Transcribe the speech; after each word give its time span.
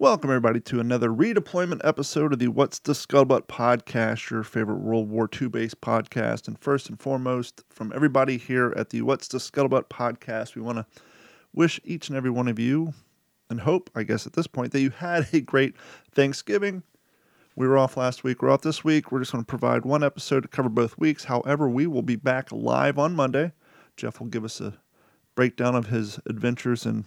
Welcome, 0.00 0.30
everybody, 0.30 0.60
to 0.60 0.80
another 0.80 1.10
redeployment 1.10 1.82
episode 1.84 2.32
of 2.32 2.38
the 2.38 2.48
What's 2.48 2.78
the 2.78 2.94
Scuttlebutt 2.94 3.48
podcast, 3.48 4.30
your 4.30 4.42
favorite 4.42 4.78
World 4.78 5.10
War 5.10 5.28
II 5.38 5.48
based 5.48 5.82
podcast. 5.82 6.48
And 6.48 6.58
first 6.58 6.88
and 6.88 6.98
foremost, 6.98 7.62
from 7.68 7.92
everybody 7.94 8.38
here 8.38 8.72
at 8.78 8.88
the 8.88 9.02
What's 9.02 9.28
the 9.28 9.36
Scuttlebutt 9.36 9.90
podcast, 9.90 10.54
we 10.54 10.62
want 10.62 10.78
to 10.78 10.86
wish 11.52 11.78
each 11.84 12.08
and 12.08 12.16
every 12.16 12.30
one 12.30 12.48
of 12.48 12.58
you, 12.58 12.94
and 13.50 13.60
hope, 13.60 13.90
I 13.94 14.04
guess, 14.04 14.26
at 14.26 14.32
this 14.32 14.46
point, 14.46 14.72
that 14.72 14.80
you 14.80 14.88
had 14.88 15.28
a 15.34 15.42
great 15.42 15.74
Thanksgiving. 16.14 16.82
We 17.54 17.68
were 17.68 17.76
off 17.76 17.98
last 17.98 18.24
week, 18.24 18.40
we're 18.40 18.48
off 18.48 18.62
this 18.62 18.82
week. 18.82 19.12
We're 19.12 19.18
just 19.18 19.32
going 19.32 19.44
to 19.44 19.46
provide 19.46 19.84
one 19.84 20.02
episode 20.02 20.44
to 20.44 20.48
cover 20.48 20.70
both 20.70 20.96
weeks. 20.96 21.24
However, 21.24 21.68
we 21.68 21.86
will 21.86 22.00
be 22.00 22.16
back 22.16 22.50
live 22.50 22.98
on 22.98 23.14
Monday. 23.14 23.52
Jeff 23.98 24.18
will 24.18 24.28
give 24.28 24.46
us 24.46 24.62
a 24.62 24.78
breakdown 25.34 25.74
of 25.74 25.88
his 25.88 26.18
adventures 26.24 26.86
and 26.86 27.04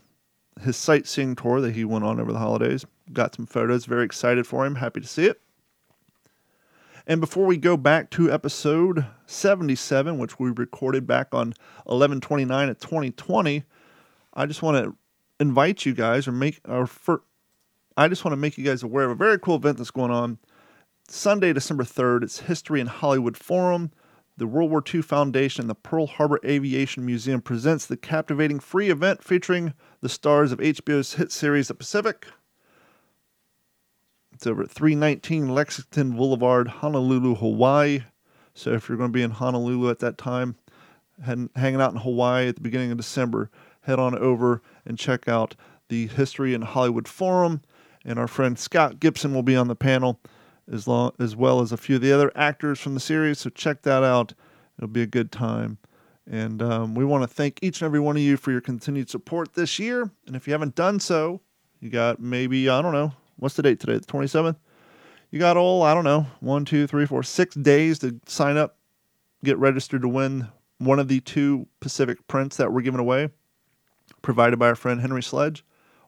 his 0.61 0.77
sightseeing 0.77 1.35
tour 1.35 1.61
that 1.61 1.75
he 1.75 1.85
went 1.85 2.05
on 2.05 2.19
over 2.19 2.31
the 2.31 2.39
holidays. 2.39 2.85
Got 3.11 3.35
some 3.35 3.45
photos. 3.45 3.85
Very 3.85 4.05
excited 4.05 4.47
for 4.47 4.65
him. 4.65 4.75
Happy 4.75 5.01
to 5.01 5.07
see 5.07 5.25
it. 5.25 5.41
And 7.05 7.19
before 7.19 7.45
we 7.45 7.57
go 7.57 7.75
back 7.75 8.09
to 8.11 8.31
episode 8.31 9.05
77, 9.25 10.17
which 10.17 10.39
we 10.39 10.51
recorded 10.51 11.05
back 11.05 11.33
on 11.33 11.47
1129 11.85 12.69
of 12.69 12.79
2020, 12.79 13.63
I 14.33 14.45
just 14.45 14.61
want 14.61 14.83
to 14.83 14.95
invite 15.39 15.85
you 15.85 15.93
guys 15.93 16.27
or 16.27 16.31
make 16.31 16.61
our 16.65 16.87
first, 16.87 17.23
I 17.97 18.07
just 18.07 18.23
want 18.23 18.33
to 18.33 18.37
make 18.37 18.57
you 18.57 18.63
guys 18.63 18.83
aware 18.83 19.05
of 19.05 19.11
a 19.11 19.15
very 19.15 19.37
cool 19.37 19.55
event 19.55 19.77
that's 19.77 19.91
going 19.91 20.11
on 20.11 20.37
Sunday, 21.09 21.51
December 21.51 21.83
3rd. 21.83 22.23
It's 22.23 22.39
History 22.39 22.79
in 22.79 22.87
Hollywood 22.87 23.35
Forum. 23.35 23.91
The 24.35 24.47
World 24.47 24.71
War 24.71 24.83
II 24.91 25.03
Foundation 25.03 25.61
and 25.61 25.69
the 25.69 25.75
Pearl 25.75 26.07
Harbor 26.07 26.39
Aviation 26.43 27.05
Museum 27.05 27.39
presents 27.39 27.85
the 27.85 27.95
captivating 27.95 28.59
free 28.59 28.89
event 28.89 29.23
featuring 29.23 29.73
the 30.01 30.09
stars 30.09 30.51
of 30.51 30.57
HBO's 30.57 31.13
hit 31.13 31.31
series 31.31 31.67
The 31.67 31.75
Pacific. 31.75 32.25
It's 34.33 34.47
over 34.47 34.63
at 34.63 34.71
319 34.71 35.49
Lexington 35.49 36.15
Boulevard, 36.15 36.67
Honolulu, 36.67 37.35
Hawaii. 37.35 38.05
So 38.55 38.71
if 38.71 38.89
you're 38.89 38.97
going 38.97 39.11
to 39.11 39.15
be 39.15 39.21
in 39.21 39.31
Honolulu 39.31 39.91
at 39.91 39.99
that 39.99 40.17
time, 40.17 40.55
hanging 41.23 41.81
out 41.81 41.93
in 41.93 41.99
Hawaii 41.99 42.47
at 42.47 42.55
the 42.55 42.61
beginning 42.61 42.89
of 42.89 42.97
December, 42.97 43.51
head 43.81 43.99
on 43.99 44.17
over 44.17 44.63
and 44.83 44.97
check 44.97 45.27
out 45.27 45.55
the 45.89 46.07
History 46.07 46.55
in 46.55 46.63
Hollywood 46.63 47.07
Forum. 47.07 47.61
And 48.03 48.17
our 48.17 48.27
friend 48.27 48.57
Scott 48.57 48.99
Gibson 48.99 49.35
will 49.35 49.43
be 49.43 49.55
on 49.55 49.67
the 49.67 49.75
panel 49.75 50.19
as, 50.71 50.87
long, 50.87 51.11
as 51.19 51.35
well 51.35 51.61
as 51.61 51.71
a 51.71 51.77
few 51.77 51.97
of 51.97 52.01
the 52.01 52.11
other 52.11 52.31
actors 52.35 52.79
from 52.79 52.93
the 52.93 52.99
series. 52.99 53.39
So 53.39 53.49
check 53.49 53.81
that 53.83 54.03
out. 54.03 54.33
It'll 54.77 54.87
be 54.87 55.01
a 55.01 55.07
good 55.07 55.31
time. 55.31 55.77
And 56.29 56.61
um, 56.61 56.95
we 56.95 57.03
want 57.03 57.23
to 57.23 57.27
thank 57.27 57.59
each 57.61 57.81
and 57.81 57.85
every 57.85 57.99
one 57.99 58.15
of 58.15 58.21
you 58.21 58.37
for 58.37 58.51
your 58.51 58.61
continued 58.61 59.09
support 59.09 59.53
this 59.53 59.77
year. 59.77 60.09
And 60.25 60.35
if 60.35 60.47
you 60.47 60.53
haven't 60.53 60.75
done 60.75 60.99
so, 60.99 61.41
you 61.79 61.89
got 61.89 62.19
maybe, 62.19 62.69
I 62.69 62.81
don't 62.81 62.93
know, 62.93 63.11
what's 63.37 63.55
the 63.55 63.63
date 63.63 63.79
today? 63.79 63.97
The 63.97 64.05
27th? 64.05 64.55
You 65.31 65.39
got 65.39 65.57
all, 65.57 65.83
I 65.83 65.93
don't 65.93 66.03
know, 66.03 66.27
one, 66.39 66.63
two, 66.63 66.87
three, 66.87 67.05
four, 67.05 67.23
six 67.23 67.55
days 67.55 67.99
to 67.99 68.19
sign 68.25 68.55
up, 68.55 68.77
get 69.43 69.57
registered 69.57 70.03
to 70.03 70.07
win 70.07 70.47
one 70.77 70.99
of 70.99 71.07
the 71.07 71.19
two 71.21 71.67
Pacific 71.79 72.25
prints 72.27 72.57
that 72.57 72.71
we're 72.71 72.81
giving 72.81 72.99
away, 72.99 73.29
provided 74.21 74.59
by 74.59 74.67
our 74.67 74.75
friend 74.75 75.01
Henry 75.01 75.23
Sledge. 75.23 75.65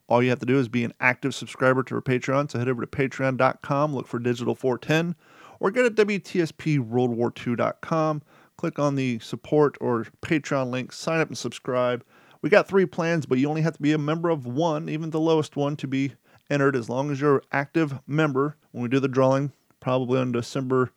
All 0.07 0.21
you 0.21 0.29
have 0.29 0.37
to 0.39 0.45
do 0.45 0.59
is 0.59 0.67
be 0.67 0.83
an 0.83 0.93
active 0.99 1.33
subscriber 1.33 1.81
to 1.83 1.95
our 1.95 2.01
Patreon. 2.01 2.51
So 2.51 2.59
head 2.59 2.69
over 2.69 2.85
to 2.85 2.87
patreon.com, 2.87 3.95
look 3.95 4.07
for 4.07 4.19
Digital 4.19 4.55
410, 4.55 5.15
or 5.59 5.71
go 5.71 5.87
to 5.87 6.05
WTSPWorldWar2.com 6.05 8.21
click 8.57 8.79
on 8.79 8.95
the 8.95 9.19
support 9.19 9.77
or 9.81 10.07
Patreon 10.21 10.71
link, 10.71 10.91
sign 10.91 11.19
up 11.19 11.27
and 11.27 11.37
subscribe. 11.37 12.03
We 12.41 12.49
got 12.49 12.67
three 12.67 12.85
plans, 12.85 13.25
but 13.25 13.37
you 13.37 13.49
only 13.49 13.61
have 13.61 13.75
to 13.75 13.81
be 13.81 13.93
a 13.93 13.97
member 13.97 14.29
of 14.29 14.45
one, 14.45 14.89
even 14.89 15.09
the 15.09 15.19
lowest 15.19 15.55
one, 15.55 15.75
to 15.77 15.87
be 15.87 16.13
entered 16.49 16.75
as 16.75 16.89
long 16.89 17.11
as 17.11 17.19
you're 17.19 17.37
an 17.37 17.43
active 17.51 17.99
member 18.07 18.55
when 18.71 18.83
we 18.83 18.89
do 18.89 18.99
the 18.99 19.07
drawing, 19.07 19.51
probably 19.79 20.19
on 20.19 20.31
December, 20.31 20.91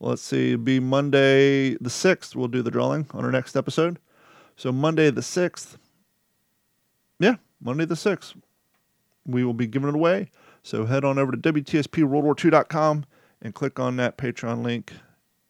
let's 0.00 0.22
see, 0.22 0.56
be 0.56 0.80
Monday 0.80 1.74
the 1.74 1.90
6th, 1.90 2.34
we'll 2.34 2.48
do 2.48 2.62
the 2.62 2.70
drawing 2.70 3.06
on 3.12 3.24
our 3.24 3.32
next 3.32 3.56
episode. 3.56 3.98
So 4.56 4.72
Monday 4.72 5.10
the 5.10 5.20
6th, 5.20 5.76
yeah, 7.20 7.36
Monday 7.60 7.84
the 7.84 7.94
6th, 7.94 8.34
we 9.26 9.44
will 9.44 9.54
be 9.54 9.66
giving 9.66 9.88
it 9.88 9.94
away. 9.94 10.30
So 10.62 10.86
head 10.86 11.04
on 11.04 11.18
over 11.18 11.32
to 11.32 11.38
WTSPWorldWar2.com 11.38 13.04
and 13.42 13.54
click 13.54 13.78
on 13.78 13.96
that 13.96 14.18
Patreon 14.18 14.62
link 14.62 14.92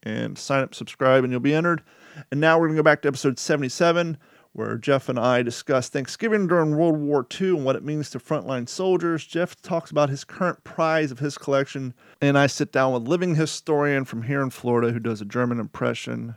and 0.03 0.37
sign 0.37 0.63
up, 0.63 0.75
subscribe, 0.75 1.23
and 1.23 1.31
you'll 1.31 1.39
be 1.39 1.53
entered. 1.53 1.83
And 2.31 2.39
now 2.39 2.57
we're 2.57 2.67
going 2.67 2.77
to 2.77 2.79
go 2.79 2.83
back 2.83 3.01
to 3.01 3.07
episode 3.07 3.39
77, 3.39 4.17
where 4.53 4.77
Jeff 4.77 5.09
and 5.09 5.19
I 5.19 5.41
discuss 5.41 5.89
Thanksgiving 5.89 6.47
during 6.47 6.75
World 6.75 6.97
War 6.97 7.25
II 7.39 7.49
and 7.49 7.65
what 7.65 7.75
it 7.75 7.83
means 7.83 8.09
to 8.11 8.19
frontline 8.19 8.67
soldiers. 8.67 9.25
Jeff 9.25 9.61
talks 9.61 9.91
about 9.91 10.09
his 10.09 10.23
current 10.23 10.63
prize 10.63 11.11
of 11.11 11.19
his 11.19 11.37
collection, 11.37 11.93
and 12.21 12.37
I 12.37 12.47
sit 12.47 12.71
down 12.71 12.93
with 12.93 13.07
living 13.07 13.35
historian 13.35 14.05
from 14.05 14.23
here 14.23 14.41
in 14.41 14.49
Florida 14.49 14.91
who 14.91 14.99
does 14.99 15.21
a 15.21 15.25
German 15.25 15.59
impression, 15.59 16.35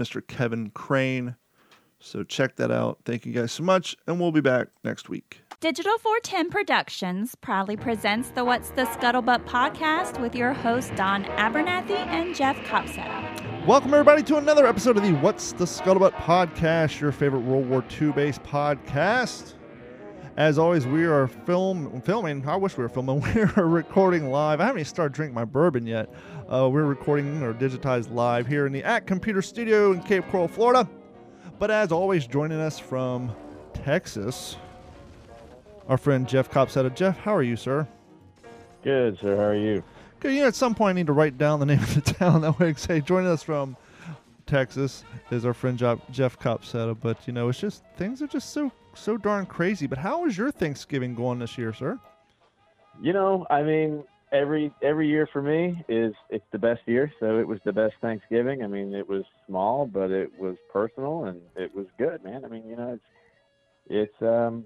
Mr. 0.00 0.26
Kevin 0.26 0.70
Crane. 0.70 1.36
So 2.04 2.22
check 2.22 2.56
that 2.56 2.70
out. 2.70 2.98
Thank 3.06 3.24
you 3.24 3.32
guys 3.32 3.50
so 3.50 3.62
much, 3.62 3.96
and 4.06 4.20
we'll 4.20 4.30
be 4.30 4.42
back 4.42 4.68
next 4.84 5.08
week. 5.08 5.40
Digital 5.60 5.96
410 5.96 6.50
Productions 6.50 7.34
proudly 7.34 7.78
presents 7.78 8.28
the 8.28 8.44
What's 8.44 8.68
the 8.72 8.84
Scuttlebutt 8.84 9.46
podcast 9.46 10.20
with 10.20 10.34
your 10.34 10.52
hosts 10.52 10.92
Don 10.96 11.24
Abernathy 11.24 11.96
and 11.96 12.34
Jeff 12.34 12.56
Copsetta. 12.66 13.66
Welcome, 13.66 13.94
everybody, 13.94 14.22
to 14.24 14.36
another 14.36 14.66
episode 14.66 14.98
of 14.98 15.02
the 15.02 15.14
What's 15.14 15.52
the 15.52 15.64
Scuttlebutt 15.64 16.12
podcast, 16.12 17.00
your 17.00 17.10
favorite 17.10 17.40
World 17.40 17.66
War 17.70 17.82
II 17.98 18.12
based 18.12 18.42
podcast. 18.42 19.54
As 20.36 20.58
always, 20.58 20.86
we 20.86 21.06
are 21.06 21.26
film 21.26 22.02
filming. 22.02 22.46
I 22.46 22.56
wish 22.56 22.76
we 22.76 22.82
were 22.82 22.90
filming. 22.90 23.22
We 23.34 23.40
are 23.40 23.66
recording 23.66 24.28
live. 24.30 24.60
I 24.60 24.64
haven't 24.66 24.80
even 24.80 24.90
started 24.90 25.14
drinking 25.14 25.34
my 25.34 25.46
bourbon 25.46 25.86
yet. 25.86 26.12
Uh, 26.52 26.68
we're 26.70 26.84
recording 26.84 27.42
or 27.42 27.54
digitized 27.54 28.12
live 28.12 28.46
here 28.46 28.66
in 28.66 28.72
the 28.74 28.84
At 28.84 29.06
Computer 29.06 29.40
Studio 29.40 29.92
in 29.92 30.02
Cape 30.02 30.28
Coral, 30.28 30.48
Florida. 30.48 30.86
But 31.58 31.70
as 31.70 31.92
always, 31.92 32.26
joining 32.26 32.60
us 32.60 32.78
from 32.78 33.34
Texas, 33.72 34.56
our 35.88 35.96
friend 35.96 36.28
Jeff 36.28 36.50
Copsetta. 36.50 36.94
Jeff, 36.94 37.18
how 37.18 37.34
are 37.34 37.42
you, 37.42 37.56
sir? 37.56 37.86
Good, 38.82 39.18
sir. 39.20 39.36
How 39.36 39.42
are 39.44 39.54
you? 39.54 39.82
Good. 40.20 40.34
You 40.34 40.42
know, 40.42 40.48
at 40.48 40.54
some 40.54 40.74
point, 40.74 40.90
I 40.90 40.92
need 40.94 41.06
to 41.06 41.12
write 41.12 41.38
down 41.38 41.60
the 41.60 41.66
name 41.66 41.78
of 41.78 41.94
the 41.94 42.00
town. 42.14 42.40
That 42.40 42.58
way, 42.58 42.68
I 42.68 42.72
can 42.72 42.80
say, 42.80 43.00
joining 43.00 43.30
us 43.30 43.42
from 43.42 43.76
Texas 44.46 45.04
is 45.30 45.44
our 45.44 45.54
friend 45.54 45.78
Jeff 45.78 46.38
Copsetta. 46.38 46.96
But, 47.00 47.26
you 47.26 47.32
know, 47.32 47.48
it's 47.48 47.60
just, 47.60 47.84
things 47.96 48.20
are 48.20 48.26
just 48.26 48.50
so, 48.50 48.72
so 48.94 49.16
darn 49.16 49.46
crazy. 49.46 49.86
But 49.86 49.98
how 49.98 50.26
is 50.26 50.36
your 50.36 50.50
Thanksgiving 50.50 51.14
going 51.14 51.38
this 51.38 51.56
year, 51.56 51.72
sir? 51.72 51.98
You 53.00 53.12
know, 53.12 53.46
I 53.50 53.62
mean, 53.62 54.04
every 54.34 54.74
every 54.82 55.08
year 55.08 55.28
for 55.32 55.40
me 55.40 55.82
is 55.88 56.12
it's 56.28 56.44
the 56.52 56.58
best 56.58 56.82
year. 56.86 57.10
So 57.20 57.38
it 57.38 57.46
was 57.46 57.60
the 57.64 57.72
best 57.72 57.94
Thanksgiving. 58.02 58.62
I 58.62 58.66
mean, 58.66 58.94
it 58.94 59.08
was 59.08 59.24
small, 59.46 59.86
but 59.86 60.10
it 60.10 60.30
was 60.38 60.56
personal 60.72 61.24
and 61.24 61.40
it 61.56 61.74
was 61.74 61.86
good, 61.98 62.22
man. 62.24 62.44
I 62.44 62.48
mean, 62.48 62.66
you 62.66 62.76
know, 62.76 62.94
it's 62.94 63.04
it's 63.86 64.22
um 64.22 64.64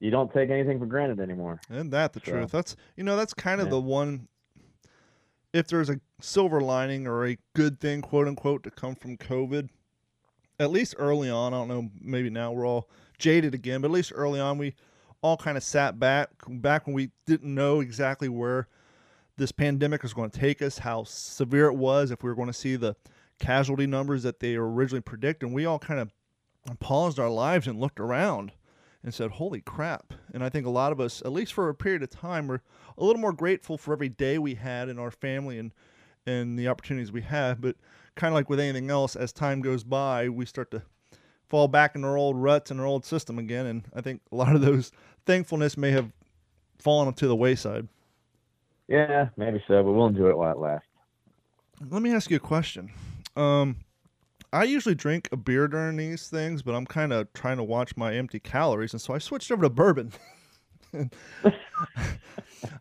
you 0.00 0.10
don't 0.10 0.32
take 0.32 0.50
anything 0.50 0.78
for 0.78 0.86
granted 0.86 1.20
anymore. 1.20 1.60
And 1.70 1.92
that 1.92 2.12
the 2.12 2.20
so, 2.24 2.32
truth. 2.32 2.50
That's 2.50 2.76
you 2.96 3.04
know 3.04 3.16
that's 3.16 3.32
kind 3.32 3.60
of 3.60 3.68
yeah. 3.68 3.72
the 3.72 3.80
one. 3.80 4.28
If 5.52 5.68
there's 5.68 5.88
a 5.88 6.00
silver 6.20 6.60
lining 6.60 7.06
or 7.06 7.26
a 7.26 7.38
good 7.54 7.80
thing, 7.80 8.02
quote 8.02 8.26
unquote, 8.26 8.64
to 8.64 8.72
come 8.72 8.96
from 8.96 9.16
COVID, 9.16 9.68
at 10.58 10.72
least 10.72 10.96
early 10.98 11.30
on, 11.30 11.54
I 11.54 11.58
don't 11.58 11.68
know, 11.68 11.90
maybe 12.00 12.28
now 12.28 12.50
we're 12.50 12.66
all 12.66 12.88
jaded 13.18 13.54
again, 13.54 13.80
but 13.80 13.86
at 13.86 13.92
least 13.92 14.12
early 14.16 14.40
on 14.40 14.58
we 14.58 14.74
all 15.24 15.38
kind 15.38 15.56
of 15.56 15.62
sat 15.62 15.98
back 15.98 16.28
back 16.46 16.86
when 16.86 16.94
we 16.94 17.10
didn't 17.24 17.54
know 17.54 17.80
exactly 17.80 18.28
where 18.28 18.68
this 19.38 19.52
pandemic 19.52 20.02
was 20.02 20.12
going 20.12 20.28
to 20.28 20.38
take 20.38 20.60
us, 20.60 20.78
how 20.78 21.02
severe 21.04 21.66
it 21.66 21.74
was, 21.74 22.10
if 22.10 22.22
we 22.22 22.28
were 22.28 22.36
going 22.36 22.46
to 22.46 22.52
see 22.52 22.76
the 22.76 22.94
casualty 23.38 23.86
numbers 23.86 24.22
that 24.22 24.38
they 24.38 24.58
were 24.58 24.70
originally 24.70 25.00
predicting. 25.00 25.54
We 25.54 25.64
all 25.64 25.78
kind 25.78 25.98
of 25.98 26.12
paused 26.78 27.18
our 27.18 27.30
lives 27.30 27.66
and 27.66 27.80
looked 27.80 27.98
around 27.98 28.52
and 29.02 29.14
said, 29.14 29.30
Holy 29.30 29.62
crap. 29.62 30.12
And 30.34 30.44
I 30.44 30.50
think 30.50 30.66
a 30.66 30.70
lot 30.70 30.92
of 30.92 31.00
us, 31.00 31.22
at 31.24 31.32
least 31.32 31.54
for 31.54 31.70
a 31.70 31.74
period 31.74 32.02
of 32.02 32.10
time, 32.10 32.46
were 32.46 32.60
a 32.98 33.02
little 33.02 33.20
more 33.20 33.32
grateful 33.32 33.78
for 33.78 33.94
every 33.94 34.10
day 34.10 34.36
we 34.36 34.56
had 34.56 34.90
in 34.90 34.98
our 34.98 35.10
family 35.10 35.58
and, 35.58 35.72
and 36.26 36.58
the 36.58 36.68
opportunities 36.68 37.10
we 37.10 37.22
had. 37.22 37.62
But 37.62 37.76
kind 38.14 38.30
of 38.30 38.34
like 38.34 38.50
with 38.50 38.60
anything 38.60 38.90
else, 38.90 39.16
as 39.16 39.32
time 39.32 39.62
goes 39.62 39.84
by, 39.84 40.28
we 40.28 40.44
start 40.44 40.70
to 40.72 40.82
fall 41.48 41.68
back 41.68 41.94
in 41.94 42.04
our 42.04 42.16
old 42.16 42.36
ruts 42.36 42.70
and 42.70 42.80
our 42.80 42.86
old 42.86 43.04
system 43.04 43.38
again. 43.38 43.66
And 43.66 43.84
I 43.94 44.00
think 44.00 44.22
a 44.32 44.36
lot 44.36 44.54
of 44.54 44.60
those 44.60 44.90
thankfulness 45.26 45.76
may 45.76 45.90
have 45.90 46.12
fallen 46.78 47.12
to 47.14 47.26
the 47.26 47.36
wayside. 47.36 47.88
Yeah, 48.88 49.28
maybe 49.36 49.62
so, 49.66 49.82
but 49.82 49.92
we'll 49.92 50.06
enjoy 50.06 50.28
it 50.28 50.36
while 50.36 50.52
it 50.52 50.58
lasts. 50.58 50.88
Let 51.90 52.02
me 52.02 52.12
ask 52.12 52.30
you 52.30 52.36
a 52.36 52.40
question. 52.40 52.92
Um, 53.36 53.76
I 54.52 54.64
usually 54.64 54.94
drink 54.94 55.28
a 55.32 55.36
beer 55.36 55.66
during 55.66 55.96
these 55.96 56.28
things, 56.28 56.62
but 56.62 56.74
I'm 56.74 56.86
kind 56.86 57.12
of 57.12 57.32
trying 57.32 57.56
to 57.56 57.64
watch 57.64 57.96
my 57.96 58.14
empty 58.14 58.38
calories, 58.38 58.92
and 58.92 59.00
so 59.00 59.14
I 59.14 59.18
switched 59.18 59.50
over 59.50 59.62
to 59.62 59.70
bourbon. 59.70 60.12
and 60.92 61.10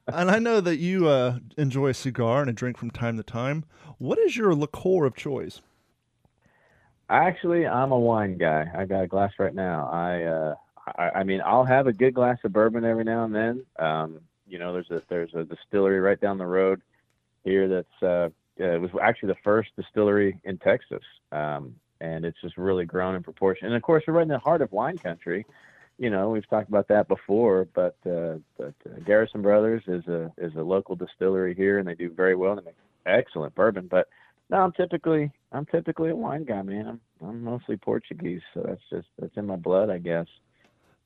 I 0.08 0.38
know 0.40 0.62
that 0.62 0.78
you 0.78 1.08
uh, 1.08 1.40
enjoy 1.58 1.88
a 1.88 1.94
cigar 1.94 2.42
and 2.42 2.50
a 2.50 2.54
drink 2.54 2.78
from 2.78 2.92
time 2.92 3.18
to 3.18 3.24
time. 3.24 3.66
What 3.98 4.20
is 4.20 4.38
your 4.38 4.54
liqueur 4.54 5.06
of 5.06 5.16
choice? 5.16 5.62
Actually, 7.10 7.66
I'm 7.66 7.92
a 7.92 8.00
wine 8.00 8.38
guy. 8.38 8.66
I 8.78 8.86
got 8.86 9.02
a 9.02 9.08
glass 9.08 9.32
right 9.40 9.54
now. 9.54 9.90
I, 9.92 10.24
uh, 10.24 10.56
I, 10.86 11.10
I 11.16 11.24
mean, 11.24 11.42
I'll 11.46 11.66
have 11.66 11.88
a 11.88 11.94
good 11.94 12.14
glass 12.14 12.38
of 12.44 12.54
bourbon 12.54 12.84
every 12.84 13.04
now 13.04 13.24
and 13.24 13.34
then. 13.36 13.66
Um, 13.80 14.20
you 14.48 14.60
know, 14.60 14.74
there's 14.74 14.92
a 14.92 15.02
there's 15.10 15.34
a 15.34 15.44
distillery 15.44 16.00
right 16.00 16.20
down 16.20 16.38
the 16.38 16.46
road 16.46 16.82
here 17.44 17.68
that's 17.68 18.04
uh, 18.04 18.30
uh, 18.60 18.76
it 18.76 18.82
was 18.82 18.92
actually 19.02 19.28
the 19.28 19.40
first 19.44 19.70
distillery 19.76 20.40
in 20.44 20.58
Texas, 20.58 21.04
um, 21.32 21.76
and 22.02 22.26
it's 22.26 22.40
just 22.42 22.58
really 22.58 22.86
grown 22.86 23.16
in 23.16 23.24
proportion. 23.24 23.68
And 23.68 23.76
of 23.76 23.82
course, 23.82 24.04
we're 24.08 24.14
right 24.14 24.24
in 24.24 24.28
the 24.28 24.40
heart 24.40 24.62
of 24.62 24.72
wine 24.72 24.98
country. 24.98 25.46
You 25.98 26.10
know, 26.10 26.30
we've 26.30 26.48
talked 26.50 26.70
about 26.70 26.88
that 26.90 27.08
before, 27.08 27.68
but 27.74 27.96
uh, 28.06 28.36
but 28.58 28.74
uh, 28.86 29.00
Garrison 29.06 29.42
Brothers 29.42 29.84
is 29.88 30.06
a 30.08 30.32
is 30.38 30.54
a 30.56 30.62
local 30.62 30.96
distillery 30.96 31.56
here, 31.56 31.80
and 31.80 31.88
they 31.88 31.96
do 31.96 32.10
very 32.10 32.36
well. 32.36 32.56
They 32.56 32.64
make 32.64 32.76
excellent 33.06 33.56
bourbon. 33.56 33.88
But 33.90 34.08
no, 34.50 34.58
I'm 34.58 34.72
typically 34.74 35.32
I'm 35.52 35.66
typically 35.66 36.10
a 36.10 36.16
wine 36.16 36.44
guy, 36.44 36.62
man. 36.62 36.88
I'm 36.88 37.28
I'm 37.28 37.44
mostly 37.44 37.78
Portuguese, 37.78 38.42
so 38.54 38.64
that's 38.66 38.82
just 38.90 39.08
that's 39.20 39.38
in 39.38 39.48
my 39.48 39.56
blood, 39.56 39.90
I 39.90 39.98
guess. 39.98 40.28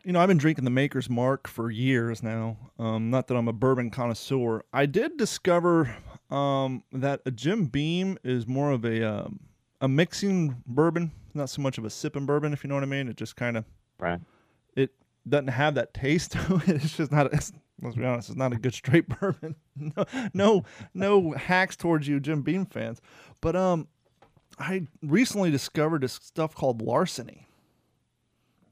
You 0.08 0.14
know, 0.14 0.22
I've 0.22 0.30
been 0.30 0.38
drinking 0.38 0.64
the 0.64 0.72
Maker's 0.72 1.10
Mark 1.10 1.50
for 1.50 1.70
years 1.70 2.24
now. 2.24 2.56
Um, 2.80 3.10
not 3.10 3.28
that 3.28 3.36
I'm 3.36 3.50
a 3.50 3.54
bourbon 3.54 3.90
connoisseur. 3.92 4.64
I 4.72 4.86
did 4.86 5.18
discover 5.18 5.94
um, 6.32 6.86
that 6.94 7.20
a 7.26 7.32
Jim 7.32 7.66
Beam 7.66 8.18
is 8.24 8.48
more 8.48 8.72
of 8.72 8.86
a 8.86 9.04
um, 9.04 9.42
a 9.82 9.90
mixing 9.90 10.64
bourbon, 10.66 11.12
not 11.34 11.50
so 11.50 11.62
much 11.62 11.78
of 11.78 11.84
a 11.84 11.90
sipping 11.90 12.26
bourbon, 12.26 12.54
if 12.54 12.64
you 12.64 12.70
know 12.70 12.76
what 12.76 12.84
I 12.84 12.88
mean. 12.88 13.10
It 13.10 13.18
just 13.18 13.36
kind 13.36 13.58
of 13.58 13.66
right. 14.00 14.22
It 14.78 14.92
doesn't 15.28 15.50
have 15.50 15.76
that 15.76 15.94
taste 15.94 16.32
to 16.32 16.62
it. 16.66 16.70
It's 16.82 16.96
just 16.96 17.12
not. 17.12 17.34
It's, 17.34 17.52
let's 17.82 17.98
be 17.98 18.06
honest. 18.06 18.30
It's 18.30 18.38
not 18.38 18.54
a 18.54 18.58
good 18.58 18.74
straight 18.74 19.10
bourbon. 19.20 19.58
no, 19.76 20.06
no, 20.34 20.64
no 20.94 21.32
hacks 21.32 21.76
towards 21.76 22.08
you, 22.08 22.22
Jim 22.22 22.44
Beam 22.44 22.66
fans. 22.66 23.02
But 23.42 23.58
um, 23.58 23.90
I 24.58 24.88
recently 25.02 25.52
discovered 25.52 26.04
this 26.04 26.14
stuff 26.14 26.56
called 26.56 26.82
larceny. 26.82 27.46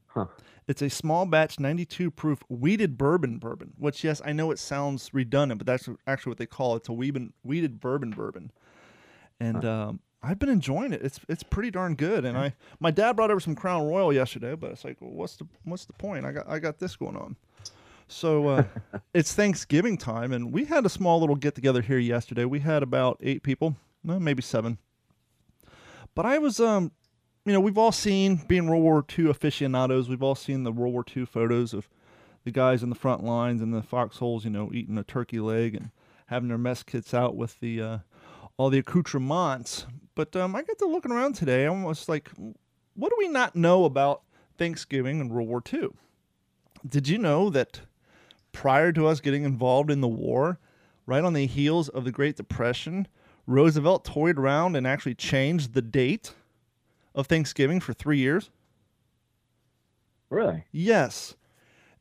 Huh. 0.06 0.28
It's 0.68 0.82
a 0.82 0.90
small 0.90 1.26
batch 1.26 1.60
92 1.60 2.10
proof 2.10 2.40
wheated 2.48 2.98
bourbon 2.98 3.38
bourbon, 3.38 3.74
which, 3.78 4.02
yes, 4.02 4.20
I 4.24 4.32
know 4.32 4.50
it 4.50 4.58
sounds 4.58 5.10
redundant, 5.12 5.58
but 5.58 5.66
that's 5.66 5.88
actually 6.06 6.30
what 6.30 6.38
they 6.38 6.46
call 6.46 6.74
it. 6.74 6.78
It's 6.78 6.88
a 6.88 6.92
wheated, 6.92 7.32
weeded 7.44 7.80
bourbon 7.80 8.10
bourbon. 8.10 8.50
And 9.38 9.62
huh. 9.62 9.70
um, 9.70 10.00
I've 10.22 10.38
been 10.38 10.48
enjoying 10.48 10.92
it. 10.92 11.02
It's 11.02 11.20
it's 11.28 11.42
pretty 11.42 11.70
darn 11.70 11.94
good. 11.94 12.24
And 12.24 12.36
I 12.36 12.54
my 12.80 12.90
dad 12.90 13.14
brought 13.14 13.30
over 13.30 13.38
some 13.38 13.54
Crown 13.54 13.86
Royal 13.86 14.12
yesterday, 14.12 14.54
but 14.56 14.72
it's 14.72 14.84
like, 14.84 14.96
well, 15.00 15.12
what's 15.12 15.36
the 15.36 15.46
what's 15.64 15.84
the 15.84 15.92
point? 15.92 16.26
I 16.26 16.32
got 16.32 16.48
I 16.48 16.58
got 16.58 16.78
this 16.78 16.96
going 16.96 17.16
on. 17.16 17.36
So 18.08 18.48
uh, 18.48 18.64
it's 19.14 19.34
Thanksgiving 19.34 19.96
time, 19.96 20.32
and 20.32 20.52
we 20.52 20.64
had 20.64 20.84
a 20.84 20.88
small 20.88 21.20
little 21.20 21.36
get 21.36 21.54
together 21.54 21.82
here 21.82 21.98
yesterday. 21.98 22.44
We 22.44 22.60
had 22.60 22.82
about 22.82 23.18
eight 23.20 23.42
people, 23.42 23.76
maybe 24.02 24.42
seven. 24.42 24.78
But 26.14 26.26
I 26.26 26.38
was 26.38 26.58
um 26.58 26.92
you 27.46 27.52
know, 27.52 27.60
we've 27.60 27.78
all 27.78 27.92
seen 27.92 28.42
being 28.48 28.66
World 28.66 28.82
War 28.82 29.04
II 29.16 29.30
aficionados, 29.30 30.08
we've 30.08 30.22
all 30.22 30.34
seen 30.34 30.64
the 30.64 30.72
World 30.72 30.92
War 30.92 31.04
II 31.16 31.24
photos 31.24 31.72
of 31.72 31.88
the 32.44 32.50
guys 32.50 32.82
in 32.82 32.90
the 32.90 32.96
front 32.96 33.22
lines 33.22 33.62
and 33.62 33.72
the 33.72 33.82
foxholes, 33.82 34.44
you 34.44 34.50
know, 34.50 34.70
eating 34.74 34.98
a 34.98 35.04
turkey 35.04 35.38
leg 35.38 35.76
and 35.76 35.90
having 36.26 36.48
their 36.48 36.58
mess 36.58 36.82
kits 36.82 37.14
out 37.14 37.36
with 37.36 37.60
the 37.60 37.80
uh, 37.80 37.98
all 38.56 38.68
the 38.68 38.80
accoutrements. 38.80 39.86
But 40.16 40.34
um, 40.34 40.56
I 40.56 40.62
got 40.62 40.76
to 40.78 40.86
looking 40.86 41.12
around 41.12 41.34
today. 41.34 41.64
I'm 41.64 41.84
almost 41.84 42.08
like, 42.08 42.30
what 42.94 43.10
do 43.10 43.16
we 43.16 43.28
not 43.28 43.54
know 43.54 43.84
about 43.84 44.22
Thanksgiving 44.58 45.20
and 45.20 45.30
World 45.30 45.48
War 45.48 45.62
II? 45.72 45.90
Did 46.88 47.06
you 47.06 47.18
know 47.18 47.48
that 47.50 47.82
prior 48.50 48.90
to 48.90 49.06
us 49.06 49.20
getting 49.20 49.44
involved 49.44 49.90
in 49.90 50.00
the 50.00 50.08
war, 50.08 50.58
right 51.06 51.22
on 51.22 51.32
the 51.32 51.46
heels 51.46 51.88
of 51.88 52.04
the 52.04 52.12
Great 52.12 52.36
Depression, 52.36 53.06
Roosevelt 53.46 54.04
toyed 54.04 54.36
around 54.36 54.74
and 54.74 54.84
actually 54.84 55.14
changed 55.14 55.74
the 55.74 55.82
date 55.82 56.32
of 57.16 57.26
Thanksgiving 57.26 57.80
for 57.80 57.92
three 57.92 58.18
years? 58.18 58.50
Really? 60.30 60.66
Yes. 60.70 61.34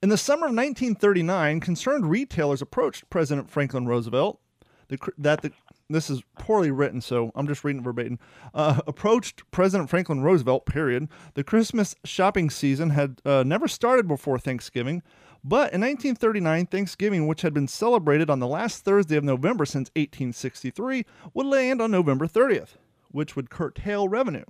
In 0.04 0.10
the 0.10 0.18
summer 0.18 0.46
of 0.46 0.54
1939, 0.54 1.60
concerned 1.62 2.10
retailers 2.10 2.62
approached 2.62 3.10
President 3.10 3.50
Franklin 3.50 3.88
Roosevelt 3.88 4.40
the, 4.88 4.98
that 5.18 5.42
the 5.42 5.52
this 5.88 6.10
is 6.10 6.24
poorly 6.40 6.72
written, 6.72 7.00
so 7.00 7.32
I'm 7.36 7.48
just 7.48 7.64
reading 7.64 7.84
verbatim. 7.84 8.18
Uh, 8.56 8.82
approached 8.88 9.44
President 9.52 9.88
Franklin 9.90 10.22
Roosevelt. 10.22 10.66
Period. 10.66 11.08
The 11.36 11.44
Christmas 11.44 11.96
shopping 12.04 12.50
season 12.50 12.90
had 12.90 13.22
uh, 13.24 13.44
never 13.44 13.68
started 13.68 14.08
before 14.08 14.40
Thanksgiving, 14.40 15.04
but 15.44 15.74
in 15.74 15.82
1939, 15.82 16.66
Thanksgiving, 16.66 17.28
which 17.28 17.44
had 17.44 17.54
been 17.54 17.68
celebrated 17.68 18.32
on 18.32 18.40
the 18.40 18.48
last 18.48 18.84
Thursday 18.84 19.16
of 19.16 19.24
November 19.24 19.66
since 19.66 19.90
1863, 19.96 21.06
would 21.36 21.46
land 21.46 21.82
on 21.82 21.92
November 21.92 22.26
30th, 22.26 22.78
which 23.12 23.36
would 23.36 23.52
curtail 23.52 24.08
revenue. 24.08 24.46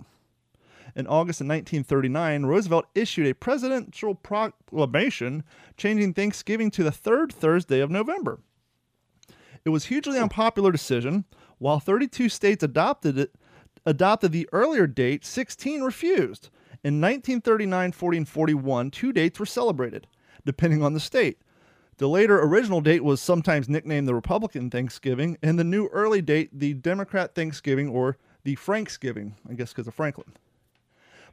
In 0.95 1.07
August 1.07 1.41
of 1.41 1.47
1939, 1.47 2.45
Roosevelt 2.45 2.85
issued 2.95 3.27
a 3.27 3.35
presidential 3.35 4.15
proclamation 4.15 5.43
changing 5.75 6.13
Thanksgiving 6.13 6.71
to 6.71 6.83
the 6.83 6.91
third 6.91 7.33
Thursday 7.33 7.81
of 7.81 7.91
November. 7.91 8.39
It 9.65 9.69
was 9.69 9.85
a 9.85 9.87
hugely 9.89 10.19
unpopular 10.19 10.71
decision. 10.71 11.25
While 11.57 11.81
32 11.81 12.29
states 12.29 12.63
adopted 12.63 13.17
it, 13.17 13.35
adopted 13.85 14.31
the 14.31 14.47
earlier 14.53 14.87
date, 14.87 15.25
16 15.25 15.81
refused. 15.81 16.49
In 16.83 17.01
1939, 17.01 17.91
40, 17.91 18.17
and 18.17 18.29
41, 18.29 18.91
two 18.91 19.11
dates 19.11 19.39
were 19.39 19.45
celebrated, 19.45 20.07
depending 20.45 20.81
on 20.81 20.93
the 20.93 20.99
state. 20.99 21.39
The 21.97 22.07
later 22.07 22.41
original 22.41 22.79
date 22.79 23.03
was 23.03 23.21
sometimes 23.21 23.67
nicknamed 23.67 24.07
the 24.07 24.15
Republican 24.15 24.69
Thanksgiving, 24.69 25.37
and 25.41 25.57
the 25.57 25.63
new 25.63 25.87
early 25.87 26.21
date, 26.21 26.57
the 26.57 26.73
Democrat 26.73 27.35
Thanksgiving 27.35 27.89
or 27.89 28.17
the 28.43 28.55
Franksgiving, 28.55 29.33
I 29.49 29.55
guess 29.55 29.73
because 29.73 29.87
of 29.87 29.95
Franklin. 29.95 30.27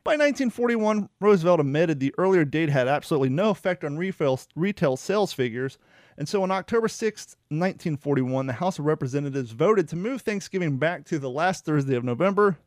By 0.05 0.13
1941, 0.13 1.09
Roosevelt 1.21 1.61
admitted 1.61 2.01
the 2.01 2.13
earlier 2.19 2.45
date 2.45 2.71
had 2.71 2.89
absolutely 2.89 3.29
no 3.29 3.51
effect 3.51 3.85
on 3.85 3.97
retail 3.97 4.97
sales 4.97 5.33
figures, 5.33 5.79
and 6.19 6.29
so 6.29 6.43
on 6.43 6.51
October 6.51 6.89
6, 6.89 7.37
1941, 7.51 8.47
the 8.47 8.55
House 8.55 8.81
of 8.81 8.85
Representatives 8.85 9.53
voted 9.53 9.89
to 9.89 9.97
move 9.97 10.23
Thanksgiving 10.23 10.77
back 10.77 11.05
to 11.05 11.21
the 11.21 11.31
last 11.31 11.65
Thursday 11.65 11.95
of 11.95 12.03
November. 12.03 12.59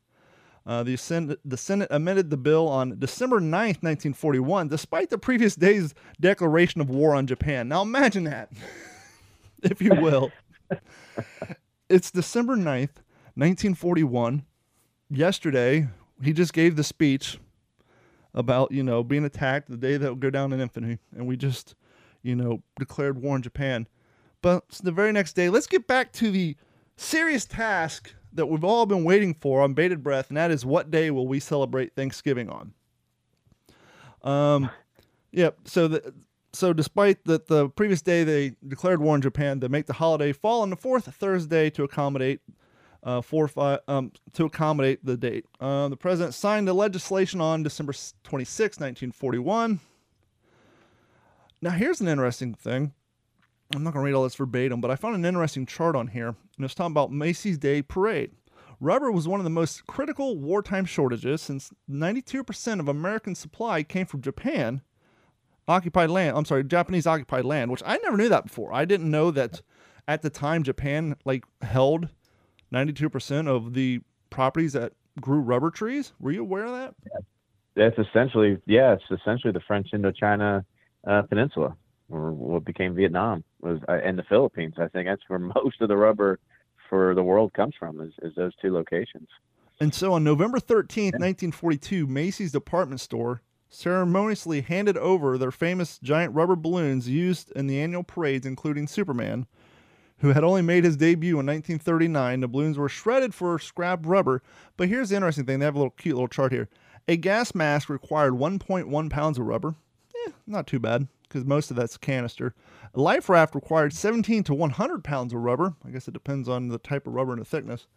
Uh, 0.66 0.84
the, 0.84 0.96
Senate, 0.96 1.40
the 1.44 1.58
Senate 1.58 1.90
amended 1.92 2.30
the 2.30 2.38
bill 2.38 2.70
on 2.70 2.98
December 2.98 3.42
9, 3.42 3.52
1941, 3.52 4.70
despite 4.70 5.10
the 5.10 5.18
previous 5.18 5.56
day's 5.56 5.94
declaration 6.22 6.80
of 6.80 6.90
war 6.90 7.14
on 7.14 7.28
Japan. 7.28 7.68
Now 7.68 7.82
imagine 7.82 8.24
that, 8.24 8.50
if 9.62 9.82
you 9.82 9.92
will. 9.94 10.32
it's 11.90 12.12
December 12.12 12.56
9th, 12.56 13.04
1941. 13.36 14.46
Yesterday, 15.10 15.88
he 16.24 16.34
just 16.34 16.54
gave 16.54 16.76
the 16.76 16.84
speech 16.84 17.40
about 18.34 18.72
you 18.72 18.84
know 18.84 19.04
being 19.04 19.26
attacked 19.26 19.70
the 19.70 19.78
day 19.78 19.98
that 19.98 20.08
will 20.08 20.16
go 20.16 20.30
down 20.30 20.54
in 20.54 20.60
infamy, 20.60 21.00
and 21.16 21.28
we 21.28 21.38
just 21.38 21.76
you 22.22 22.36
know 22.36 22.62
declared 22.78 23.22
war 23.22 23.36
on 23.36 23.42
Japan. 23.42 23.88
But 24.42 24.70
the 24.84 24.92
very 24.92 25.12
next 25.12 25.34
day, 25.34 25.50
let's 25.50 25.68
get 25.68 25.88
back 25.88 26.12
to 26.14 26.30
the 26.30 26.56
serious 26.98 27.46
task 27.46 28.14
that 28.34 28.48
we've 28.48 28.64
all 28.64 28.86
been 28.86 29.04
waiting 29.04 29.34
for 29.34 29.62
on 29.62 29.74
bated 29.74 30.04
breath, 30.04 30.30
and 30.30 30.38
that 30.38 30.52
is 30.52 30.66
what 30.66 30.92
day 30.92 31.10
will 31.10 31.28
we 31.28 31.40
celebrate 31.40 31.96
Thanksgiving 31.96 32.50
on? 32.50 32.74
Um, 34.22 34.70
yeah. 35.32 35.52
So 35.64 35.88
the 35.88 36.14
so 36.54 36.74
despite 36.74 37.24
that 37.26 37.48
the 37.48 37.70
previous 37.70 38.02
day 38.02 38.24
they 38.24 38.56
declared 38.68 39.02
war 39.02 39.14
on 39.14 39.22
Japan, 39.22 39.60
they 39.60 39.68
make 39.68 39.86
the 39.86 39.94
holiday 39.94 40.32
fall 40.32 40.62
on 40.62 40.70
the 40.70 40.76
fourth 40.76 41.14
Thursday 41.14 41.70
to 41.72 41.84
accommodate 41.84 42.42
uh, 43.06 43.22
four 43.22 43.48
five 43.48 43.80
um, 43.88 44.12
to 44.34 44.46
accommodate 44.46 45.06
the 45.06 45.16
date. 45.16 45.46
Uh, 45.60 45.88
the 45.88 45.96
president 45.96 46.34
signed 46.34 46.68
the 46.68 46.74
legislation 46.74 47.40
on 47.40 47.64
December 47.64 47.94
26, 48.24 48.78
1941. 48.78 49.80
Now, 51.62 51.72
here's 51.72 52.02
an 52.02 52.08
interesting 52.08 52.54
thing. 52.54 52.94
I'm 53.74 53.84
not 53.84 53.94
going 53.94 54.04
to 54.04 54.06
read 54.06 54.16
all 54.16 54.24
this 54.24 54.36
verbatim, 54.36 54.82
but 54.82 54.92
I 54.92 54.96
found 54.96 55.16
an 55.16 55.26
interesting 55.26 55.66
chart 55.66 55.96
on 55.96 56.08
here, 56.08 56.28
and 56.28 56.66
it's 56.66 56.76
talking 56.76 56.92
about 56.92 57.12
Macy's 57.12 57.58
Day 57.58 57.82
Parade. 57.82 58.32
Rubber 58.80 59.12
was 59.12 59.28
one 59.28 59.40
of 59.40 59.46
the 59.46 59.50
most 59.50 59.88
critical 59.88 60.38
wartime 60.38 60.86
shortages 60.86 61.42
since 61.42 61.72
92% 61.90 62.80
of 62.80 62.88
American 62.88 63.34
supply 63.34 63.84
came 63.84 64.06
from 64.06 64.22
Japan 64.22 64.82
occupied 65.68 66.10
land. 66.10 66.38
I'm 66.38 66.46
sorry, 66.46 66.64
Japanese 66.64 67.08
occupied 67.08 67.46
land, 67.46 67.72
which 67.72 67.82
I 67.86 67.98
never 67.98 68.18
knew 68.18 68.30
that 68.30 68.44
before. 68.44 68.74
I 68.74 68.86
didn't 68.86 69.10
know 69.10 69.32
that 69.32 69.62
at 70.08 70.22
the 70.22 70.30
time 70.30 70.64
Japan 70.64 71.16
like 71.26 71.46
held 71.62 72.10
92% 72.76 73.48
of 73.48 73.74
the 73.74 74.02
properties 74.30 74.74
that 74.74 74.94
grew 75.22 75.40
rubber 75.40 75.72
trees. 75.72 76.14
Were 76.20 76.32
you 76.32 76.42
aware 76.42 76.66
of 76.66 76.72
that? 76.72 76.94
That's 77.76 77.98
essentially, 77.98 78.58
yeah, 78.66 78.94
it's 78.94 79.22
essentially 79.22 79.54
the 79.54 79.62
French 79.62 79.88
Indochina 79.94 80.64
uh, 81.08 81.22
Peninsula, 81.24 81.76
or 82.10 82.32
what 82.32 82.66
became 82.66 82.96
Vietnam, 82.96 83.44
was 83.62 83.80
uh, 83.88 84.00
and 84.04 84.18
the 84.18 84.24
Philippines. 84.24 84.76
I 84.78 84.88
think 84.88 85.08
that's 85.08 85.22
where 85.28 85.40
most 85.56 85.82
of 85.82 85.88
the 85.88 85.98
rubber 85.98 86.40
for 86.90 87.16
the 87.16 87.24
world 87.24 87.54
comes 87.54 87.74
from, 87.80 88.02
is, 88.02 88.14
is 88.22 88.36
those 88.36 88.54
two 88.62 88.74
locations. 88.74 89.28
And 89.80 89.94
so 89.94 90.14
on 90.14 90.24
November 90.24 90.60
13th, 90.60 91.20
1942, 91.20 92.08
Macy's 92.08 92.52
department 92.52 93.02
store 93.02 93.42
ceremoniously 93.70 94.62
handed 94.62 94.98
over 94.98 95.38
their 95.38 95.52
famous 95.52 96.00
giant 96.00 96.34
rubber 96.34 96.56
balloons 96.56 97.10
used 97.10 97.52
in 97.52 97.68
the 97.68 97.82
annual 97.82 98.04
parades, 98.04 98.46
including 98.46 98.88
Superman, 98.88 99.48
who 100.20 100.30
had 100.30 100.44
only 100.44 100.62
made 100.62 100.84
his 100.84 100.98
debut 100.98 101.40
in 101.40 101.46
1939. 101.46 102.40
The 102.40 102.48
balloons 102.48 102.78
were 102.78 102.90
shredded 102.90 103.34
for 103.34 103.60
scrap 103.60 104.06
rubber, 104.06 104.42
but 104.78 104.88
here's 104.88 105.10
the 105.10 105.16
interesting 105.16 105.46
thing. 105.46 105.60
They 105.60 105.66
have 105.66 105.76
a 105.76 105.80
little 105.80 105.92
cute 105.92 106.16
little 106.16 106.28
chart 106.28 106.52
here. 106.52 106.70
A 107.08 107.18
gas 107.18 107.54
mask 107.54 107.90
required 107.90 108.34
1.1 108.34 109.10
pounds 109.10 109.38
of 109.38 109.46
rubber. 109.46 109.76
Eh, 110.28 110.32
not 110.48 110.68
too 110.68 110.80
bad 110.80 111.08
because 111.24 111.46
most 111.46 111.70
of 111.70 111.78
that's 111.78 111.98
canister. 111.98 112.56
A 112.94 113.00
life 113.00 113.30
raft 113.30 113.54
required 113.54 113.94
17 113.94 114.44
to 114.44 114.54
100 114.54 115.04
pounds 115.04 115.34
of 115.34 115.42
rubber. 115.42 115.76
I 115.86 115.92
guess 115.92 116.08
it 116.08 116.14
depends 116.14 116.48
on 116.48 116.70
the 116.70 116.80
type 116.80 117.08
of 117.08 117.14
rubber 117.14 117.34
and 117.34 117.42
the 117.42 117.46
thickness. 117.46 117.88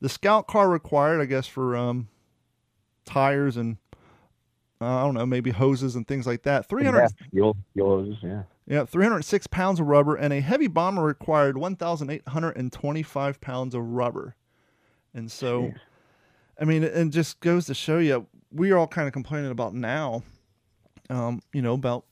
The 0.00 0.08
scout 0.08 0.46
car 0.46 0.68
required, 0.68 1.20
I 1.20 1.24
guess, 1.26 1.46
for 1.46 1.76
um, 1.76 2.08
tires 3.04 3.56
and 3.56 3.78
uh, 4.80 4.86
I 4.86 5.02
don't 5.02 5.14
know, 5.14 5.26
maybe 5.26 5.50
hoses 5.50 5.96
and 5.96 6.06
things 6.06 6.26
like 6.26 6.42
that. 6.42 6.68
300 6.68 6.98
Yeah, 6.98 7.08
fuel, 7.30 7.56
fuel 7.72 7.88
hoses, 7.88 8.16
yeah. 8.22 8.42
Yeah, 8.66 8.84
306 8.84 9.46
pounds 9.48 9.80
of 9.80 9.86
rubber, 9.86 10.16
and 10.16 10.32
a 10.32 10.40
heavy 10.40 10.66
bomber 10.66 11.02
required 11.02 11.56
1,825 11.58 13.40
pounds 13.40 13.74
of 13.74 13.82
rubber. 13.82 14.36
And 15.12 15.30
so. 15.30 15.72
I 16.58 16.64
mean, 16.64 16.84
it 16.84 17.08
just 17.10 17.40
goes 17.40 17.66
to 17.66 17.74
show 17.74 17.98
you, 17.98 18.26
we 18.52 18.70
are 18.70 18.78
all 18.78 18.86
kind 18.86 19.08
of 19.08 19.12
complaining 19.12 19.50
about 19.50 19.74
now, 19.74 20.22
um, 21.10 21.42
you 21.52 21.60
know, 21.60 21.74
about 21.74 22.04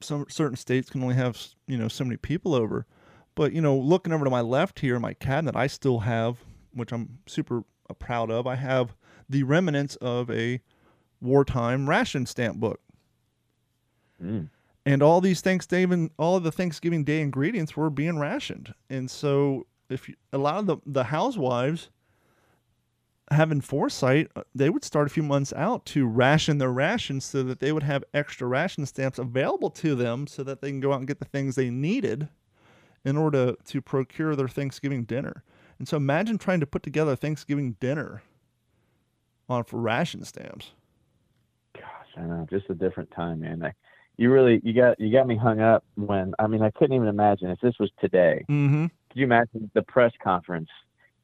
some 0.00 0.26
certain 0.28 0.56
states 0.56 0.88
can 0.88 1.02
only 1.02 1.16
have, 1.16 1.36
you 1.66 1.76
know, 1.76 1.88
so 1.88 2.04
many 2.04 2.16
people 2.16 2.54
over. 2.54 2.86
But, 3.34 3.52
you 3.52 3.60
know, 3.60 3.76
looking 3.76 4.12
over 4.12 4.24
to 4.24 4.30
my 4.30 4.40
left 4.40 4.78
here 4.80 4.98
my 5.00 5.14
cabinet, 5.14 5.56
I 5.56 5.66
still 5.66 6.00
have, 6.00 6.38
which 6.72 6.92
I'm 6.92 7.18
super 7.26 7.64
uh, 7.88 7.94
proud 7.94 8.30
of, 8.30 8.46
I 8.46 8.54
have 8.54 8.94
the 9.28 9.42
remnants 9.42 9.96
of 9.96 10.30
a 10.30 10.60
wartime 11.20 11.88
ration 11.88 12.26
stamp 12.26 12.58
book 12.58 12.80
Mm. 14.22 14.50
And 14.86 15.02
all 15.02 15.20
these 15.20 15.40
Thanksgiving, 15.40 16.10
all 16.18 16.36
of 16.36 16.42
the 16.42 16.52
Thanksgiving 16.52 17.04
Day 17.04 17.20
ingredients 17.20 17.76
were 17.76 17.90
being 17.90 18.18
rationed. 18.18 18.74
And 18.88 19.10
so, 19.10 19.66
if 19.88 20.08
you, 20.08 20.14
a 20.32 20.38
lot 20.38 20.56
of 20.56 20.66
the 20.66 20.76
the 20.86 21.04
housewives 21.04 21.90
having 23.30 23.60
foresight, 23.60 24.28
uh, 24.34 24.42
they 24.54 24.70
would 24.70 24.84
start 24.84 25.06
a 25.06 25.10
few 25.10 25.22
months 25.22 25.52
out 25.54 25.84
to 25.86 26.06
ration 26.06 26.58
their 26.58 26.72
rations 26.72 27.24
so 27.24 27.42
that 27.44 27.60
they 27.60 27.72
would 27.72 27.82
have 27.82 28.02
extra 28.12 28.46
ration 28.46 28.84
stamps 28.86 29.18
available 29.18 29.70
to 29.70 29.94
them, 29.94 30.26
so 30.26 30.42
that 30.42 30.60
they 30.60 30.70
can 30.70 30.80
go 30.80 30.92
out 30.92 30.98
and 30.98 31.08
get 31.08 31.18
the 31.18 31.24
things 31.26 31.54
they 31.54 31.70
needed 31.70 32.28
in 33.04 33.16
order 33.16 33.52
to, 33.52 33.56
to 33.64 33.80
procure 33.80 34.34
their 34.36 34.48
Thanksgiving 34.48 35.04
dinner. 35.04 35.42
And 35.78 35.86
so, 35.86 35.96
imagine 35.96 36.38
trying 36.38 36.60
to 36.60 36.66
put 36.66 36.82
together 36.82 37.12
a 37.12 37.16
Thanksgiving 37.16 37.76
dinner 37.80 38.22
on 39.48 39.64
for 39.64 39.78
ration 39.78 40.24
stamps. 40.24 40.72
Gosh, 41.74 41.84
I 42.16 42.22
know, 42.22 42.46
just 42.48 42.70
a 42.70 42.74
different 42.74 43.10
time, 43.10 43.40
man. 43.40 43.72
You 44.20 44.30
really, 44.30 44.60
you 44.62 44.74
got, 44.74 45.00
you 45.00 45.10
got 45.10 45.26
me 45.26 45.34
hung 45.34 45.60
up 45.60 45.82
when, 45.94 46.34
I 46.38 46.46
mean, 46.46 46.60
I 46.60 46.70
couldn't 46.72 46.94
even 46.94 47.08
imagine 47.08 47.48
if 47.48 47.58
this 47.60 47.74
was 47.80 47.90
today. 48.02 48.44
Mm-hmm. 48.50 48.82
Could 48.82 49.18
you 49.18 49.24
imagine 49.24 49.70
the 49.72 49.80
press 49.80 50.12
conference 50.22 50.68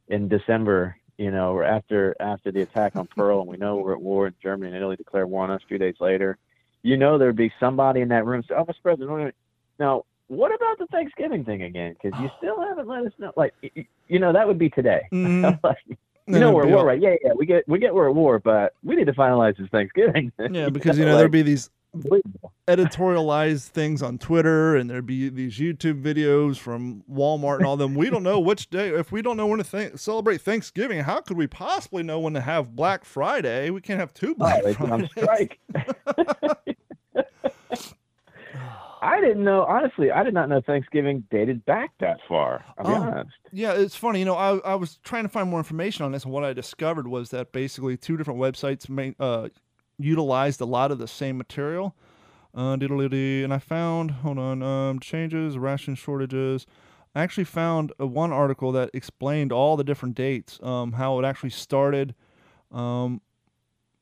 in 0.08 0.28
December? 0.28 0.96
You 1.18 1.30
know, 1.30 1.52
or 1.52 1.62
after 1.62 2.14
after 2.20 2.50
the 2.52 2.62
attack 2.62 2.96
on 2.96 3.06
Pearl, 3.16 3.40
and 3.40 3.48
we 3.48 3.58
know 3.58 3.76
we're 3.76 3.92
at 3.92 4.00
war 4.00 4.26
in 4.26 4.34
Germany 4.42 4.68
and 4.68 4.76
Italy 4.76 4.96
declare 4.96 5.26
war 5.26 5.44
on 5.44 5.50
us 5.50 5.62
a 5.62 5.66
few 5.66 5.78
days 5.78 5.94
later. 6.00 6.38
You 6.82 6.96
know, 6.96 7.16
there'd 7.16 7.36
be 7.36 7.52
somebody 7.60 8.00
in 8.00 8.08
that 8.08 8.26
room 8.26 8.42
say, 8.42 8.54
"Oh, 8.54 8.64
Mr. 8.64 8.82
President, 8.82 9.10
wait 9.10 9.14
a 9.14 9.18
minute. 9.18 9.34
now 9.78 10.04
what 10.28 10.54
about 10.54 10.78
the 10.78 10.86
Thanksgiving 10.86 11.44
thing 11.44 11.62
again? 11.62 11.96
Because 12.00 12.18
you 12.20 12.30
still 12.38 12.60
haven't 12.60 12.86
let 12.86 13.06
us 13.06 13.12
know." 13.18 13.32
Like, 13.34 13.54
you 14.08 14.18
know, 14.18 14.32
that 14.32 14.46
would 14.46 14.58
be 14.58 14.70
today. 14.70 15.06
Like, 15.62 15.78
you 16.34 16.40
know, 16.40 16.52
we're 16.52 16.66
at 16.66 16.72
war, 16.72 16.84
right? 16.84 17.00
Yeah, 17.00 17.14
yeah, 17.22 17.32
we 17.34 17.46
get 17.46 17.68
we 17.68 17.78
get 17.78 17.94
we're 17.94 18.08
at 18.08 18.14
war, 18.14 18.38
but 18.38 18.74
we 18.82 18.96
need 18.96 19.06
to 19.06 19.12
finalize 19.12 19.56
this 19.56 19.68
Thanksgiving. 19.68 20.32
Yeah, 20.38 20.68
because 20.70 20.98
you 20.98 21.04
know 21.04 21.16
there'd 21.16 21.30
be 21.30 21.42
these 21.42 21.70
Editorialized 22.68 23.68
things 23.68 24.02
on 24.02 24.18
Twitter, 24.18 24.74
and 24.76 24.90
there'd 24.90 25.06
be 25.06 25.28
these 25.28 25.56
YouTube 25.58 26.02
videos 26.02 26.56
from 26.58 27.04
Walmart 27.10 27.58
and 27.58 27.66
all 27.66 27.76
them. 27.76 27.94
We 27.94 28.10
don't 28.10 28.22
know 28.24 28.40
which 28.40 28.70
day. 28.70 28.88
If 28.88 29.12
we 29.12 29.22
don't 29.22 29.36
know 29.36 29.46
when 29.46 29.62
to 29.62 29.70
th- 29.70 29.96
celebrate 29.98 30.40
Thanksgiving, 30.40 31.00
how 31.04 31.20
could 31.20 31.36
we 31.36 31.46
possibly 31.46 32.02
know 32.02 32.18
when 32.20 32.32
to 32.34 32.40
have 32.40 32.74
Black 32.74 33.04
Friday? 33.04 33.70
We 33.70 33.80
can't 33.80 34.00
have 34.00 34.12
two 34.14 34.34
Black 34.34 34.62
Oh, 34.62 34.66
they 34.66 34.74
put 34.74 34.90
on 34.90 35.08
Fridays. 35.08 35.48
strike. 35.54 35.60
I 39.02 39.20
didn't 39.20 39.44
know. 39.44 39.62
Honestly, 39.64 40.10
I 40.10 40.22
did 40.24 40.34
not 40.34 40.48
know 40.48 40.60
Thanksgiving 40.66 41.24
dated 41.30 41.64
back 41.66 41.90
that 42.00 42.18
far. 42.28 42.64
I'll 42.78 42.84
be 42.86 42.90
Oh. 42.92 43.02
honest. 43.02 43.30
Yeah, 43.52 43.72
it's 43.74 43.94
funny. 43.94 44.18
You 44.20 44.24
know, 44.24 44.34
I, 44.34 44.56
I 44.58 44.74
was 44.74 44.98
trying 45.04 45.22
to 45.22 45.28
find 45.28 45.48
more 45.48 45.60
information 45.60 46.04
on 46.04 46.12
this, 46.12 46.24
and 46.24 46.32
what 46.32 46.42
I 46.44 46.52
discovered 46.52 47.06
was 47.06 47.30
that 47.30 47.52
basically 47.52 47.96
two 47.96 48.16
different 48.16 48.40
websites 48.40 48.88
main, 48.88 49.14
uh, 49.20 49.48
utilized 49.98 50.60
a 50.60 50.64
lot 50.64 50.90
of 50.90 50.98
the 50.98 51.08
same 51.08 51.36
material. 51.36 51.94
Uh, 52.54 52.72
and 52.72 53.52
I 53.52 53.58
found, 53.58 54.10
hold 54.10 54.38
on, 54.38 54.62
um, 54.62 54.98
changes, 54.98 55.58
ration 55.58 55.94
shortages. 55.94 56.66
I 57.14 57.22
actually 57.22 57.44
found 57.44 57.92
a, 57.98 58.06
one 58.06 58.32
article 58.32 58.72
that 58.72 58.90
explained 58.94 59.52
all 59.52 59.76
the 59.76 59.84
different 59.84 60.14
dates, 60.14 60.58
um, 60.62 60.92
how 60.92 61.18
it 61.18 61.24
actually 61.24 61.50
started. 61.50 62.14
Um, 62.72 63.20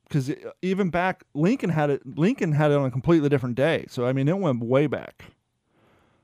because 0.05 0.33
even 0.63 0.91
back, 0.91 1.25
Lincoln 1.35 1.71
had 1.71 1.91
it. 1.91 2.03
Lincoln 2.19 2.53
had 2.53 2.71
it 2.71 2.77
on 2.77 2.87
a 2.87 2.91
completely 2.91 3.29
different 3.29 3.57
day. 3.57 3.87
So 3.89 4.07
I 4.07 4.13
mean, 4.13 4.29
it 4.29 4.39
went 4.39 4.63
way 4.63 4.87
back. 4.87 5.25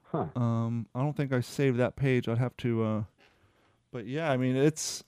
Huh. 0.05 0.27
Um, 0.37 0.87
I 0.95 1.01
don't 1.01 1.17
think 1.17 1.33
I 1.33 1.41
saved 1.41 1.79
that 1.79 1.97
page. 1.97 2.29
I'd 2.29 2.39
have 2.39 2.57
to. 2.59 2.85
Uh, 2.85 3.03
but 3.91 4.07
yeah, 4.07 4.31
I 4.31 4.37
mean, 4.37 4.55
it's 4.55 5.03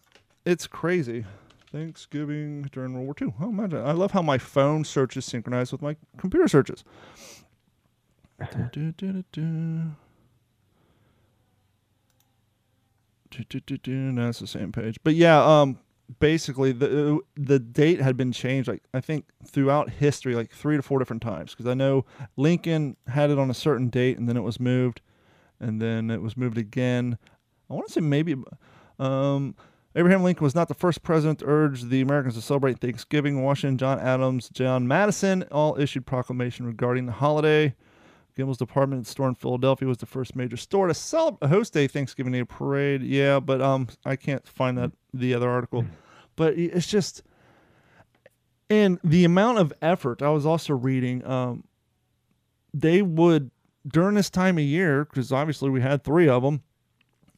it's 0.44 0.66
crazy. 0.66 1.24
Thanksgiving 1.72 2.68
during 2.72 2.92
World 2.92 3.06
War 3.06 3.14
II. 3.20 3.34
Oh, 3.40 3.48
imagine. 3.48 3.84
I 3.84 3.92
love 3.92 4.12
how 4.12 4.22
my 4.22 4.38
phone 4.38 4.84
searches 4.84 5.24
synchronize 5.24 5.72
with 5.72 5.82
my 5.82 5.96
computer 6.18 6.46
searches. 6.46 6.84
Du- 8.72 8.92
du- 8.92 9.24
du. 9.32 9.92
No, 14.12 14.30
the 14.30 14.46
same 14.46 14.72
page. 14.72 14.98
But 15.02 15.14
yeah, 15.14 15.42
um, 15.42 15.78
basically 16.20 16.72
the 16.72 17.20
the 17.36 17.58
date 17.58 18.00
had 18.00 18.16
been 18.16 18.32
changed. 18.32 18.68
Like 18.68 18.82
I 18.92 19.00
think 19.00 19.26
throughout 19.46 19.90
history, 19.90 20.34
like 20.34 20.50
three 20.50 20.76
to 20.76 20.82
four 20.82 20.98
different 20.98 21.22
times. 21.22 21.52
Because 21.52 21.66
I 21.66 21.74
know 21.74 22.04
Lincoln 22.36 22.96
had 23.06 23.30
it 23.30 23.38
on 23.38 23.50
a 23.50 23.54
certain 23.54 23.88
date, 23.88 24.18
and 24.18 24.28
then 24.28 24.36
it 24.36 24.42
was 24.42 24.60
moved, 24.60 25.00
and 25.58 25.80
then 25.80 26.10
it 26.10 26.20
was 26.20 26.36
moved 26.36 26.58
again. 26.58 27.18
I 27.70 27.74
want 27.74 27.86
to 27.86 27.92
say 27.92 28.00
maybe. 28.00 28.36
Um, 28.98 29.54
Abraham 29.94 30.22
Lincoln 30.22 30.44
was 30.44 30.54
not 30.54 30.68
the 30.68 30.74
first 30.74 31.02
president 31.02 31.40
to 31.40 31.46
urge 31.46 31.82
the 31.82 32.00
Americans 32.00 32.34
to 32.34 32.40
celebrate 32.40 32.78
Thanksgiving. 32.80 33.42
Washington, 33.42 33.76
John 33.76 34.00
Adams, 34.00 34.48
John 34.48 34.88
Madison 34.88 35.44
all 35.50 35.78
issued 35.78 36.06
proclamation 36.06 36.66
regarding 36.66 37.06
the 37.06 37.12
holiday. 37.12 37.74
Gimbel's 38.34 38.56
department 38.56 39.06
store 39.06 39.28
in 39.28 39.34
Philadelphia 39.34 39.86
was 39.86 39.98
the 39.98 40.06
first 40.06 40.34
major 40.34 40.56
store 40.56 40.86
to 40.86 40.94
cel- 40.94 41.36
host 41.42 41.76
a 41.76 41.86
Thanksgiving 41.86 42.32
Day 42.32 42.44
parade. 42.44 43.02
Yeah, 43.02 43.40
but 43.40 43.60
um, 43.60 43.88
I 44.06 44.16
can't 44.16 44.46
find 44.48 44.78
that 44.78 44.92
the 45.12 45.34
other 45.34 45.50
article. 45.50 45.84
But 46.34 46.54
it's 46.56 46.86
just, 46.86 47.22
and 48.70 48.98
the 49.04 49.26
amount 49.26 49.58
of 49.58 49.74
effort. 49.82 50.22
I 50.22 50.30
was 50.30 50.46
also 50.46 50.72
reading. 50.72 51.26
Um, 51.26 51.64
they 52.72 53.02
would 53.02 53.50
during 53.86 54.14
this 54.14 54.30
time 54.30 54.56
of 54.56 54.64
year, 54.64 55.04
because 55.04 55.30
obviously 55.30 55.68
we 55.68 55.82
had 55.82 56.02
three 56.02 56.28
of 56.28 56.42
them 56.42 56.62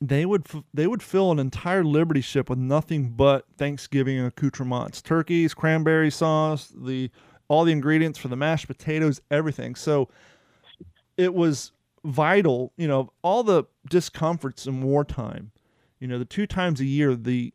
they 0.09 0.27
would 0.27 0.47
f- 0.53 0.65
they 0.73 0.87
would 0.87 1.03
fill 1.03 1.31
an 1.31 1.39
entire 1.39 1.85
Liberty 1.85 2.21
ship 2.21 2.51
with 2.51 2.59
nothing 2.59 3.11
but 3.11 3.47
Thanksgiving 3.57 4.21
accoutrements: 4.21 5.03
turkeys, 5.03 5.55
cranberry 5.55 6.11
sauce, 6.11 6.73
the 6.75 7.11
all 7.49 7.65
the 7.65 7.73
ingredients 7.73 8.19
for 8.19 8.29
the 8.29 8.37
mashed 8.37 8.67
potatoes, 8.67 9.21
everything. 9.31 9.75
So 9.75 10.09
it 11.17 11.35
was 11.35 11.73
vital, 12.05 12.73
you 12.77 12.89
know, 12.89 13.13
all 13.23 13.43
the 13.43 13.65
discomforts 13.89 14.67
in 14.67 14.83
wartime. 14.83 15.53
You 16.01 16.09
know, 16.09 16.19
the 16.19 16.25
two 16.25 16.47
times 16.47 16.81
a 16.81 16.85
year 16.85 17.15
the 17.15 17.53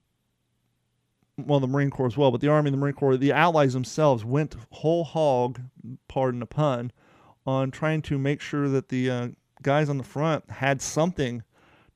well, 1.37 1.59
the 1.59 1.67
Marine 1.67 1.89
Corps 1.89 2.07
as 2.07 2.17
well, 2.17 2.31
but 2.31 2.41
the 2.41 2.49
Army 2.49 2.67
and 2.67 2.73
the 2.73 2.79
Marine 2.79 2.95
Corps, 2.95 3.15
the 3.15 3.31
Allies 3.31 3.73
themselves 3.73 4.25
went 4.25 4.55
whole 4.71 5.03
hog, 5.03 5.61
pardon 6.07 6.41
the 6.41 6.45
pun, 6.45 6.91
on 7.45 7.71
trying 7.71 8.01
to 8.03 8.17
make 8.17 8.41
sure 8.41 8.67
that 8.67 8.89
the 8.89 9.09
uh, 9.09 9.27
guys 9.61 9.89
on 9.89 9.97
the 9.97 10.03
front 10.03 10.49
had 10.49 10.81
something 10.81 11.43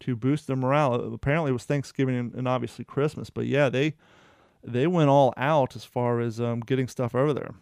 to 0.03 0.15
boost 0.15 0.47
their 0.47 0.55
morale. 0.55 0.95
Apparently, 1.13 1.49
it 1.49 1.53
was 1.53 1.65
Thanksgiving 1.65 2.15
and, 2.15 2.33
and 2.33 2.47
obviously 2.47 2.85
Christmas, 2.85 3.29
but 3.29 3.45
yeah, 3.45 3.69
they 3.69 3.93
they 4.63 4.87
went 4.87 5.09
all 5.09 5.33
out 5.35 5.75
as 5.75 5.83
far 5.83 6.19
as 6.19 6.39
um, 6.39 6.61
getting 6.61 6.87
stuff 6.87 7.15
over 7.15 7.33
there. 7.33 7.53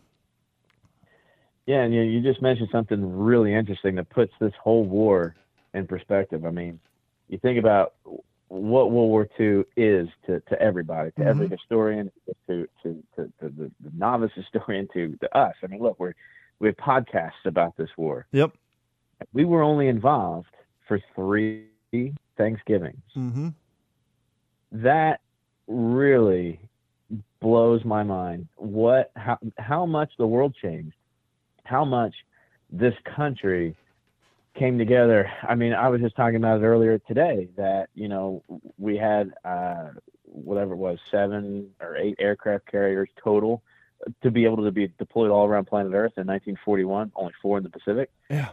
Yeah, 1.65 1.83
and 1.83 1.93
you, 1.93 2.01
you 2.01 2.21
just 2.21 2.41
mentioned 2.41 2.69
something 2.71 3.17
really 3.17 3.53
interesting 3.53 3.95
that 3.95 4.09
puts 4.09 4.33
this 4.39 4.53
whole 4.61 4.83
war 4.83 5.35
in 5.73 5.87
perspective. 5.87 6.45
I 6.45 6.51
mean, 6.51 6.79
you 7.27 7.37
think 7.37 7.57
about 7.57 7.93
what 8.47 8.91
World 8.91 9.09
War 9.09 9.29
II 9.39 9.63
is 9.77 10.09
to, 10.25 10.41
to 10.41 10.61
everybody, 10.61 11.11
to 11.11 11.23
every 11.23 11.47
historian, 11.47 12.11
to, 12.47 12.67
to, 12.83 13.03
to, 13.15 13.23
to 13.39 13.49
the, 13.57 13.71
the 13.79 13.91
novice 13.95 14.31
historian, 14.35 14.87
to, 14.93 15.15
to 15.21 15.37
us. 15.37 15.55
I 15.63 15.67
mean, 15.67 15.81
look, 15.81 15.99
we're, 15.99 16.13
we 16.59 16.67
have 16.67 16.75
podcasts 16.75 17.45
about 17.45 17.77
this 17.77 17.89
war. 17.95 18.25
Yep. 18.33 18.51
We 19.31 19.45
were 19.45 19.61
only 19.61 19.87
involved 19.87 20.49
for 20.87 20.99
three 21.15 21.67
Thanksgivings. 22.37 23.01
Mm-hmm. 23.15 23.49
That 24.71 25.21
really 25.67 26.59
blows 27.39 27.83
my 27.83 28.03
mind. 28.03 28.47
What, 28.55 29.11
how, 29.15 29.37
how 29.57 29.85
much 29.85 30.11
the 30.17 30.27
world 30.27 30.55
changed, 30.61 30.95
how 31.63 31.85
much 31.85 32.13
this 32.71 32.93
country 33.15 33.75
came 34.57 34.77
together. 34.77 35.31
I 35.47 35.55
mean, 35.55 35.73
I 35.73 35.89
was 35.89 36.01
just 36.01 36.15
talking 36.15 36.35
about 36.35 36.61
it 36.61 36.65
earlier 36.65 36.97
today 36.99 37.49
that, 37.57 37.87
you 37.95 38.07
know, 38.07 38.43
we 38.77 38.97
had 38.97 39.33
uh, 39.45 39.89
whatever 40.23 40.73
it 40.73 40.77
was, 40.77 40.99
seven 41.09 41.69
or 41.79 41.97
eight 41.97 42.15
aircraft 42.19 42.69
carriers 42.69 43.09
total 43.21 43.61
to 44.23 44.31
be 44.31 44.45
able 44.45 44.63
to 44.63 44.71
be 44.71 44.91
deployed 44.97 45.29
all 45.29 45.45
around 45.45 45.65
planet 45.65 45.93
Earth 45.93 46.13
in 46.17 46.27
1941, 46.27 47.11
only 47.15 47.33
four 47.41 47.57
in 47.57 47.63
the 47.63 47.69
Pacific. 47.69 48.09
Yeah. 48.29 48.49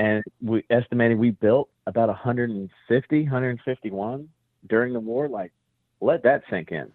And 0.00 0.24
we 0.40 0.64
estimated 0.70 1.18
we 1.18 1.30
built 1.30 1.68
about 1.86 2.08
150, 2.08 3.22
151 3.22 4.28
during 4.66 4.94
the 4.94 5.00
war. 5.00 5.28
Like, 5.28 5.52
let 6.00 6.22
that 6.22 6.42
sink 6.48 6.72
in. 6.72 6.90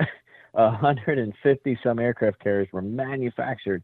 150 0.52 1.78
some 1.84 1.98
aircraft 1.98 2.42
carriers 2.42 2.68
were 2.72 2.80
manufactured 2.80 3.82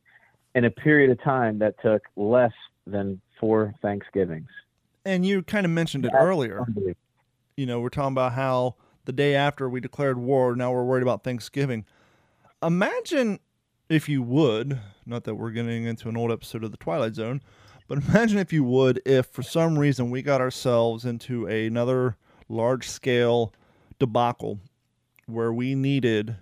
in 0.55 0.65
a 0.65 0.71
period 0.71 1.11
of 1.11 1.23
time 1.23 1.59
that 1.59 1.75
took 1.83 2.01
less 2.17 2.53
than 2.87 3.21
four 3.39 3.75
Thanksgivings. 3.83 4.49
And 5.05 5.27
you 5.27 5.43
kind 5.43 5.67
of 5.67 5.73
mentioned 5.73 6.07
it 6.07 6.13
earlier. 6.19 6.65
You 7.57 7.67
know, 7.67 7.81
we're 7.81 7.91
talking 7.91 8.15
about 8.15 8.33
how 8.33 8.77
the 9.05 9.13
day 9.13 9.35
after 9.35 9.69
we 9.69 9.81
declared 9.81 10.17
war, 10.17 10.57
now 10.57 10.73
we're 10.73 10.85
worried 10.85 11.03
about 11.03 11.23
Thanksgiving. 11.23 11.85
Imagine 12.63 13.41
if 13.91 14.09
you 14.09 14.23
would, 14.23 14.81
not 15.05 15.25
that 15.25 15.35
we're 15.35 15.51
getting 15.51 15.85
into 15.85 16.09
an 16.09 16.17
old 16.17 16.33
episode 16.33 16.65
of 16.65 16.71
The 16.71 16.79
Twilight 16.79 17.15
Zone, 17.15 17.43
but 17.93 18.03
imagine 18.09 18.39
if 18.39 18.55
you 18.55 18.65
would, 18.65 19.03
if 19.05 19.27
for 19.27 19.43
some 19.43 19.79
reason 19.79 20.11
we 20.11 20.23
got 20.23 20.41
ourselves 20.41 21.05
into 21.05 21.45
another 21.45 22.17
large 22.49 22.89
scale 22.89 23.53
debacle 23.99 24.61
where 25.27 25.53
we 25.53 25.75
needed 25.75 26.37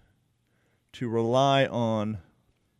to 0.93 1.09
rely 1.09 1.67
on 1.67 2.19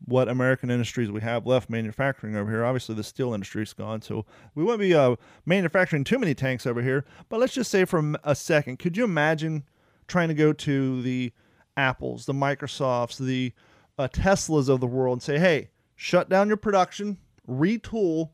what 0.05 0.29
American 0.29 0.71
industries 0.71 1.11
we 1.11 1.21
have 1.21 1.49
left 1.49 1.69
manufacturing 1.69 2.37
over 2.37 2.49
here. 2.49 2.65
Obviously, 2.65 2.95
the 2.95 3.03
steel 3.03 3.35
industry's 3.35 3.73
gone, 3.73 4.03
so 4.03 4.25
we 4.55 4.63
won't 4.63 4.79
be 4.79 4.95
uh, 4.95 5.17
manufacturing 5.45 6.05
too 6.05 6.21
many 6.21 6.33
tanks 6.33 6.65
over 6.65 6.81
here. 6.81 7.05
But 7.29 7.41
let's 7.41 7.55
just 7.55 7.73
say 7.73 7.85
for 7.85 8.15
a 8.23 8.37
second, 8.37 8.79
could 8.79 8.97
you 8.97 9.03
imagine 9.03 9.65
trying 10.07 10.29
to 10.29 10.35
go 10.35 10.53
to 10.53 11.03
the 11.03 11.33
Apples, 11.77 12.25
the 12.25 12.35
Microsofts, 12.35 13.19
the 13.19 13.53
uh, 13.99 14.07
Teslas 14.07 14.69
of 14.69 14.79
the 14.79 14.87
world 14.87 15.17
and 15.17 15.23
say, 15.25 15.41
hey, 15.41 15.71
shut 15.97 16.29
down 16.29 16.47
your 16.47 16.57
production, 16.57 17.19
retool, 17.49 18.31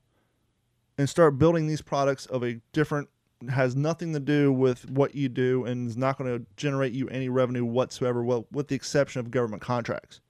and 0.98 1.08
start 1.08 1.38
building 1.38 1.66
these 1.66 1.82
products 1.82 2.26
of 2.26 2.42
a 2.42 2.60
different 2.72 3.08
has 3.50 3.76
nothing 3.76 4.12
to 4.14 4.20
do 4.20 4.50
with 4.50 4.90
what 4.90 5.14
you 5.14 5.28
do 5.28 5.64
and 5.64 5.88
is 5.88 5.96
not 5.96 6.16
going 6.16 6.38
to 6.38 6.46
generate 6.56 6.92
you 6.92 7.06
any 7.08 7.28
revenue 7.28 7.64
whatsoever 7.64 8.24
well 8.24 8.46
with 8.50 8.68
the 8.68 8.74
exception 8.74 9.20
of 9.20 9.30
government 9.30 9.62
contracts. 9.62 10.20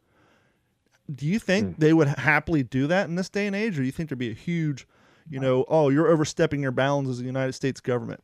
Do 1.14 1.24
you 1.24 1.38
think 1.38 1.76
mm. 1.76 1.78
they 1.78 1.92
would 1.92 2.08
happily 2.08 2.64
do 2.64 2.88
that 2.88 3.08
in 3.08 3.14
this 3.14 3.28
day 3.28 3.46
and 3.46 3.54
age 3.54 3.78
or 3.78 3.82
do 3.82 3.86
you 3.86 3.92
think 3.92 4.08
there'd 4.08 4.18
be 4.18 4.30
a 4.30 4.34
huge 4.34 4.86
you 5.28 5.38
know 5.38 5.64
oh 5.68 5.88
you're 5.88 6.08
overstepping 6.08 6.62
your 6.62 6.72
bounds 6.72 7.08
as 7.08 7.18
the 7.18 7.24
united 7.24 7.52
states 7.52 7.80
government? 7.80 8.22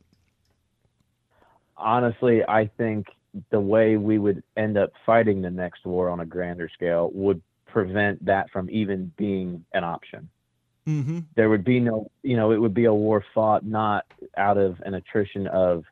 Honestly 1.77 2.41
i 2.47 2.69
think 2.77 3.07
the 3.51 3.59
way 3.59 3.95
we 3.97 4.19
would 4.19 4.43
end 4.57 4.77
up 4.77 4.91
fighting 5.05 5.41
the 5.41 5.49
next 5.49 5.85
war 5.85 6.09
on 6.09 6.19
a 6.19 6.25
grander 6.25 6.69
scale 6.73 7.09
would 7.13 7.41
prevent 7.65 8.23
that 8.25 8.49
from 8.51 8.69
even 8.69 9.11
being 9.17 9.63
an 9.73 9.83
option 9.83 10.29
Mm-hmm. 10.87 11.19
There 11.35 11.49
would 11.49 11.63
be 11.63 11.79
no, 11.79 12.11
you 12.23 12.35
know, 12.35 12.51
it 12.51 12.57
would 12.57 12.73
be 12.73 12.85
a 12.85 12.93
war 12.93 13.23
fought 13.33 13.65
not 13.65 14.05
out 14.37 14.57
of 14.57 14.81
an 14.85 14.95
attrition 14.95 15.47
of 15.47 15.85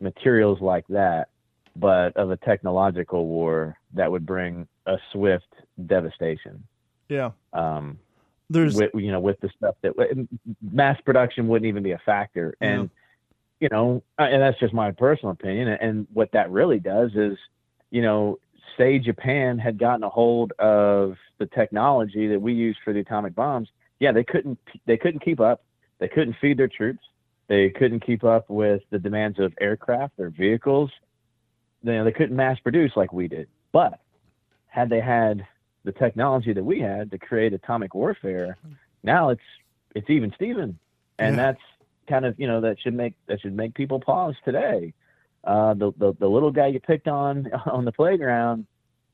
materials 0.00 0.60
like 0.60 0.86
that, 0.88 1.28
but 1.76 2.16
of 2.16 2.30
a 2.30 2.36
technological 2.36 3.26
war 3.26 3.76
that 3.94 4.10
would 4.10 4.26
bring 4.26 4.68
a 4.86 4.98
swift 5.12 5.48
devastation. 5.86 6.62
Yeah. 7.08 7.30
Um, 7.52 7.98
there's, 8.50 8.76
with, 8.76 8.90
you 8.94 9.10
know, 9.10 9.20
with 9.20 9.40
the 9.40 9.48
stuff 9.56 9.76
that 9.82 9.94
mass 10.60 11.00
production 11.00 11.48
wouldn't 11.48 11.66
even 11.66 11.82
be 11.82 11.92
a 11.92 11.98
factor, 12.04 12.54
and 12.60 12.82
yeah. 12.82 12.88
you 13.60 13.68
know, 13.72 14.02
and 14.18 14.42
that's 14.42 14.60
just 14.60 14.74
my 14.74 14.90
personal 14.90 15.32
opinion. 15.32 15.68
And 15.68 16.06
what 16.12 16.30
that 16.32 16.50
really 16.50 16.78
does 16.78 17.12
is, 17.14 17.38
you 17.90 18.02
know, 18.02 18.38
say 18.76 18.98
Japan 18.98 19.58
had 19.58 19.78
gotten 19.78 20.02
a 20.04 20.10
hold 20.10 20.52
of 20.58 21.16
the 21.38 21.46
technology 21.46 22.28
that 22.28 22.40
we 22.40 22.52
use 22.52 22.76
for 22.84 22.92
the 22.92 23.00
atomic 23.00 23.34
bombs 23.34 23.68
yeah, 24.00 24.12
they 24.12 24.24
couldn't 24.24 24.58
they 24.86 24.96
couldn't 24.96 25.24
keep 25.24 25.40
up. 25.40 25.64
They 25.98 26.08
couldn't 26.08 26.36
feed 26.40 26.58
their 26.58 26.68
troops. 26.68 27.02
They 27.46 27.70
couldn't 27.70 28.00
keep 28.04 28.24
up 28.24 28.48
with 28.48 28.82
the 28.90 28.98
demands 28.98 29.38
of 29.38 29.52
aircraft 29.60 30.18
or 30.18 30.30
vehicles. 30.30 30.90
They, 31.82 32.00
they 32.02 32.12
couldn't 32.12 32.36
mass 32.36 32.58
produce 32.60 32.92
like 32.96 33.12
we 33.12 33.28
did. 33.28 33.48
But 33.72 34.00
had 34.66 34.88
they 34.88 35.00
had 35.00 35.46
the 35.84 35.92
technology 35.92 36.52
that 36.52 36.64
we 36.64 36.80
had 36.80 37.10
to 37.10 37.18
create 37.18 37.52
atomic 37.52 37.94
warfare, 37.94 38.56
now 39.02 39.28
it's 39.28 39.42
it's 39.94 40.10
even 40.10 40.32
Steven. 40.34 40.78
And 41.18 41.36
yeah. 41.36 41.42
that's 41.42 41.60
kind 42.08 42.24
of 42.24 42.38
you 42.38 42.46
know 42.46 42.60
that 42.62 42.80
should 42.80 42.94
make 42.94 43.14
that 43.26 43.40
should 43.40 43.56
make 43.56 43.74
people 43.74 44.00
pause 44.00 44.34
today. 44.44 44.92
Uh, 45.44 45.74
the, 45.74 45.92
the 45.98 46.14
the 46.18 46.28
little 46.28 46.50
guy 46.50 46.68
you 46.68 46.80
picked 46.80 47.06
on 47.06 47.50
on 47.66 47.84
the 47.84 47.92
playground 47.92 48.66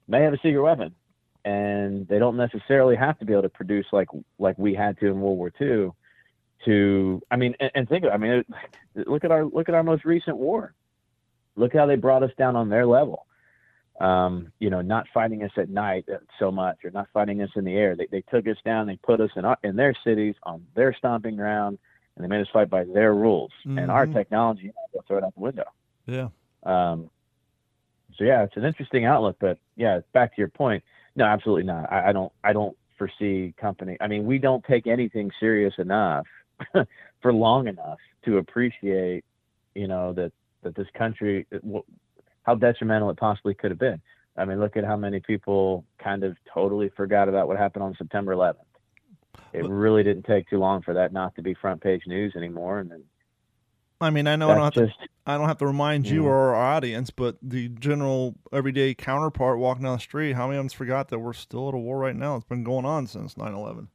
may 0.09 0.23
have 0.23 0.33
a 0.33 0.39
secret 0.39 0.63
weapon 0.63 0.95
and 1.45 2.07
they 2.09 2.19
don't 2.19 2.37
necessarily 2.37 2.97
have 2.97 3.19
to 3.19 3.25
be 3.25 3.33
able 3.33 3.43
to 3.43 3.49
produce 3.49 3.87
like 3.93 4.09
like 4.39 4.59
we 4.59 4.75
had 4.75 4.99
to 5.01 5.07
in 5.07 5.21
World 5.21 5.39
War 5.39 5.53
II. 5.61 5.91
To 6.67 7.23
I 7.31 7.37
mean, 7.37 7.55
and, 7.61 7.71
and 7.75 7.89
think 7.89 8.05
of 8.05 8.13
I 8.13 8.17
mean, 8.17 8.45
look 8.95 9.25
at 9.25 9.31
our 9.31 9.45
look 9.45 9.69
at 9.69 9.75
our 9.75 9.83
most 9.83 10.05
recent 10.05 10.37
war. 10.37 10.75
Look 11.57 11.73
how 11.75 11.87
they 11.87 11.97
brought 11.97 12.23
us 12.23 12.31
down 12.39 12.57
on 12.57 12.69
their 12.69 12.87
level. 12.87 13.27
Um, 14.01 14.53
you 14.59 14.71
know, 14.71 14.81
not 14.81 15.07
fighting 15.13 15.43
us 15.43 15.51
at 15.57 15.69
night 15.69 16.07
so 16.39 16.51
much, 16.51 16.79
or 16.85 16.91
not 16.91 17.09
fighting 17.13 17.43
us 17.43 17.51
in 17.55 17.65
the 17.65 17.75
air. 17.75 17.97
They 17.97 18.07
they 18.11 18.23
took 18.23 18.47
us 18.47 18.57
down. 18.65 18.87
They 18.87 18.97
put 18.97 19.21
us 19.21 19.31
in 19.37 19.45
our, 19.45 19.59
in 19.63 19.77
their 19.77 19.95
cities 20.05 20.35
on 20.43 20.67
their 20.75 20.95
stomping 20.95 21.37
ground, 21.37 21.79
and 22.17 22.25
they 22.25 22.29
made 22.29 22.43
us 22.43 22.49
fight 22.53 22.71
by 22.71 22.85
their 22.85 23.15
rules. 23.15 23.53
Mm-hmm. 23.67 23.79
And 23.79 23.91
our 23.91 24.05
mm-hmm. 24.05 24.15
technology, 24.17 24.73
they'll 24.93 25.03
throw 25.03 25.19
it 25.19 25.25
out 25.25 25.35
the 25.35 25.41
window. 25.41 25.65
Yeah. 26.07 26.29
Um, 26.63 27.11
so 28.17 28.25
yeah, 28.25 28.43
it's 28.43 28.57
an 28.57 28.65
interesting 28.65 29.07
outlook, 29.07 29.37
but 29.39 29.59
yeah, 29.77 30.01
back 30.13 30.35
to 30.35 30.41
your 30.41 30.49
point 30.49 30.85
no, 31.21 31.27
absolutely 31.27 31.65
not. 31.65 31.93
I, 31.93 32.09
I 32.09 32.13
don't. 32.13 32.33
I 32.43 32.55
don't 32.55 32.77
foresee 32.97 33.55
company. 33.61 33.97
I 34.01 34.09
mean, 34.09 34.25
we 34.25 34.39
don't 34.39 34.65
take 34.65 34.87
anything 34.87 35.31
serious 35.39 35.75
enough 35.77 36.27
for 37.23 37.33
long 37.33 37.69
enough 37.69 37.99
to 38.25 38.39
appreciate, 38.39 39.25
you 39.75 39.87
know, 39.87 40.15
that 40.15 40.33
that 40.63 40.75
this 40.75 40.87
country, 40.97 41.47
how 42.45 42.55
detrimental 42.55 43.11
it 43.11 43.19
possibly 43.19 43.53
could 43.55 43.71
have 43.71 43.79
been. 43.79 44.01
I 44.37 44.47
mean, 44.47 44.61
look 44.61 44.79
at 44.79 44.85
how 44.85 44.97
many 44.97 45.21
people 45.21 45.85
kind 46.03 46.25
of 46.25 46.37
totally 46.53 46.91
forgot 46.97 47.29
about 47.29 47.49
what 47.49 47.59
happened 47.59 47.83
on 47.83 47.95
September 47.99 48.35
11th. 48.35 48.55
It 49.53 49.69
really 49.69 50.03
didn't 50.03 50.25
take 50.25 50.49
too 50.49 50.59
long 50.59 50.81
for 50.81 50.95
that 50.95 51.13
not 51.13 51.35
to 51.37 51.43
be 51.43 51.53
front 51.53 51.83
page 51.83 52.03
news 52.07 52.35
anymore, 52.35 52.79
and 52.79 52.91
then 52.91 53.03
I 54.01 54.11
mean, 54.11 54.27
I 54.27 54.37
know 54.37 54.51
I 54.51 54.55
don't 54.55 54.65
have 54.65 54.73
just, 54.73 55.01
to. 55.01 55.09
I 55.27 55.37
don't 55.37 55.49
have 55.49 55.59
to 55.59 55.67
remind 55.67 56.09
you 56.09 56.23
yeah. 56.23 56.29
or 56.29 56.55
our 56.55 56.57
audience, 56.57 57.11
but 57.11 57.37
the 57.43 57.69
general 57.69 58.35
everyday 58.53 58.95
counterpart 58.95 59.59
walking 59.59 59.85
down 59.85 59.97
the 59.97 60.01
street, 60.01 60.33
how 60.33 60.47
many 60.47 60.59
of 60.59 60.65
them 60.65 60.71
forgot 60.71 61.09
that 61.09 61.19
we're 61.19 61.35
still 61.35 61.69
at 61.69 61.75
a 61.75 61.79
war 61.79 61.99
right 61.99 62.17
now? 62.17 62.37
It's 62.37 62.47
been 62.47 62.65
going 62.65 62.87
on 62.87 63.07
since 63.07 63.35
9/11. 63.35 63.89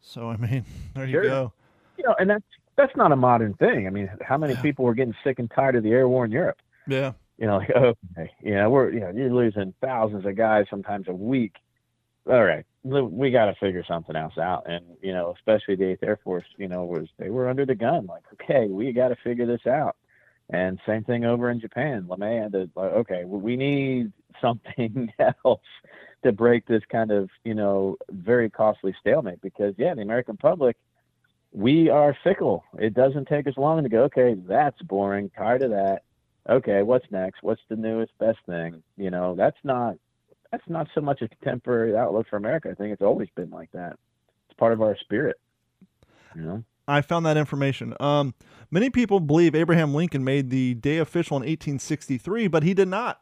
So 0.00 0.28
I 0.28 0.36
mean, 0.36 0.64
there 0.94 1.08
sure. 1.08 1.22
you 1.22 1.28
go. 1.28 1.52
You 1.96 2.04
know, 2.04 2.16
and 2.18 2.28
that's 2.28 2.44
that's 2.76 2.96
not 2.96 3.12
a 3.12 3.16
modern 3.16 3.54
thing. 3.54 3.86
I 3.86 3.90
mean, 3.90 4.10
how 4.20 4.36
many 4.36 4.54
yeah. 4.54 4.62
people 4.62 4.84
were 4.84 4.94
getting 4.94 5.14
sick 5.24 5.38
and 5.38 5.50
tired 5.50 5.76
of 5.76 5.82
the 5.82 5.90
air 5.90 6.08
war 6.08 6.24
in 6.24 6.32
Europe? 6.32 6.58
Yeah. 6.86 7.12
You 7.38 7.46
know, 7.46 7.58
like 7.58 7.70
okay, 7.76 8.32
you 8.42 8.54
know, 8.54 8.70
we're 8.70 8.90
you 8.90 9.00
know, 9.00 9.10
you're 9.14 9.32
losing 9.32 9.74
thousands 9.80 10.26
of 10.26 10.36
guys 10.36 10.66
sometimes 10.68 11.08
a 11.08 11.14
week. 11.14 11.54
All 12.28 12.42
right, 12.42 12.66
we 12.86 13.30
got 13.30 13.46
to 13.46 13.54
figure 13.54 13.84
something 13.86 14.16
else 14.16 14.38
out. 14.38 14.64
And 14.66 14.84
you 15.02 15.12
know, 15.12 15.34
especially 15.36 15.76
the 15.76 15.90
Eighth 15.90 16.02
Air 16.02 16.18
Force, 16.22 16.44
you 16.56 16.68
know, 16.68 16.84
was 16.84 17.08
they 17.18 17.30
were 17.30 17.48
under 17.48 17.66
the 17.66 17.74
gun. 17.74 18.06
Like, 18.06 18.22
okay, 18.34 18.66
we 18.68 18.92
got 18.92 19.08
to 19.08 19.16
figure 19.16 19.46
this 19.46 19.66
out. 19.66 19.96
And 20.50 20.78
same 20.86 21.02
thing 21.02 21.24
over 21.24 21.50
in 21.50 21.60
Japan. 21.60 22.06
LeMay 22.08 22.42
had 22.42 22.52
to, 22.52 22.70
like, 22.76 22.92
okay, 22.92 23.24
well, 23.24 23.40
we 23.40 23.56
need 23.56 24.12
something 24.40 25.12
else 25.18 25.60
to 26.22 26.32
break 26.32 26.66
this 26.66 26.82
kind 26.90 27.10
of, 27.10 27.30
you 27.44 27.54
know, 27.54 27.96
very 28.10 28.48
costly 28.50 28.94
stalemate. 29.00 29.40
Because 29.42 29.74
yeah, 29.76 29.94
the 29.94 30.02
American 30.02 30.36
public, 30.36 30.76
we 31.52 31.88
are 31.88 32.16
fickle. 32.22 32.64
It 32.78 32.94
doesn't 32.94 33.26
take 33.28 33.46
us 33.46 33.56
long 33.56 33.82
to 33.82 33.88
go, 33.88 34.04
okay, 34.04 34.34
that's 34.46 34.80
boring. 34.82 35.30
Tired 35.30 35.62
of 35.62 35.70
that. 35.70 36.02
Okay, 36.48 36.82
what's 36.82 37.10
next? 37.10 37.42
What's 37.42 37.62
the 37.68 37.76
newest 37.76 38.16
best 38.18 38.38
thing? 38.46 38.82
You 38.96 39.10
know, 39.10 39.34
that's 39.34 39.56
not 39.64 39.96
that's 40.50 40.68
not 40.68 40.88
so 40.94 41.00
much 41.00 41.22
a 41.22 41.28
contemporary 41.28 41.96
outlook 41.96 42.26
for 42.28 42.36
America. 42.36 42.68
I 42.70 42.74
think 42.74 42.92
it's 42.92 43.02
always 43.02 43.28
been 43.34 43.50
like 43.50 43.70
that. 43.72 43.98
It's 44.48 44.58
part 44.58 44.72
of 44.72 44.80
our 44.80 44.96
spirit. 44.98 45.36
You 46.34 46.42
know. 46.42 46.64
I 46.88 47.00
found 47.00 47.26
that 47.26 47.36
information. 47.36 47.94
Um, 47.98 48.34
many 48.70 48.90
people 48.90 49.20
believe 49.20 49.54
Abraham 49.54 49.94
Lincoln 49.94 50.22
made 50.24 50.50
the 50.50 50.74
day 50.74 50.98
official 50.98 51.36
in 51.36 51.42
1863, 51.42 52.46
but 52.48 52.62
he 52.62 52.74
did 52.74 52.88
not. 52.88 53.20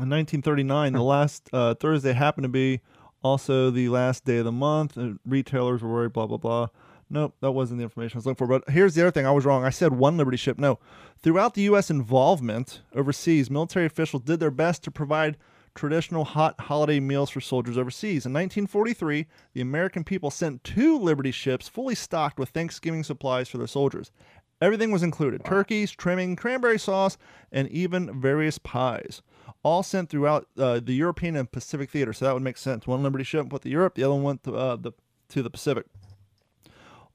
In 0.00 0.10
1939, 0.10 0.92
the 0.92 1.02
last 1.02 1.48
uh, 1.52 1.74
Thursday 1.74 2.12
happened 2.12 2.44
to 2.44 2.48
be 2.48 2.80
also 3.22 3.70
the 3.70 3.88
last 3.88 4.24
day 4.24 4.38
of 4.38 4.44
the 4.44 4.52
month. 4.52 4.96
And 4.96 5.18
retailers 5.24 5.82
were 5.82 5.92
worried, 5.92 6.12
blah, 6.12 6.26
blah, 6.26 6.36
blah. 6.36 6.68
Nope, 7.10 7.36
that 7.40 7.52
wasn't 7.52 7.78
the 7.78 7.84
information 7.84 8.16
I 8.16 8.18
was 8.18 8.26
looking 8.26 8.46
for. 8.46 8.58
But 8.58 8.70
here's 8.70 8.94
the 8.94 9.02
other 9.02 9.10
thing 9.10 9.26
I 9.26 9.30
was 9.30 9.44
wrong. 9.44 9.64
I 9.64 9.70
said 9.70 9.92
one 9.92 10.16
Liberty 10.16 10.36
ship. 10.36 10.58
No. 10.58 10.78
Throughout 11.18 11.54
the 11.54 11.62
U.S. 11.62 11.90
involvement 11.90 12.82
overseas, 12.94 13.50
military 13.50 13.86
officials 13.86 14.22
did 14.22 14.40
their 14.40 14.50
best 14.50 14.82
to 14.84 14.90
provide 14.90 15.36
traditional 15.74 16.24
hot 16.24 16.60
holiday 16.60 17.00
meals 17.00 17.30
for 17.30 17.40
soldiers 17.40 17.76
overseas. 17.76 18.26
In 18.26 18.32
1943, 18.32 19.26
the 19.52 19.60
American 19.60 20.04
people 20.04 20.30
sent 20.30 20.64
two 20.64 20.98
Liberty 20.98 21.30
ships 21.30 21.68
fully 21.68 21.94
stocked 21.94 22.38
with 22.38 22.50
Thanksgiving 22.50 23.02
supplies 23.04 23.48
for 23.48 23.58
their 23.58 23.66
soldiers. 23.66 24.10
Everything 24.60 24.92
was 24.92 25.02
included 25.02 25.44
turkeys, 25.44 25.90
trimming, 25.90 26.36
cranberry 26.36 26.78
sauce, 26.78 27.18
and 27.52 27.68
even 27.68 28.20
various 28.20 28.58
pies. 28.58 29.20
All 29.62 29.82
sent 29.82 30.08
throughout 30.08 30.46
uh, 30.58 30.80
the 30.80 30.94
European 30.94 31.36
and 31.36 31.50
Pacific 31.50 31.90
theater, 31.90 32.12
so 32.12 32.24
that 32.24 32.34
would 32.34 32.42
make 32.42 32.56
sense. 32.56 32.86
One 32.86 33.02
Liberty 33.02 33.24
ship 33.24 33.50
went 33.50 33.62
to 33.62 33.68
Europe, 33.68 33.94
the 33.94 34.04
other 34.04 34.14
one 34.14 34.22
went 34.22 34.44
to, 34.44 34.54
uh, 34.54 34.76
the, 34.76 34.92
to 35.30 35.42
the 35.42 35.50
Pacific. 35.50 35.86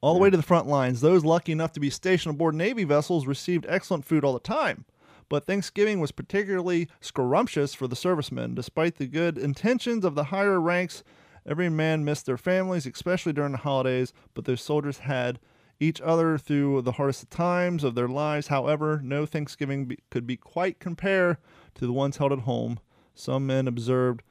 all 0.02 0.14
the 0.14 0.20
way 0.20 0.30
to 0.30 0.38
the 0.38 0.44
front 0.44 0.68
lines. 0.68 1.02
Those 1.02 1.26
lucky 1.26 1.52
enough 1.52 1.72
to 1.74 1.80
be 1.80 1.90
stationed 1.90 2.36
aboard 2.36 2.56
Navy 2.56 2.84
vessels 2.84 3.26
received 3.26 3.66
excellent 3.68 4.06
food 4.06 4.24
all 4.24 4.34
the 4.34 4.40
time. 4.40 4.86
But 5.30 5.46
Thanksgiving 5.46 6.00
was 6.00 6.12
particularly 6.12 6.90
scrumptious 7.00 7.76
for 7.76 7.88
the 7.88 7.96
servicemen. 7.96 8.56
Despite 8.56 8.96
the 8.96 9.08
good 9.08 9.38
intentions 9.38 10.04
of 10.04 10.16
the 10.16 10.26
higher 10.26 10.60
ranks, 10.60 11.04
every 11.46 11.70
man 11.70 12.04
missed 12.04 12.26
their 12.26 12.38
families, 12.38 12.88
especially 12.88 13.34
during 13.34 13.52
the 13.52 13.60
holidays, 13.60 14.12
but 14.34 14.46
those 14.46 14.62
soldiers 14.62 15.00
had 15.00 15.40
each 15.80 16.02
other 16.02 16.38
through 16.38 16.82
the 16.82 16.94
hardest 16.94 17.30
times 17.30 17.84
of 17.84 17.96
their 17.96 18.08
lives. 18.08 18.48
However, 18.48 19.00
no 19.04 19.26
Thanksgiving 19.26 19.86
be- 19.86 20.00
could 20.10 20.28
be 20.28 20.36
quite 20.36 20.80
compared 20.80 21.38
to 21.76 21.86
the 21.86 21.94
ones 21.94 22.18
held 22.18 22.34
at 22.34 22.40
home. 22.40 22.80
Some 23.14 23.48
men 23.48 23.68
observed 23.68 24.24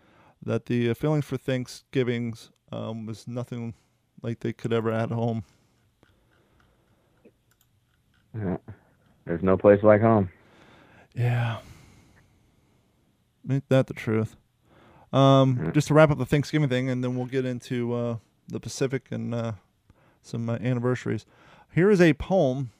that 0.44 0.66
the 0.66 0.90
uh, 0.90 0.94
feelings 0.94 1.24
for 1.24 1.37
Thanksgivings 1.37 2.50
um, 2.70 3.06
was 3.06 3.26
nothing 3.26 3.74
like 4.22 4.40
they 4.40 4.52
could 4.52 4.72
ever 4.72 4.90
at 4.90 5.11
home. 5.11 5.44
There's 9.24 9.42
no 9.42 9.56
place 9.56 9.82
like 9.82 10.00
home. 10.00 10.28
Yeah. 11.18 11.59
Ain't 13.50 13.68
that 13.70 13.88
the 13.88 13.94
truth? 13.94 14.37
Um, 15.12 15.72
Just 15.74 15.88
to 15.88 15.94
wrap 15.94 16.11
up 16.11 16.18
the 16.18 16.26
Thanksgiving 16.26 16.68
thing, 16.68 16.88
and 16.88 17.02
then 17.02 17.16
we'll 17.16 17.26
get 17.26 17.44
into 17.44 17.92
uh, 17.92 18.16
the 18.46 18.61
Pacific 18.61 19.07
and 19.11 19.35
uh, 19.35 19.52
some 20.22 20.48
uh, 20.48 20.59
anniversaries. 20.61 21.26
Here 21.74 21.90
is 21.90 22.00
a 22.00 22.14
poem 22.14 22.70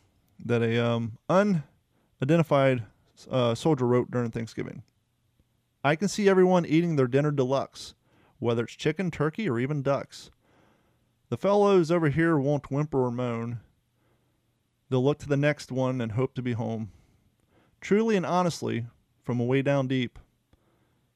that 0.44 0.62
a 0.62 0.79
um, 0.79 1.18
unidentified 1.29 2.85
uh, 3.31 3.55
soldier 3.55 3.87
wrote 3.87 4.11
during 4.11 4.31
Thanksgiving. 4.31 4.83
I 5.83 5.96
can 5.96 6.09
see 6.09 6.29
everyone 6.29 6.64
eating 6.64 6.96
their 6.96 7.07
dinner 7.09 7.33
deluxe, 7.33 7.94
whether 8.38 8.64
it's 8.64 8.74
chicken, 8.74 9.11
turkey, 9.11 9.48
or 9.48 9.59
even 9.59 9.83
ducks. 9.83 10.31
The 11.29 11.37
fellows 11.37 11.90
over 11.90 12.09
here 12.09 12.38
won't 12.38 12.70
whimper 12.70 13.05
or 13.05 13.11
moan. 13.11 13.61
They'll 14.90 15.05
look 15.05 15.18
to 15.18 15.29
the 15.29 15.37
next 15.37 15.72
one 15.72 16.01
and 16.01 16.12
hope 16.12 16.35
to 16.35 16.42
be 16.42 16.53
home. 16.53 16.90
Truly 17.81 18.17
and 18.17 18.27
honestly, 18.27 18.87
from 19.23 19.41
away 19.41 19.62
down 19.62 19.88
deep, 19.88 20.19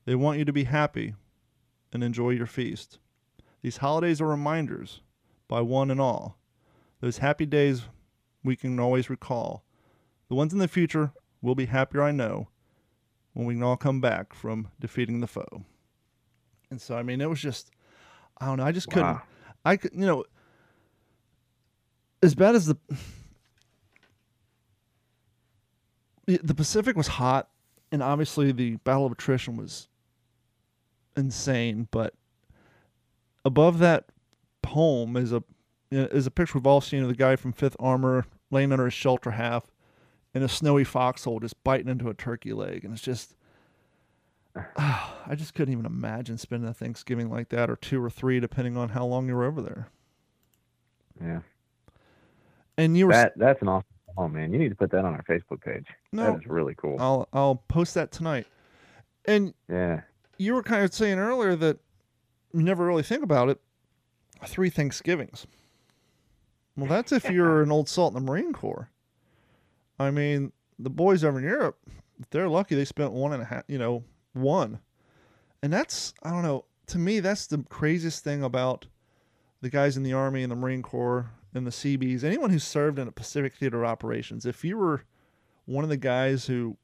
they 0.04 0.14
want 0.14 0.38
you 0.38 0.44
to 0.44 0.52
be 0.52 0.64
happy 0.64 1.14
and 1.92 2.02
enjoy 2.02 2.30
your 2.30 2.46
feast. 2.46 2.98
These 3.62 3.78
holidays 3.78 4.20
are 4.20 4.26
reminders, 4.26 5.00
by 5.48 5.60
one 5.60 5.90
and 5.90 6.00
all, 6.00 6.38
those 7.00 7.18
happy 7.18 7.46
days 7.46 7.82
we 8.42 8.56
can 8.56 8.80
always 8.80 9.10
recall. 9.10 9.64
The 10.28 10.34
ones 10.34 10.52
in 10.52 10.58
the 10.58 10.68
future 10.68 11.12
will 11.40 11.54
be 11.54 11.66
happier, 11.66 12.02
I 12.02 12.10
know, 12.10 12.48
when 13.34 13.46
we 13.46 13.54
can 13.54 13.62
all 13.62 13.76
come 13.76 14.00
back 14.00 14.34
from 14.34 14.68
defeating 14.80 15.20
the 15.20 15.26
foe. 15.26 15.64
And 16.70 16.80
so, 16.80 16.96
I 16.96 17.02
mean, 17.02 17.20
it 17.20 17.28
was 17.28 17.40
just, 17.40 17.70
I 18.38 18.46
don't 18.46 18.56
know, 18.58 18.64
I 18.64 18.72
just 18.72 18.88
couldn't, 18.88 19.18
I 19.64 19.76
could, 19.76 19.92
you 19.92 20.06
know, 20.06 20.24
as 22.22 22.34
bad 22.34 22.54
as 22.54 22.66
the 22.66 22.76
the 26.26 26.54
Pacific 26.54 26.96
was 26.96 27.08
hot, 27.08 27.48
and 27.90 28.02
obviously 28.02 28.52
the 28.52 28.76
Battle 28.76 29.06
of 29.06 29.12
Attrition 29.12 29.56
was 29.56 29.88
insane. 31.16 31.88
But 31.90 32.14
above 33.44 33.78
that 33.80 34.06
poem 34.62 35.16
is 35.16 35.32
a 35.32 35.42
is 35.90 36.26
a 36.26 36.30
picture 36.30 36.58
we've 36.58 36.66
all 36.66 36.80
seen 36.80 37.02
of 37.02 37.08
the 37.08 37.14
guy 37.14 37.36
from 37.36 37.52
Fifth 37.52 37.76
Armor 37.78 38.26
laying 38.50 38.72
under 38.72 38.86
his 38.86 38.94
shelter 38.94 39.32
half 39.32 39.70
in 40.34 40.42
a 40.42 40.48
snowy 40.48 40.84
foxhole, 40.84 41.40
just 41.40 41.62
biting 41.64 41.88
into 41.88 42.08
a 42.08 42.14
turkey 42.14 42.52
leg, 42.52 42.84
and 42.84 42.92
it's 42.94 43.02
just. 43.02 43.34
I 44.76 45.34
just 45.34 45.54
couldn't 45.54 45.72
even 45.72 45.86
imagine 45.86 46.36
spending 46.36 46.68
a 46.68 46.74
Thanksgiving 46.74 47.30
like 47.30 47.48
that, 47.50 47.70
or 47.70 47.76
two 47.76 48.04
or 48.04 48.10
three, 48.10 48.38
depending 48.38 48.76
on 48.76 48.90
how 48.90 49.06
long 49.06 49.26
you 49.26 49.34
were 49.34 49.44
over 49.44 49.62
there. 49.62 49.88
Yeah. 51.22 51.40
And 52.76 52.96
you 52.96 53.06
were 53.06 53.12
That 53.12 53.32
that's 53.36 53.62
an 53.62 53.68
awesome. 53.68 53.86
Oh 54.16 54.28
man, 54.28 54.52
you 54.52 54.58
need 54.58 54.68
to 54.68 54.74
put 54.74 54.90
that 54.90 55.04
on 55.04 55.14
our 55.14 55.22
Facebook 55.24 55.62
page. 55.62 55.86
no, 56.12 56.32
That 56.32 56.40
is 56.40 56.46
really 56.46 56.74
cool. 56.74 56.96
I'll 57.00 57.28
I'll 57.32 57.56
post 57.68 57.94
that 57.94 58.12
tonight. 58.12 58.46
And 59.24 59.54
Yeah. 59.68 60.02
you 60.38 60.54
were 60.54 60.62
kind 60.62 60.84
of 60.84 60.92
saying 60.92 61.18
earlier 61.18 61.54
that 61.56 61.78
you 62.52 62.62
never 62.62 62.84
really 62.86 63.02
think 63.02 63.22
about 63.22 63.48
it. 63.48 63.60
Three 64.46 64.70
Thanksgivings. 64.70 65.46
Well, 66.76 66.88
that's 66.88 67.12
if 67.12 67.24
you're 67.30 67.62
an 67.62 67.70
old 67.72 67.88
salt 67.88 68.14
in 68.14 68.24
the 68.24 68.30
Marine 68.30 68.52
Corps. 68.52 68.90
I 69.98 70.10
mean, 70.10 70.52
the 70.78 70.90
boys 70.90 71.22
over 71.22 71.38
in 71.38 71.44
Europe, 71.44 71.78
they're 72.30 72.48
lucky, 72.48 72.74
they 72.74 72.84
spent 72.84 73.12
one 73.12 73.32
and 73.32 73.42
a 73.42 73.46
half, 73.46 73.64
you 73.68 73.78
know, 73.78 74.02
one. 74.32 74.80
And 75.62 75.72
that's, 75.72 76.12
I 76.24 76.30
don't 76.30 76.42
know, 76.42 76.64
to 76.88 76.98
me, 76.98 77.20
that's 77.20 77.46
the 77.46 77.64
craziest 77.68 78.24
thing 78.24 78.42
about 78.42 78.86
the 79.60 79.70
guys 79.70 79.96
in 79.96 80.02
the 80.02 80.12
Army 80.12 80.42
and 80.42 80.50
the 80.50 80.56
Marine 80.56 80.82
Corps 80.82 81.30
and 81.54 81.66
the 81.66 81.70
CBs, 81.70 82.24
anyone 82.24 82.50
who 82.50 82.58
served 82.58 82.98
in 82.98 83.08
a 83.08 83.12
Pacific 83.12 83.54
Theater 83.54 83.84
operations. 83.84 84.46
If 84.46 84.64
you 84.64 84.76
were 84.76 85.04
one 85.64 85.84
of 85.84 85.90
the 85.90 85.96
guys 85.96 86.46
who, 86.46 86.76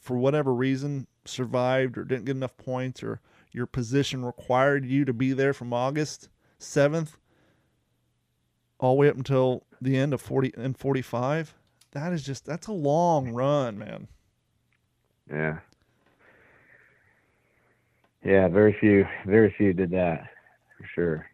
for 0.00 0.16
whatever 0.16 0.54
reason, 0.54 1.06
survived 1.24 1.98
or 1.98 2.04
didn't 2.04 2.24
get 2.24 2.36
enough 2.36 2.56
points 2.56 3.02
or 3.02 3.20
your 3.52 3.66
position 3.66 4.24
required 4.24 4.84
you 4.84 5.04
to 5.04 5.12
be 5.12 5.32
there 5.32 5.52
from 5.52 5.72
August 5.72 6.28
7th 6.60 7.16
all 8.80 8.94
the 8.94 9.00
way 9.00 9.08
up 9.08 9.16
until 9.16 9.64
the 9.80 9.96
end 9.96 10.14
of 10.14 10.20
40 10.20 10.52
and 10.56 10.76
45 10.76 11.54
that 11.92 12.12
is 12.12 12.24
just 12.24 12.44
that's 12.44 12.66
a 12.66 12.72
long 12.72 13.30
run 13.30 13.78
man 13.78 14.08
Yeah. 15.30 15.58
Yeah, 18.24 18.48
very 18.48 18.76
few, 18.78 19.06
very 19.26 19.54
few 19.56 19.72
did 19.72 19.90
that, 19.92 20.28
for 20.76 20.86
sure. 20.94 21.26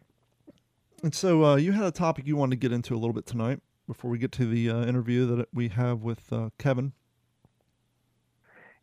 And 1.03 1.13
so 1.13 1.43
uh, 1.43 1.55
you 1.55 1.71
had 1.71 1.85
a 1.85 1.91
topic 1.91 2.25
you 2.27 2.35
wanted 2.35 2.51
to 2.51 2.67
get 2.67 2.71
into 2.71 2.93
a 2.93 2.97
little 2.97 3.13
bit 3.13 3.25
tonight 3.25 3.59
before 3.87 4.09
we 4.09 4.17
get 4.17 4.31
to 4.33 4.45
the 4.45 4.69
uh, 4.69 4.85
interview 4.85 5.25
that 5.35 5.47
we 5.53 5.69
have 5.69 6.01
with 6.01 6.31
uh, 6.31 6.49
kevin 6.57 6.93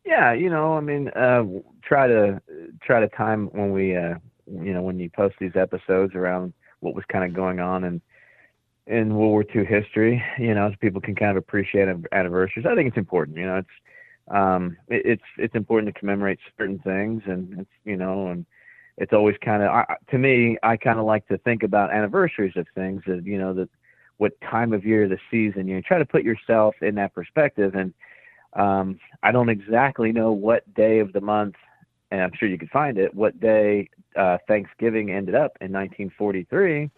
Yeah, 0.05 0.33
you 0.33 0.49
know, 0.49 0.73
I 0.73 0.81
mean, 0.81 1.09
uh, 1.09 1.43
try 1.81 2.07
to 2.07 2.41
try 2.81 2.99
to 2.99 3.07
time 3.09 3.47
when 3.53 3.71
we, 3.71 3.95
uh, 3.95 4.15
you 4.47 4.73
know, 4.73 4.81
when 4.81 4.99
you 4.99 5.09
post 5.09 5.35
these 5.39 5.55
episodes 5.55 6.13
around 6.13 6.53
what 6.81 6.93
was 6.93 7.05
kind 7.11 7.23
of 7.23 7.33
going 7.33 7.59
on 7.59 7.83
in 7.83 8.01
in 8.85 9.15
World 9.15 9.31
War 9.31 9.45
II 9.55 9.65
history, 9.65 10.21
you 10.37 10.53
know, 10.53 10.69
so 10.69 10.75
people 10.81 10.99
can 10.99 11.15
kind 11.15 11.31
of 11.31 11.37
appreciate 11.37 11.87
anniversaries. 12.11 12.65
I 12.69 12.75
think 12.75 12.89
it's 12.89 12.97
important. 12.97 13.37
You 13.37 13.45
know, 13.45 13.57
it's 13.57 13.69
um, 14.29 14.75
it, 14.89 15.03
it's 15.05 15.23
it's 15.37 15.55
important 15.55 15.93
to 15.93 15.99
commemorate 15.99 16.39
certain 16.57 16.79
things, 16.79 17.23
and 17.25 17.61
it's 17.61 17.71
you 17.85 17.95
know, 17.95 18.27
and 18.27 18.45
it's 18.97 19.13
always 19.13 19.35
kind 19.43 19.63
of 19.63 19.85
to 20.11 20.17
me, 20.17 20.57
I 20.63 20.77
kind 20.77 20.99
of 20.99 21.05
like 21.05 21.27
to 21.27 21.37
think 21.39 21.63
about 21.63 21.91
anniversaries 21.91 22.55
of 22.55 22.67
things 22.75 23.03
that 23.07 23.25
you 23.25 23.37
know 23.37 23.53
that 23.53 23.69
what 24.17 24.39
time 24.41 24.73
of 24.73 24.85
year, 24.85 25.07
the 25.07 25.19
season. 25.31 25.67
You 25.67 25.75
know, 25.75 25.81
try 25.81 25.97
to 25.97 26.05
put 26.05 26.23
yourself 26.23 26.75
in 26.81 26.95
that 26.95 27.13
perspective 27.13 27.75
and 27.75 27.93
um, 28.55 28.99
I 29.21 29.31
don't 29.31 29.49
exactly 29.49 30.11
know 30.11 30.31
what 30.31 30.71
day 30.73 30.99
of 30.99 31.13
the 31.13 31.21
month, 31.21 31.55
and 32.11 32.21
I'm 32.21 32.31
sure 32.33 32.47
you 32.47 32.57
could 32.57 32.69
find 32.69 32.97
it, 32.97 33.13
what 33.13 33.39
day 33.39 33.89
uh, 34.15 34.37
Thanksgiving 34.47 35.11
ended 35.11 35.35
up 35.35 35.57
in 35.59 35.71
1943. 35.71 36.89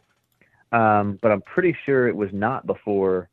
Um, 0.71 1.17
but 1.21 1.31
I'm 1.31 1.41
pretty 1.41 1.75
sure 1.85 2.07
it 2.07 2.15
was 2.15 2.31
not 2.33 2.65
before 2.65 3.29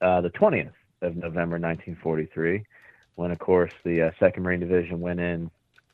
uh, 0.00 0.20
the 0.20 0.30
20th 0.30 0.72
of 1.02 1.14
November 1.14 1.58
1943, 1.58 2.64
when, 3.14 3.30
of 3.30 3.38
course, 3.38 3.72
the 3.84 4.02
uh, 4.02 4.10
Second 4.18 4.42
Marine 4.42 4.60
Division 4.60 5.00
went 5.00 5.20
in 5.20 5.50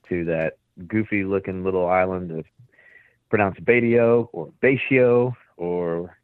to 0.09 0.25
that 0.25 0.57
goofy-looking 0.87 1.65
little 1.65 1.87
island 1.87 2.31
of 2.31 2.45
pronounced 3.31 3.65
Batio 3.65 4.29
or 4.33 4.51
Batio 4.63 5.35
or 5.57 6.17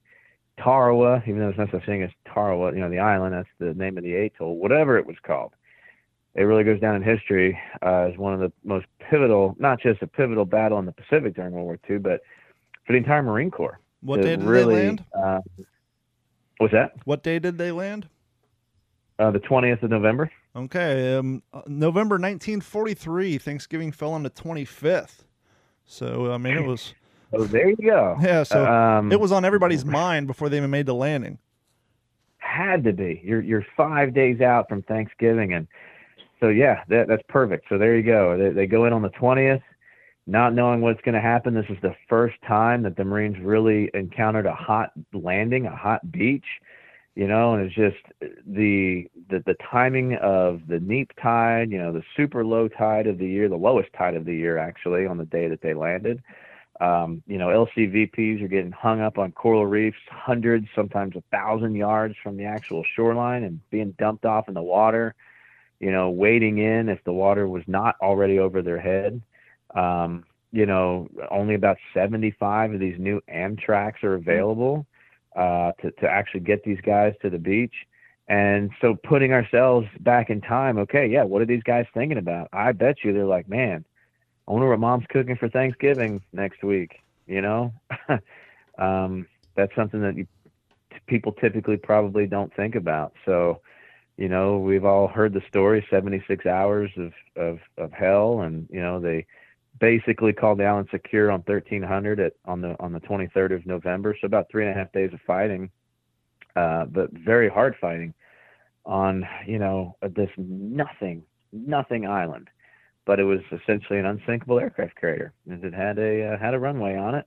Tarawa, 0.58 1.22
even 1.26 1.38
though 1.40 1.52
there's 1.52 1.70
no 1.72 1.78
such 1.78 1.86
thing 1.86 2.02
as 2.02 2.10
Tarawa, 2.26 2.72
you 2.72 2.80
know, 2.80 2.90
the 2.90 2.98
island, 2.98 3.34
that's 3.34 3.48
the 3.58 3.74
name 3.74 3.96
of 3.96 4.04
the 4.04 4.14
atoll, 4.14 4.56
whatever 4.56 4.98
it 4.98 5.06
was 5.06 5.16
called. 5.22 5.52
It 6.34 6.42
really 6.42 6.64
goes 6.64 6.80
down 6.80 6.96
in 6.96 7.02
history 7.02 7.58
uh, 7.82 8.08
as 8.12 8.16
one 8.18 8.34
of 8.34 8.40
the 8.40 8.52
most 8.64 8.86
pivotal, 8.98 9.56
not 9.58 9.80
just 9.80 10.02
a 10.02 10.06
pivotal 10.06 10.44
battle 10.44 10.78
in 10.78 10.86
the 10.86 10.92
Pacific 10.92 11.34
during 11.34 11.52
World 11.52 11.64
War 11.66 11.78
II, 11.88 11.98
but 11.98 12.20
for 12.86 12.92
the 12.92 12.98
entire 12.98 13.22
Marine 13.22 13.50
Corps. 13.50 13.80
what 14.02 14.20
day 14.22 14.36
did 14.36 14.42
really, 14.42 14.74
they 14.76 14.86
land 14.86 15.04
Uh, 15.12 15.40
what's 16.58 16.72
that? 16.72 16.92
what 17.04 17.22
day 17.22 17.38
did 17.38 17.58
they 17.58 17.70
land 17.72 18.08
Uh, 19.18 19.30
the 19.30 19.40
20th 19.40 19.82
of 19.82 19.90
November? 19.90 20.30
Okay 20.56 21.14
um, 21.14 21.42
uh, 21.52 21.62
november 21.66 22.14
1943 22.14 23.38
thanksgiving 23.38 23.92
fell 23.92 24.12
on 24.12 24.22
the 24.22 24.30
25th 24.30 25.24
so 25.84 26.32
i 26.32 26.38
mean 26.38 26.56
it 26.56 26.64
was 26.64 26.94
Oh, 27.30 27.44
there 27.44 27.68
you 27.68 27.76
go. 27.76 28.16
yeah 28.22 28.42
so 28.42 28.64
um, 28.64 29.12
it 29.12 29.20
was 29.20 29.32
on 29.32 29.44
everybody's 29.44 29.84
mind 29.84 30.26
before 30.26 30.48
they 30.48 30.56
even 30.56 30.70
made 30.70 30.86
the 30.86 30.94
landing 30.94 31.38
had 32.58 32.84
to 32.84 32.92
be. 32.92 33.20
You're 33.24 33.42
you're 33.42 33.66
five 33.76 34.14
days 34.14 34.40
out 34.40 34.68
from 34.68 34.82
Thanksgiving, 34.82 35.52
and 35.52 35.66
so 36.40 36.48
yeah, 36.48 36.82
that 36.88 37.08
that's 37.08 37.22
perfect. 37.28 37.66
So 37.68 37.78
there 37.78 37.96
you 37.96 38.02
go. 38.02 38.36
They, 38.38 38.50
they 38.50 38.66
go 38.66 38.84
in 38.86 38.92
on 38.92 39.02
the 39.02 39.10
twentieth, 39.10 39.62
not 40.26 40.54
knowing 40.54 40.80
what's 40.80 41.00
going 41.02 41.14
to 41.14 41.20
happen. 41.20 41.54
This 41.54 41.66
is 41.68 41.76
the 41.82 41.94
first 42.08 42.36
time 42.46 42.82
that 42.82 42.96
the 42.96 43.04
Marines 43.04 43.36
really 43.40 43.90
encountered 43.94 44.46
a 44.46 44.54
hot 44.54 44.90
landing, 45.12 45.66
a 45.66 45.76
hot 45.76 46.10
beach. 46.10 46.46
You 47.18 47.26
know, 47.26 47.54
and 47.54 47.66
it's 47.66 47.74
just 47.74 47.96
the 48.46 49.08
the 49.28 49.42
the 49.44 49.56
timing 49.72 50.14
of 50.18 50.60
the 50.68 50.78
neap 50.78 51.10
tide. 51.20 51.72
You 51.72 51.78
know, 51.78 51.90
the 51.90 52.04
super 52.16 52.44
low 52.44 52.68
tide 52.68 53.08
of 53.08 53.18
the 53.18 53.26
year, 53.26 53.48
the 53.48 53.56
lowest 53.56 53.88
tide 53.98 54.14
of 54.14 54.24
the 54.24 54.36
year 54.36 54.56
actually, 54.56 55.04
on 55.04 55.18
the 55.18 55.24
day 55.24 55.48
that 55.48 55.60
they 55.60 55.74
landed. 55.74 56.22
Um, 56.80 57.24
you 57.26 57.36
know, 57.36 57.48
LCVPs 57.48 58.40
are 58.40 58.46
getting 58.46 58.70
hung 58.70 59.00
up 59.00 59.18
on 59.18 59.32
coral 59.32 59.66
reefs, 59.66 59.98
hundreds, 60.08 60.68
sometimes 60.76 61.16
a 61.16 61.24
thousand 61.32 61.74
yards 61.74 62.14
from 62.22 62.36
the 62.36 62.44
actual 62.44 62.84
shoreline, 62.94 63.42
and 63.42 63.68
being 63.70 63.96
dumped 63.98 64.24
off 64.24 64.46
in 64.46 64.54
the 64.54 64.62
water. 64.62 65.16
You 65.80 65.90
know, 65.90 66.10
wading 66.10 66.58
in 66.58 66.88
if 66.88 67.02
the 67.02 67.12
water 67.12 67.48
was 67.48 67.64
not 67.66 67.96
already 68.00 68.38
over 68.38 68.62
their 68.62 68.80
head. 68.80 69.20
Um, 69.74 70.22
you 70.52 70.66
know, 70.66 71.08
only 71.32 71.56
about 71.56 71.78
75 71.94 72.74
of 72.74 72.78
these 72.78 72.96
new 72.96 73.20
Amtracs 73.28 74.04
are 74.04 74.14
available 74.14 74.86
uh, 75.38 75.72
to 75.80 75.92
to 75.92 76.08
actually 76.10 76.40
get 76.40 76.64
these 76.64 76.80
guys 76.82 77.14
to 77.22 77.30
the 77.30 77.38
beach. 77.38 77.74
And 78.26 78.70
so 78.82 78.94
putting 78.94 79.32
ourselves 79.32 79.86
back 80.00 80.28
in 80.28 80.42
time, 80.42 80.76
okay, 80.78 81.06
yeah, 81.06 81.22
what 81.22 81.40
are 81.40 81.46
these 81.46 81.62
guys 81.62 81.86
thinking 81.94 82.18
about? 82.18 82.48
I 82.52 82.72
bet 82.72 82.96
you 83.02 83.14
they're 83.14 83.24
like, 83.24 83.48
man, 83.48 83.86
I 84.46 84.52
wonder 84.52 84.68
what 84.68 84.80
mom's 84.80 85.06
cooking 85.08 85.36
for 85.36 85.48
Thanksgiving 85.48 86.20
next 86.32 86.62
week. 86.62 87.00
You 87.26 87.40
know, 87.40 87.72
um, 88.78 89.26
that's 89.54 89.74
something 89.74 90.02
that 90.02 90.16
you, 90.16 90.26
people 91.06 91.32
typically 91.32 91.76
probably 91.76 92.26
don't 92.26 92.54
think 92.54 92.74
about. 92.74 93.14
So, 93.24 93.60
you 94.16 94.28
know, 94.28 94.58
we've 94.58 94.84
all 94.84 95.06
heard 95.06 95.32
the 95.32 95.42
story, 95.48 95.86
76 95.88 96.44
hours 96.46 96.90
of, 96.96 97.12
of, 97.36 97.60
of 97.78 97.92
hell. 97.92 98.40
And, 98.40 98.68
you 98.70 98.80
know, 98.80 99.00
they 99.00 99.26
basically 99.80 100.32
called 100.32 100.58
the 100.58 100.64
island 100.64 100.88
secure 100.90 101.30
on 101.30 101.40
1300 101.40 102.20
at, 102.20 102.32
on 102.44 102.60
the, 102.60 102.76
on 102.80 102.92
the 102.92 103.00
23rd 103.00 103.54
of 103.54 103.66
November. 103.66 104.16
So 104.20 104.26
about 104.26 104.46
three 104.50 104.66
and 104.66 104.74
a 104.74 104.78
half 104.78 104.92
days 104.92 105.12
of 105.12 105.20
fighting, 105.26 105.70
uh, 106.56 106.86
but 106.86 107.10
very 107.12 107.48
hard 107.48 107.76
fighting 107.80 108.14
on, 108.84 109.26
you 109.46 109.58
know, 109.58 109.96
this 110.02 110.30
nothing, 110.36 111.22
nothing 111.52 112.06
island 112.06 112.48
but 113.08 113.18
it 113.18 113.24
was 113.24 113.40
essentially 113.50 113.98
an 113.98 114.04
unsinkable 114.04 114.60
aircraft 114.60 114.94
carrier. 115.00 115.32
It 115.46 115.72
had 115.72 115.98
a 115.98 116.34
uh, 116.34 116.38
had 116.38 116.52
a 116.52 116.58
runway 116.58 116.94
on 116.94 117.14
it, 117.14 117.26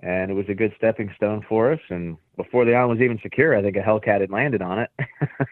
and 0.00 0.30
it 0.30 0.34
was 0.34 0.46
a 0.48 0.54
good 0.54 0.72
stepping 0.78 1.12
stone 1.14 1.44
for 1.46 1.70
us. 1.70 1.80
And 1.90 2.16
before 2.38 2.64
the 2.64 2.74
island 2.74 2.98
was 2.98 3.04
even 3.04 3.20
secure, 3.22 3.54
I 3.54 3.60
think 3.60 3.76
a 3.76 3.80
Hellcat 3.80 4.22
had 4.22 4.30
landed 4.30 4.62
on 4.62 4.78
it 4.78 4.90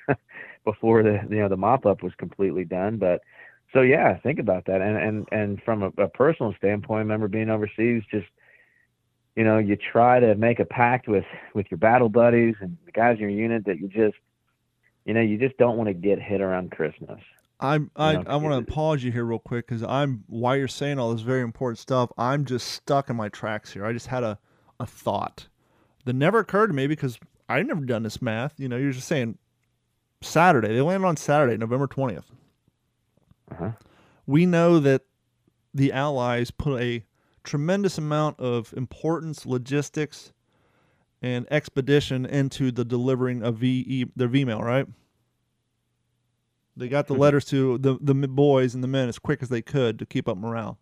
before 0.64 1.02
the 1.02 1.20
you 1.28 1.40
know 1.40 1.50
the 1.50 1.56
mop 1.58 1.85
up 1.85 2.02
was 2.02 2.14
completely 2.16 2.64
done. 2.64 2.96
But 2.96 3.20
so 3.72 3.80
yeah, 3.80 4.18
think 4.18 4.38
about 4.38 4.66
that. 4.66 4.80
And 4.80 4.96
and 4.96 5.28
and 5.32 5.62
from 5.62 5.82
a, 5.82 6.02
a 6.02 6.08
personal 6.08 6.54
standpoint, 6.58 6.98
I 6.98 7.02
remember 7.02 7.28
being 7.28 7.50
overseas, 7.50 8.02
just 8.11 8.26
you 9.37 9.44
know, 9.44 9.58
you 9.58 9.76
try 9.76 10.20
to 10.20 10.35
make 10.35 10.61
a 10.61 10.64
pact 10.64 11.08
with 11.08 11.24
with 11.54 11.66
your 11.70 11.78
battle 11.78 12.08
buddies 12.08 12.54
and 12.61 12.76
the 12.85 12.92
guys 12.92 13.14
in 13.14 13.22
your 13.22 13.30
unit 13.30 13.64
that 13.64 13.80
you 13.80 13.88
just 13.88 14.16
you 15.04 15.14
know 15.14 15.20
you 15.20 15.38
just 15.38 15.56
don't 15.56 15.76
want 15.76 15.88
to 15.88 15.94
get 15.94 16.20
hit 16.20 16.40
around 16.40 16.70
Christmas. 16.70 17.20
I'm 17.61 17.90
I, 17.96 18.16
I 18.16 18.37
want 18.37 18.66
to 18.66 18.72
pause 18.72 19.04
you 19.04 19.12
here 19.12 19.24
real 19.24 19.38
quick 19.38 19.66
because 19.66 19.85
I'm 19.85 20.24
while 20.26 20.56
you're 20.56 20.68
saying 20.68 20.98
all 20.98 21.12
this 21.12 21.22
very 21.22 21.42
important 21.42 21.78
stuff, 21.78 22.11
I'm 22.18 22.44
just 22.44 22.66
stuck 22.68 23.08
in 23.08 23.16
my 23.16 23.28
tracks 23.28 23.72
here. 23.72 23.87
I 23.87 23.92
just 23.92 24.08
had 24.08 24.24
a, 24.24 24.38
a 24.80 24.87
thought 24.87 25.48
that 26.04 26.14
never 26.14 26.40
occurred 26.40 26.66
to 26.68 26.72
me 26.74 26.88
because 26.88 27.20
I've 27.48 27.66
never 27.66 27.85
done 27.85 28.02
this 28.02 28.20
math. 28.20 28.58
You 28.58 28.68
know, 28.68 28.76
you're 28.76 28.92
just 28.92 29.06
saying 29.06 29.38
Saturday. 30.20 30.74
They 30.74 30.80
landed 30.80 31.06
on 31.06 31.16
Saturday, 31.16 31.56
November 31.56 31.87
20th. 31.87 32.24
Uh-huh. 33.53 33.73
We 34.27 34.47
know 34.47 34.79
that 34.81 35.03
the 35.75 35.93
Allies 35.93 36.51
put 36.51 36.81
a 36.81 37.05
tremendous 37.45 37.99
amount 37.99 38.41
of 38.41 38.73
importance, 38.77 39.45
logistics, 39.45 40.33
and 41.21 41.47
expedition 41.51 42.27
into 42.27 42.73
the 42.73 42.85
delivering 42.85 43.43
of 43.43 43.57
V 43.57 44.07
their 44.17 44.29
V-mail, 44.29 44.61
right? 44.61 44.87
They 46.77 46.88
got 46.88 47.07
the 47.07 47.15
letters 47.15 47.45
to 47.47 47.79
the 47.79 47.99
the 48.01 48.15
boys 48.15 48.75
and 48.75 48.83
the 48.83 48.88
men 48.88 49.09
as 49.09 49.19
quick 49.19 49.43
as 49.43 49.49
they 49.49 49.62
could 49.62 49.99
to 49.99 50.07
keep 50.07 50.29
up 50.29 50.38
morale. 50.38 50.79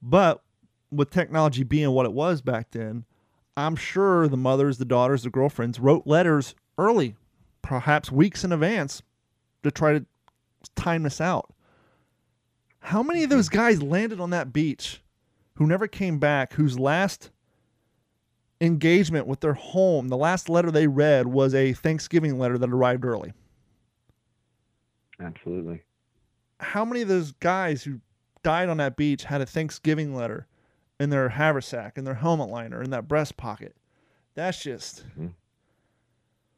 But 0.00 0.42
with 0.90 1.10
technology 1.10 1.62
being 1.62 1.90
what 1.90 2.06
it 2.06 2.12
was 2.12 2.40
back 2.40 2.70
then, 2.70 3.04
I'm 3.56 3.76
sure 3.76 4.28
the 4.28 4.36
mothers, 4.36 4.78
the 4.78 4.84
daughters, 4.84 5.22
the 5.22 5.30
girlfriends 5.30 5.78
wrote 5.78 6.06
letters 6.06 6.54
early, 6.78 7.16
perhaps 7.60 8.10
weeks 8.10 8.44
in 8.44 8.52
advance, 8.52 9.02
to 9.62 9.70
try 9.70 9.92
to 9.92 10.06
time 10.74 11.02
this 11.02 11.20
out. 11.20 11.52
How 12.80 13.02
many 13.02 13.22
of 13.22 13.30
those 13.30 13.48
guys 13.48 13.82
landed 13.82 14.20
on 14.20 14.30
that 14.30 14.52
beach 14.52 15.00
who 15.54 15.66
never 15.66 15.86
came 15.86 16.18
back, 16.18 16.54
whose 16.54 16.78
last 16.78 17.30
engagement 18.60 19.26
with 19.26 19.40
their 19.40 19.54
home, 19.54 20.08
the 20.08 20.16
last 20.16 20.48
letter 20.48 20.70
they 20.70 20.86
read 20.86 21.26
was 21.26 21.54
a 21.54 21.72
Thanksgiving 21.72 22.38
letter 22.38 22.58
that 22.58 22.70
arrived 22.70 23.04
early? 23.04 23.32
Absolutely. 25.20 25.82
How 26.58 26.84
many 26.84 27.02
of 27.02 27.08
those 27.08 27.32
guys 27.32 27.82
who 27.82 28.00
died 28.42 28.68
on 28.68 28.78
that 28.78 28.96
beach 28.96 29.24
had 29.24 29.40
a 29.40 29.46
Thanksgiving 29.46 30.14
letter 30.14 30.46
in 30.98 31.10
their 31.10 31.28
haversack, 31.28 31.98
in 31.98 32.04
their 32.04 32.14
helmet 32.14 32.48
liner, 32.48 32.82
in 32.82 32.90
that 32.90 33.08
breast 33.08 33.36
pocket? 33.36 33.76
That's 34.34 34.62
just. 34.62 35.04
Mm-hmm. 35.18 35.28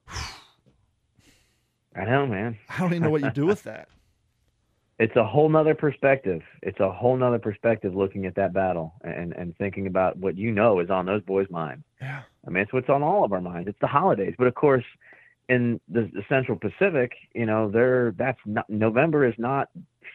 I 1.94 2.04
know, 2.04 2.26
man. 2.26 2.58
I 2.68 2.80
don't 2.80 2.90
even 2.90 3.02
know 3.02 3.10
what 3.10 3.22
you 3.22 3.30
do 3.30 3.46
with 3.46 3.62
that. 3.64 3.88
it's 4.98 5.16
a 5.16 5.24
whole 5.24 5.48
nother 5.48 5.74
perspective. 5.74 6.42
It's 6.62 6.80
a 6.80 6.90
whole 6.90 7.16
nother 7.16 7.38
perspective 7.38 7.94
looking 7.94 8.26
at 8.26 8.34
that 8.36 8.52
battle 8.52 8.94
and, 9.02 9.32
and 9.32 9.56
thinking 9.56 9.86
about 9.86 10.16
what 10.16 10.36
you 10.36 10.52
know 10.52 10.80
is 10.80 10.90
on 10.90 11.06
those 11.06 11.22
boys' 11.22 11.50
minds. 11.50 11.84
Yeah. 12.00 12.22
I 12.46 12.50
mean, 12.50 12.62
it's 12.62 12.72
what's 12.72 12.88
on 12.88 13.02
all 13.02 13.24
of 13.24 13.32
our 13.32 13.40
minds. 13.40 13.68
It's 13.68 13.80
the 13.80 13.86
holidays. 13.86 14.34
But 14.38 14.46
of 14.46 14.54
course, 14.54 14.84
in 15.48 15.80
the, 15.88 16.10
the 16.12 16.22
Central 16.28 16.58
Pacific, 16.58 17.12
you 17.34 17.46
know, 17.46 17.70
there 17.70 18.14
that's 18.16 18.38
not 18.46 18.68
November 18.70 19.26
is 19.26 19.34
not 19.36 19.68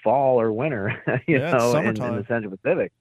fall 0.03 0.39
or 0.39 0.51
winter, 0.51 1.01
you 1.27 1.39
yeah, 1.39 1.51
know, 1.51 1.75
in, 1.75 1.87
in, 1.87 1.93
the 1.93 2.25
Central 2.27 2.55
Pacific. 2.55 2.91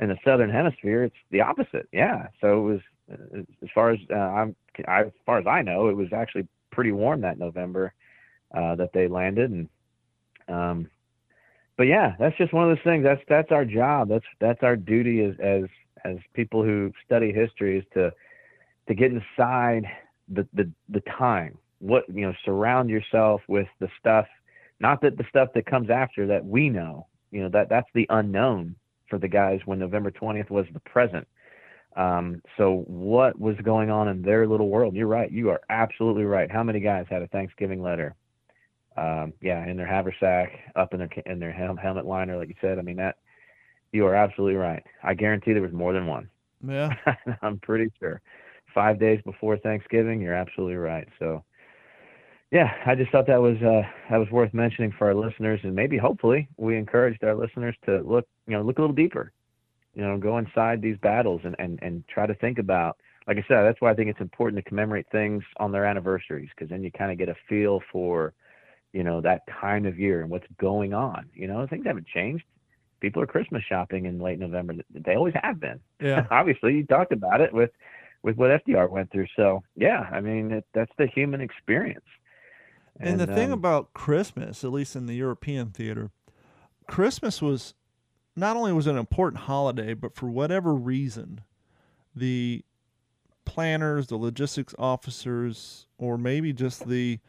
In 0.00 0.08
the 0.08 0.16
Southern 0.24 0.50
Hemisphere, 0.50 1.04
it's 1.04 1.16
the 1.30 1.40
opposite. 1.40 1.88
Yeah, 1.92 2.28
so 2.40 2.58
it 2.58 2.62
was 2.62 2.80
uh, 3.12 3.40
as 3.62 3.68
far 3.74 3.90
as 3.90 3.98
uh, 4.10 4.14
I'm, 4.14 4.56
I, 4.86 5.02
as 5.02 5.12
far 5.26 5.38
as 5.38 5.46
I 5.46 5.62
know, 5.62 5.88
it 5.88 5.96
was 5.96 6.12
actually 6.12 6.46
pretty 6.70 6.92
warm 6.92 7.22
that 7.22 7.38
November 7.38 7.92
uh, 8.54 8.74
that 8.76 8.92
they 8.92 9.08
landed, 9.08 9.50
and 9.50 9.68
um, 10.48 10.88
but 11.76 11.84
yeah, 11.84 12.14
that's 12.18 12.36
just 12.36 12.52
one 12.52 12.68
of 12.68 12.76
those 12.76 12.84
things. 12.84 13.04
That's 13.04 13.22
that's 13.28 13.52
our 13.52 13.64
job. 13.64 14.08
That's 14.08 14.24
that's 14.40 14.62
our 14.62 14.76
duty 14.76 15.22
as 15.22 15.34
as 15.40 15.64
as 16.04 16.16
people 16.34 16.62
who 16.62 16.92
study 17.04 17.32
history 17.32 17.78
is 17.78 17.84
to 17.94 18.12
to 18.88 18.94
get 18.94 19.12
inside 19.12 19.84
the 20.28 20.46
the 20.54 20.70
the 20.88 21.02
time. 21.18 21.58
What 21.80 22.04
you 22.08 22.26
know 22.26 22.34
surround 22.44 22.90
yourself 22.90 23.42
with 23.48 23.68
the 23.80 23.88
stuff 24.00 24.26
not 24.80 25.00
that 25.02 25.16
the 25.16 25.24
stuff 25.28 25.50
that 25.54 25.66
comes 25.66 25.90
after 25.90 26.26
that 26.28 26.44
we 26.44 26.68
know. 26.68 27.06
You 27.30 27.42
know 27.42 27.48
that 27.50 27.68
that's 27.68 27.88
the 27.94 28.06
unknown 28.10 28.76
for 29.08 29.18
the 29.18 29.28
guys 29.28 29.60
when 29.64 29.78
november 29.78 30.10
20th 30.10 30.50
was 30.50 30.66
the 30.72 30.80
present. 30.80 31.26
Um, 31.96 32.42
so 32.56 32.84
what 32.86 33.38
was 33.38 33.56
going 33.62 33.90
on 33.90 34.08
in 34.08 34.22
their 34.22 34.46
little 34.46 34.68
world? 34.68 34.94
You're 34.94 35.06
right. 35.08 35.30
You 35.30 35.50
are 35.50 35.60
absolutely 35.68 36.24
right. 36.24 36.50
How 36.50 36.62
many 36.62 36.80
guys 36.80 37.06
had 37.10 37.22
a 37.22 37.26
thanksgiving 37.28 37.82
letter 37.82 38.14
um, 38.98 39.32
yeah 39.40 39.66
in 39.66 39.76
their 39.76 39.86
haversack 39.86 40.50
up 40.76 40.92
in 40.92 40.98
their 40.98 41.10
in 41.26 41.38
their 41.38 41.52
hel- 41.52 41.76
helmet 41.76 42.06
liner 42.06 42.36
like 42.36 42.48
you 42.48 42.54
said 42.60 42.78
i 42.78 42.82
mean 42.82 42.96
that 42.96 43.16
you 43.92 44.06
are 44.06 44.14
absolutely 44.14 44.56
right. 44.56 44.82
I 45.02 45.14
guarantee 45.14 45.52
there 45.52 45.62
was 45.62 45.72
more 45.72 45.92
than 45.92 46.06
one. 46.06 46.28
Yeah. 46.66 46.94
I'm 47.42 47.58
pretty 47.58 47.90
sure. 47.98 48.20
Five 48.74 49.00
days 49.00 49.20
before 49.24 49.56
thanksgiving 49.58 50.20
you're 50.20 50.34
absolutely 50.34 50.76
right. 50.76 51.08
So 51.18 51.44
yeah, 52.50 52.72
I 52.86 52.94
just 52.94 53.10
thought 53.10 53.26
that 53.26 53.40
was 53.40 53.56
uh, 53.58 53.82
that 54.10 54.16
was 54.16 54.30
worth 54.30 54.54
mentioning 54.54 54.92
for 54.96 55.08
our 55.08 55.14
listeners, 55.14 55.60
and 55.64 55.74
maybe 55.74 55.98
hopefully 55.98 56.48
we 56.56 56.76
encouraged 56.76 57.22
our 57.22 57.34
listeners 57.34 57.76
to 57.84 58.00
look, 58.00 58.26
you 58.46 58.54
know, 58.54 58.62
look 58.62 58.78
a 58.78 58.80
little 58.80 58.96
deeper, 58.96 59.32
you 59.94 60.00
know, 60.00 60.16
go 60.16 60.38
inside 60.38 60.80
these 60.80 60.96
battles 61.02 61.42
and 61.44 61.54
and 61.58 61.78
and 61.82 62.04
try 62.08 62.26
to 62.26 62.34
think 62.34 62.58
about. 62.58 62.96
Like 63.26 63.36
I 63.36 63.44
said, 63.46 63.64
that's 63.64 63.80
why 63.82 63.90
I 63.90 63.94
think 63.94 64.08
it's 64.08 64.22
important 64.22 64.64
to 64.64 64.66
commemorate 64.66 65.04
things 65.12 65.44
on 65.58 65.72
their 65.72 65.84
anniversaries, 65.84 66.48
because 66.54 66.70
then 66.70 66.82
you 66.82 66.90
kind 66.90 67.12
of 67.12 67.18
get 67.18 67.28
a 67.28 67.34
feel 67.46 67.82
for, 67.92 68.32
you 68.92 69.04
know, 69.04 69.20
that 69.20 69.42
time 69.60 69.86
of 69.86 69.98
year 69.98 70.22
and 70.22 70.30
what's 70.30 70.46
going 70.58 70.94
on. 70.94 71.28
You 71.34 71.46
know, 71.46 71.66
things 71.66 71.86
haven't 71.86 72.06
changed. 72.06 72.44
People 73.00 73.22
are 73.22 73.26
Christmas 73.26 73.62
shopping 73.68 74.06
in 74.06 74.18
late 74.18 74.38
November. 74.38 74.74
They 74.92 75.14
always 75.14 75.34
have 75.40 75.60
been. 75.60 75.80
Yeah. 76.00 76.26
Obviously, 76.30 76.74
you 76.74 76.86
talked 76.86 77.12
about 77.12 77.40
it 77.40 77.52
with 77.52 77.70
with 78.22 78.36
what 78.36 78.50
FDR 78.64 78.90
went 78.90 79.12
through. 79.12 79.26
So 79.36 79.62
yeah, 79.76 80.08
I 80.10 80.20
mean, 80.20 80.50
it, 80.50 80.64
that's 80.74 80.92
the 80.98 81.06
human 81.06 81.40
experience. 81.40 82.04
And, 82.98 83.20
and 83.20 83.20
the 83.20 83.32
thing 83.32 83.52
um, 83.52 83.58
about 83.58 83.94
Christmas, 83.94 84.64
at 84.64 84.72
least 84.72 84.96
in 84.96 85.06
the 85.06 85.14
European 85.14 85.70
theater, 85.70 86.10
Christmas 86.88 87.40
was 87.40 87.74
not 88.34 88.56
only 88.56 88.72
was 88.72 88.86
it 88.86 88.92
an 88.92 88.98
important 88.98 89.42
holiday, 89.42 89.94
but 89.94 90.16
for 90.16 90.28
whatever 90.28 90.74
reason, 90.74 91.42
the 92.14 92.64
planners, 93.44 94.08
the 94.08 94.16
logistics 94.16 94.74
officers, 94.78 95.86
or 95.96 96.18
maybe 96.18 96.52
just 96.52 96.88
the 96.88 97.20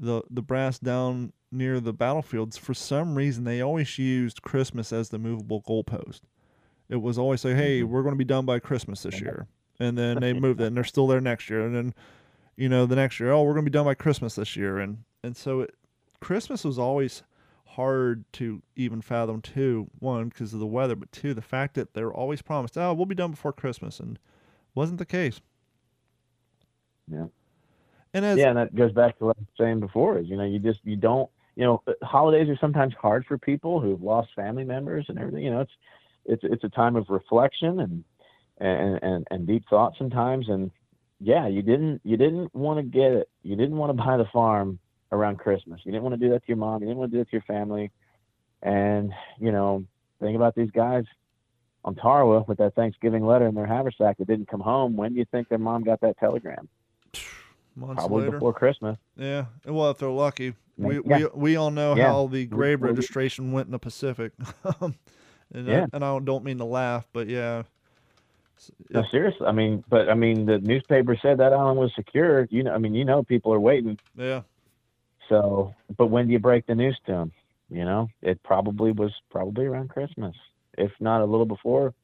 the 0.00 0.22
the 0.30 0.42
brass 0.42 0.78
down 0.78 1.32
near 1.52 1.78
the 1.78 1.92
battlefields, 1.92 2.56
for 2.56 2.74
some 2.74 3.14
reason 3.14 3.44
they 3.44 3.60
always 3.60 3.98
used 3.98 4.42
Christmas 4.42 4.92
as 4.92 5.10
the 5.10 5.18
movable 5.18 5.62
goalpost. 5.62 6.22
It 6.88 6.96
was 6.96 7.18
always 7.18 7.42
say, 7.42 7.54
"Hey, 7.54 7.80
mm-hmm. 7.80 7.92
we're 7.92 8.02
going 8.02 8.14
to 8.14 8.18
be 8.18 8.24
done 8.24 8.46
by 8.46 8.58
Christmas 8.58 9.02
this 9.02 9.20
year," 9.20 9.46
and 9.78 9.96
then 9.96 10.18
they 10.20 10.32
moved 10.32 10.60
it, 10.60 10.66
and 10.66 10.76
they're 10.76 10.84
still 10.84 11.06
there 11.06 11.20
next 11.20 11.50
year, 11.50 11.64
and 11.64 11.76
then 11.76 11.94
you 12.56 12.68
know 12.68 12.86
the 12.86 12.96
next 12.96 13.20
year, 13.20 13.30
oh, 13.30 13.42
we're 13.42 13.52
going 13.52 13.64
to 13.64 13.70
be 13.70 13.74
done 13.74 13.84
by 13.84 13.94
Christmas 13.94 14.34
this 14.34 14.56
year, 14.56 14.78
and 14.78 15.04
and 15.22 15.36
so 15.36 15.60
it, 15.60 15.74
Christmas 16.20 16.64
was 16.64 16.78
always 16.78 17.22
hard 17.66 18.24
to 18.32 18.62
even 18.74 19.02
fathom. 19.02 19.42
Two, 19.42 19.88
one 19.98 20.30
because 20.30 20.54
of 20.54 20.60
the 20.60 20.66
weather, 20.66 20.96
but 20.96 21.12
two, 21.12 21.34
the 21.34 21.42
fact 21.42 21.74
that 21.74 21.94
they're 21.94 22.12
always 22.12 22.42
promised, 22.42 22.78
"Oh, 22.78 22.94
we'll 22.94 23.06
be 23.06 23.14
done 23.14 23.32
before 23.32 23.52
Christmas," 23.52 24.00
and 24.00 24.18
wasn't 24.74 24.98
the 24.98 25.06
case. 25.06 25.40
Yeah. 27.06 27.26
And 28.12 28.24
as 28.24 28.38
yeah, 28.38 28.48
and 28.48 28.58
that 28.58 28.74
goes 28.74 28.92
back 28.92 29.18
to 29.18 29.26
what 29.26 29.36
I 29.36 29.40
was 29.40 29.48
saying 29.58 29.80
before. 29.80 30.18
Is 30.18 30.26
you 30.26 30.36
know 30.36 30.44
you 30.44 30.58
just 30.58 30.80
you 30.84 30.96
don't 30.96 31.30
you 31.54 31.64
know 31.64 31.82
uh, 31.86 31.92
holidays 32.02 32.48
are 32.48 32.58
sometimes 32.60 32.94
hard 33.00 33.24
for 33.26 33.38
people 33.38 33.80
who've 33.80 34.02
lost 34.02 34.30
family 34.34 34.64
members 34.64 35.06
and 35.08 35.18
everything. 35.18 35.44
You 35.44 35.50
know 35.50 35.60
it's 35.60 35.72
it's 36.24 36.42
it's 36.44 36.64
a 36.64 36.68
time 36.68 36.96
of 36.96 37.06
reflection 37.08 37.80
and 37.80 38.04
and 38.58 38.98
and, 39.02 39.26
and 39.30 39.46
deep 39.46 39.64
thought 39.70 39.94
sometimes. 39.96 40.48
And 40.48 40.72
yeah, 41.20 41.46
you 41.46 41.62
didn't 41.62 42.00
you 42.04 42.16
didn't 42.16 42.52
want 42.54 42.78
to 42.78 42.82
get 42.82 43.12
it. 43.12 43.28
You 43.44 43.54
didn't 43.54 43.76
want 43.76 43.96
to 43.96 44.04
buy 44.04 44.16
the 44.16 44.26
farm 44.32 44.80
around 45.12 45.38
Christmas. 45.38 45.80
You 45.84 45.92
didn't 45.92 46.04
want 46.04 46.18
to 46.18 46.26
do 46.26 46.32
that 46.32 46.42
to 46.42 46.48
your 46.48 46.56
mom. 46.56 46.82
You 46.82 46.88
didn't 46.88 46.98
want 46.98 47.12
to 47.12 47.16
do 47.16 47.20
that 47.20 47.30
to 47.30 47.36
your 47.36 47.42
family. 47.42 47.92
And 48.62 49.12
you 49.38 49.52
know, 49.52 49.84
think 50.20 50.34
about 50.34 50.56
these 50.56 50.70
guys 50.72 51.04
on 51.84 51.94
Tarawa 51.94 52.44
with 52.48 52.58
that 52.58 52.74
Thanksgiving 52.74 53.24
letter 53.24 53.46
in 53.46 53.54
their 53.54 53.66
haversack 53.66 54.18
that 54.18 54.26
didn't 54.26 54.48
come 54.48 54.60
home. 54.60 54.96
When 54.96 55.12
do 55.12 55.18
you 55.20 55.26
think 55.30 55.48
their 55.48 55.58
mom 55.58 55.84
got 55.84 56.00
that 56.00 56.18
telegram? 56.18 56.68
months 57.80 58.02
Probably 58.02 58.24
later, 58.24 58.32
before 58.32 58.52
Christmas. 58.52 58.96
yeah. 59.16 59.46
Well, 59.64 59.90
if 59.90 59.98
they're 59.98 60.08
lucky, 60.08 60.54
we 60.76 61.00
Yeah. 61.04 61.18
we 61.18 61.26
we 61.34 61.56
all 61.56 61.70
know 61.70 61.94
Yeah. 61.96 62.08
how 62.12 62.26
the 62.26 62.46
grave 62.46 62.82
registration 62.82 63.52
went 63.52 63.66
in 63.66 63.72
the 63.72 63.78
Pacific. 63.78 64.32
Um, 64.80 64.94
and 65.52 65.66
Yeah. 65.66 65.86
I, 65.92 65.96
and 65.96 66.04
I 66.04 66.18
don't 66.20 66.44
mean 66.44 66.58
to 66.58 66.64
laugh, 66.64 67.08
but 67.12 67.26
yeah. 67.28 67.64
No, 68.90 69.02
seriously. 69.10 69.46
I 69.46 69.52
mean, 69.52 69.82
but 69.88 70.08
I 70.10 70.14
mean, 70.14 70.44
the 70.46 70.58
newspaper 70.58 71.16
said 71.20 71.38
that 71.38 71.52
island 71.52 71.78
was 71.80 71.92
secure. 71.94 72.46
You 72.50 72.62
know, 72.64 72.72
I 72.74 72.78
mean, 72.78 72.94
you 72.94 73.04
know, 73.06 73.22
people 73.22 73.52
are 73.54 73.60
waiting. 73.60 73.98
Yeah. 74.16 74.42
So, 75.28 75.74
but 75.96 76.06
when 76.06 76.26
do 76.26 76.32
you 76.32 76.38
break 76.38 76.66
the 76.66 76.74
news 76.74 76.98
to 77.06 77.12
them? 77.12 77.32
You 77.70 77.84
know, 77.84 78.08
it 78.20 78.42
probably 78.42 78.92
was 78.92 79.12
probably 79.30 79.64
around 79.64 79.88
Christmas, 79.90 80.36
if 80.76 80.90
not 81.00 81.20
a 81.22 81.24
little 81.24 81.46
before, 81.46 81.94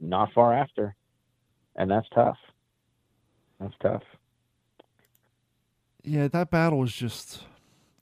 not 0.00 0.32
far 0.32 0.52
after, 0.52 0.94
and 1.76 1.88
that's 1.90 2.08
tough. 2.10 2.36
That's 3.60 3.74
tough. 3.80 4.02
Yeah, 6.04 6.28
that 6.28 6.50
battle 6.50 6.82
is 6.84 6.92
just 6.92 7.44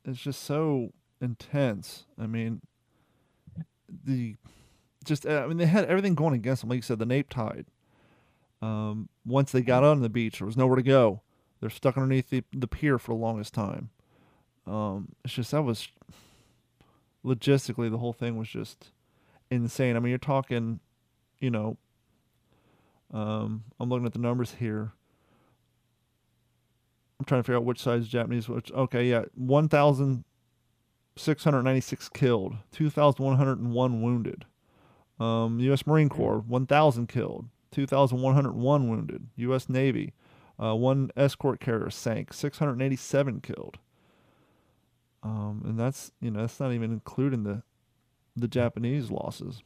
it's 0.05 0.21
just 0.21 0.43
so 0.43 0.93
intense. 1.21 2.05
I 2.19 2.27
mean, 2.27 2.61
the 3.89 4.37
just 5.05 5.25
uh, 5.25 5.43
I 5.45 5.47
mean 5.47 5.59
they 5.59 5.67
had 5.67 5.85
everything 5.87 6.15
going 6.15 6.35
against 6.35 6.63
them. 6.63 6.71
Like 6.71 6.79
you 6.79 6.83
said, 6.83 6.99
the 6.99 7.07
neap 7.07 7.31
tide. 7.31 7.67
Um, 8.61 9.09
once 9.25 9.53
they 9.53 9.63
got 9.63 9.85
on 9.85 10.03
the 10.03 10.09
beach, 10.09 10.39
there 10.39 10.47
was 10.47 10.57
nowhere 10.57 10.77
to 10.77 10.83
go. 10.83 11.23
They're 11.61 11.71
stuck 11.71 11.97
underneath 11.97 12.31
the, 12.31 12.45
the 12.53 12.69
pier 12.69 12.99
for 12.99 13.13
the 13.13 13.21
longest 13.21 13.55
time. 13.55 13.91
Um, 14.67 15.09
it's 15.25 15.35
just 15.35 15.51
that 15.53 15.63
was 15.63 15.89
logistically 17.25 17.91
the 17.91 17.99
whole 17.99 18.13
thing 18.13 18.37
was 18.37 18.49
just 18.49 18.91
insane. 19.51 19.97
I 19.97 20.01
mean, 20.01 20.11
you're 20.11 20.19
talking, 20.19 20.81
you 21.41 21.51
know, 21.51 21.77
um, 23.13 23.65
I'm 23.79 23.89
looking 23.89 24.07
at 24.07 24.13
the 24.13 24.19
numbers 24.19 24.57
here. 24.59 24.93
I'm 27.23 27.27
trying 27.27 27.39
to 27.39 27.45
figure 27.45 27.59
out 27.59 27.65
which 27.65 27.79
side 27.79 28.01
is 28.01 28.09
Japanese. 28.09 28.49
Which 28.49 28.73
okay, 28.73 29.09
yeah, 29.09 29.27
one 29.37 29.69
thousand 29.69 30.25
six 31.15 31.45
hundred 31.45 31.63
ninety 31.63 31.81
six 31.81 32.09
killed, 32.09 32.57
two 32.73 32.91
thousand 32.91 33.25
one 33.25 33.37
hundred 33.37 33.61
and 33.61 33.73
one 33.73 34.03
wounded. 34.03 34.45
Um, 35.21 35.61
U.S. 35.61 35.87
Marine 35.87 36.09
Corps, 36.09 36.41
one 36.41 36.67
thousand 36.67 37.09
killed, 37.09 37.47
two 37.71 37.87
thousand 37.87 38.23
one 38.23 38.35
hundred 38.35 38.55
one 38.55 38.89
wounded. 38.89 39.29
U.S. 39.37 39.69
Navy, 39.69 40.15
uh, 40.61 40.75
one 40.75 41.13
escort 41.17 41.61
carrier 41.61 41.91
sank, 41.91 42.33
six 42.33 42.59
hundred 42.59 42.83
eighty 42.83 42.97
seven 42.97 43.41
killed. 43.41 43.79
Um, 45.23 45.63
and 45.65 45.79
that's 45.79 46.11
you 46.21 46.33
know 46.33 46.41
that's 46.41 46.59
not 46.59 46.73
even 46.73 46.91
including 46.91 47.45
the 47.45 47.63
the 48.35 48.49
Japanese 48.49 49.13
losses. 49.13 49.63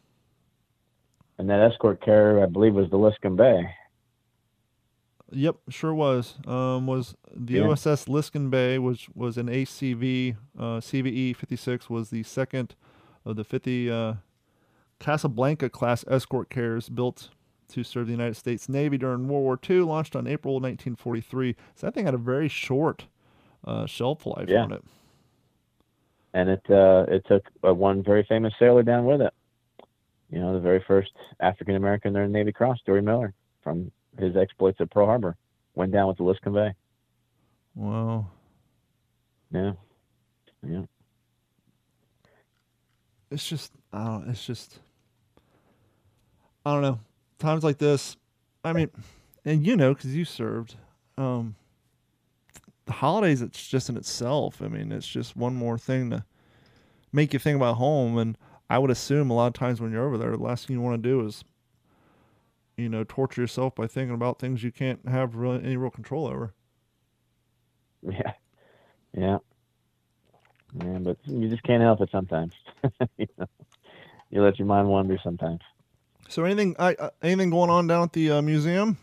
And 1.38 1.48
that 1.48 1.60
escort 1.60 2.02
carrier, 2.02 2.42
I 2.42 2.46
believe, 2.46 2.74
was 2.74 2.90
the 2.90 2.98
Liscome 2.98 3.36
Bay. 3.36 3.74
Yep, 5.32 5.56
sure 5.70 5.92
was. 5.94 6.34
Um, 6.46 6.86
was 6.86 7.16
the 7.34 7.54
Yeah. 7.54 7.62
USS 7.64 8.06
Liscome 8.08 8.48
Bay, 8.50 8.78
which 8.78 9.08
was 9.14 9.36
an 9.36 9.48
ACV 9.48 10.36
uh, 10.58 10.80
CVE 10.80 11.34
56, 11.34 11.90
was 11.90 12.10
the 12.10 12.22
second 12.22 12.74
of 13.24 13.36
the 13.36 13.42
50 13.44 13.90
uh, 13.90 14.14
Casablanca 15.00 15.68
class 15.68 16.04
escort 16.08 16.48
carriers 16.48 16.88
built 16.88 17.30
to 17.68 17.82
serve 17.82 18.06
the 18.06 18.12
United 18.12 18.36
States 18.36 18.68
Navy 18.68 18.96
during 18.96 19.26
World 19.26 19.42
War 19.42 19.58
II. 19.68 19.80
Launched 19.80 20.14
on 20.14 20.26
April 20.28 20.54
1943. 20.54 21.56
So 21.74 21.86
that 21.88 21.94
thing 21.94 22.04
had 22.04 22.14
a 22.14 22.18
very 22.18 22.48
short 22.48 23.06
uh, 23.64 23.86
shelf 23.86 24.24
life 24.26 24.48
Yeah. 24.48 24.62
on 24.62 24.72
it. 24.72 24.84
and 26.34 26.48
it 26.50 26.62
uh, 26.70 27.04
it 27.08 27.24
took 27.26 27.44
uh, 27.66 27.74
one 27.74 28.02
very 28.02 28.22
famous 28.28 28.52
sailor 28.58 28.82
down 28.84 29.04
with 29.06 29.20
it. 29.20 29.32
You 30.30 30.38
know, 30.40 30.52
the 30.54 30.60
very 30.60 30.84
first 30.86 31.12
African 31.40 31.74
American 31.74 32.12
there 32.12 32.22
in 32.24 32.30
the 32.32 32.38
Navy 32.38 32.52
Cross, 32.52 32.78
Dorie 32.86 33.02
Miller, 33.02 33.34
from 33.62 33.90
his 34.18 34.36
exploits 34.36 34.80
at 34.80 34.90
Pearl 34.90 35.06
Harbor, 35.06 35.36
went 35.74 35.92
down 35.92 36.08
with 36.08 36.18
the 36.18 36.24
Liscome 36.24 36.54
Bay. 36.54 36.74
Wow. 37.74 38.26
Yeah, 39.50 39.72
yeah, 40.66 40.82
it's 43.30 43.48
just 43.48 43.72
I 43.92 44.04
don't 44.04 44.28
it's 44.28 44.44
just 44.44 44.80
I 46.64 46.72
don't 46.72 46.82
know. 46.82 46.98
Times 47.38 47.62
like 47.62 47.78
this, 47.78 48.16
I 48.64 48.72
mean, 48.72 48.90
and 49.44 49.64
you 49.66 49.76
know 49.76 49.94
cuz 49.94 50.14
you 50.14 50.24
served 50.24 50.76
um 51.16 51.54
the 52.86 52.92
holidays 52.92 53.42
it's 53.42 53.66
just 53.66 53.88
in 53.88 53.96
itself. 53.96 54.62
I 54.62 54.68
mean, 54.68 54.92
it's 54.92 55.06
just 55.06 55.36
one 55.36 55.54
more 55.54 55.78
thing 55.78 56.10
to 56.10 56.24
make 57.12 57.32
you 57.32 57.38
think 57.38 57.56
about 57.56 57.76
home 57.76 58.18
and 58.18 58.36
I 58.68 58.78
would 58.78 58.90
assume 58.90 59.30
a 59.30 59.34
lot 59.34 59.46
of 59.46 59.52
times 59.54 59.80
when 59.80 59.92
you're 59.92 60.06
over 60.06 60.18
there 60.18 60.32
the 60.32 60.38
last 60.42 60.66
thing 60.66 60.76
you 60.76 60.82
want 60.82 61.02
to 61.02 61.08
do 61.08 61.24
is 61.24 61.44
you 62.76 62.88
know, 62.88 63.04
torture 63.04 63.40
yourself 63.40 63.74
by 63.74 63.86
thinking 63.86 64.14
about 64.14 64.38
things 64.38 64.62
you 64.62 64.72
can't 64.72 65.08
have 65.08 65.34
really 65.36 65.62
any 65.64 65.76
real 65.76 65.90
control 65.90 66.26
over. 66.26 66.54
yeah, 68.02 68.32
yeah. 69.16 69.38
Yeah, 70.84 70.98
but 70.98 71.16
you 71.24 71.48
just 71.48 71.62
can't 71.62 71.82
help 71.82 72.00
it 72.00 72.10
sometimes. 72.12 72.52
you, 73.16 73.26
know? 73.38 73.46
you 74.30 74.42
let 74.42 74.58
your 74.58 74.66
mind 74.66 74.88
wander 74.88 75.18
sometimes. 75.22 75.60
So 76.28 76.44
anything 76.44 76.76
I 76.78 76.94
uh, 76.94 77.10
anything 77.22 77.50
going 77.50 77.70
on 77.70 77.86
down 77.86 78.02
at 78.02 78.12
the 78.12 78.32
uh, 78.32 78.42
museum? 78.42 78.98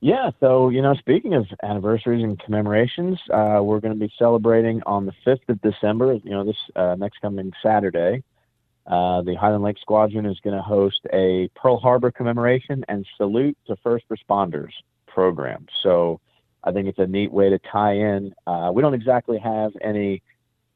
Yeah, 0.00 0.30
so 0.38 0.68
you 0.68 0.82
know, 0.82 0.94
speaking 0.94 1.34
of 1.34 1.46
anniversaries 1.62 2.22
and 2.22 2.38
commemorations, 2.38 3.18
uh, 3.32 3.60
we're 3.62 3.80
going 3.80 3.94
to 3.94 3.98
be 3.98 4.12
celebrating 4.18 4.82
on 4.86 5.06
the 5.06 5.12
fifth 5.24 5.48
of 5.48 5.60
December. 5.62 6.14
You 6.22 6.30
know, 6.30 6.44
this 6.44 6.56
uh, 6.76 6.96
next 6.98 7.20
coming 7.20 7.52
Saturday, 7.62 8.22
uh, 8.88 9.22
the 9.22 9.34
Highland 9.34 9.62
Lake 9.62 9.78
Squadron 9.80 10.26
is 10.26 10.40
going 10.40 10.56
to 10.56 10.62
host 10.62 11.00
a 11.12 11.48
Pearl 11.54 11.78
Harbor 11.78 12.10
commemoration 12.10 12.84
and 12.88 13.06
salute 13.16 13.56
to 13.66 13.76
first 13.76 14.04
responders 14.08 14.72
program. 15.06 15.66
So, 15.82 16.20
I 16.64 16.72
think 16.72 16.88
it's 16.88 16.98
a 16.98 17.06
neat 17.06 17.30
way 17.32 17.50
to 17.50 17.58
tie 17.58 17.94
in. 17.94 18.34
Uh, 18.46 18.72
we 18.74 18.82
don't 18.82 18.94
exactly 18.94 19.38
have 19.38 19.72
any 19.80 20.22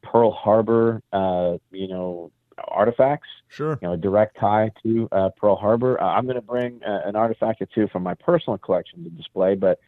Pearl 0.02 0.30
Harbor, 0.30 1.02
uh, 1.12 1.58
you 1.70 1.88
know, 1.88 2.30
artifacts 2.68 3.28
Sure. 3.48 3.78
you 3.82 3.88
know, 3.88 3.94
a 3.94 3.96
direct 3.96 4.38
tie 4.38 4.70
to 4.82 5.08
uh, 5.12 5.30
Pearl 5.36 5.56
Harbor. 5.56 6.00
Uh, 6.00 6.06
I'm 6.06 6.24
going 6.24 6.36
to 6.36 6.42
bring 6.42 6.80
uh, 6.84 7.00
an 7.04 7.16
artifact 7.16 7.60
or 7.62 7.66
two 7.66 7.88
from 7.88 8.02
my 8.02 8.14
personal 8.14 8.58
collection 8.58 9.04
to 9.04 9.10
display, 9.10 9.54
but 9.54 9.80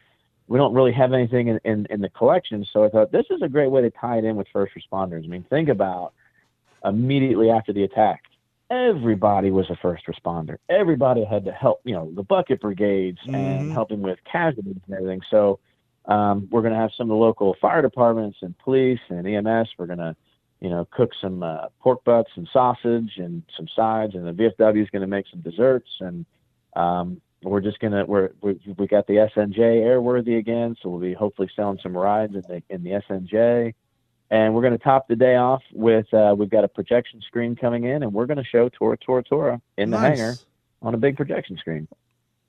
we 0.48 0.58
don't 0.58 0.74
really 0.74 0.92
have 0.92 1.12
anything 1.12 1.48
in, 1.48 1.60
in, 1.64 1.86
in 1.90 2.00
the 2.00 2.10
collection. 2.10 2.66
So 2.72 2.84
I 2.84 2.88
thought 2.88 3.12
this 3.12 3.26
is 3.30 3.40
a 3.42 3.48
great 3.48 3.70
way 3.70 3.82
to 3.82 3.90
tie 3.90 4.18
it 4.18 4.24
in 4.24 4.36
with 4.36 4.46
first 4.52 4.72
responders. 4.74 5.24
I 5.24 5.28
mean, 5.28 5.44
think 5.48 5.68
about 5.68 6.12
immediately 6.84 7.50
after 7.50 7.72
the 7.72 7.84
attack, 7.84 8.22
everybody 8.70 9.50
was 9.50 9.68
a 9.70 9.76
first 9.76 10.04
responder. 10.06 10.56
Everybody 10.68 11.24
had 11.24 11.44
to 11.44 11.52
help, 11.52 11.80
you 11.84 11.94
know, 11.94 12.10
the 12.14 12.22
bucket 12.22 12.60
brigades 12.60 13.18
and 13.32 13.70
Mhm. 13.70 13.72
helping 13.72 14.02
with 14.02 14.18
casualties 14.24 14.76
and 14.86 14.96
everything. 14.96 15.20
So 15.30 15.60
um, 16.06 16.48
we're 16.50 16.60
going 16.60 16.74
to 16.74 16.78
have 16.78 16.92
some 16.96 17.10
of 17.10 17.14
the 17.14 17.20
local 17.20 17.54
fire 17.60 17.82
departments 17.82 18.38
and 18.42 18.56
police 18.58 19.00
and 19.08 19.26
EMS. 19.26 19.70
We're 19.78 19.86
going 19.86 19.98
to 19.98 20.16
you 20.60 20.70
know, 20.70 20.86
cook 20.90 21.10
some 21.20 21.42
uh, 21.42 21.66
pork 21.80 22.02
butts 22.04 22.30
and 22.36 22.48
sausage 22.50 23.18
and 23.18 23.42
some 23.54 23.68
sides, 23.76 24.14
and 24.14 24.26
the 24.26 24.32
VFW 24.32 24.82
is 24.82 24.88
going 24.88 25.02
to 25.02 25.06
make 25.06 25.26
some 25.30 25.40
desserts, 25.40 25.90
and 26.00 26.24
um, 26.74 27.20
we're 27.42 27.60
just 27.60 27.78
gonna 27.80 28.06
we're 28.06 28.30
we, 28.40 28.58
we 28.78 28.86
got 28.86 29.06
the 29.06 29.28
SNJ 29.36 29.58
airworthy 29.58 30.38
again, 30.38 30.74
so 30.80 30.88
we'll 30.88 31.00
be 31.00 31.12
hopefully 31.12 31.50
selling 31.54 31.78
some 31.82 31.94
rides 31.94 32.34
in 32.34 32.40
the 32.48 32.62
in 32.70 32.82
the 32.82 32.92
SNJ, 32.92 33.74
and 34.34 34.52
we're 34.52 34.62
going 34.62 34.76
to 34.76 34.82
top 34.82 35.06
the 35.06 35.14
day 35.14 35.36
off 35.36 35.62
with 35.72 36.12
uh, 36.12 36.34
we've 36.36 36.50
got 36.50 36.64
a 36.64 36.68
projection 36.68 37.20
screen 37.24 37.54
coming 37.54 37.84
in, 37.84 38.02
and 38.02 38.12
we're 38.12 38.26
going 38.26 38.36
to 38.38 38.44
show 38.44 38.68
Tora 38.68 38.96
Tora 38.98 39.22
Tora 39.22 39.60
in 39.78 39.90
the 39.90 39.96
Nice. 39.96 40.18
hangar 40.18 40.34
on 40.82 40.92
a 40.92 40.96
big 40.96 41.16
projection 41.16 41.56
screen. 41.56 41.86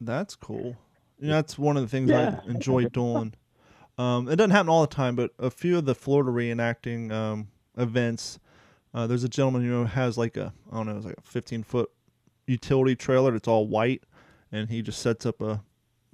That's 0.02 0.36
cool. 0.36 0.76
You 1.20 1.28
know, 1.28 1.34
that's 1.36 1.60
one 1.60 1.78
of 1.78 1.84
the 1.84 1.88
things 1.90 2.10
Yeah. 2.10 2.40
I 2.44 2.50
enjoy 2.50 2.86
doing. 2.90 3.36
Um, 4.00 4.28
it 4.28 4.36
doesn't 4.38 4.50
happen 4.50 4.68
all 4.68 4.82
the 4.82 4.88
time, 4.88 5.16
but 5.16 5.30
a 5.38 5.52
few 5.52 5.78
of 5.78 5.86
the 5.86 5.94
Florida 5.94 6.32
reenacting 6.32 7.12
um, 7.12 7.50
events, 7.78 8.40
uh, 8.96 9.06
there's 9.06 9.24
a 9.24 9.30
gentleman 9.30 9.64
who 9.64 9.86
has 9.86 10.18
like 10.18 10.38
a 10.38 10.54
I 10.72 10.78
don't 10.78 10.88
know, 10.88 10.98
it's 10.98 11.06
like 11.06 11.18
a 11.20 11.22
15 11.22 11.62
foot 11.62 11.92
utility 12.48 12.96
trailer 12.96 13.32
that's 13.32 13.48
all 13.48 13.68
white, 13.68 14.04
and 14.52 14.70
he 14.70 14.82
just 14.82 15.00
sets 15.04 15.24
up 15.24 15.40
a 15.40 15.62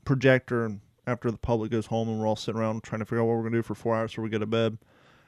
projector. 0.03 0.65
And 0.65 0.81
after 1.07 1.31
the 1.31 1.37
public 1.37 1.71
goes 1.71 1.85
home 1.85 2.09
and 2.09 2.19
we're 2.19 2.27
all 2.27 2.35
sitting 2.35 2.59
around 2.59 2.83
trying 2.83 2.99
to 2.99 3.05
figure 3.05 3.21
out 3.21 3.27
what 3.27 3.37
we're 3.37 3.43
gonna 3.43 3.55
do 3.57 3.63
for 3.63 3.73
four 3.73 3.95
hours 3.95 4.11
before 4.11 4.25
we 4.25 4.29
get 4.29 4.39
to 4.39 4.45
bed, 4.45 4.77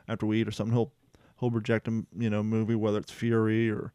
after 0.08 0.26
we 0.26 0.42
eat 0.42 0.48
or 0.48 0.52
something, 0.52 0.74
he'll 0.76 0.92
he'll 1.40 1.52
reject 1.52 1.88
a 1.88 2.04
you 2.18 2.30
know 2.30 2.44
movie 2.44 2.76
whether 2.76 2.98
it's 3.00 3.12
Fury 3.12 3.70
or 3.70 3.94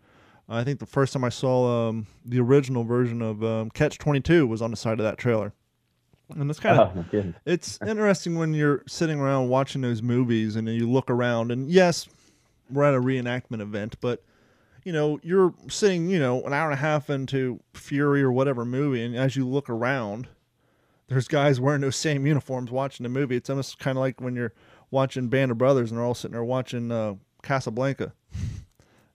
I 0.48 0.64
think 0.64 0.78
the 0.80 0.86
first 0.86 1.12
time 1.12 1.24
I 1.24 1.28
saw 1.28 1.88
um, 1.88 2.06
the 2.24 2.40
original 2.40 2.82
version 2.84 3.20
of 3.20 3.44
um, 3.44 3.70
Catch 3.70 3.98
Twenty 3.98 4.20
Two 4.20 4.46
was 4.46 4.62
on 4.62 4.70
the 4.70 4.76
side 4.76 4.98
of 4.98 5.04
that 5.04 5.18
trailer. 5.18 5.52
And 6.34 6.50
it's 6.50 6.60
kind 6.60 6.78
of 6.78 6.96
Oh, 7.14 7.32
it's 7.46 7.78
interesting 7.86 8.36
when 8.36 8.52
you're 8.52 8.82
sitting 8.86 9.18
around 9.18 9.48
watching 9.48 9.80
those 9.80 10.02
movies 10.02 10.56
and 10.56 10.68
you 10.68 10.90
look 10.90 11.10
around 11.10 11.50
and 11.50 11.70
yes, 11.70 12.06
we're 12.70 12.84
at 12.84 12.94
a 12.94 13.00
reenactment 13.00 13.60
event, 13.60 13.96
but 14.00 14.22
you 14.84 14.92
know, 14.92 15.18
you're 15.22 15.54
sitting, 15.68 16.08
you 16.08 16.18
know, 16.18 16.42
an 16.42 16.52
hour 16.52 16.70
and 16.70 16.74
a 16.74 16.82
half 16.82 17.08
into 17.10 17.60
Fury 17.72 18.22
or 18.22 18.30
whatever 18.30 18.64
movie 18.66 19.02
and 19.02 19.16
as 19.16 19.36
you 19.36 19.46
look 19.46 19.70
around, 19.70 20.28
there's 21.08 21.28
guys 21.28 21.60
wearing 21.60 21.80
those 21.80 21.96
same 21.96 22.26
uniforms 22.26 22.70
watching 22.70 23.04
the 23.04 23.10
movie. 23.10 23.36
It's 23.36 23.48
almost 23.48 23.78
kind 23.78 23.96
of 23.96 24.00
like 24.00 24.20
when 24.20 24.34
you're 24.36 24.52
watching 24.90 25.28
Band 25.28 25.50
of 25.50 25.58
Brothers 25.58 25.90
and 25.90 25.98
they're 25.98 26.04
all 26.06 26.14
sitting 26.14 26.32
there 26.32 26.44
watching 26.44 26.90
uh, 26.92 27.14
Casablanca. 27.42 28.12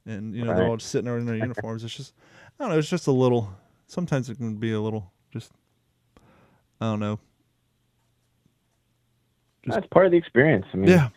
And 0.06 0.36
you 0.36 0.44
know, 0.44 0.54
they're 0.54 0.68
all 0.68 0.76
just 0.76 0.92
sitting 0.92 1.06
there 1.06 1.18
in 1.18 1.26
their 1.26 1.36
uniforms. 1.48 1.82
It's 1.86 1.96
just 1.96 2.14
I 2.60 2.64
don't 2.66 2.74
know, 2.74 2.78
it's 2.80 2.90
just 2.90 3.08
a 3.08 3.12
little 3.14 3.50
sometimes 3.88 4.30
it 4.30 4.36
can 4.36 4.56
be 4.58 4.74
a 4.74 4.82
little 4.82 5.14
just 5.32 5.54
I 6.82 6.88
don't 6.88 7.00
know. 7.00 7.20
Just- 9.64 9.76
That's 9.76 9.88
part 9.88 10.06
of 10.06 10.12
the 10.12 10.18
experience. 10.18 10.66
I 10.74 10.78
mean, 10.78 10.90
Yeah. 10.90 11.08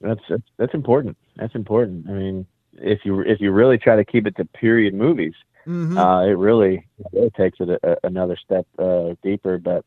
that's, 0.00 0.20
that's 0.28 0.42
that's 0.56 0.74
important. 0.74 1.16
That's 1.36 1.54
important. 1.56 2.08
I 2.08 2.12
mean, 2.12 2.46
if 2.74 3.00
you 3.04 3.20
if 3.22 3.40
you 3.40 3.50
really 3.50 3.76
try 3.78 3.96
to 3.96 4.04
keep 4.04 4.26
it 4.26 4.36
to 4.36 4.44
period 4.44 4.94
movies, 4.94 5.34
Mm-hmm. 5.66 5.96
uh, 5.96 6.24
it 6.24 6.36
really 6.38 6.86
it 6.98 7.06
really 7.12 7.30
takes 7.30 7.58
it 7.60 7.68
a, 7.68 7.78
a, 7.92 7.96
another 8.04 8.36
step 8.36 8.66
uh, 8.80 9.14
deeper. 9.22 9.58
But 9.58 9.84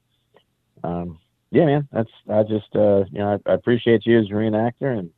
um, 0.86 1.20
yeah, 1.52 1.66
man, 1.66 1.88
that's 1.92 2.10
I 2.30 2.44
just 2.44 2.76
uh, 2.76 3.06
you 3.12 3.20
know 3.20 3.40
I, 3.46 3.52
I 3.52 3.54
appreciate 3.54 4.06
you 4.06 4.20
as 4.20 4.28
a 4.28 4.34
reenactor, 4.34 4.98
and 4.98 5.10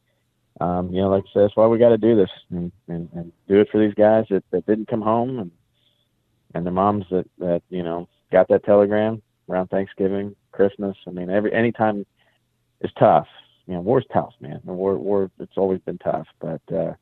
um, 0.59 0.91
you 0.91 1.01
know, 1.01 1.09
like 1.09 1.23
I 1.23 1.33
said, 1.33 1.43
that's 1.43 1.55
why 1.55 1.67
we 1.67 1.77
got 1.77 1.89
to 1.89 1.97
do 1.97 2.15
this 2.15 2.29
and, 2.49 2.71
and, 2.87 3.09
and 3.13 3.31
do 3.47 3.59
it 3.59 3.69
for 3.71 3.79
these 3.79 3.93
guys 3.93 4.25
that, 4.29 4.43
that 4.51 4.65
didn't 4.65 4.87
come 4.87 5.01
home 5.01 5.39
and 5.39 5.51
and 6.53 6.65
the 6.65 6.71
moms 6.71 7.05
that 7.11 7.25
that 7.39 7.61
you 7.69 7.83
know 7.83 8.07
got 8.31 8.47
that 8.47 8.63
telegram 8.63 9.21
around 9.49 9.67
Thanksgiving, 9.67 10.35
Christmas. 10.51 10.95
I 11.07 11.11
mean, 11.11 11.29
every 11.29 11.53
anytime 11.53 12.05
it's 12.81 12.93
tough. 12.99 13.27
You 13.67 13.75
know, 13.75 13.81
war's 13.81 14.05
tough, 14.13 14.33
man. 14.39 14.61
War, 14.63 14.97
war, 14.97 15.29
it's 15.39 15.57
always 15.57 15.81
been 15.81 15.97
tough, 15.97 16.25
but 16.39 16.61
uh, 16.73 16.93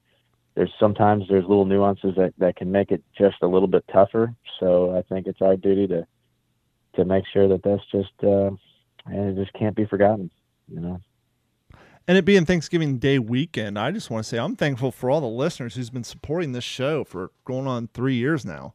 there's 0.56 0.72
sometimes 0.80 1.26
there's 1.30 1.46
little 1.46 1.66
nuances 1.66 2.16
that, 2.18 2.34
that 2.40 2.56
can 2.56 2.72
make 2.72 2.92
it 2.92 3.04
just 3.18 3.36
a 3.44 3.48
little 3.48 3.68
bit 3.68 3.86
tougher. 3.92 4.34
So 4.60 4.98
I 4.98 5.04
think 5.04 5.28
it's 5.28 5.42
our 5.42 5.56
duty 5.56 5.88
to 5.88 6.08
to 6.96 7.06
make 7.06 7.26
sure 7.32 7.48
that 7.50 7.62
that's 7.62 7.86
just 7.92 8.24
uh, 8.24 8.52
and 9.06 9.38
it 9.38 9.42
just 9.42 9.54
can't 9.54 9.76
be 9.76 9.86
forgotten. 9.86 10.30
You 10.68 10.80
know. 10.80 11.00
And 12.08 12.18
it 12.18 12.26
being 12.26 12.46
Thanksgiving 12.46 12.98
Day 13.00 13.18
weekend, 13.18 13.80
I 13.80 13.90
just 13.92 14.10
want 14.12 14.24
to 14.24 14.30
say 14.30 14.38
I'm 14.38 14.56
thankful 14.56 14.92
for 14.92 15.10
all 15.10 15.22
the 15.22 15.28
listeners 15.28 15.76
who's 15.76 15.90
been 15.90 16.04
supporting 16.04 16.52
this 16.52 16.64
show 16.64 17.04
for 17.04 17.32
going 17.46 17.66
on 17.68 17.88
three 17.94 18.14
years 18.16 18.46
now. 18.46 18.74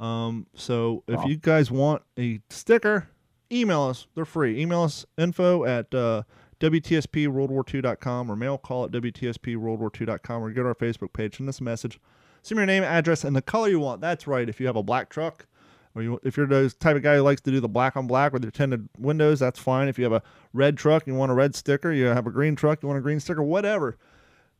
Um, 0.00 0.46
so 0.54 1.04
if 1.06 1.18
Wow. 1.18 1.26
you 1.26 1.36
guys 1.36 1.70
want 1.70 2.02
a 2.18 2.40
sticker, 2.50 3.08
email 3.52 3.82
us. 3.82 4.08
They're 4.16 4.24
free. 4.24 4.60
Email 4.60 4.82
us 4.82 5.06
info 5.16 5.64
at 5.64 5.94
uh, 5.94 6.24
WTSPWorldWar2.com 6.58 8.30
or 8.30 8.36
mail 8.36 8.58
call 8.58 8.84
at 8.86 8.90
WTSPWorldWar2.com 8.90 10.42
or 10.42 10.50
go 10.50 10.62
to 10.62 10.68
our 10.68 10.74
Facebook 10.74 11.12
page. 11.12 11.36
Send 11.36 11.48
us 11.48 11.60
a 11.60 11.64
message. 11.64 12.00
Send 12.42 12.56
me 12.56 12.62
your 12.62 12.66
name, 12.66 12.82
address, 12.82 13.22
and 13.24 13.36
the 13.36 13.42
color 13.42 13.68
you 13.68 13.78
want. 13.78 14.00
That's 14.00 14.26
right. 14.26 14.48
If 14.48 14.60
you 14.60 14.66
have 14.66 14.76
a 14.76 14.82
black 14.82 15.08
truck, 15.08 15.46
or 15.94 16.02
you, 16.02 16.20
if 16.22 16.36
you're 16.36 16.46
those 16.46 16.74
type 16.74 16.96
of 16.96 17.02
guy 17.02 17.16
who 17.16 17.22
likes 17.22 17.40
to 17.42 17.50
do 17.50 17.60
the 17.60 17.68
black 17.68 17.96
on 17.96 18.06
black 18.06 18.32
with 18.32 18.42
your 18.42 18.50
tinted 18.50 18.88
windows, 18.98 19.40
that's 19.40 19.58
fine. 19.58 19.88
If 19.88 19.98
you 19.98 20.04
have 20.04 20.12
a 20.12 20.22
red 20.52 20.76
truck, 20.76 21.06
you 21.06 21.14
want 21.14 21.30
a 21.30 21.34
red 21.34 21.54
sticker. 21.54 21.92
You 21.92 22.06
have 22.06 22.26
a 22.26 22.30
green 22.30 22.56
truck, 22.56 22.82
you 22.82 22.88
want 22.88 22.98
a 22.98 23.02
green 23.02 23.20
sticker, 23.20 23.42
whatever. 23.42 23.96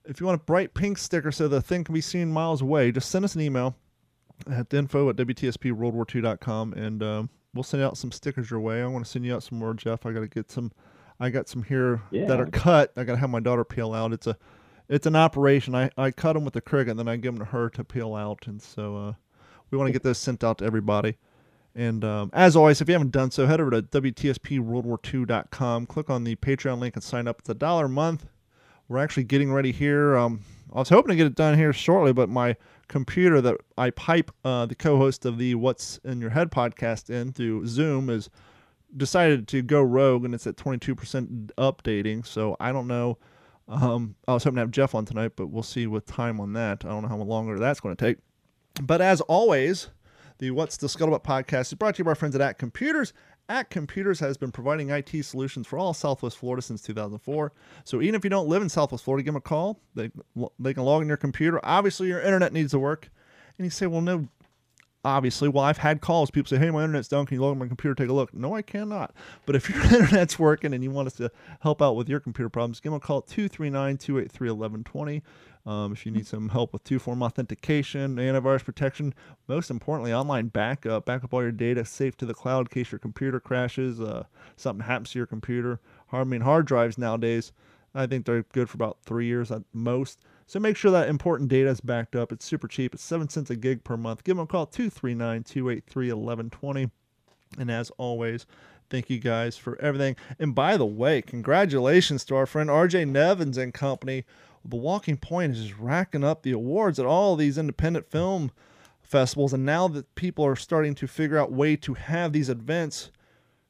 If 0.05 0.21
you 0.21 0.27
want 0.27 0.41
a 0.41 0.45
bright 0.45 0.75
pink 0.75 0.99
sticker 0.99 1.31
so 1.31 1.49
the 1.49 1.63
thing 1.63 1.85
can 1.85 1.95
be 1.95 2.01
seen 2.01 2.33
miles 2.33 2.61
away, 2.61 2.91
just 2.93 3.11
send 3.11 3.25
us 3.25 3.35
an 3.35 3.41
email 3.41 3.77
at 4.51 4.75
info 4.75 5.09
at 5.09 5.17
WTSPWorldWar2.com 5.17 6.73
and 6.75 7.03
um, 7.03 7.31
we'll 7.55 7.63
send 7.63 7.83
out 7.83 7.97
some 7.97 8.13
stickers 8.13 8.51
your 8.51 8.61
way. 8.61 8.83
I 8.83 8.87
want 8.87 9.05
to 9.05 9.11
send 9.11 9.25
you 9.25 9.35
out 9.35 9.43
some 9.43 9.59
more, 9.59 9.75
Jeff. 9.75 10.05
I 10.07 10.13
got 10.13 10.21
to 10.21 10.29
get 10.29 10.51
some. 10.51 10.73
I 11.21 11.31
got 11.31 11.49
some 11.49 11.63
here 11.63 12.03
that 12.27 12.41
are 12.41 12.47
cut. 12.47 12.93
I 12.97 13.05
got 13.05 13.13
to 13.13 13.19
have 13.19 13.31
my 13.31 13.39
daughter 13.39 13.65
peel 13.65 13.93
out. 13.93 14.13
It's 14.13 14.27
a, 14.27 14.37
it's 14.89 15.07
an 15.07 15.15
operation. 15.15 15.75
I, 15.75 15.91
I 15.97 16.11
cut 16.11 16.33
them 16.33 16.45
with 16.45 16.55
the 16.55 16.61
Cricut, 16.61 16.91
and 16.91 16.99
then 16.99 17.07
I 17.07 17.17
give 17.17 17.35
them 17.35 17.45
to 17.45 17.51
her 17.53 17.71
to 17.71 17.85
peel 17.85 18.15
out, 18.17 18.47
and 18.47 18.61
so 18.61 18.97
uh, 18.97 19.13
we 19.73 19.79
want 19.79 19.89
to 19.89 19.93
get 19.93 20.03
those 20.03 20.19
sent 20.19 20.45
out 20.45 20.59
to 20.59 20.65
everybody. 20.65 21.17
And 21.75 22.05
um, 22.05 22.31
as 22.35 22.55
always, 22.55 22.83
if 22.83 22.89
you 22.89 22.93
haven't 22.93 23.13
done 23.13 23.31
so, 23.31 23.47
head 23.47 23.61
over 23.61 23.71
to 23.71 23.83
WTSPWorldWar2.com, 23.83 25.87
click 25.87 26.11
on 26.11 26.25
the 26.25 26.37
Patreon 26.37 26.79
link, 26.79 26.95
and 26.95 27.03
sign 27.03 27.27
up. 27.27 27.41
It's 27.41 27.49
a 27.49 27.55
dollar 27.55 27.87
a 27.87 27.89
month. 27.89 28.27
We're 28.89 28.99
actually 28.99 29.25
getting 29.25 29.51
ready 29.51 29.73
here. 29.73 30.17
Um, 30.17 30.43
I 30.75 30.79
was 30.79 30.91
hoping 30.91 31.11
to 31.11 31.17
get 31.17 31.27
it 31.27 31.35
done 31.35 31.57
here 31.57 31.73
shortly, 31.73 32.13
but 32.13 32.29
my 32.29 32.57
computer 32.89 33.41
that 33.41 33.57
I 33.79 33.91
pipe 33.91 34.31
uh, 34.45 34.67
the 34.67 34.75
co-host 34.75 35.25
of 35.25 35.39
the 35.39 35.55
What's 35.55 35.99
in 36.05 36.21
Your 36.21 36.31
Head 36.31 36.51
podcast 36.51 37.09
in 37.09 37.33
through 37.33 37.67
Zoom 37.67 38.11
is 38.11 38.29
decided 38.95 39.49
to 39.49 39.63
go 39.63 39.83
rogue, 39.83 40.27
and 40.27 40.35
it's 40.35 40.47
at 40.47 40.57
22% 40.57 41.51
updating. 41.57 42.27
So 42.27 42.57
I 42.61 42.73
don't 42.73 42.87
know. 42.87 43.17
Um, 43.69 44.17
I 44.29 44.35
was 44.35 44.45
hoping 44.45 44.57
to 44.57 44.61
have 44.61 44.71
Jeff 44.71 44.95
on 44.95 45.07
tonight, 45.07 45.33
but 45.37 45.47
we'll 45.47 45.63
see 45.63 45.87
with 45.87 46.05
time 46.05 46.41
on 46.41 46.53
that. 46.53 46.85
I 46.85 46.89
don't 46.89 47.03
know 47.03 47.09
how 47.09 47.17
much 47.17 47.29
longer 47.29 47.59
that's 47.59 47.81
going 47.81 47.97
to 47.97 48.05
take. 48.05 48.19
But 48.81 49.01
as 49.01 49.21
always, 49.23 49.89
the 50.39 50.51
What's 50.51 50.77
the 50.77 50.87
Scuttlebutt 50.87 51.25
podcast 51.25 51.67
is 51.67 51.75
brought 51.75 51.97
to 51.97 51.99
you 51.99 52.05
by 52.05 52.13
our 52.13 52.15
friends 52.15 52.35
at 52.35 52.41
At 52.41 52.59
Computers. 52.59 53.13
At 53.49 53.71
Computers 53.71 54.21
has 54.21 54.37
been 54.37 54.53
providing 54.53 54.91
IT 54.91 55.25
solutions 55.25 55.67
for 55.67 55.79
all 55.79 55.93
Southwest 55.93 56.39
Florida 56.39 56.63
since 56.63 56.81
2004. 56.83 57.53
So 57.85 58.01
even 58.01 58.15
if 58.15 58.25
you 58.25 58.31
don't 58.31 58.49
live 58.49 58.63
in 58.63 58.69
Southwest 58.69 59.05
Florida, 59.05 59.23
give 59.23 59.35
them 59.35 59.39
a 59.39 59.41
call. 59.41 59.81
They, 59.95 60.11
they 60.59 60.73
can 60.73 60.85
log 60.85 61.03
in 61.03 61.09
your 61.09 61.17
computer. 61.17 61.61
Obviously, 61.63 62.09
your 62.09 62.21
internet 62.21 62.53
needs 62.53 62.71
to 62.71 62.79
work. 62.79 63.11
And 63.59 63.67
you 63.67 63.71
say, 63.71 63.87
well, 63.87 64.01
no, 64.01 64.29
obviously. 65.05 65.49
Well, 65.49 65.65
I've 65.65 65.79
had 65.79 66.01
calls. 66.01 66.31
People 66.31 66.49
say, 66.49 66.59
hey, 66.59 66.71
my 66.71 66.83
internet's 66.83 67.09
down. 67.09 67.27
Can 67.27 67.37
you 67.37 67.43
log 67.43 67.53
in 67.53 67.59
my 67.59 67.67
computer? 67.67 67.95
Take 67.95 68.09
a 68.09 68.13
look. 68.13 68.33
No, 68.33 68.55
I 68.55 68.63
cannot. 68.63 69.15
But 69.45 69.57
if 69.57 69.69
your 69.71 69.83
internet's 69.83 70.39
working 70.39 70.73
and 70.73 70.83
you 70.83 70.91
want 70.91 71.09
us 71.09 71.15
to 71.15 71.31
help 71.61 71.83
out 71.83 71.97
with 71.97 72.09
your 72.09 72.21
computer 72.21 72.49
problems, 72.49 72.81
give 72.81 72.93
them 72.93 72.99
a 72.99 73.01
call 73.01 73.19
at 73.19 73.27
239 73.27 73.99
283 73.99 74.49
1120. 74.49 75.23
Um, 75.65 75.93
if 75.93 76.05
you 76.05 76.11
need 76.11 76.27
some 76.27 76.49
help 76.49 76.73
with 76.73 76.83
two 76.83 76.99
form 76.99 77.23
authentication, 77.23 78.17
antivirus 78.17 78.65
protection, 78.65 79.15
most 79.47 79.71
importantly, 79.71 80.13
online 80.13 80.49
backup, 80.49 81.07
back 81.07 81.23
up 81.23 81.33
all 81.33 81.43
your 81.43 81.53
data 81.53 81.85
safe 81.85 82.17
to 82.17 82.27
the 82.27 82.35
cloud 82.35 82.61
in 82.63 82.67
case 82.67 82.91
your 82.91 82.99
computer 82.99 83.39
crashes, 83.39 84.01
uh, 84.01 84.25
something 84.57 84.85
happens 84.87 85.13
to 85.13 85.21
your 85.21 85.27
computer. 85.27 85.79
I 86.11 86.25
mean, 86.25 86.41
hard 86.41 86.67
drives 86.67 86.99
nowadays, 86.99 87.53
I 87.95 88.07
think 88.07 88.25
they're 88.25 88.43
good 88.53 88.69
for 88.69 88.77
about 88.77 88.99
three 89.05 89.27
years 89.27 89.51
at 89.51 89.63
most. 89.73 90.21
So 90.47 90.59
make 90.59 90.77
sure 90.77 90.91
that 90.91 91.09
important 91.09 91.49
data 91.49 91.71
is 91.71 91.81
backed 91.81 92.17
up. 92.17 92.33
It's 92.33 92.45
super 92.45 92.69
cheap. 92.69 92.95
It's 92.95 93.03
seven 93.03 93.29
cents 93.29 93.51
a 93.51 93.57
gig 93.57 93.85
per 93.85 93.97
month. 93.97 94.25
Give 94.25 94.37
them 94.37 94.45
a 94.45 94.47
call 94.47 94.67
239 94.67 95.45
283 95.45 96.07
1120. 96.13 96.91
And 97.59 97.71
as 97.71 97.91
always, 97.99 98.47
thank 98.89 99.11
you 99.11 99.19
guys 99.19 99.57
for 99.57 99.81
everything. 99.81 100.17
And 100.39 100.55
by 100.55 100.77
the 100.77 100.87
way, 100.87 101.23
congratulations 101.23 102.25
to 102.27 102.37
our 102.37 102.47
friend 102.47 102.71
RJ 102.71 103.09
Nevins 103.09 103.59
and 103.59 103.75
company. 103.75 104.25
The 104.65 104.77
Walking 104.77 105.17
Point 105.17 105.53
is 105.53 105.63
just 105.65 105.79
racking 105.79 106.25
up 106.25 106.43
the 106.43 106.53
awards 106.53 106.99
at 106.99 107.07
all 107.07 107.37
these 107.37 107.59
independent 107.59 108.11
film 108.11 108.51
festivals. 109.01 109.53
And 109.53 109.65
now 109.65 109.89
that 109.89 110.15
people 110.15 110.45
are 110.45 110.57
starting 110.57 110.95
to 110.97 111.07
figure 111.07 111.39
out 111.39 111.53
way 111.53 111.77
to 111.77 111.95
have 111.95 112.33
these 112.33 112.49
events 112.49 113.11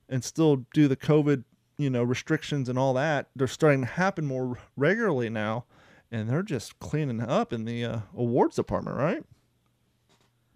and 0.09 0.23
still 0.23 0.67
do 0.73 0.89
the 0.89 0.97
COVID, 0.97 1.45
you 1.79 1.91
know, 1.91 2.03
restrictions 2.03 2.69
and 2.69 2.79
all 2.79 2.95
that, 2.95 3.29
they're 3.35 3.47
starting 3.47 3.81
to 3.81 3.87
happen 3.87 4.27
more 4.27 4.59
regularly 4.77 5.31
now. 5.31 5.65
And 6.11 6.29
they're 6.29 6.43
just 6.43 6.79
cleaning 6.79 7.23
up 7.23 7.53
in 7.53 7.65
the 7.65 7.85
uh, 7.85 7.99
awards 8.15 8.57
department, 8.57 8.99
right? 8.99 9.25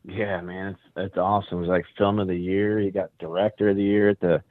Yeah, 0.04 0.40
man, 0.42 0.76
it's 0.96 1.16
awesome. 1.16 1.58
It 1.58 1.60
was 1.62 1.68
like 1.70 1.84
film 1.98 2.20
of 2.20 2.28
the 2.28 2.36
year. 2.36 2.78
You 2.78 2.92
got 2.92 3.10
director 3.18 3.70
of 3.70 3.76
the 3.76 3.82
year 3.82 4.10
at 4.10 4.20
the 4.20 4.42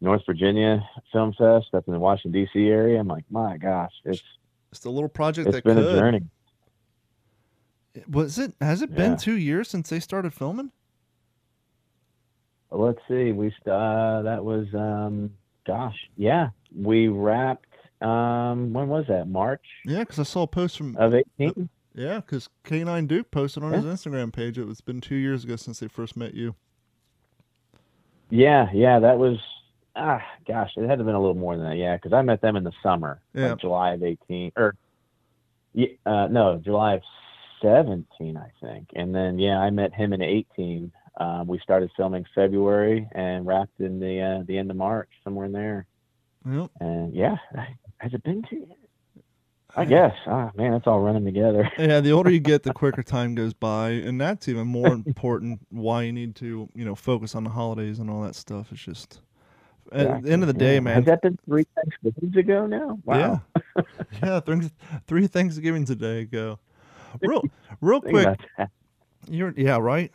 North 0.00 0.22
Virginia 0.26 0.82
Film 1.12 1.32
Fest 1.32 1.68
up 1.74 1.86
in 1.86 1.92
the 1.92 1.98
Washington 1.98 2.32
D.C. 2.32 2.68
area. 2.68 2.98
I'm 2.98 3.06
like, 3.06 3.24
my 3.30 3.56
gosh, 3.56 3.92
it's 4.04 4.22
It's 4.70 4.80
the 4.80 4.90
little 4.90 5.08
project 5.08 5.48
it's 5.48 5.56
that 5.56 5.64
been 5.64 5.76
could. 5.76 5.94
a 5.94 5.98
journey. 5.98 6.22
Was 8.10 8.38
it? 8.38 8.52
Has 8.60 8.82
it 8.82 8.94
been 8.94 9.16
two 9.16 9.36
years 9.38 9.68
since 9.68 9.88
they 9.88 10.00
started 10.00 10.34
filming? 10.34 10.70
Let's 12.70 12.98
see, 13.08 13.32
we 13.32 13.48
uh, 13.70 14.22
that 14.22 14.44
was 14.44 14.66
um, 14.74 15.30
gosh, 15.66 15.96
yeah, 16.16 16.48
we 16.76 17.08
wrapped. 17.08 17.64
Um, 18.02 18.74
when 18.74 18.88
was 18.88 19.06
that? 19.08 19.26
March 19.28 19.64
Yeah, 19.86 20.00
because 20.00 20.18
I 20.18 20.24
saw 20.24 20.42
a 20.42 20.46
post 20.46 20.76
from 20.76 20.94
of 20.98 21.14
18. 21.38 21.70
yeah, 21.94 22.16
because 22.16 22.50
K9 22.64 23.08
Duke 23.08 23.30
posted 23.30 23.62
on 23.62 23.70
Yeah. 23.72 23.80
his 23.80 23.86
Instagram 23.86 24.30
page. 24.30 24.58
It 24.58 24.66
was 24.66 24.82
been 24.82 25.00
two 25.00 25.14
years 25.14 25.44
ago 25.44 25.56
since 25.56 25.78
they 25.80 25.88
first 25.88 26.14
met 26.16 26.34
you. 26.34 26.54
Yeah, 28.28 28.68
yeah, 28.74 28.98
that 28.98 29.16
was. 29.18 29.38
Ah, 29.96 30.22
gosh, 30.46 30.70
it 30.76 30.82
had 30.82 30.86
to 30.86 30.96
have 30.98 31.06
been 31.06 31.14
a 31.14 31.20
little 31.20 31.34
more 31.34 31.56
than 31.56 31.64
that. 31.70 31.76
Yeah, 31.76 31.96
because 31.96 32.12
I 32.12 32.20
met 32.22 32.40
them 32.42 32.56
in 32.56 32.64
the 32.64 32.72
summer, 32.82 33.20
Yeah. 33.34 33.50
like 33.50 33.60
July 33.60 33.92
of 33.94 34.02
18, 34.02 34.52
or 34.56 34.74
yeah, 35.72 35.88
uh, 36.04 36.28
no, 36.30 36.60
July 36.62 36.94
of 36.94 37.02
17, 37.62 38.36
I 38.36 38.50
think. 38.60 38.88
And 38.94 39.14
then 39.14 39.38
yeah, 39.38 39.58
I 39.58 39.70
met 39.70 39.94
him 39.94 40.12
in 40.12 40.20
18. 40.22 40.92
Um, 41.18 41.46
we 41.46 41.58
started 41.60 41.90
filming 41.96 42.26
February 42.34 43.08
and 43.12 43.46
wrapped 43.46 43.80
in 43.80 43.98
the 43.98 44.20
uh, 44.20 44.44
the 44.46 44.58
end 44.58 44.70
of 44.70 44.76
March, 44.76 45.08
somewhere 45.24 45.46
in 45.46 45.52
there. 45.52 45.86
Yep. 46.46 46.70
And 46.80 47.14
yeah, 47.14 47.36
has 47.98 48.12
it 48.12 48.22
been 48.22 48.42
two? 48.42 48.56
years? 48.56 48.68
I 49.78 49.84
guess. 49.84 50.14
Ah, 50.26 50.50
man, 50.56 50.72
it's 50.72 50.86
all 50.86 51.00
running 51.00 51.24
together. 51.24 51.70
Yeah, 51.78 52.00
the 52.00 52.12
older 52.12 52.30
you 52.30 52.40
get, 52.40 52.62
the 52.62 52.72
quicker 52.72 53.02
time 53.02 53.34
goes 53.34 53.52
by, 53.52 53.90
and 53.90 54.18
that's 54.20 54.48
even 54.48 54.66
more 54.66 54.88
important. 55.06 55.60
Why 55.70 56.02
you 56.02 56.12
need 56.12 56.34
to, 56.36 56.68
you 56.74 56.84
know, 56.84 56.94
focus 56.94 57.34
on 57.34 57.44
the 57.44 57.50
holidays 57.50 57.98
and 57.98 58.08
all 58.08 58.22
that 58.22 58.34
stuff. 58.34 58.72
It's 58.72 58.80
just 58.82 59.20
at 59.92 60.22
the 60.22 60.30
end 60.30 60.42
of 60.42 60.46
the 60.48 60.52
day, 60.52 60.74
Yeah. 60.74 60.80
man. 60.80 60.94
Has 60.96 61.04
that 61.06 61.22
been 61.22 61.38
three 61.46 61.66
Thanksgivings 61.74 62.36
ago 62.36 62.66
now? 62.66 62.98
Wow. 63.04 63.42
Yeah, 63.76 63.82
yeah. 64.22 64.40
Three, 64.40 64.70
three 65.06 65.26
Thanksgivings 65.26 65.90
a 65.90 65.96
day 65.96 66.20
ago. 66.20 66.58
Real, 67.20 67.42
real 67.80 68.00
quick. 68.00 68.38
You're 69.28 69.54
yeah, 69.56 69.78
right. 69.78 70.12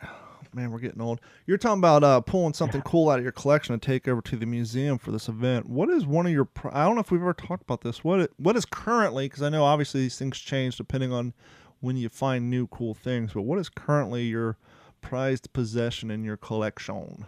Man, 0.54 0.70
we're 0.70 0.80
getting 0.80 1.00
old. 1.00 1.20
You're 1.46 1.56
talking 1.56 1.78
about 1.78 2.04
uh, 2.04 2.20
pulling 2.20 2.52
something 2.52 2.82
cool 2.82 3.08
out 3.08 3.18
of 3.18 3.22
your 3.24 3.32
collection 3.32 3.78
to 3.78 3.84
take 3.84 4.06
over 4.06 4.20
to 4.20 4.36
the 4.36 4.44
museum 4.44 4.98
for 4.98 5.10
this 5.10 5.26
event. 5.28 5.66
What 5.66 5.88
is 5.88 6.04
one 6.06 6.26
of 6.26 6.32
your? 6.32 6.46
I 6.70 6.84
don't 6.84 6.94
know 6.94 7.00
if 7.00 7.10
we've 7.10 7.22
ever 7.22 7.32
talked 7.32 7.62
about 7.62 7.80
this. 7.80 8.04
What 8.04 8.20
it- 8.20 8.32
what 8.36 8.54
is 8.56 8.66
currently? 8.66 9.26
Because 9.26 9.42
I 9.42 9.48
know 9.48 9.64
obviously 9.64 10.02
these 10.02 10.18
things 10.18 10.38
change 10.38 10.76
depending 10.76 11.10
on 11.12 11.32
when 11.80 11.96
you 11.96 12.08
find 12.10 12.50
new 12.50 12.66
cool 12.66 12.92
things. 12.94 13.32
But 13.32 13.42
what 13.42 13.58
is 13.58 13.68
currently 13.70 14.24
your 14.24 14.58
prized 15.00 15.52
possession 15.54 16.10
in 16.10 16.22
your 16.22 16.36
collection? 16.36 17.24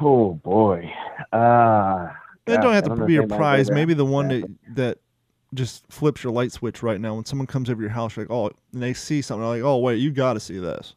Oh 0.00 0.40
boy. 0.42 0.92
Uh 1.32 2.08
It 2.46 2.60
don't 2.60 2.74
have 2.74 2.84
to 2.84 3.06
be 3.06 3.14
your 3.14 3.26
prize. 3.26 3.70
Maybe 3.70 3.94
the 3.94 4.04
one 4.04 4.28
that, 4.28 4.40
that 4.42 4.74
that 4.74 4.98
just 5.54 5.86
flips 5.90 6.24
your 6.24 6.32
light 6.32 6.52
switch 6.52 6.82
right 6.82 7.00
now. 7.00 7.14
When 7.14 7.24
someone 7.24 7.46
comes 7.46 7.70
over 7.70 7.80
your 7.80 7.90
house, 7.90 8.16
like, 8.16 8.30
oh, 8.30 8.50
and 8.72 8.82
they 8.82 8.92
see 8.92 9.22
something, 9.22 9.46
like, 9.46 9.62
oh, 9.62 9.78
wait, 9.78 9.96
you 9.96 10.10
got 10.10 10.34
to 10.34 10.40
see 10.40 10.58
this. 10.58 10.94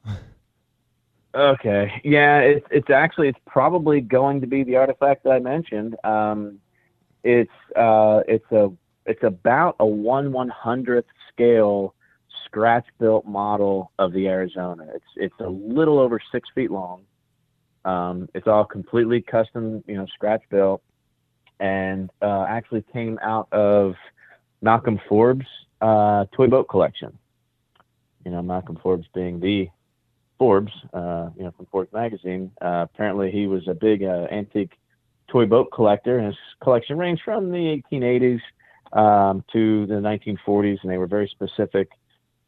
Okay. 1.36 2.02
Yeah, 2.04 2.40
it's 2.40 2.66
it's 2.72 2.90
actually 2.90 3.28
it's 3.28 3.40
probably 3.46 4.02
going 4.02 4.42
to 4.42 4.48
be 4.48 4.64
the 4.64 4.76
artifact 4.76 5.24
that 5.24 5.32
I 5.32 5.40
mentioned. 5.40 5.96
Um, 6.04 6.60
it's 7.24 7.52
uh, 7.76 8.24
it's 8.28 8.52
a 8.52 8.72
it's 9.06 9.24
about 9.24 9.76
a 9.80 9.86
one 9.86 10.32
one 10.32 10.50
hundredth 10.50 11.08
scale 11.32 11.94
scratch 12.46 12.88
built 12.98 13.26
model 13.26 13.92
of 14.00 14.14
the 14.14 14.28
Arizona. 14.28 14.88
It's 14.96 15.06
it's 15.16 15.40
a 15.40 15.50
little 15.50 16.00
over 16.00 16.20
six 16.32 16.50
feet 16.56 16.72
long. 16.72 17.04
Um, 17.88 18.28
it's 18.36 18.48
all 18.48 18.66
completely 18.66 19.22
custom, 19.22 19.82
you 19.88 19.96
know, 19.96 20.06
scratch 20.14 20.42
built, 20.50 20.82
and 21.62 22.10
uh, 22.22 22.46
actually 22.50 22.84
came 22.92 23.18
out 23.24 23.48
of 23.54 23.96
Malcolm 24.62 25.00
Forbes' 25.08 25.46
uh, 25.80 26.26
toy 26.36 26.48
boat 26.48 26.68
collection. 26.68 27.18
You 28.26 28.32
know, 28.32 28.42
Malcolm 28.42 28.78
Forbes 28.84 29.08
being 29.14 29.40
the 29.40 29.70
Forbes, 30.38 30.74
uh, 30.94 31.30
you 31.38 31.44
know, 31.44 31.54
from 31.56 31.66
Forbes 31.68 31.94
magazine. 31.94 32.52
Uh, 32.62 32.86
apparently, 32.92 33.32
he 33.32 33.48
was 33.48 33.66
a 33.70 33.74
big 33.74 34.04
uh, 34.04 34.28
antique 34.32 34.74
toy 35.30 35.46
boat 35.46 35.70
collector, 35.74 36.18
and 36.18 36.28
his 36.28 36.36
collection 36.62 36.98
ranged 36.98 37.22
from 37.24 37.52
the 37.52 37.82
1880s 37.92 38.42
um, 38.92 39.46
to 39.54 39.86
the 39.86 39.96
1940s, 39.96 40.78
and 40.82 40.92
they 40.92 40.98
were 40.98 41.08
very 41.08 41.30
specific. 41.30 41.90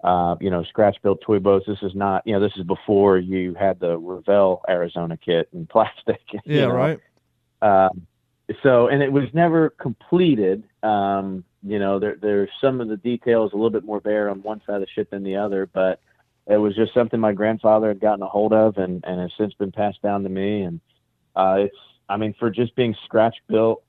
Uh, 0.03 0.35
you 0.39 0.49
know, 0.49 0.63
scratch-built 0.63 1.19
toy 1.21 1.39
boats. 1.39 1.65
This 1.67 1.79
is 1.81 1.93
not, 1.93 2.25
you 2.25 2.33
know, 2.33 2.39
this 2.39 2.53
is 2.55 2.63
before 2.63 3.17
you 3.17 3.53
had 3.53 3.79
the 3.81 3.97
Revell 3.97 4.61
Arizona 4.69 5.17
kit 5.17 5.49
in 5.51 5.65
plastic. 5.71 6.21
you 6.31 6.39
Yeah, 6.45 6.67
know. 6.67 6.71
right. 6.73 6.99
Um, 7.61 8.07
so, 8.63 8.87
and 8.87 9.03
it 9.03 9.11
was 9.11 9.25
never 9.33 9.71
completed. 9.71 10.63
Um, 10.83 11.43
you 11.63 11.79
know, 11.79 11.99
there, 11.99 12.15
there's 12.21 12.49
some 12.61 12.79
of 12.79 12.87
the 12.87 12.97
details 12.97 13.51
a 13.51 13.55
little 13.55 13.69
bit 13.69 13.83
more 13.83 13.99
bare 13.99 14.29
on 14.29 14.41
one 14.41 14.61
side 14.65 14.75
of 14.75 14.81
the 14.81 14.87
ship 14.87 15.09
than 15.09 15.23
the 15.23 15.35
other, 15.35 15.65
but 15.65 16.01
it 16.47 16.57
was 16.57 16.75
just 16.75 16.93
something 16.93 17.19
my 17.19 17.33
grandfather 17.33 17.89
had 17.89 17.99
gotten 17.99 18.23
a 18.23 18.27
hold 18.27 18.53
of 18.53 18.77
and, 18.77 19.03
and 19.05 19.19
has 19.19 19.31
since 19.37 19.53
been 19.55 19.71
passed 19.71 20.01
down 20.01 20.23
to 20.23 20.29
me. 20.29 20.61
And 20.61 20.79
uh, 21.35 21.55
it's, 21.59 21.77
I 22.07 22.17
mean, 22.17 22.33
for 22.39 22.49
just 22.49 22.75
being 22.75 22.95
scratch 23.05 23.35
built, 23.47 23.83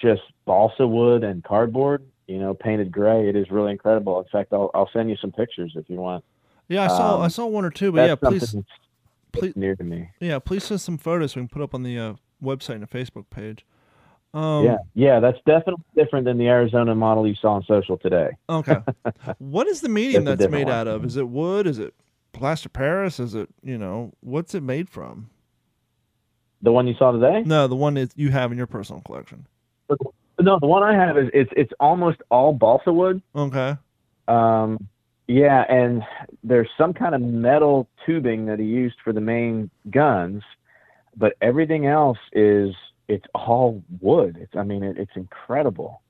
just 0.00 0.22
balsa 0.46 0.86
wood 0.86 1.24
and 1.24 1.44
cardboard, 1.44 2.04
you 2.30 2.38
know, 2.38 2.54
painted 2.54 2.92
gray, 2.92 3.28
it 3.28 3.34
is 3.34 3.50
really 3.50 3.72
incredible. 3.72 4.20
In 4.20 4.26
fact, 4.30 4.52
I'll, 4.52 4.70
I'll 4.72 4.88
send 4.92 5.10
you 5.10 5.16
some 5.16 5.32
pictures 5.32 5.72
if 5.74 5.90
you 5.90 5.96
want. 5.96 6.24
Yeah, 6.68 6.84
I 6.84 6.88
saw 6.88 7.20
I 7.20 7.24
Um, 7.24 7.30
saw 7.30 7.46
one 7.46 7.64
or 7.64 7.70
two, 7.70 7.90
but 7.90 8.08
yeah, 8.08 8.14
please 8.14 8.54
please- 9.32 9.56
near 9.56 9.74
to 9.74 9.82
me. 9.82 10.10
yeah, 10.20 10.38
please 10.38 10.62
send 10.64 10.80
some 10.80 10.96
photos 10.96 11.34
we 11.34 11.40
can 11.42 11.48
put 11.48 11.60
up 11.62 11.74
on 11.74 11.82
the 11.82 11.98
uh, 11.98 12.14
website 12.42 12.74
and 12.74 12.82
the 12.82 12.86
Facebook 12.86 13.28
page. 13.30 13.66
Um, 14.32 14.64
yeah, 14.64 14.76
yeah, 14.94 15.18
that's 15.18 15.38
definitely 15.44 15.82
different 15.96 16.24
than 16.24 16.38
the 16.38 16.46
Arizona 16.46 16.94
model 16.94 17.26
you 17.26 17.34
saw 17.34 17.54
on 17.54 17.64
social 17.64 17.98
today. 17.98 18.28
Okay. 18.48 18.76
what 19.38 19.66
is 19.66 19.80
the 19.80 19.88
medium 19.88 20.24
That's 20.24 20.38
that's 20.38 20.50
made 20.52 20.66
different 20.66 20.78
out 20.78 20.86
of? 20.86 21.04
Is 21.04 21.16
it 21.16 21.28
wood? 21.28 21.66
Is 21.66 21.80
it 21.80 21.94
plaster 22.32 22.68
Paris? 22.68 23.18
Is 23.18 23.34
it 23.34 23.48
you 23.64 23.76
know 23.76 24.12
what's 24.20 24.54
it 24.54 24.62
made 24.62 24.88
from? 24.88 25.30
The 26.62 26.70
one 26.70 26.86
you 26.86 26.94
saw 26.94 27.10
today? 27.10 27.42
No, 27.44 27.66
the 27.66 27.74
one 27.74 27.94
that 27.94 28.12
you 28.16 28.30
have 28.30 28.52
in 28.52 28.58
your 28.58 28.68
personal 28.68 29.00
collection. 29.02 29.46
No, 30.40 30.58
the 30.58 30.66
one 30.66 30.82
I 30.82 30.94
have 30.94 31.18
is 31.18 31.28
it's 31.32 31.50
it's 31.56 31.72
almost 31.78 32.18
all 32.30 32.52
balsa 32.52 32.92
wood. 32.92 33.22
Okay. 33.34 33.76
Um, 34.28 34.88
yeah, 35.26 35.64
and 35.68 36.02
there's 36.42 36.68
some 36.76 36.92
kind 36.92 37.14
of 37.14 37.20
metal 37.20 37.88
tubing 38.04 38.46
that 38.46 38.58
he 38.58 38.64
used 38.64 38.96
for 39.04 39.12
the 39.12 39.20
main 39.20 39.70
guns, 39.88 40.42
but 41.16 41.34
everything 41.40 41.86
else 41.86 42.18
is 42.32 42.74
it's 43.06 43.26
all 43.34 43.82
wood. 44.00 44.38
It's 44.40 44.56
I 44.56 44.62
mean 44.62 44.82
it, 44.82 44.96
it's 44.98 45.12
incredible. 45.14 46.02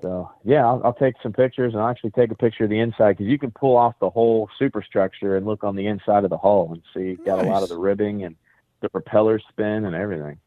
So 0.00 0.30
yeah, 0.44 0.66
I'll, 0.66 0.80
I'll 0.84 0.94
take 0.94 1.14
some 1.22 1.32
pictures 1.32 1.72
and 1.72 1.82
I'll 1.82 1.88
actually 1.88 2.10
take 2.10 2.32
a 2.32 2.34
picture 2.34 2.64
of 2.64 2.70
the 2.70 2.80
inside 2.80 3.12
because 3.12 3.30
you 3.30 3.38
can 3.38 3.52
pull 3.52 3.76
off 3.76 3.94
the 4.00 4.10
whole 4.10 4.48
superstructure 4.58 5.36
and 5.36 5.46
look 5.46 5.62
on 5.62 5.76
the 5.76 5.86
inside 5.86 6.24
of 6.24 6.30
the 6.30 6.38
hull 6.38 6.70
and 6.72 6.82
see 6.92 7.10
you've 7.10 7.24
got 7.24 7.44
a 7.44 7.48
lot 7.48 7.62
of 7.62 7.68
the 7.68 7.76
ribbing 7.76 8.24
and 8.24 8.34
the 8.80 8.88
propellers 8.88 9.44
spin 9.48 9.84
and 9.84 9.94
everything. 9.94 10.38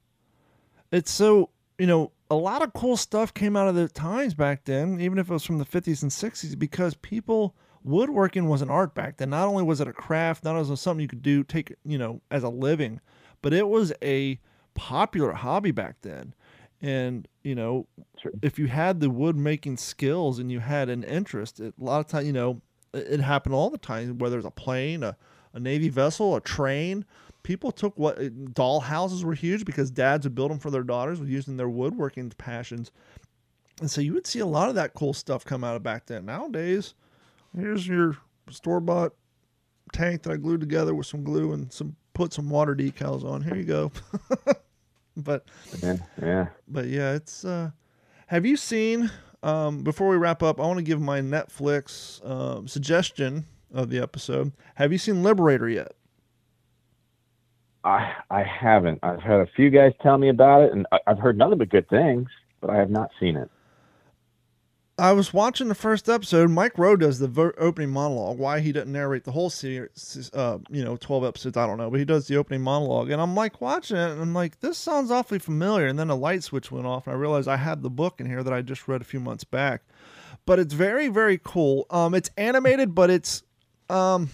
It's 0.91 1.11
so 1.11 1.49
you 1.77 1.87
know 1.87 2.11
a 2.29 2.35
lot 2.35 2.61
of 2.61 2.73
cool 2.73 2.97
stuff 2.97 3.33
came 3.33 3.55
out 3.55 3.67
of 3.67 3.75
the 3.75 3.87
times 3.87 4.33
back 4.33 4.65
then, 4.65 4.99
even 4.99 5.19
if 5.19 5.29
it 5.29 5.33
was 5.33 5.45
from 5.45 5.59
the 5.59 5.65
50s 5.65 6.01
and 6.01 6.11
60s, 6.11 6.57
because 6.57 6.95
people 6.95 7.55
woodworking 7.83 8.47
was 8.47 8.61
an 8.61 8.69
art 8.69 8.95
back 8.95 9.17
then. 9.17 9.29
Not 9.29 9.47
only 9.47 9.63
was 9.63 9.79
it 9.79 9.87
a 9.87 9.93
craft, 9.93 10.43
not 10.43 10.51
only 10.51 10.61
was 10.61 10.71
it 10.71 10.77
something 10.77 11.01
you 11.01 11.07
could 11.07 11.21
do 11.21 11.43
take 11.43 11.75
you 11.85 11.97
know 11.97 12.21
as 12.31 12.43
a 12.43 12.49
living, 12.49 12.99
but 13.41 13.53
it 13.53 13.67
was 13.67 13.93
a 14.01 14.39
popular 14.73 15.33
hobby 15.33 15.71
back 15.71 15.97
then. 16.01 16.33
And 16.81 17.27
you 17.43 17.55
know, 17.55 17.87
if 18.41 18.57
you 18.57 18.67
had 18.67 18.99
the 18.99 19.09
wood 19.09 19.35
making 19.35 19.77
skills 19.77 20.39
and 20.39 20.51
you 20.51 20.59
had 20.59 20.89
an 20.89 21.03
interest, 21.03 21.59
it, 21.59 21.75
a 21.79 21.83
lot 21.83 21.99
of 21.99 22.07
times, 22.07 22.25
you 22.25 22.33
know 22.33 22.61
it, 22.93 23.07
it 23.07 23.19
happened 23.21 23.53
all 23.53 23.69
the 23.69 23.77
time. 23.77 24.17
Whether 24.17 24.37
it's 24.37 24.47
a 24.47 24.51
plane, 24.51 25.03
a, 25.03 25.15
a 25.53 25.59
navy 25.59 25.89
vessel, 25.89 26.35
a 26.35 26.41
train, 26.41 27.05
people 27.45 27.71
took 27.71 27.97
what 27.97 28.53
doll 28.55 28.79
houses 28.79 29.23
were 29.23 29.35
huge 29.35 29.65
because 29.65 29.91
dads 29.91 30.25
would 30.25 30.33
build 30.33 30.49
them 30.49 30.57
for 30.57 30.71
their 30.71 30.81
daughters 30.81 31.19
with 31.19 31.29
using 31.29 31.57
their 31.57 31.69
woodworking 31.69 32.31
passions. 32.31 32.91
And 33.79 33.89
so 33.89 34.01
you 34.01 34.13
would 34.13 34.25
see 34.25 34.39
a 34.39 34.47
lot 34.47 34.67
of 34.67 34.75
that 34.75 34.95
cool 34.95 35.13
stuff 35.13 35.45
come 35.45 35.63
out 35.63 35.75
of 35.75 35.83
back 35.83 36.07
then. 36.07 36.25
Nowadays, 36.25 36.95
here's 37.55 37.87
your 37.87 38.17
store 38.49 38.79
bought 38.79 39.13
tank 39.93 40.23
that 40.23 40.33
I 40.33 40.37
glued 40.37 40.59
together 40.59 40.95
with 40.95 41.05
some 41.05 41.23
glue 41.23 41.53
and 41.53 41.71
some 41.71 41.95
put 42.13 42.33
some 42.33 42.49
water 42.49 42.75
decals 42.75 43.23
on. 43.23 43.43
Here 43.43 43.55
you 43.55 43.63
go. 43.63 43.91
but 45.17 45.45
Yeah, 45.83 45.97
yeah. 46.19 46.47
but 46.67 46.87
yeah, 46.87 47.13
it's 47.13 47.45
uh 47.45 47.69
have 48.25 48.43
you 48.43 48.57
seen 48.57 49.11
um 49.43 49.83
before 49.83 50.07
we 50.07 50.17
wrap 50.17 50.41
up, 50.41 50.59
I 50.59 50.63
want 50.63 50.77
to 50.79 50.83
give 50.83 50.99
my 50.99 51.21
Netflix 51.21 52.27
um 52.27 52.67
suggestion 52.67 53.45
of 53.71 53.91
the 53.91 53.99
episode. 53.99 54.51
Have 54.75 54.91
you 54.91 54.97
seen 54.97 55.21
Liberator 55.21 55.69
yet? 55.69 55.91
I 57.85 58.13
I 58.29 58.43
haven't. 58.43 58.99
I've 59.03 59.21
had 59.21 59.39
a 59.39 59.47
few 59.55 59.69
guys 59.69 59.93
tell 60.01 60.17
me 60.17 60.29
about 60.29 60.63
it, 60.63 60.73
and 60.73 60.87
I've 61.07 61.19
heard 61.19 61.37
nothing 61.37 61.59
but 61.59 61.69
good 61.69 61.87
things, 61.87 62.27
but 62.59 62.69
I 62.69 62.77
have 62.77 62.89
not 62.89 63.11
seen 63.19 63.37
it. 63.37 63.49
I 64.97 65.11
was 65.11 65.33
watching 65.33 65.67
the 65.67 65.75
first 65.75 66.07
episode. 66.07 66.49
Mike 66.49 66.77
Rowe 66.77 66.95
does 66.95 67.19
the 67.19 67.53
opening 67.57 67.89
monologue. 67.89 68.37
Why 68.37 68.61
he 68.61 68.71
doesn't 68.71 68.91
narrate 68.91 69.25
the 69.25 69.33
whole 69.33 69.49
series, 69.49 70.31
uh, 70.33 70.59
you 70.69 70.83
know, 70.85 70.95
twelve 70.95 71.25
episodes, 71.25 71.57
I 71.57 71.67
don't 71.67 71.77
know. 71.77 71.91
But 71.91 71.99
he 71.99 72.05
does 72.05 72.27
the 72.27 72.37
opening 72.37 72.61
monologue, 72.61 73.11
and 73.11 73.21
I'm 73.21 73.35
like 73.35 73.61
watching 73.61 73.97
it, 73.97 74.11
and 74.11 74.21
I'm 74.21 74.33
like, 74.33 74.61
this 74.61 74.77
sounds 74.77 75.11
awfully 75.11 75.39
familiar. 75.39 75.85
And 75.85 75.99
then 75.99 76.09
a 76.09 76.15
light 76.15 76.43
switch 76.43 76.71
went 76.71 76.87
off, 76.87 77.07
and 77.07 77.15
I 77.15 77.19
realized 77.19 77.47
I 77.47 77.57
had 77.57 77.83
the 77.83 77.89
book 77.89 78.19
in 78.19 78.25
here 78.25 78.41
that 78.41 78.53
I 78.53 78.61
just 78.61 78.87
read 78.87 79.01
a 79.01 79.05
few 79.05 79.19
months 79.19 79.43
back. 79.43 79.83
But 80.45 80.59
it's 80.59 80.73
very, 80.73 81.07
very 81.09 81.39
cool. 81.43 81.85
Um, 81.89 82.15
it's 82.15 82.29
animated, 82.37 82.95
but 82.95 83.09
it's 83.09 83.43
um, 83.89 84.29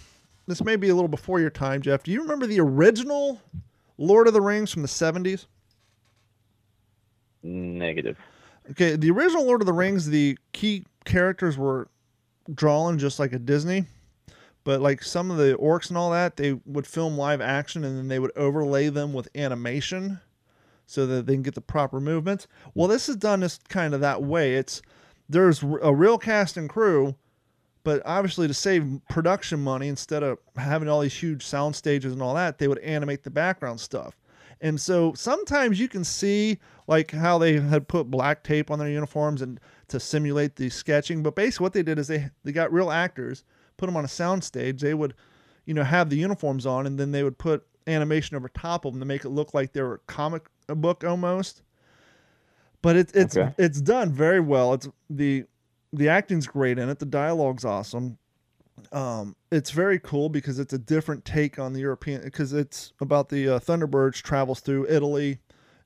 this 0.46 0.62
may 0.62 0.76
be 0.76 0.88
a 0.88 0.94
little 0.94 1.08
before 1.08 1.40
your 1.40 1.50
time, 1.50 1.82
Jeff. 1.82 2.02
Do 2.02 2.10
you 2.10 2.22
remember 2.22 2.46
the 2.46 2.60
original 2.60 3.40
Lord 3.98 4.26
of 4.26 4.34
the 4.34 4.40
Rings 4.40 4.72
from 4.72 4.82
the 4.82 4.88
'70s? 4.88 5.46
Negative. 7.42 8.18
Okay, 8.70 8.96
the 8.96 9.10
original 9.10 9.44
Lord 9.44 9.60
of 9.60 9.66
the 9.66 9.72
Rings, 9.72 10.06
the 10.06 10.38
key 10.52 10.84
characters 11.04 11.58
were 11.58 11.88
drawn 12.52 12.98
just 12.98 13.18
like 13.18 13.32
a 13.32 13.38
Disney, 13.38 13.86
but 14.64 14.80
like 14.80 15.02
some 15.02 15.30
of 15.30 15.36
the 15.36 15.56
orcs 15.56 15.88
and 15.88 15.98
all 15.98 16.10
that, 16.10 16.36
they 16.36 16.52
would 16.64 16.86
film 16.86 17.16
live 17.16 17.40
action 17.40 17.84
and 17.84 17.98
then 17.98 18.08
they 18.08 18.18
would 18.18 18.32
overlay 18.36 18.88
them 18.88 19.12
with 19.12 19.28
animation 19.34 20.20
so 20.86 21.06
that 21.06 21.26
they 21.26 21.34
can 21.34 21.42
get 21.42 21.54
the 21.54 21.60
proper 21.60 22.00
movements. 22.00 22.46
Well, 22.74 22.88
this 22.88 23.08
is 23.08 23.16
done 23.16 23.40
this 23.40 23.58
kind 23.68 23.94
of 23.94 24.00
that 24.00 24.22
way. 24.22 24.54
It's 24.54 24.82
there's 25.28 25.62
a 25.62 25.94
real 25.94 26.18
cast 26.18 26.56
and 26.56 26.68
crew, 26.68 27.16
but 27.84 28.02
obviously 28.04 28.46
to 28.48 28.54
save 28.54 29.00
production 29.08 29.60
money 29.62 29.88
instead 29.88 30.22
of 30.22 30.38
having 30.56 30.88
all 30.88 31.00
these 31.00 31.14
huge 31.14 31.44
sound 31.44 31.74
stages 31.74 32.12
and 32.12 32.22
all 32.22 32.34
that, 32.34 32.58
they 32.58 32.68
would 32.68 32.78
animate 32.78 33.22
the 33.22 33.30
background 33.30 33.80
stuff. 33.80 34.16
And 34.60 34.80
so 34.80 35.12
sometimes 35.14 35.80
you 35.80 35.88
can 35.88 36.04
see 36.04 36.58
like 36.86 37.10
how 37.10 37.38
they 37.38 37.58
had 37.58 37.88
put 37.88 38.10
black 38.10 38.44
tape 38.44 38.70
on 38.70 38.78
their 38.78 38.88
uniforms 38.88 39.42
and 39.42 39.58
to 39.88 39.98
simulate 39.98 40.54
the 40.54 40.70
sketching. 40.70 41.22
But 41.22 41.34
basically, 41.34 41.64
what 41.64 41.72
they 41.72 41.82
did 41.82 41.98
is 41.98 42.06
they 42.06 42.30
they 42.44 42.52
got 42.52 42.72
real 42.72 42.90
actors, 42.90 43.42
put 43.76 43.86
them 43.86 43.96
on 43.96 44.04
a 44.04 44.08
sound 44.08 44.44
stage. 44.44 44.80
They 44.80 44.94
would, 44.94 45.14
you 45.66 45.74
know, 45.74 45.82
have 45.82 46.10
the 46.10 46.16
uniforms 46.16 46.64
on, 46.64 46.86
and 46.86 46.98
then 46.98 47.10
they 47.10 47.24
would 47.24 47.38
put 47.38 47.66
animation 47.88 48.36
over 48.36 48.48
top 48.48 48.84
of 48.84 48.92
them 48.92 49.00
to 49.00 49.06
make 49.06 49.24
it 49.24 49.30
look 49.30 49.52
like 49.52 49.72
they 49.72 49.82
were 49.82 49.94
a 49.94 49.98
comic 50.12 50.44
book 50.68 51.02
almost. 51.02 51.62
But 52.82 52.96
it, 52.96 53.10
it's 53.14 53.36
Okay. 53.36 53.52
it's 53.58 53.80
done 53.80 54.12
very 54.12 54.40
well. 54.40 54.74
It's 54.74 54.88
the 55.10 55.44
the 55.92 56.08
acting's 56.08 56.46
great 56.46 56.78
in 56.78 56.88
it. 56.88 56.98
The 56.98 57.06
dialogue's 57.06 57.64
awesome. 57.64 58.18
Um, 58.90 59.36
it's 59.50 59.70
very 59.70 59.98
cool 59.98 60.28
because 60.28 60.58
it's 60.58 60.72
a 60.72 60.78
different 60.78 61.24
take 61.24 61.58
on 61.58 61.72
the 61.72 61.80
European 61.80 62.22
because 62.22 62.52
it's 62.52 62.92
about 63.00 63.28
the 63.28 63.48
uh, 63.48 63.58
Thunderbirds 63.58 64.22
travels 64.22 64.60
through 64.60 64.86
Italy 64.88 65.38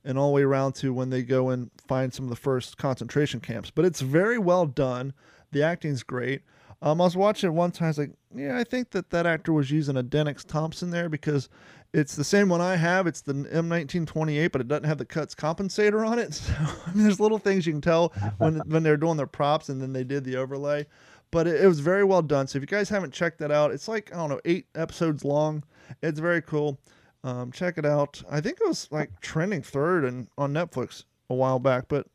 and 0.05 0.17
all 0.17 0.29
the 0.29 0.35
way 0.35 0.43
around 0.43 0.75
to 0.77 0.95
when 0.95 1.11
they 1.11 1.23
go 1.23 1.51
and 1.51 1.71
find 1.89 2.15
some 2.15 2.25
of 2.25 2.31
the 2.31 2.37
first 2.37 2.79
concentration 2.79 3.41
camps. 3.41 3.71
But 3.71 3.85
it's 3.85 4.01
very 4.01 4.39
well 4.39 4.67
done. 4.67 5.13
The 5.51 5.63
acting's 5.63 6.03
great. 6.05 6.43
Um, 6.81 7.01
I 7.01 7.05
was 7.05 7.17
watching 7.17 7.49
it 7.49 7.55
one 7.55 7.73
time. 7.73 7.87
I 7.87 7.89
was 7.89 7.99
like, 7.99 8.13
yeah, 8.35 8.57
I 8.57 8.63
think 8.63 8.91
that 8.91 9.11
that 9.11 9.27
actor 9.27 9.53
was 9.53 9.71
using 9.71 9.97
a 9.97 10.05
Denix 10.05 10.45
Thompson 10.45 10.91
there 10.91 11.09
because 11.09 11.49
it's 11.97 12.15
the 12.15 12.25
same 12.25 12.51
one 12.51 12.61
I 12.61 12.77
have. 12.77 13.07
It's 13.07 13.23
the 13.23 13.33
M1928, 13.33 14.53
but 14.53 14.61
it 14.61 14.69
doesn't 14.69 14.85
have 14.85 14.99
the 14.99 15.07
Cutts 15.07 15.35
compensator 15.35 16.07
on 16.07 16.19
it. 16.19 16.27
So 16.47 16.53
I 16.87 16.93
mean, 16.93 17.05
there's 17.05 17.21
little 17.21 17.39
things 17.39 17.67
you 17.67 17.73
can 17.73 17.81
tell 17.81 18.13
when 18.37 18.59
when 18.67 18.83
they're 18.83 18.99
doing 18.99 19.17
their 19.17 19.27
props 19.27 19.71
and 19.71 19.81
then 19.81 19.93
they 19.95 20.05
did 20.05 20.25
the 20.25 20.37
overlay. 20.37 20.87
But 21.31 21.47
it, 21.47 21.63
it 21.63 21.67
was 21.67 21.81
very 21.81 22.05
well 22.05 22.21
done. 22.21 22.47
So 22.47 22.59
if 22.59 22.63
you 22.63 22.67
guys 22.67 22.91
haven't 22.91 23.15
checked 23.15 23.39
that 23.39 23.51
out, 23.51 23.71
it's 23.71 23.89
like 23.89 24.13
I 24.13 24.17
don't 24.17 24.29
know, 24.29 24.41
eight 24.45 24.67
episodes 24.75 25.25
long. 25.25 25.65
It's 26.03 26.21
very 26.21 26.43
cool. 26.43 26.79
Um, 27.25 27.51
check 27.51 27.79
it 27.79 27.87
out. 27.87 28.23
I 28.31 28.41
think 28.43 28.59
it 28.61 28.69
was 28.69 28.89
like 28.91 29.21
trending 29.21 29.63
third 29.63 30.05
and 30.05 30.29
on 30.37 30.53
Netflix 30.53 31.05
a 31.31 31.35
while 31.35 31.59
back, 31.59 31.87
but 31.89 32.07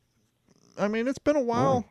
I 0.78 0.86
mean, 0.86 1.08
it's 1.08 1.18
been 1.18 1.36
a 1.36 1.42
while. 1.42 1.84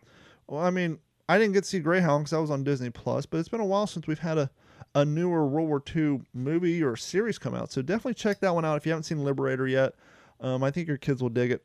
Well, 0.47 0.61
I 0.61 0.69
mean, 0.69 0.99
I 1.27 1.37
didn't 1.37 1.53
get 1.53 1.63
to 1.63 1.69
see 1.69 1.79
Greyhound 1.79 2.23
because 2.23 2.33
I 2.33 2.39
was 2.39 2.51
on 2.51 2.63
Disney 2.63 2.89
Plus, 2.89 3.25
but 3.25 3.39
it's 3.39 3.49
been 3.49 3.59
a 3.59 3.65
while 3.65 3.85
since 3.85 4.07
we've 4.07 4.19
had 4.19 4.37
a, 4.37 4.49
a 4.93 5.05
newer 5.05 5.45
World 5.45 5.69
War 5.69 5.83
II 5.95 6.21
movie 6.33 6.83
or 6.83 6.95
series 6.95 7.37
come 7.37 7.55
out. 7.55 7.71
So 7.71 7.81
definitely 7.81 8.15
check 8.15 8.39
that 8.39 8.53
one 8.53 8.65
out 8.65 8.77
if 8.77 8.85
you 8.85 8.91
haven't 8.91 9.03
seen 9.03 9.23
Liberator 9.23 9.67
yet. 9.67 9.93
Um, 10.39 10.63
I 10.63 10.71
think 10.71 10.87
your 10.87 10.97
kids 10.97 11.21
will 11.21 11.29
dig 11.29 11.51
it. 11.51 11.63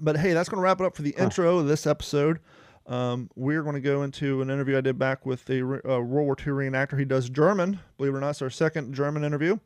But 0.00 0.18
hey, 0.18 0.32
that's 0.32 0.48
going 0.48 0.58
to 0.58 0.62
wrap 0.62 0.80
it 0.80 0.86
up 0.86 0.94
for 0.94 1.02
the 1.02 1.14
intro 1.18 1.58
of 1.58 1.66
this 1.66 1.86
episode. 1.86 2.40
Um, 2.86 3.30
we're 3.36 3.62
going 3.62 3.74
to 3.74 3.80
go 3.80 4.02
into 4.02 4.40
an 4.40 4.50
interview 4.50 4.78
I 4.78 4.80
did 4.80 4.98
back 4.98 5.26
with 5.26 5.48
a 5.50 5.62
re- 5.62 5.80
uh, 5.84 6.00
World 6.00 6.26
War 6.26 6.36
II 6.38 6.52
reenactor. 6.52 6.98
He 6.98 7.04
does 7.04 7.28
German. 7.28 7.80
Believe 7.96 8.14
it 8.14 8.16
or 8.16 8.20
not, 8.20 8.30
it's 8.30 8.42
our 8.42 8.50
second 8.50 8.94
German 8.94 9.24
interview. 9.24 9.58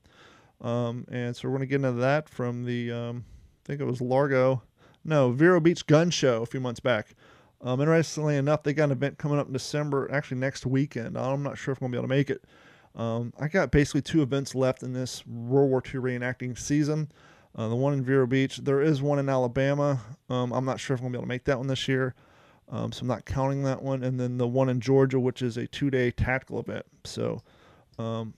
Um, 0.60 1.06
and 1.10 1.34
so 1.34 1.48
we're 1.48 1.56
going 1.56 1.68
to 1.68 1.70
get 1.70 1.76
into 1.76 1.92
that 2.00 2.28
from 2.28 2.64
the, 2.64 2.90
um, 2.90 3.24
I 3.64 3.66
think 3.66 3.80
it 3.80 3.84
was 3.84 4.00
Largo, 4.00 4.62
no, 5.04 5.32
Vero 5.32 5.60
Beach 5.60 5.86
Gun 5.86 6.10
Show 6.10 6.42
a 6.42 6.46
few 6.46 6.60
months 6.60 6.80
back. 6.80 7.14
Um, 7.60 7.80
interestingly 7.80 8.36
enough, 8.36 8.62
they 8.62 8.72
got 8.72 8.84
an 8.84 8.92
event 8.92 9.18
coming 9.18 9.38
up 9.38 9.46
in 9.46 9.52
December, 9.52 10.08
actually 10.12 10.38
next 10.38 10.66
weekend. 10.66 11.16
I'm 11.16 11.42
not 11.42 11.58
sure 11.58 11.72
if 11.72 11.78
I'm 11.80 11.90
going 11.90 11.92
to 11.92 11.96
be 11.96 12.00
able 12.00 12.08
to 12.08 12.16
make 12.16 12.30
it. 12.30 12.44
Um, 12.94 13.32
I 13.38 13.48
got 13.48 13.70
basically 13.70 14.02
two 14.02 14.22
events 14.22 14.54
left 14.54 14.82
in 14.82 14.92
this 14.92 15.26
World 15.26 15.70
War 15.70 15.82
II 15.84 16.00
reenacting 16.00 16.58
season. 16.58 17.10
Uh, 17.54 17.68
the 17.68 17.76
one 17.76 17.92
in 17.92 18.02
Vero 18.02 18.26
Beach. 18.26 18.58
There 18.58 18.80
is 18.80 19.02
one 19.02 19.18
in 19.18 19.28
Alabama. 19.28 20.00
Um, 20.30 20.52
I'm 20.52 20.64
not 20.64 20.80
sure 20.80 20.94
if 20.94 21.00
I'm 21.00 21.04
going 21.04 21.12
to 21.12 21.18
be 21.18 21.20
able 21.20 21.26
to 21.26 21.28
make 21.28 21.44
that 21.44 21.58
one 21.58 21.66
this 21.66 21.86
year. 21.86 22.14
Um, 22.70 22.92
so 22.92 23.02
I'm 23.02 23.08
not 23.08 23.26
counting 23.26 23.62
that 23.64 23.82
one. 23.82 24.02
And 24.02 24.18
then 24.18 24.38
the 24.38 24.46
one 24.48 24.68
in 24.68 24.80
Georgia, 24.80 25.20
which 25.20 25.42
is 25.42 25.56
a 25.58 25.66
two 25.66 25.90
day 25.90 26.10
tactical 26.10 26.60
event. 26.60 26.86
So, 27.04 27.42
um, 27.98 28.32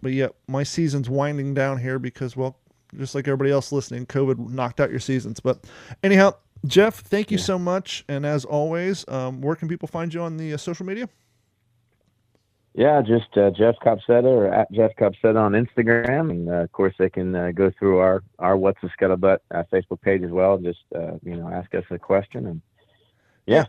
but 0.00 0.12
yeah, 0.12 0.28
my 0.46 0.62
season's 0.62 1.10
winding 1.10 1.54
down 1.54 1.78
here 1.78 1.98
because, 1.98 2.36
well, 2.36 2.56
just 2.96 3.14
like 3.14 3.26
everybody 3.26 3.50
else 3.50 3.72
listening, 3.72 4.06
COVID 4.06 4.50
knocked 4.50 4.80
out 4.80 4.90
your 4.90 5.00
seasons. 5.00 5.40
But 5.40 5.64
anyhow, 6.02 6.34
Jeff, 6.66 7.00
thank 7.00 7.30
you 7.30 7.38
so 7.38 7.58
much. 7.58 8.04
And 8.08 8.24
as 8.24 8.44
always, 8.44 9.04
um, 9.08 9.40
where 9.40 9.56
can 9.56 9.68
people 9.68 9.88
find 9.88 10.12
you 10.14 10.20
on 10.20 10.36
the 10.36 10.54
uh, 10.54 10.56
social 10.56 10.86
media? 10.86 11.08
Yeah, 12.80 13.02
just 13.02 13.36
uh, 13.36 13.50
Jeff 13.50 13.74
Copsetta 13.84 14.24
or 14.24 14.46
at 14.46 14.72
Jeff 14.72 14.92
Copsetta 14.98 15.36
on 15.38 15.52
Instagram, 15.52 16.30
and 16.30 16.48
uh, 16.48 16.52
of 16.62 16.72
course 16.72 16.94
they 16.98 17.10
can 17.10 17.34
uh, 17.34 17.50
go 17.54 17.70
through 17.78 17.98
our 17.98 18.22
our 18.38 18.56
What's 18.56 18.80
the 18.80 18.88
Scuttlebutt 18.98 19.40
uh, 19.50 19.64
Facebook 19.70 20.00
page 20.00 20.22
as 20.22 20.30
well. 20.30 20.56
Just 20.56 20.78
uh, 20.96 21.18
you 21.22 21.36
know, 21.36 21.46
ask 21.50 21.74
us 21.74 21.84
a 21.90 21.98
question, 21.98 22.46
and 22.46 22.62
yeah, 23.44 23.66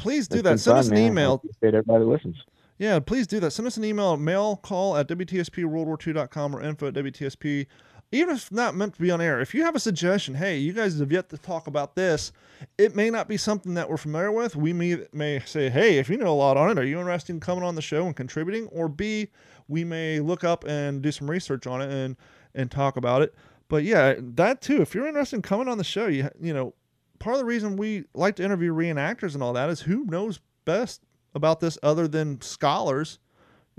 Please 0.00 0.26
do 0.26 0.38
it's 0.38 0.44
that. 0.44 0.58
Send 0.58 0.72
fun, 0.72 0.78
us 0.78 0.88
an 0.88 0.94
man. 0.94 1.12
Email. 1.12 1.42
everybody 1.62 2.04
listens. 2.04 2.36
Yeah, 2.78 2.98
please 2.98 3.28
do 3.28 3.38
that. 3.40 3.50
Send 3.52 3.66
us 3.68 3.76
an 3.76 3.84
email, 3.84 4.16
mail 4.16 4.56
call 4.56 4.96
at 4.96 5.06
WTSPWorldWar2.com 5.08 6.56
or 6.56 6.62
info 6.62 6.88
at 6.88 6.94
WTSP. 6.94 7.66
Even 8.12 8.34
if 8.34 8.50
not 8.50 8.74
meant 8.74 8.94
to 8.94 9.00
be 9.00 9.10
on 9.10 9.20
air, 9.20 9.40
if 9.40 9.54
you 9.54 9.62
have 9.62 9.76
a 9.76 9.80
suggestion, 9.80 10.34
hey, 10.34 10.58
you 10.58 10.72
guys 10.72 10.98
have 10.98 11.12
yet 11.12 11.28
to 11.28 11.38
talk 11.38 11.68
about 11.68 11.94
this, 11.94 12.32
it 12.76 12.96
may 12.96 13.08
not 13.08 13.28
be 13.28 13.36
something 13.36 13.74
that 13.74 13.88
we're 13.88 13.96
familiar 13.96 14.32
with. 14.32 14.56
We 14.56 14.72
may, 14.72 15.06
may 15.12 15.40
say, 15.46 15.70
hey, 15.70 15.98
if 15.98 16.08
you 16.08 16.16
know 16.16 16.32
a 16.32 16.34
lot 16.34 16.56
on 16.56 16.70
it, 16.70 16.78
are 16.78 16.84
you 16.84 16.98
interested 16.98 17.32
in 17.32 17.40
coming 17.40 17.62
on 17.62 17.76
the 17.76 17.82
show 17.82 18.06
and 18.06 18.16
contributing? 18.16 18.66
Or 18.72 18.88
B, 18.88 19.28
we 19.68 19.84
may 19.84 20.18
look 20.18 20.42
up 20.42 20.64
and 20.64 21.00
do 21.00 21.12
some 21.12 21.30
research 21.30 21.68
on 21.68 21.80
it 21.80 21.90
and, 21.90 22.16
and 22.54 22.68
talk 22.68 22.96
about 22.96 23.22
it. 23.22 23.32
But 23.68 23.84
yeah, 23.84 24.14
that 24.18 24.60
too, 24.60 24.82
if 24.82 24.92
you're 24.92 25.06
interested 25.06 25.36
in 25.36 25.42
coming 25.42 25.68
on 25.68 25.78
the 25.78 25.84
show, 25.84 26.08
you, 26.08 26.28
you 26.40 26.52
know, 26.52 26.74
part 27.20 27.34
of 27.34 27.38
the 27.38 27.44
reason 27.44 27.76
we 27.76 28.04
like 28.12 28.34
to 28.36 28.44
interview 28.44 28.74
reenactors 28.74 29.34
and 29.34 29.42
all 29.42 29.52
that 29.52 29.70
is 29.70 29.82
who 29.82 30.04
knows 30.06 30.40
best 30.64 31.02
about 31.34 31.60
this 31.60 31.78
other 31.82 32.08
than 32.08 32.40
scholars, 32.40 33.20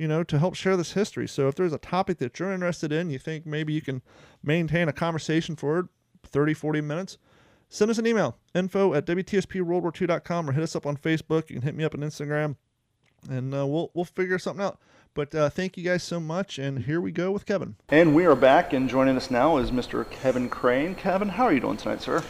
you 0.01 0.07
know, 0.07 0.23
to 0.23 0.39
help 0.39 0.55
share 0.55 0.75
this 0.75 0.93
history. 0.93 1.27
So 1.27 1.47
if 1.47 1.53
there's 1.53 1.73
a 1.73 1.77
topic 1.77 2.17
that 2.17 2.39
you're 2.39 2.51
interested 2.51 2.91
in, 2.91 3.11
you 3.11 3.19
think 3.19 3.45
maybe 3.45 3.71
you 3.71 3.81
can 3.81 4.01
maintain 4.41 4.89
a 4.89 4.93
conversation 4.93 5.55
for 5.55 5.89
30, 6.23 6.55
40 6.55 6.81
minutes, 6.81 7.19
send 7.69 7.91
us 7.91 7.99
an 7.99 8.07
email, 8.07 8.35
info 8.55 8.95
at 8.95 9.05
WTSPWorldWar2.com 9.05 10.49
or 10.49 10.53
hit 10.53 10.63
us 10.63 10.75
up 10.75 10.87
on 10.87 10.97
Facebook. 10.97 11.51
You 11.51 11.57
can 11.57 11.61
hit 11.61 11.75
me 11.75 11.83
up 11.83 11.93
on 11.93 12.01
Instagram 12.01 12.55
and 13.29 13.53
uh, 13.53 13.67
we'll, 13.67 13.91
we'll 13.93 14.05
figure 14.05 14.39
something 14.39 14.65
out. 14.65 14.79
But 15.13 15.35
uh, 15.35 15.51
thank 15.51 15.77
you 15.77 15.83
guys 15.83 16.01
so 16.01 16.19
much. 16.19 16.57
And 16.57 16.79
here 16.79 16.99
we 16.99 17.11
go 17.11 17.29
with 17.29 17.45
Kevin. 17.45 17.75
And 17.89 18.15
we 18.15 18.25
are 18.25 18.35
back, 18.35 18.73
and 18.73 18.89
joining 18.89 19.17
us 19.17 19.29
now 19.29 19.57
is 19.57 19.69
Mr. 19.69 20.09
Kevin 20.09 20.49
Crane. 20.49 20.95
Kevin, 20.95 21.29
how 21.29 21.43
are 21.43 21.53
you 21.53 21.59
doing 21.59 21.75
tonight, 21.77 22.01
sir? 22.01 22.23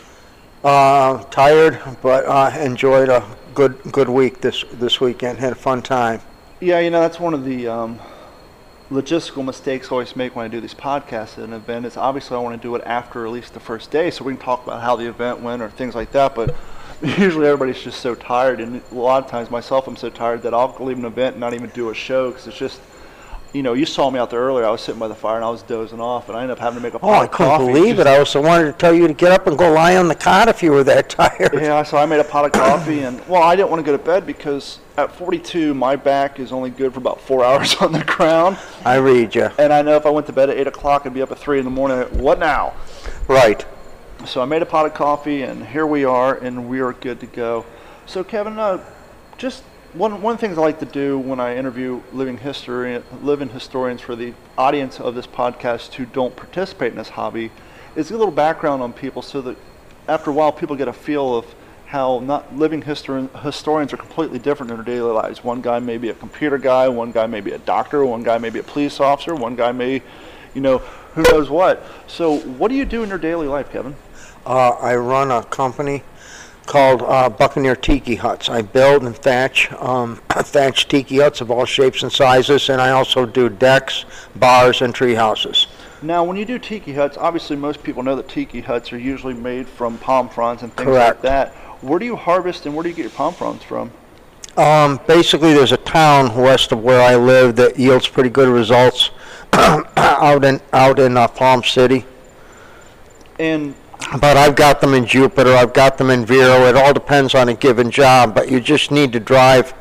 Uh, 0.64 1.24
tired, 1.26 1.80
but 2.02 2.26
uh, 2.26 2.52
enjoyed 2.60 3.10
a 3.10 3.24
good 3.54 3.80
good 3.92 4.10
week 4.10 4.42
this 4.42 4.66
this 4.74 5.00
weekend. 5.00 5.38
Had 5.38 5.52
a 5.52 5.56
fun 5.56 5.84
time. 5.84 6.22
Yeah, 6.64 6.78
you 6.78 6.92
know, 6.92 7.00
that's 7.02 7.20
one 7.20 7.34
of 7.34 7.44
the 7.44 7.68
um, 7.68 8.00
logistical 8.92 9.44
mistakes 9.44 9.88
I 9.88 9.94
always 9.94 10.16
make 10.16 10.36
when 10.36 10.46
I 10.46 10.48
do 10.48 10.62
these 10.62 10.76
podcasts 10.76 11.40
at 11.40 11.40
an 11.40 11.54
event. 11.54 11.88
Is 11.88 11.98
obviously 11.98 12.38
I 12.38 12.40
want 12.40 12.56
to 12.56 12.62
do 12.62 12.76
it 12.76 12.84
after 12.86 13.26
at 13.26 13.32
least 13.32 13.56
the 13.56 13.60
first 13.60 13.90
day, 13.90 14.12
so 14.12 14.24
we 14.24 14.34
can 14.34 14.44
talk 14.44 14.64
about 14.64 14.84
how 14.84 14.96
the 14.96 15.08
event 15.08 15.40
went 15.40 15.64
or 15.64 15.72
things 15.72 15.96
like 15.96 16.12
that. 16.12 16.36
But 16.36 16.54
usually 17.02 17.48
everybody's 17.48 17.82
just 17.82 18.00
so 18.00 18.14
tired, 18.14 18.62
and 18.62 18.80
a 18.92 18.94
lot 18.94 19.24
of 19.24 19.32
times 19.32 19.50
myself, 19.50 19.88
I'm 19.88 19.96
so 19.96 20.12
tired 20.12 20.44
that 20.44 20.54
I'll 20.54 20.78
leave 20.80 21.00
an 21.00 21.06
event 21.06 21.34
and 21.34 21.40
not 21.40 21.56
even 21.56 21.72
do 21.72 21.90
a 21.90 21.96
show 21.96 22.30
because 22.30 22.46
it's 22.46 22.58
just. 22.58 22.80
You 23.54 23.64
know, 23.64 23.74
you 23.74 23.86
saw 23.86 24.10
me 24.10 24.18
out 24.18 24.30
there 24.30 24.40
earlier. 24.40 24.66
I 24.66 24.70
was 24.70 24.80
sitting 24.80 25.00
by 25.00 25.10
the 25.10 25.16
fire 25.16 25.36
and 25.36 25.44
I 25.44 25.50
was 25.50 25.62
dozing 25.62 26.00
off, 26.00 26.30
and 26.30 26.38
I 26.38 26.42
ended 26.44 26.58
up 26.58 26.60
having 26.60 26.78
to 26.80 26.84
make 26.84 26.94
a 26.94 27.00
pot 27.00 27.26
of 27.26 27.32
coffee. 27.32 27.44
Oh, 27.44 27.50
I 27.50 27.56
of 27.58 27.60
couldn't 27.60 27.68
coffee. 27.68 27.74
believe 27.82 28.00
it. 28.00 28.08
I 28.08 28.18
was 28.18 28.34
wanted 28.34 28.66
to 28.72 28.74
tell 28.74 28.94
you 28.94 29.08
to 29.08 29.14
get 29.14 29.34
up 29.34 29.46
and 29.48 29.58
go 29.58 29.74
lie 29.74 29.98
on 29.98 30.08
the 30.08 30.16
cot 30.16 30.48
if 30.48 30.64
you 30.64 30.72
were 30.72 30.86
that 30.86 31.10
tired. 31.10 31.54
Yeah, 31.54 31.84
so 31.84 31.98
I 31.98 32.06
made 32.06 32.22
a 32.22 32.24
pot 32.24 32.46
of 32.46 32.54
coffee, 32.54 33.02
and 33.02 33.20
well, 33.28 33.44
I 33.44 33.58
didn't 33.58 33.70
want 33.70 33.86
to 33.86 33.92
go 33.92 33.98
to 33.98 34.02
bed 34.02 34.26
because 34.26 34.80
at 34.98 35.14
42, 35.14 35.74
my 35.74 35.98
back 35.98 36.40
is 36.40 36.54
only 36.54 36.70
good 36.70 36.94
for 36.94 37.00
about 37.00 37.20
four 37.20 37.44
hours 37.46 37.76
on 37.76 37.92
the 37.92 38.06
ground. 38.06 38.58
I 38.86 38.96
read 38.96 39.36
you. 39.36 39.50
And 39.60 39.74
I 39.74 39.82
know 39.82 39.98
if 39.98 40.06
I 40.06 40.10
went 40.12 40.28
to 40.28 40.34
bed 40.34 40.50
at 40.50 40.58
8 40.58 40.68
o'clock, 40.68 41.06
I'd 41.06 41.14
be 41.14 41.22
up 41.22 41.32
at 41.32 41.38
3 41.38 41.60
in 41.60 41.66
the 41.66 41.72
morning. 41.72 41.98
What 42.20 42.40
now? 42.40 42.74
Right. 43.28 43.66
So 44.26 44.42
I 44.42 44.46
made 44.46 44.62
a 44.62 44.66
pot 44.66 44.86
of 44.86 44.94
coffee, 44.94 45.42
and 45.42 45.66
here 45.66 45.86
we 45.88 46.06
are, 46.06 46.36
and 46.36 46.70
we 46.70 46.80
are 46.80 46.94
good 46.94 47.20
to 47.20 47.26
go. 47.26 47.66
So, 48.06 48.24
Kevin, 48.24 48.58
uh, 48.60 48.82
just 49.38 49.64
one, 49.94 50.22
one 50.22 50.36
of 50.36 50.40
the 50.40 50.48
things 50.48 50.58
I 50.58 50.62
like 50.62 50.80
to 50.80 50.86
do 50.86 51.20
when 51.20 51.40
I 51.40 51.58
interview 51.58 52.02
living 52.14 52.38
history, 52.38 53.02
living 53.22 53.50
historians 53.50 54.00
for 54.00 54.16
the 54.16 54.34
audience 54.58 55.00
of 55.00 55.16
this 55.16 55.28
podcast 55.28 55.94
who 55.96 56.06
don't 56.06 56.36
participate 56.36 56.94
in 56.94 56.98
this 56.98 57.10
hobby 57.10 57.52
is 57.96 58.08
get 58.08 58.16
a 58.16 58.18
little 58.18 58.34
background 58.34 58.82
on 58.82 58.94
people 58.94 59.22
so 59.22 59.42
that 59.42 59.58
after 60.08 60.30
a 60.30 60.34
while 60.34 60.52
people 60.52 60.78
get 60.78 60.88
a 60.88 60.94
feel 60.94 61.36
of 61.36 61.46
how 61.88 62.20
not 62.20 62.56
living 62.56 62.82
histori- 62.82 63.30
historians 63.44 63.92
are 63.92 63.98
completely 63.98 64.40
different 64.40 64.72
in 64.72 64.78
their 64.78 64.86
daily 64.86 65.12
lives. 65.12 65.44
One 65.44 65.62
guy 65.62 65.80
may 65.80 65.98
be 65.98 66.08
a 66.08 66.14
computer 66.14 66.58
guy, 66.58 66.88
one 66.88 67.12
guy 67.12 67.28
may 67.28 67.42
be 67.42 67.52
a 67.52 67.60
doctor, 67.60 68.06
one 68.06 68.24
guy 68.24 68.38
may 68.38 68.50
be 68.50 68.60
a 68.60 68.64
police 68.64 69.02
officer, 69.02 69.36
one 69.36 69.58
guy 69.58 69.74
may, 69.74 70.02
you 70.54 70.62
know, 70.62 70.78
who 70.78 71.24
knows 71.24 71.50
what. 71.50 71.84
So, 72.08 72.38
what 72.40 72.70
do 72.70 72.76
you 72.76 72.86
do 72.86 73.04
in 73.04 73.10
your 73.10 73.18
daily 73.18 73.48
life, 73.48 73.70
Kevin? 73.70 73.98
Uh, 74.46 74.70
I 74.70 74.96
run 74.96 75.32
a 75.32 75.44
company 75.44 76.04
called 76.66 77.02
uh, 77.02 77.30
Buccaneer 77.30 77.76
Tiki 77.76 78.16
Huts. 78.16 78.50
I 78.50 78.62
build 78.62 79.04
and 79.04 79.16
thatch 79.16 79.72
um, 79.74 80.16
thatch 80.30 80.88
tiki 80.88 81.20
huts 81.20 81.42
of 81.42 81.52
all 81.52 81.66
shapes 81.66 82.04
and 82.04 82.12
sizes, 82.12 82.70
and 82.70 82.82
I 82.82 82.92
also 82.92 83.26
do 83.26 83.50
decks, 83.50 84.06
bars, 84.36 84.82
and 84.82 84.94
tree 84.94 85.16
houses. 85.16 85.68
Now, 86.02 86.24
when 86.24 86.36
you 86.36 86.46
do 86.46 86.58
tiki 86.58 86.94
huts, 86.94 87.18
obviously 87.18 87.56
most 87.56 87.84
people 87.84 88.02
know 88.02 88.16
that 88.16 88.28
tiki 88.28 88.62
huts 88.62 88.92
are 88.92 88.98
usually 88.98 89.36
made 89.36 89.68
from 89.68 89.98
palm 90.00 90.30
fronds 90.30 90.64
and 90.64 90.74
things 90.76 90.90
like 90.90 91.22
that. 91.22 91.54
Where 91.82 92.00
do 92.00 92.06
you 92.06 92.16
harvest 92.16 92.66
and 92.66 92.76
where 92.76 92.84
do 92.84 92.90
you 92.90 92.96
get 92.96 93.04
your 93.04 93.12
palm 93.12 93.34
fronds 93.34 93.64
from? 93.64 93.92
Um, 94.58 95.00
basically, 95.08 95.54
there's 95.54 95.72
a 95.72 95.78
town 95.78 96.36
west 96.36 96.72
of 96.72 96.84
where 96.84 97.02
I 97.02 97.16
live 97.16 97.56
that 97.56 97.80
yields 97.80 98.08
pretty 98.08 98.30
good 98.30 98.50
results 98.50 99.12
out 99.54 100.44
in 100.44 100.60
out 100.74 101.00
in 101.00 101.18
uh, 101.18 101.28
Palm 101.28 101.64
City. 101.64 102.06
And 103.40 103.76
but 104.20 104.38
I've 104.38 104.56
got 104.56 104.82
them 104.82 104.94
in 104.94 105.06
Jupiter, 105.06 105.54
I've 105.54 105.74
got 105.74 105.98
them 105.98 106.10
in 106.10 106.26
Vero. 106.26 106.66
It 106.68 106.76
all 106.76 106.94
depends 106.94 107.36
on 107.36 107.50
a 107.50 107.54
given 107.54 107.92
job, 107.92 108.36
but 108.36 108.50
you 108.50 108.60
just 108.60 108.92
need 108.92 109.14
to 109.14 109.20
drive, 109.20 109.74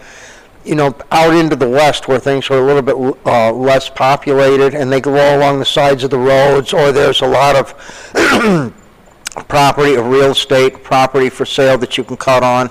you 0.65 0.75
know, 0.75 0.95
out 1.11 1.35
into 1.35 1.57
the 1.57 1.69
west 1.69 2.07
where 2.07 2.19
things 2.19 2.51
are 2.51 2.59
a 2.59 2.65
little 2.65 2.83
bit 2.83 3.19
uh, 3.27 3.53
less 3.53 3.89
populated 3.89 4.75
and 4.75 4.93
they 4.93 5.01
go 5.01 5.37
along 5.37 5.59
the 5.59 5.65
sides 5.65 6.05
of 6.05 6.11
the 6.11 6.19
roads, 6.19 6.73
or 6.73 6.93
there's 6.93 7.23
a 7.23 7.27
lot 7.27 7.57
of 7.57 7.75
property, 9.49 9.95
of 9.95 10.07
real 10.07 10.33
estate, 10.33 10.83
property 10.85 11.29
for 11.29 11.45
sale 11.45 11.79
that 11.79 11.97
you 11.99 12.05
can 12.05 12.17
cut 12.17 12.43
on. 12.43 12.71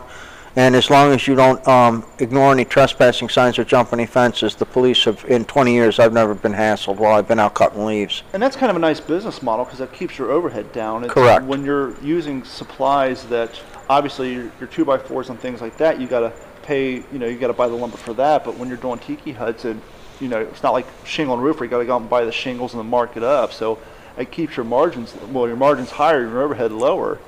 And 0.56 0.76
as 0.76 0.90
long 0.90 1.12
as 1.12 1.28
you 1.28 1.36
don't 1.36 1.66
um, 1.68 2.06
ignore 2.20 2.52
any 2.52 2.66
trespassing 2.66 3.30
signs 3.30 3.60
or 3.60 3.64
jump 3.64 3.94
any 3.94 4.06
fences, 4.06 4.56
the 4.56 4.66
police 4.66 5.06
have, 5.06 5.24
in 5.26 5.46
20 5.46 5.74
years, 5.74 6.00
I've 6.00 6.14
never 6.14 6.34
been 6.34 6.54
hassled 6.54 6.98
while 6.98 7.16
I've 7.16 7.28
been 7.28 7.40
out 7.40 7.54
cutting 7.54 7.86
leaves. 7.86 8.24
And 8.34 8.42
that's 8.42 8.56
kind 8.56 8.70
of 8.70 8.76
a 8.76 8.80
nice 8.80 9.00
business 9.00 9.42
model 9.42 9.66
because 9.66 9.80
that 9.80 9.94
keeps 9.94 10.18
your 10.18 10.32
overhead 10.32 10.72
down. 10.72 11.04
It's 11.04 11.14
Correct. 11.14 11.46
When 11.46 11.64
you're 11.64 12.00
using 12.02 12.44
supplies 12.44 13.26
that 13.26 13.60
obviously 13.90 14.34
your, 14.34 14.52
your 14.60 14.68
two 14.68 14.86
by 14.86 14.98
fours 14.98 15.30
and 15.30 15.40
things 15.40 15.62
like 15.62 15.78
that, 15.78 16.00
you 16.02 16.08
got 16.08 16.22
to 16.22 16.34
pay. 16.64 16.96
You 16.96 17.20
know, 17.20 17.28
you 17.28 17.38
got 17.38 17.48
to 17.48 17.54
buy 17.54 17.68
the 17.68 17.76
lumber 17.76 17.98
for 17.98 18.14
that. 18.16 18.44
But 18.44 18.58
when 18.58 18.68
you're 18.68 18.78
doing 18.78 19.00
tiki 19.00 19.32
huts 19.32 19.66
and 19.66 19.82
you 20.20 20.28
know, 20.28 20.40
it's 20.40 20.64
not 20.64 20.74
like 20.74 20.86
shingle 21.06 21.36
and 21.36 21.44
roof 21.44 21.60
where 21.60 21.66
you 21.66 21.70
got 21.70 21.80
to 21.80 21.86
go 21.86 21.96
out 21.96 22.02
and 22.02 22.10
buy 22.10 22.26
the 22.26 22.32
shingles 22.32 22.74
and 22.74 22.80
then 22.82 22.90
mark 22.90 23.16
it 23.16 23.24
up. 23.24 23.54
So 23.54 23.80
it 24.18 24.32
keeps 24.32 24.58
your 24.58 24.66
margins. 24.66 25.16
Well, 25.32 25.48
your 25.48 25.56
margins 25.56 25.92
higher, 25.92 26.22
your 26.22 26.42
overhead 26.42 26.72
lower. 26.72 27.20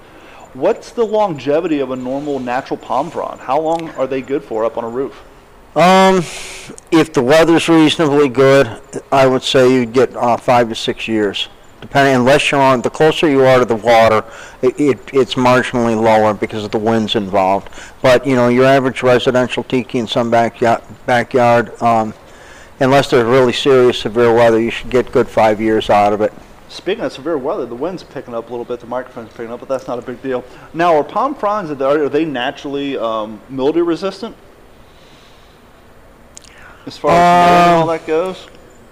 What's 0.54 0.92
the 0.92 1.06
longevity 1.06 1.80
of 1.80 1.92
a 1.92 1.96
normal 1.96 2.40
natural 2.40 2.78
palm 2.78 3.10
frond? 3.10 3.40
How 3.40 3.60
long 3.60 3.90
are 3.92 4.06
they 4.06 4.22
good 4.22 4.44
for 4.44 4.66
up 4.66 4.78
on 4.78 4.84
a 4.84 4.90
roof? 4.90 5.24
Um, 5.78 6.18
if 6.92 7.14
the 7.14 7.24
weather's 7.24 7.70
reasonably 7.70 8.28
good, 8.28 8.82
I 9.14 9.28
would 9.28 9.44
say 9.44 9.74
you'd 9.74 9.94
get 9.94 10.14
uh, 10.14 10.36
five 10.36 10.68
to 10.68 10.76
six 10.76 11.08
years, 11.08 11.48
depending. 11.80 12.16
Unless 12.16 12.52
you're 12.52 12.60
on, 12.60 12.82
the 12.82 12.90
closer 12.90 13.30
you 13.30 13.46
are 13.46 13.60
to 13.60 13.66
the 13.66 13.78
water, 13.78 14.26
it, 14.62 14.78
it 14.78 15.00
it's 15.14 15.36
marginally 15.36 15.96
lower 15.96 16.34
because 16.34 16.66
of 16.66 16.72
the 16.72 16.80
winds 16.80 17.16
involved. 17.16 17.70
But 18.02 18.28
you 18.28 18.36
know, 18.36 18.50
your 18.50 18.66
average 18.66 19.04
residential 19.04 19.64
tiki 19.64 20.00
in 20.00 20.08
some 20.08 20.30
backyard, 20.30 20.82
backyard, 21.06 21.82
um, 21.82 22.14
unless 22.82 23.10
there's 23.10 23.24
really 23.24 23.54
serious 23.54 24.00
severe 24.00 24.34
weather, 24.34 24.60
you 24.60 24.72
should 24.72 24.90
get 24.90 25.14
good 25.14 25.30
five 25.30 25.62
years 25.62 25.90
out 25.90 26.12
of 26.12 26.20
it. 26.20 26.34
Speaking 26.72 27.04
of 27.04 27.12
severe 27.12 27.38
weather, 27.38 27.66
the 27.66 27.76
wind's 27.76 28.02
picking 28.02 28.34
up 28.34 28.48
a 28.48 28.50
little 28.50 28.64
bit, 28.64 28.80
the 28.80 28.88
microphone's 28.88 29.30
picking 29.34 29.52
up, 29.52 29.60
but 29.60 29.68
that's 29.68 29.90
not 29.90 30.00
a 30.00 30.02
big 30.02 30.22
deal. 30.22 30.42
Now, 30.74 30.96
are 30.96 31.04
palm 31.04 31.36
fronds, 31.36 31.70
are 31.70 32.08
they 32.08 32.24
naturally 32.24 32.98
um, 32.98 33.42
mildew 33.50 33.84
resistant? 33.84 34.38
As 36.86 36.98
far 36.98 37.12
as 37.12 37.82
all 37.82 37.88
that 37.88 38.08
goes? 38.08 38.48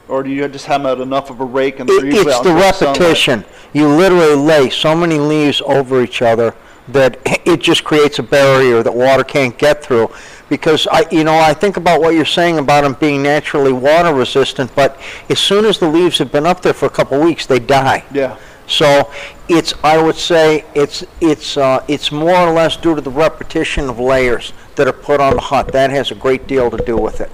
Or 0.10 0.24
do 0.24 0.30
you 0.30 0.46
just 0.50 0.66
have 0.66 0.86
enough 1.00 1.30
of 1.30 1.40
a 1.40 1.46
rake 1.46 1.80
and 1.80 1.90
it, 1.90 2.04
It's 2.04 2.42
the 2.42 2.54
repetition. 2.54 3.46
You 3.72 3.88
literally 3.88 4.36
lay 4.36 4.70
so 4.70 4.94
many 4.94 5.18
leaves 5.18 5.62
over 5.62 6.04
each 6.04 6.22
other 6.22 6.56
that 6.90 7.18
it 7.46 7.62
just 7.62 7.86
creates 7.86 8.20
a 8.20 8.24
barrier 8.24 8.84
that 8.84 8.94
water 8.94 9.24
can't 9.24 9.58
get 9.58 9.82
through 9.82 10.12
because 10.50 10.88
I, 10.92 11.06
you 11.12 11.24
know, 11.24 11.38
I 11.38 11.54
think 11.54 11.78
about 11.78 12.02
what 12.02 12.16
you're 12.16 12.26
saying 12.26 12.58
about 12.58 12.82
them 12.84 12.94
being 13.00 13.24
naturally 13.24 13.72
water 13.72 14.14
resistant, 14.14 14.74
but 14.76 15.00
as 15.30 15.40
soon 15.40 15.66
as 15.66 15.78
the 15.78 15.88
leaves 15.88 16.18
have 16.18 16.32
been 16.32 16.46
up 16.46 16.62
there 16.62 16.74
for 16.74 16.88
a 16.88 16.90
couple 16.90 17.20
of 17.20 17.24
weeks, 17.24 17.46
they 17.46 17.60
die. 17.60 18.04
Yeah. 18.12 18.38
So 18.68 19.12
it's, 19.48 19.74
I 19.84 20.02
would 20.02 20.16
say, 20.16 20.64
it's 20.76 21.04
it's 21.22 21.58
uh, 21.58 21.84
it's 21.88 22.12
more 22.12 22.36
or 22.36 22.52
less 22.52 22.78
due 22.78 22.94
to 22.94 23.02
the 23.02 23.10
repetition 23.10 23.90
of 23.90 24.00
layers 24.00 24.54
that 24.76 24.88
are 24.88 24.94
put 24.94 25.20
on 25.20 25.36
the 25.36 25.42
hut. 25.42 25.72
That 25.72 25.90
has 25.90 26.12
a 26.12 26.16
great 26.16 26.46
deal 26.46 26.70
to 26.70 26.78
do 26.78 26.96
with 26.96 27.20
it. 27.20 27.30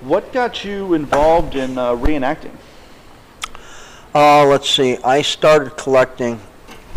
What 0.00 0.32
got 0.32 0.64
you 0.64 0.94
involved 0.94 1.56
in 1.56 1.76
uh, 1.76 1.92
reenacting? 1.96 2.52
Uh, 4.14 4.46
let's 4.46 4.70
see. 4.70 4.96
I 4.98 5.22
started 5.22 5.76
collecting 5.76 6.40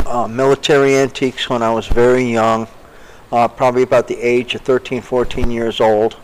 uh, 0.05 0.27
military 0.27 0.95
antiques 0.95 1.49
when 1.49 1.63
I 1.63 1.71
was 1.71 1.87
very 1.87 2.31
young 2.31 2.67
uh, 3.31 3.47
probably 3.47 3.83
about 3.83 4.07
the 4.07 4.17
age 4.17 4.55
of 4.55 4.61
13, 4.61 5.01
14 5.01 5.51
years 5.51 5.79
old. 5.81 6.17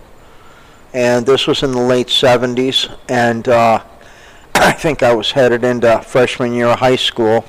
And 0.94 1.26
this 1.26 1.48
was 1.48 1.64
in 1.64 1.72
the 1.72 1.82
late 1.82 2.08
70s, 2.08 2.96
and 3.10 3.48
uh, 3.48 3.84
I 4.56 4.72
think 4.72 5.04
I 5.04 5.14
was 5.14 5.32
headed 5.32 5.64
into 5.64 6.02
freshman 6.02 6.54
year 6.54 6.68
of 6.68 6.80
high 6.80 6.96
school. 6.96 7.46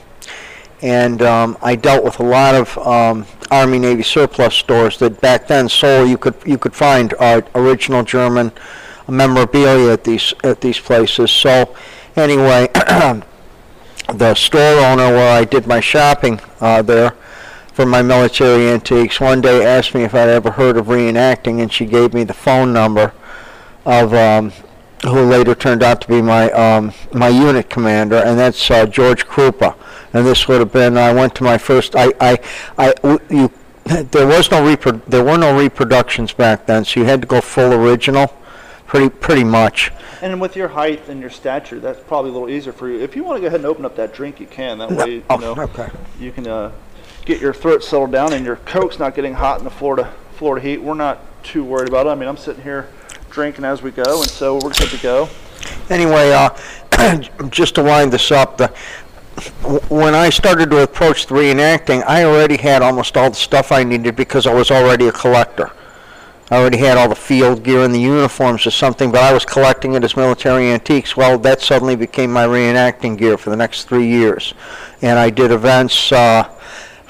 And 0.82 1.22
um, 1.22 1.56
I 1.62 1.76
dealt 1.76 2.04
with 2.04 2.20
a 2.20 2.24
lot 2.24 2.54
of 2.54 2.76
um, 2.78 3.26
Army 3.50 3.78
Navy 3.78 4.02
surplus 4.02 4.54
stores 4.54 4.98
that 4.98 5.20
back 5.20 5.46
then 5.46 5.68
sold. 5.68 6.10
You 6.10 6.18
could 6.18 6.34
you 6.44 6.58
could 6.58 6.74
find 6.74 7.14
uh, 7.18 7.40
original 7.54 8.02
German 8.02 8.52
memorabilia 9.08 9.92
at 9.92 10.04
these 10.04 10.34
at 10.42 10.60
these 10.60 10.78
places. 10.78 11.30
So 11.30 11.74
anyway, 12.16 12.68
the 14.14 14.34
store 14.34 14.84
owner 14.84 15.10
where 15.10 15.38
I 15.38 15.44
did 15.44 15.66
my 15.66 15.80
shopping 15.80 16.38
uh, 16.60 16.82
there 16.82 17.14
for 17.74 17.84
my 17.84 18.02
military 18.02 18.68
antiques 18.68 19.20
one 19.20 19.40
day 19.40 19.66
asked 19.66 19.94
me 19.96 20.04
if 20.04 20.14
I'd 20.14 20.28
ever 20.28 20.52
heard 20.52 20.76
of 20.76 20.86
reenacting, 20.86 21.60
and 21.60 21.72
she 21.72 21.84
gave 21.84 22.14
me 22.14 22.22
the 22.22 22.32
phone 22.32 22.72
number 22.72 23.12
of 23.84 24.14
um, 24.14 24.52
who 25.02 25.24
later 25.24 25.56
turned 25.56 25.82
out 25.82 26.00
to 26.02 26.08
be 26.08 26.22
my 26.22 26.50
um, 26.52 26.92
my 27.12 27.28
unit 27.28 27.68
commander, 27.68 28.16
and 28.16 28.38
that's 28.38 28.70
uh, 28.70 28.86
George 28.86 29.26
Krupa. 29.26 29.74
And 30.12 30.24
this 30.24 30.46
would 30.46 30.60
have 30.60 30.72
been 30.72 30.96
I 30.96 31.12
went 31.12 31.34
to 31.34 31.42
my 31.42 31.58
first 31.58 31.96
I 31.96 32.12
I, 32.20 32.38
I 32.78 33.18
you 33.28 33.50
there 33.84 34.26
was 34.26 34.52
no 34.52 34.62
repro- 34.62 35.04
there 35.06 35.24
were 35.24 35.36
no 35.36 35.58
reproductions 35.58 36.32
back 36.32 36.66
then, 36.66 36.84
so 36.84 37.00
you 37.00 37.06
had 37.06 37.20
to 37.22 37.26
go 37.26 37.40
full 37.40 37.74
original, 37.74 38.28
pretty 38.86 39.10
pretty 39.10 39.44
much. 39.44 39.90
And 40.22 40.40
with 40.40 40.54
your 40.54 40.68
height 40.68 41.08
and 41.08 41.20
your 41.20 41.28
stature, 41.28 41.80
that's 41.80 42.00
probably 42.00 42.30
a 42.30 42.34
little 42.34 42.48
easier 42.48 42.72
for 42.72 42.88
you. 42.88 43.00
If 43.00 43.16
you 43.16 43.24
want 43.24 43.38
to 43.38 43.40
go 43.40 43.48
ahead 43.48 43.60
and 43.60 43.66
open 43.66 43.84
up 43.84 43.96
that 43.96 44.14
drink, 44.14 44.38
you 44.38 44.46
can. 44.46 44.78
That 44.78 44.92
way, 44.92 45.16
you 45.16 45.24
oh, 45.28 45.36
know, 45.36 45.54
okay. 45.58 45.90
you 46.18 46.30
can 46.30 46.46
uh, 46.46 46.72
get 47.24 47.40
your 47.40 47.54
throat 47.54 47.82
settled 47.82 48.12
down 48.12 48.32
and 48.32 48.44
your 48.44 48.56
coke's 48.56 48.98
not 48.98 49.14
getting 49.14 49.34
hot 49.34 49.58
in 49.58 49.64
the 49.64 49.70
Florida 49.70 50.12
Florida 50.36 50.66
heat. 50.66 50.82
We're 50.82 50.94
not 50.94 51.20
too 51.44 51.64
worried 51.64 51.88
about 51.88 52.06
it. 52.06 52.10
I 52.10 52.14
mean, 52.14 52.28
I'm 52.28 52.36
sitting 52.36 52.62
here 52.62 52.88
drinking 53.30 53.64
as 53.64 53.82
we 53.82 53.90
go, 53.90 54.20
and 54.20 54.30
so 54.30 54.54
we're 54.54 54.72
good 54.72 54.90
to 54.90 54.98
go. 54.98 55.28
Anyway, 55.90 56.32
uh, 56.32 56.50
just 57.50 57.76
to 57.76 57.82
wind 57.82 58.12
this 58.12 58.30
up, 58.30 58.58
the, 58.58 58.68
when 59.88 60.14
I 60.14 60.30
started 60.30 60.70
to 60.70 60.82
approach 60.82 61.26
the 61.26 61.34
reenacting, 61.34 62.02
I 62.04 62.24
already 62.24 62.56
had 62.56 62.82
almost 62.82 63.16
all 63.16 63.30
the 63.30 63.36
stuff 63.36 63.72
I 63.72 63.84
needed 63.84 64.16
because 64.16 64.46
I 64.46 64.54
was 64.54 64.70
already 64.70 65.08
a 65.08 65.12
collector. 65.12 65.72
I 66.50 66.58
already 66.58 66.78
had 66.78 66.98
all 66.98 67.08
the 67.08 67.16
field 67.16 67.62
gear 67.62 67.80
and 67.80 67.94
the 67.94 68.00
uniforms 68.00 68.66
or 68.66 68.70
something, 68.70 69.10
but 69.10 69.22
I 69.22 69.32
was 69.32 69.44
collecting 69.44 69.94
it 69.94 70.04
as 70.04 70.16
military 70.16 70.70
antiques. 70.70 71.16
Well, 71.16 71.38
that 71.38 71.60
suddenly 71.60 71.96
became 71.96 72.32
my 72.32 72.46
reenacting 72.46 73.16
gear 73.16 73.38
for 73.38 73.50
the 73.50 73.56
next 73.56 73.84
three 73.84 74.06
years. 74.06 74.52
And 75.00 75.18
I 75.18 75.30
did 75.30 75.50
events. 75.50 76.12
Uh, 76.12 76.48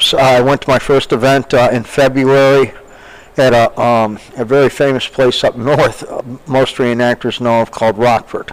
so 0.04 0.18
I 0.18 0.40
went 0.40 0.62
to 0.62 0.68
my 0.68 0.78
first 0.78 1.12
event 1.12 1.54
uh, 1.54 1.70
in 1.72 1.82
February 1.82 2.74
at 3.36 3.52
a, 3.52 3.80
um, 3.80 4.18
a 4.36 4.44
very 4.44 4.68
famous 4.68 5.08
place 5.08 5.42
up 5.42 5.56
north, 5.56 6.02
uh, 6.08 6.22
most 6.46 6.76
reenactors 6.76 7.40
know 7.40 7.62
of, 7.62 7.70
called 7.70 7.98
Rockford. 7.98 8.52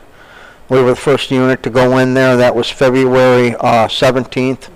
We 0.69 0.81
were 0.81 0.91
the 0.91 0.95
first 0.95 1.29
unit 1.29 1.61
to 1.63 1.69
go 1.69 1.97
in 1.97 2.13
there. 2.13 2.37
That 2.37 2.55
was 2.55 2.69
February 2.69 3.55
uh, 3.55 3.87
17th, 3.87 4.69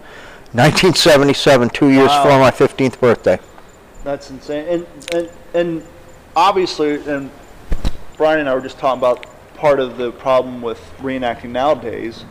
1977, 0.51 1.69
two 1.69 1.89
years 1.89 2.09
wow. 2.09 2.23
before 2.23 2.39
my 2.39 2.51
15th 2.51 2.99
birthday. 2.99 3.39
That's 4.03 4.29
insane. 4.29 4.67
And, 4.67 4.87
and, 5.13 5.29
and 5.53 5.83
obviously, 6.35 7.01
and 7.07 7.31
Brian 8.17 8.41
and 8.41 8.49
I 8.49 8.53
were 8.53 8.61
just 8.61 8.77
talking 8.77 8.99
about 8.99 9.25
part 9.55 9.79
of 9.79 9.97
the 9.97 10.11
problem 10.11 10.61
with 10.61 10.79
reenacting 10.99 11.49
nowadays 11.51 12.25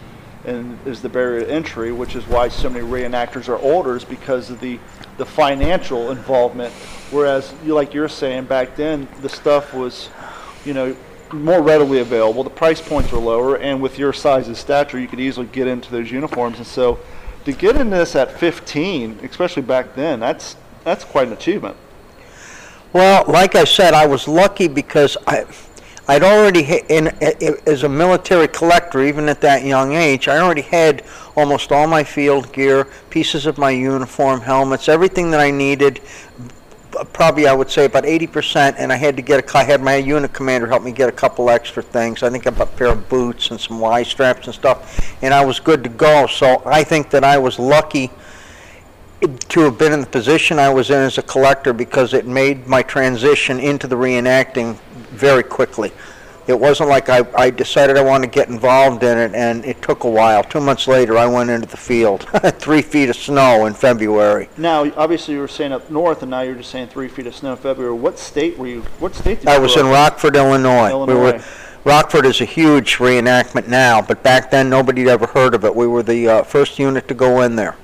and 0.45 0.78
is 0.86 1.03
the 1.03 1.09
barrier 1.09 1.40
to 1.40 1.51
entry, 1.51 1.92
which 1.92 2.16
is 2.16 2.26
why 2.26 2.49
so 2.49 2.68
many 2.68 2.84
reenactors 2.84 3.49
are 3.49 3.59
older, 3.59 3.97
is 3.97 4.05
because 4.05 4.51
of 4.51 4.61
the 4.61 4.78
the 5.16 5.26
financial 5.26 6.11
involvement. 6.11 6.72
Whereas, 7.11 7.53
you 7.64 7.74
like 7.74 7.95
you're 7.95 8.09
saying, 8.09 8.45
back 8.45 8.76
then 8.76 9.09
the 9.20 9.28
stuff 9.28 9.72
was, 9.72 10.09
you 10.64 10.74
know, 10.74 10.97
more 11.32 11.62
readily 11.62 12.01
available. 12.01 12.45
The 12.45 12.51
price 12.51 12.80
points 12.80 13.12
were 13.12 13.18
lower, 13.18 13.57
and 13.57 13.80
with 13.80 13.99
your 13.99 14.12
size 14.12 14.47
and 14.47 14.57
stature, 14.57 14.99
you 14.99 15.09
could 15.09 15.20
easily 15.20 15.47
get 15.47 15.66
into 15.66 15.90
those 15.90 16.11
uniforms. 16.11 16.59
And 16.59 16.66
so, 16.66 16.99
to 17.45 17.53
get 17.53 17.76
in 17.76 17.90
this 17.90 18.16
at 18.16 18.38
15, 18.38 19.20
especially 19.22 19.62
back 19.62 19.95
then, 19.95 20.20
that's 20.20 20.57
that's 20.84 21.05
quite 21.05 21.28
an 21.28 21.32
achievement. 21.32 21.76
Well, 22.92 23.24
like 23.26 23.55
I 23.55 23.64
said, 23.64 23.95
I 23.95 24.07
was 24.07 24.28
lucky 24.28 24.68
because 24.68 25.16
I 25.26 25.47
I'd 26.07 26.22
already, 26.22 26.82
in, 26.88 27.09
as 27.66 27.82
a 27.82 27.88
military 27.88 28.48
collector, 28.48 29.02
even 29.02 29.28
at 29.28 29.40
that 29.40 29.64
young 29.64 29.94
age, 29.94 30.28
I 30.28 30.38
already 30.38 30.62
had 30.62 31.02
almost 31.34 31.72
all 31.72 31.86
my 31.86 32.05
field 32.05 32.52
gear, 32.52 32.86
pieces 33.09 33.46
of 33.46 33.57
my 33.57 33.70
uniform, 33.70 34.42
helmets, 34.42 34.88
everything 34.88 35.30
that 35.30 35.40
I 35.40 35.50
needed. 35.50 36.02
Probably, 37.14 37.48
I 37.48 37.55
would 37.55 37.70
say 37.70 37.86
about 37.86 38.05
80%, 38.05 38.74
and 38.76 38.92
I 38.92 38.96
had 38.96 39.16
to 39.16 39.22
get 39.22 39.55
a. 39.55 39.59
I 39.59 39.64
had 39.64 39.80
my 39.80 39.96
unit 39.96 40.32
commander 40.32 40.66
help 40.66 40.82
me 40.82 40.92
get 40.92 41.09
a 41.09 41.12
couple 41.12 41.48
extra 41.48 41.82
things. 41.82 42.22
I 42.22 42.30
think 42.30 42.46
I 42.46 42.50
bought 42.50 42.68
a 42.68 42.76
pair 42.76 42.88
of 42.88 43.09
boots 43.09 43.50
and 43.50 43.59
some 43.59 43.80
Y 43.80 44.02
straps 44.02 44.46
and 44.46 44.55
stuff, 44.55 45.16
and 45.22 45.32
I 45.32 45.44
was 45.44 45.59
good 45.59 45.82
to 45.84 45.90
go. 45.90 46.26
So 46.26 46.62
I 46.66 46.84
think 46.84 47.11
that 47.11 47.24
I 47.24 47.38
was 47.38 47.59
lucky 47.59 48.11
to 49.27 49.61
have 49.61 49.79
been 49.79 49.93
in 49.93 50.01
the 50.01 50.07
position 50.07 50.59
I 50.59 50.72
was 50.72 50.91
in 50.91 50.97
as 50.97 51.18
a 51.18 51.22
collector 51.22 51.72
because 51.72 52.14
it 52.14 52.27
made 52.27 52.66
my 52.66 52.83
transition 52.83 53.59
into 53.61 53.87
the 53.87 53.97
reenacting 53.97 54.79
very 55.11 55.43
quickly. 55.43 55.93
It 56.47 56.61
wasn't 56.61 56.91
like 56.91 57.09
I, 57.09 57.27
I 57.35 57.49
decided 57.49 57.97
I 57.97 58.03
wanted 58.03 58.31
to 58.31 58.35
get 58.35 58.49
involved 58.49 59.03
in 59.03 59.16
it, 59.16 59.35
and 59.35 59.64
it 59.64 59.81
took 59.81 60.05
a 60.05 60.11
while. 60.11 60.45
Two 60.45 60.61
months 60.61 60.87
later, 60.87 61.16
I 61.16 61.25
went 61.25 61.49
into 61.49 61.66
the 61.66 61.79
field. 61.79 62.29
Three 62.59 62.83
feet 62.83 63.09
of 63.09 63.16
snow 63.16 63.64
in 63.64 63.72
February. 63.72 64.51
Now, 64.59 64.93
obviously, 64.95 65.35
you 65.35 65.41
were 65.41 65.49
saying 65.49 65.72
up 65.72 65.91
north, 65.91 66.20
and 66.20 66.31
now 66.31 66.43
you're 66.43 66.55
just 66.55 66.70
saying 66.70 66.89
three 66.89 67.09
feet 67.09 67.27
of 67.27 67.35
snow 67.35 67.53
in 67.53 67.57
February. 67.57 67.95
What 67.95 68.18
state 68.18 68.59
were 68.59 68.66
you? 68.66 68.83
What 68.99 69.14
state 69.14 69.41
did 69.41 69.49
you 69.49 69.55
I 69.55 69.59
was 69.59 69.77
in 69.77 69.87
Rockford, 69.87 70.37
Illinois. 70.37 71.07
We 71.07 71.14
were, 71.14 71.29
Illinois. 71.29 71.45
Rockford 71.85 72.27
is 72.27 72.43
a 72.43 72.47
huge 72.47 72.97
reenactment 72.97 73.68
now, 73.68 74.03
but 74.03 74.22
back 74.22 74.51
then 74.51 74.68
nobody 74.68 75.03
had 75.03 75.11
ever 75.11 75.27
heard 75.27 75.55
of 75.55 75.64
it. 75.64 75.75
We 75.75 75.87
were 75.87 76.03
the 76.03 76.29
uh, 76.29 76.43
first 76.43 76.79
unit 76.79 77.09
to 77.09 77.14
go 77.14 77.41
in 77.41 77.57
there. 77.57 77.77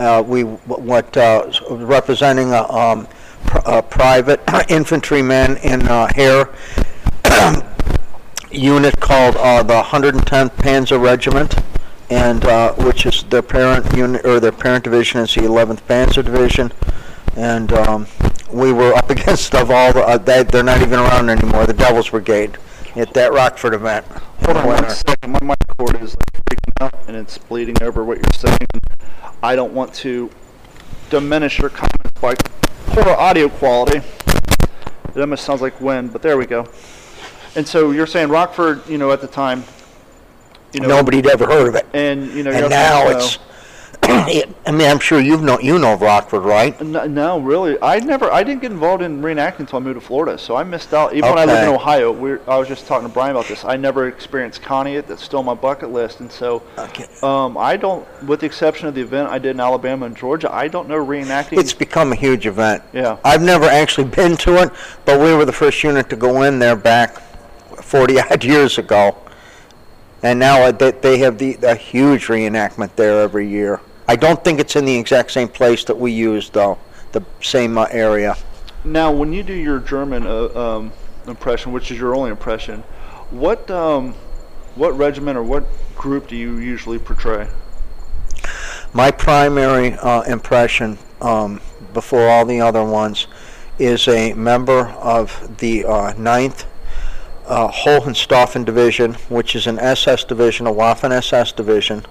Uh, 0.00 0.22
we 0.22 0.40
wh- 0.42 0.80
what 0.80 1.14
uh, 1.18 1.52
representing 1.68 2.52
a, 2.52 2.62
um, 2.72 3.06
pr- 3.44 3.60
a 3.66 3.82
private 3.82 4.40
infantryman 4.70 5.58
in 5.58 5.82
uh, 5.88 6.08
Heer 6.14 6.48
unit 8.50 8.98
called 8.98 9.36
uh, 9.36 9.62
the 9.62 9.82
110th 9.82 10.52
Panzer 10.56 10.98
Regiment, 10.98 11.54
and 12.08 12.42
uh, 12.46 12.72
which 12.76 13.04
is 13.04 13.24
their 13.24 13.42
parent 13.42 13.94
unit 13.94 14.24
or 14.24 14.40
their 14.40 14.52
parent 14.52 14.84
division 14.84 15.20
is 15.20 15.34
the 15.34 15.42
11th 15.42 15.82
Panzer 15.82 16.24
Division, 16.24 16.72
and 17.36 17.70
um, 17.74 18.06
we 18.50 18.72
were 18.72 18.94
up 18.94 19.10
against 19.16 19.54
of 19.54 19.70
all 19.70 19.92
the 19.92 20.00
uh, 20.00 20.16
they, 20.16 20.44
they're 20.44 20.62
not 20.62 20.80
even 20.80 20.98
around 20.98 21.28
anymore. 21.28 21.66
The 21.66 21.74
Devil's 21.74 22.08
Brigade 22.08 22.56
at 22.96 23.14
that 23.14 23.32
Rockford 23.32 23.74
event. 23.74 24.04
Hold 24.44 24.56
on 24.58 24.66
one 24.66 24.90
second. 24.90 25.32
My 25.32 25.40
mic 25.42 25.58
cord 25.78 26.00
is 26.02 26.16
like 26.16 26.44
freaking 26.46 26.72
out 26.80 26.94
and 27.08 27.16
it's 27.16 27.38
bleeding 27.38 27.82
over 27.82 28.04
what 28.04 28.18
you're 28.18 28.32
saying. 28.32 28.58
I 29.42 29.56
don't 29.56 29.72
want 29.72 29.94
to 29.94 30.30
diminish 31.08 31.58
your 31.58 31.70
comments 31.70 32.10
by 32.20 32.34
poor 32.86 33.08
audio 33.14 33.48
quality. 33.48 33.98
It 35.14 35.20
almost 35.20 35.44
sounds 35.44 35.60
like 35.60 35.80
wind, 35.80 36.12
but 36.12 36.22
there 36.22 36.36
we 36.36 36.46
go. 36.46 36.68
And 37.56 37.66
so 37.66 37.90
you're 37.90 38.06
saying 38.06 38.28
Rockford, 38.28 38.86
you 38.88 38.98
know, 38.98 39.10
at 39.10 39.20
the 39.20 39.26
time, 39.26 39.64
you 40.72 40.80
know, 40.80 40.88
Nobody'd 40.88 41.26
ever 41.26 41.46
heard 41.46 41.68
of 41.68 41.74
it. 41.74 41.86
and 41.92 42.30
you 42.32 42.44
know, 42.44 42.52
and 42.52 42.70
now 42.70 43.08
it's. 43.08 43.38
I 44.66 44.70
mean, 44.70 44.88
I'm 44.88 45.00
sure 45.00 45.20
you've 45.20 45.42
know 45.42 45.58
you 45.58 45.78
know 45.78 45.94
of 45.94 46.02
Rockford, 46.02 46.42
right? 46.42 46.80
No, 46.80 47.06
no, 47.06 47.38
really. 47.38 47.76
I 47.82 47.98
never. 48.00 48.30
I 48.32 48.42
didn't 48.42 48.62
get 48.62 48.72
involved 48.72 49.02
in 49.02 49.20
reenacting 49.22 49.60
until 49.60 49.78
I 49.78 49.82
moved 49.82 50.00
to 50.00 50.06
Florida, 50.06 50.38
so 50.38 50.56
I 50.56 50.64
missed 50.64 50.94
out. 50.94 51.14
Even 51.14 51.30
when 51.30 51.38
I 51.38 51.44
lived 51.44 51.62
in 51.62 51.74
Ohio, 51.74 52.12
we 52.12 52.32
I 52.46 52.58
was 52.58 52.68
just 52.68 52.86
talking 52.86 53.08
to 53.08 53.12
Brian 53.12 53.32
about 53.32 53.46
this. 53.46 53.64
I 53.64 53.76
never 53.76 54.08
experienced 54.08 54.62
Conneaut. 54.62 55.06
That's 55.06 55.22
still 55.22 55.40
on 55.40 55.44
my 55.44 55.54
bucket 55.54 55.90
list, 55.90 56.20
and 56.20 56.30
so 56.30 56.62
Okay. 56.78 57.06
Um, 57.22 57.56
I 57.58 57.76
don't, 57.76 58.06
with 58.24 58.40
the 58.40 58.46
exception 58.46 58.88
of 58.88 58.94
the 58.94 59.00
event 59.00 59.28
I 59.28 59.38
did 59.38 59.50
in 59.50 59.60
Alabama 59.60 60.06
and 60.06 60.16
Georgia, 60.16 60.52
I 60.52 60.68
don't 60.68 60.88
know 60.88 61.04
reenacting. 61.04 61.58
It's 61.58 61.72
become 61.72 62.12
a 62.12 62.16
huge 62.16 62.46
event. 62.46 62.82
Yeah. 62.92 63.18
I've 63.24 63.42
never 63.42 63.66
actually 63.66 64.08
been 64.16 64.36
to 64.38 64.62
it, 64.62 64.72
but 65.04 65.20
we 65.20 65.34
were 65.34 65.44
the 65.44 65.52
first 65.52 65.82
unit 65.82 66.08
to 66.10 66.16
go 66.16 66.42
in 66.42 66.58
there 66.58 66.76
back 66.76 67.20
40 67.82 68.20
odd 68.20 68.44
years 68.52 68.78
ago. 68.78 69.16
And 70.22 70.38
now 70.38 70.62
uh, 70.62 70.72
they, 70.72 70.90
they 70.90 71.18
have 71.18 71.38
the, 71.38 71.56
a 71.62 71.74
huge 71.74 72.26
reenactment 72.26 72.96
there 72.96 73.20
every 73.20 73.48
year. 73.48 73.80
I 74.10 74.16
don't 74.16 74.42
think 74.42 74.58
it's 74.58 74.74
in 74.74 74.86
the 74.86 74.96
exact 74.96 75.30
same 75.30 75.46
place 75.46 75.84
that 75.84 75.96
we 75.96 76.10
use, 76.10 76.50
though, 76.50 76.78
the 77.12 77.22
same 77.40 77.78
uh, 77.78 77.86
area. 77.92 78.36
now, 78.84 79.12
when 79.12 79.32
you 79.32 79.44
do 79.44 79.52
your 79.52 79.78
German 79.78 80.26
uh, 80.26 80.48
um, 80.48 80.92
impression, 81.28 81.70
which 81.70 81.92
is 81.92 81.98
your 82.00 82.16
only 82.16 82.28
impression, 82.32 82.82
what 83.30 83.70
um, 83.70 84.14
what 84.74 84.98
regiment 84.98 85.38
or 85.38 85.44
what 85.44 85.62
group 85.94 86.26
do 86.26 86.34
you 86.34 86.56
usually 86.56 86.98
portray? 86.98 87.46
My 88.92 89.12
primary 89.12 89.92
uh, 89.92 90.22
impression 90.22 90.98
um, 91.20 91.60
before 91.94 92.28
all 92.28 92.44
the 92.44 92.60
other 92.60 92.82
ones 92.82 93.28
is 93.78 94.08
a 94.08 94.32
member 94.32 94.88
of 94.88 95.56
the 95.58 95.84
uh, 95.84 96.14
9th 96.14 96.64
uh, 97.46 97.68
Hohenstaufen 97.68 98.64
Division, 98.64 99.14
which 99.28 99.54
is 99.54 99.68
an 99.68 99.78
SS 99.78 100.24
division, 100.24 100.66
a 100.66 100.72
Waffen 100.72 101.12
SS 101.12 101.52
division, 101.52 102.04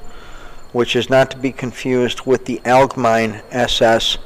which 0.71 0.95
is 0.95 1.09
not 1.09 1.31
to 1.31 1.37
be 1.37 1.51
confused 1.51 2.21
with 2.25 2.45
the 2.45 2.61
Allgemeine 2.65 3.41
SS. 3.51 4.17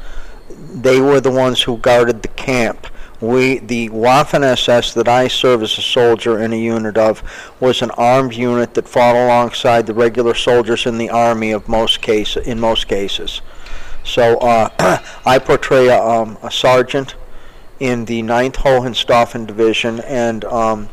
They 0.50 1.00
were 1.00 1.20
the 1.20 1.32
ones 1.32 1.62
who 1.62 1.78
guarded 1.78 2.22
the 2.22 2.28
camp. 2.30 2.88
We, 3.22 3.60
the 3.60 3.88
Waffen 3.90 4.44
SS 4.44 4.94
that 4.96 5.08
I 5.08 5.30
served 5.30 5.64
as 5.64 5.78
a 5.78 5.82
soldier 5.82 6.40
in 6.40 6.52
a 6.52 6.58
unit 6.58 6.98
of, 6.98 7.24
was 7.62 7.82
an 7.82 7.92
armed 7.92 8.34
unit 8.34 8.74
that 8.74 8.90
fought 8.90 9.16
alongside 9.16 9.88
the 9.88 9.94
regular 9.94 10.34
soldiers 10.34 10.86
in 10.86 10.98
the 10.98 11.10
army 11.10 11.52
of 11.52 11.70
most 11.70 12.02
case, 12.02 12.36
in 12.36 12.60
most 12.60 12.90
cases. 12.90 13.42
So 14.04 14.38
uh, 14.40 15.00
I 15.26 15.40
portray 15.40 15.88
a, 15.88 16.04
um, 16.04 16.38
a 16.44 16.52
sergeant 16.52 17.16
in 17.80 18.06
the 18.06 18.22
9th 18.22 18.56
Hohenstaufen 18.56 19.48
Division, 19.48 20.02
and 20.02 20.46
um, 20.46 20.90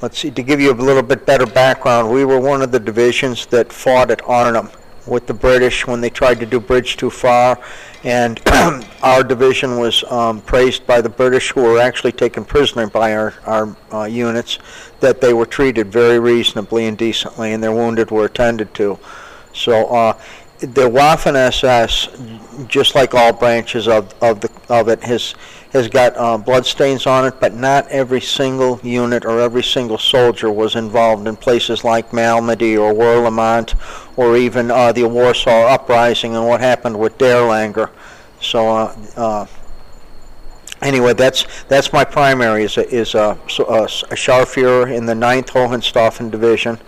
let's 0.00 0.18
see, 0.18 0.30
to 0.30 0.42
give 0.42 0.60
you 0.60 0.72
a 0.72 0.74
little 0.74 1.02
bit 1.02 1.26
better 1.26 1.46
background, 1.46 2.10
we 2.10 2.24
were 2.24 2.40
one 2.40 2.62
of 2.62 2.72
the 2.72 2.80
divisions 2.80 3.46
that 3.46 3.72
fought 3.72 4.10
at 4.10 4.22
Arnhem 4.28 4.70
with 5.06 5.26
the 5.26 5.34
British 5.34 5.86
when 5.86 6.00
they 6.00 6.10
tried 6.10 6.38
to 6.40 6.46
do 6.46 6.60
bridge 6.60 6.96
too 6.96 7.10
far, 7.10 7.58
and 8.04 8.40
our 9.02 9.24
division 9.24 9.78
was 9.78 10.04
um, 10.04 10.40
praised 10.42 10.86
by 10.86 11.00
the 11.00 11.08
British, 11.08 11.50
who 11.50 11.62
were 11.62 11.78
actually 11.78 12.12
taken 12.12 12.44
prisoner 12.44 12.86
by 12.86 13.14
our, 13.14 13.34
our 13.46 13.76
uh, 13.92 14.04
units, 14.04 14.58
that 15.00 15.20
they 15.20 15.32
were 15.32 15.46
treated 15.46 15.90
very 15.90 16.18
reasonably 16.18 16.86
and 16.86 16.98
decently, 16.98 17.52
and 17.52 17.62
their 17.62 17.72
wounded 17.72 18.10
were 18.10 18.26
attended 18.26 18.72
to. 18.74 18.98
So 19.54 19.86
uh, 19.86 20.20
the 20.60 20.88
Waffen 20.88 21.34
SS, 21.34 22.08
just 22.68 22.94
like 22.94 23.14
all 23.14 23.32
branches 23.32 23.88
of, 23.88 24.14
of, 24.22 24.40
the, 24.40 24.50
of 24.68 24.88
it, 24.88 25.02
has, 25.04 25.34
has 25.78 25.88
got 25.88 26.16
uh, 26.16 26.36
blood 26.36 26.66
stains 26.66 27.06
on 27.06 27.24
it, 27.26 27.40
but 27.40 27.54
not 27.54 27.88
every 27.88 28.20
single 28.20 28.78
unit 28.82 29.24
or 29.24 29.40
every 29.40 29.62
single 29.62 29.96
soldier 29.98 30.50
was 30.52 30.76
involved 30.76 31.26
in 31.26 31.36
places 31.36 31.82
like 31.84 32.10
Malmedy 32.10 32.78
or 32.78 32.92
Werlemont 32.92 33.74
or 34.16 34.36
even 34.36 34.70
uh, 34.70 34.92
the 34.92 35.04
Warsaw 35.04 35.66
Uprising 35.68 36.36
and 36.36 36.46
what 36.46 36.60
happened 36.60 36.98
with 36.98 37.16
Dirlewanger. 37.16 37.90
So 38.40 38.68
uh, 38.68 38.96
uh, 39.16 39.46
anyway, 40.82 41.14
that's 41.14 41.46
that's 41.64 41.92
my 41.92 42.04
primary 42.04 42.64
is 42.64 42.76
a, 42.76 42.88
is 42.88 43.14
a, 43.14 43.38
so- 43.48 43.66
a, 43.66 43.84
a 43.84 44.16
Scharführer 44.16 44.94
in 44.94 45.06
the 45.06 45.14
9th 45.14 45.48
Hohenstaufen 45.48 46.30
Division 46.30 46.78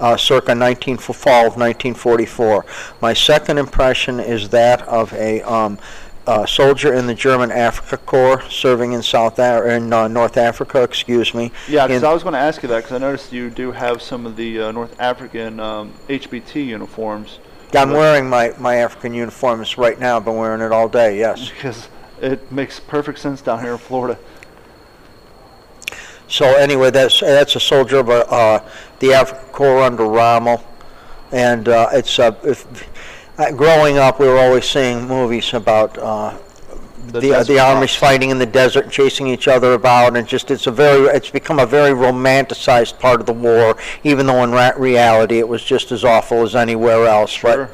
uh, 0.00 0.16
circa 0.16 0.54
19 0.54 0.98
fall 0.98 1.46
of 1.46 1.56
1944. 1.56 2.64
My 3.00 3.12
second 3.12 3.58
impression 3.58 4.20
is 4.20 4.48
that 4.50 4.82
of 4.82 5.12
a 5.14 5.42
um, 5.42 5.78
uh, 6.26 6.44
soldier 6.44 6.92
in 6.92 7.06
the 7.06 7.14
German 7.14 7.52
Africa 7.52 7.96
Corps 7.98 8.42
serving 8.50 8.92
in 8.92 9.02
South 9.02 9.38
Ar- 9.38 9.68
in 9.68 9.92
uh, 9.92 10.08
North 10.08 10.36
Africa, 10.36 10.82
excuse 10.82 11.34
me. 11.34 11.52
Yeah, 11.68 11.86
because 11.86 12.02
I 12.02 12.12
was 12.12 12.22
going 12.22 12.32
to 12.32 12.38
ask 12.38 12.62
you 12.62 12.68
that 12.70 12.78
because 12.78 12.92
I 12.92 12.98
noticed 12.98 13.32
you 13.32 13.50
do 13.50 13.72
have 13.72 14.02
some 14.02 14.26
of 14.26 14.36
the 14.36 14.60
uh, 14.60 14.72
North 14.72 14.98
African 15.00 15.60
um, 15.60 15.92
HBT 16.08 16.66
uniforms. 16.66 17.38
I'm 17.74 17.90
wearing 17.90 18.28
my, 18.28 18.54
my 18.58 18.76
African 18.76 19.12
uniforms 19.12 19.76
right 19.76 19.98
now. 19.98 20.16
I've 20.16 20.24
been 20.24 20.36
wearing 20.36 20.62
it 20.62 20.72
all 20.72 20.88
day, 20.88 21.18
yes. 21.18 21.50
Because 21.54 21.88
it 22.20 22.50
makes 22.50 22.80
perfect 22.80 23.18
sense 23.18 23.42
down 23.42 23.60
here 23.60 23.72
in 23.72 23.78
Florida. 23.78 24.18
So 26.28 26.56
anyway, 26.56 26.90
that's 26.90 27.20
that's 27.20 27.54
a 27.54 27.60
soldier 27.60 27.98
of 27.98 28.10
uh, 28.10 28.60
the 28.98 29.12
African 29.12 29.48
Corps 29.52 29.82
under 29.82 30.04
Rommel, 30.04 30.64
and 31.30 31.68
uh, 31.68 31.88
it's 31.92 32.18
uh, 32.18 32.34
if, 32.42 32.66
uh, 33.38 33.52
growing 33.52 33.98
up 33.98 34.18
we 34.20 34.26
were 34.26 34.38
always 34.38 34.68
seeing 34.68 35.06
movies 35.06 35.52
about 35.54 35.96
uh, 35.98 36.36
The 37.08 37.20
the 37.20 37.32
uh, 37.32 37.44
the 37.44 37.58
armies 37.60 37.94
fighting 37.94 38.30
in 38.30 38.38
the 38.38 38.46
desert 38.46 38.84
and 38.84 38.92
chasing 38.92 39.26
each 39.28 39.46
other 39.46 39.74
about, 39.74 40.16
and 40.16 40.26
just 40.26 40.50
it's 40.50 40.66
a 40.66 40.72
very 40.72 41.06
it's 41.16 41.30
become 41.30 41.58
a 41.58 41.66
very 41.66 41.90
romanticized 41.92 42.98
part 42.98 43.20
of 43.20 43.26
the 43.26 43.32
war, 43.32 43.76
even 44.02 44.26
though 44.26 44.42
in 44.42 44.50
ra- 44.50 44.72
reality 44.76 45.38
it 45.38 45.48
was 45.48 45.62
just 45.62 45.92
as 45.92 46.04
awful 46.04 46.42
as 46.42 46.56
anywhere 46.56 47.06
else. 47.06 47.38
But 47.40 47.70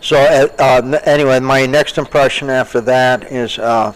so 0.00 0.18
uh, 0.18 0.48
uh, 0.58 1.00
anyway, 1.04 1.40
my 1.40 1.64
next 1.64 1.96
impression 1.96 2.50
after 2.50 2.82
that 2.82 3.32
is 3.32 3.58
uh, 3.58 3.94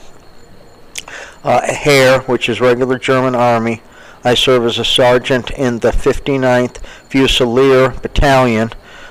uh, 1.44 1.74
Heer, 1.74 2.20
which 2.20 2.48
is 2.48 2.60
regular 2.60 2.98
German 2.98 3.34
Army. 3.34 3.82
I 4.24 4.34
serve 4.34 4.64
as 4.64 4.78
a 4.78 4.84
sergeant 4.84 5.50
in 5.50 5.78
the 5.80 5.90
59th 5.90 6.78
Fusilier 7.10 8.00
Battalion. 8.02 8.70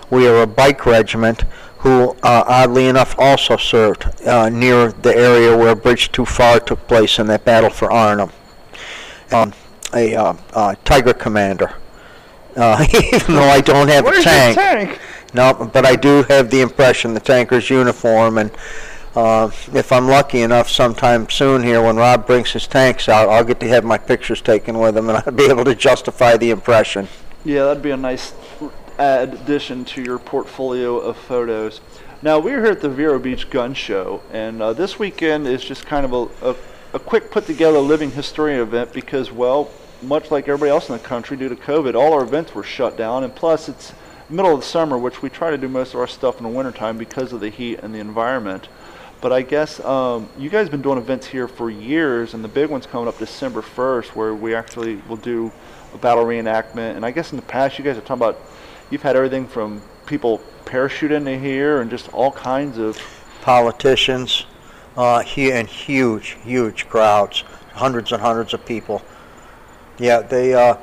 We 0.09 0.27
are 0.27 0.41
a 0.41 0.47
bike 0.47 0.85
regiment 0.85 1.43
who, 1.79 2.11
uh, 2.23 2.43
oddly 2.47 2.87
enough, 2.87 3.15
also 3.17 3.57
served 3.57 4.05
uh, 4.25 4.49
near 4.49 4.91
the 4.91 5.15
area 5.15 5.55
where 5.55 5.75
Bridge 5.75 6.11
Too 6.11 6.25
Far 6.25 6.59
took 6.59 6.87
place 6.87 7.19
in 7.19 7.27
that 7.27 7.45
battle 7.45 7.69
for 7.69 7.91
Arnhem. 7.91 8.31
Um, 9.31 9.53
a 9.93 10.15
uh, 10.15 10.33
uh, 10.53 10.75
Tiger 10.83 11.13
Commander. 11.13 11.73
Uh, 12.55 12.85
even 13.13 13.35
though 13.35 13.49
I 13.49 13.61
don't 13.61 13.87
have 13.87 14.05
Where's 14.05 14.21
a 14.21 14.23
tank. 14.23 14.55
tank? 14.57 14.99
No, 15.33 15.53
but 15.53 15.85
I 15.85 15.95
do 15.95 16.23
have 16.23 16.49
the 16.49 16.61
impression, 16.61 17.13
the 17.13 17.19
tanker's 17.19 17.69
uniform, 17.69 18.37
and 18.37 18.51
uh, 19.15 19.51
if 19.73 19.91
I'm 19.91 20.07
lucky 20.07 20.41
enough 20.41 20.69
sometime 20.69 21.29
soon 21.29 21.63
here, 21.63 21.81
when 21.81 21.97
Rob 21.97 22.25
brings 22.25 22.51
his 22.51 22.65
tanks 22.65 23.09
out, 23.09 23.29
I'll 23.29 23.43
get 23.43 23.59
to 23.59 23.67
have 23.67 23.83
my 23.83 23.97
pictures 23.97 24.41
taken 24.41 24.79
with 24.79 24.97
him, 24.97 25.09
and 25.09 25.17
I'll 25.25 25.33
be 25.33 25.45
able 25.45 25.65
to 25.65 25.75
justify 25.75 26.37
the 26.37 26.49
impression. 26.49 27.07
Yeah, 27.43 27.65
that'd 27.65 27.83
be 27.83 27.91
a 27.91 27.97
nice 27.97 28.33
addition 28.97 29.85
to 29.85 30.01
your 30.01 30.19
portfolio 30.19 30.97
of 30.97 31.17
photos. 31.17 31.81
Now, 32.21 32.39
we're 32.39 32.61
here 32.61 32.71
at 32.71 32.81
the 32.81 32.89
Vero 32.89 33.19
Beach 33.19 33.49
Gun 33.49 33.73
Show, 33.73 34.21
and 34.31 34.61
uh, 34.61 34.73
this 34.73 34.97
weekend 34.97 35.47
is 35.47 35.63
just 35.63 35.85
kind 35.85 36.05
of 36.05 36.13
a, 36.13 36.49
a, 36.49 36.55
a 36.93 36.99
quick 36.99 37.29
put 37.29 37.45
together 37.45 37.77
living 37.79 38.11
historian 38.11 38.61
event 38.61 38.91
because, 38.93 39.31
well, 39.31 39.69
much 40.01 40.31
like 40.31 40.47
everybody 40.47 40.71
else 40.71 40.89
in 40.89 40.93
the 40.93 41.03
country, 41.03 41.37
due 41.37 41.49
to 41.49 41.55
COVID, 41.55 41.95
all 41.95 42.13
our 42.13 42.23
events 42.23 42.55
were 42.55 42.63
shut 42.63 42.97
down. 42.97 43.23
And 43.23 43.35
plus, 43.35 43.69
it's 43.69 43.93
middle 44.29 44.53
of 44.53 44.61
the 44.61 44.65
summer, 44.65 44.97
which 44.97 45.21
we 45.21 45.29
try 45.29 45.51
to 45.51 45.57
do 45.57 45.67
most 45.67 45.93
of 45.93 45.99
our 45.99 46.07
stuff 46.07 46.37
in 46.37 46.43
the 46.43 46.49
wintertime 46.49 46.97
because 46.97 47.33
of 47.33 47.39
the 47.39 47.49
heat 47.49 47.79
and 47.79 47.93
the 47.93 47.99
environment. 47.99 48.67
But 49.21 49.33
I 49.33 49.41
guess 49.41 49.79
um, 49.79 50.29
you 50.37 50.49
guys 50.49 50.63
have 50.63 50.71
been 50.71 50.81
doing 50.81 50.97
events 50.97 51.25
here 51.25 51.47
for 51.47 51.69
years, 51.71 52.33
and 52.33 52.43
the 52.43 52.47
big 52.47 52.69
one's 52.69 52.85
coming 52.85 53.07
up 53.07 53.17
December 53.17 53.61
1st, 53.61 54.09
where 54.09 54.35
we 54.35 54.53
actually 54.53 54.97
will 55.07 55.17
do 55.17 55.51
a 55.93 55.97
battle 55.97 56.23
reenactment. 56.23 56.95
And 56.95 57.05
I 57.05 57.11
guess 57.11 57.31
in 57.31 57.35
the 57.35 57.43
past, 57.43 57.79
you 57.79 57.85
guys 57.85 57.97
are 57.97 58.01
talking 58.01 58.23
about 58.23 58.39
you've 58.89 59.01
had 59.01 59.15
everything 59.15 59.47
from 59.47 59.81
people 60.05 60.39
parachute 60.65 61.11
into 61.11 61.37
here 61.37 61.81
and 61.81 61.89
just 61.89 62.11
all 62.13 62.31
kinds 62.31 62.77
of 62.77 62.97
Politicians, 63.41 64.45
uh, 64.97 65.23
hu- 65.23 65.51
and 65.53 65.69
huge, 65.69 66.35
huge 66.43 66.89
crowds, 66.89 67.45
hundreds 67.73 68.11
and 68.11 68.21
hundreds 68.21 68.53
of 68.53 68.65
people. 68.65 69.01
Yeah, 69.99 70.19
they. 70.19 70.53
Uh, 70.53 70.75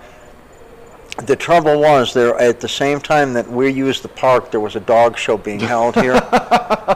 the 1.27 1.37
trouble 1.37 1.79
was 1.79 2.15
there 2.15 2.35
at 2.39 2.61
the 2.61 2.69
same 2.69 3.01
time 3.01 3.35
that 3.35 3.47
we 3.49 3.71
used 3.71 4.03
the 4.03 4.09
park, 4.09 4.51
there 4.51 4.61
was 4.61 4.77
a 4.77 4.81
dog 4.81 5.19
show 5.19 5.37
being 5.37 5.61
held 5.75 5.95
here, 5.97 6.21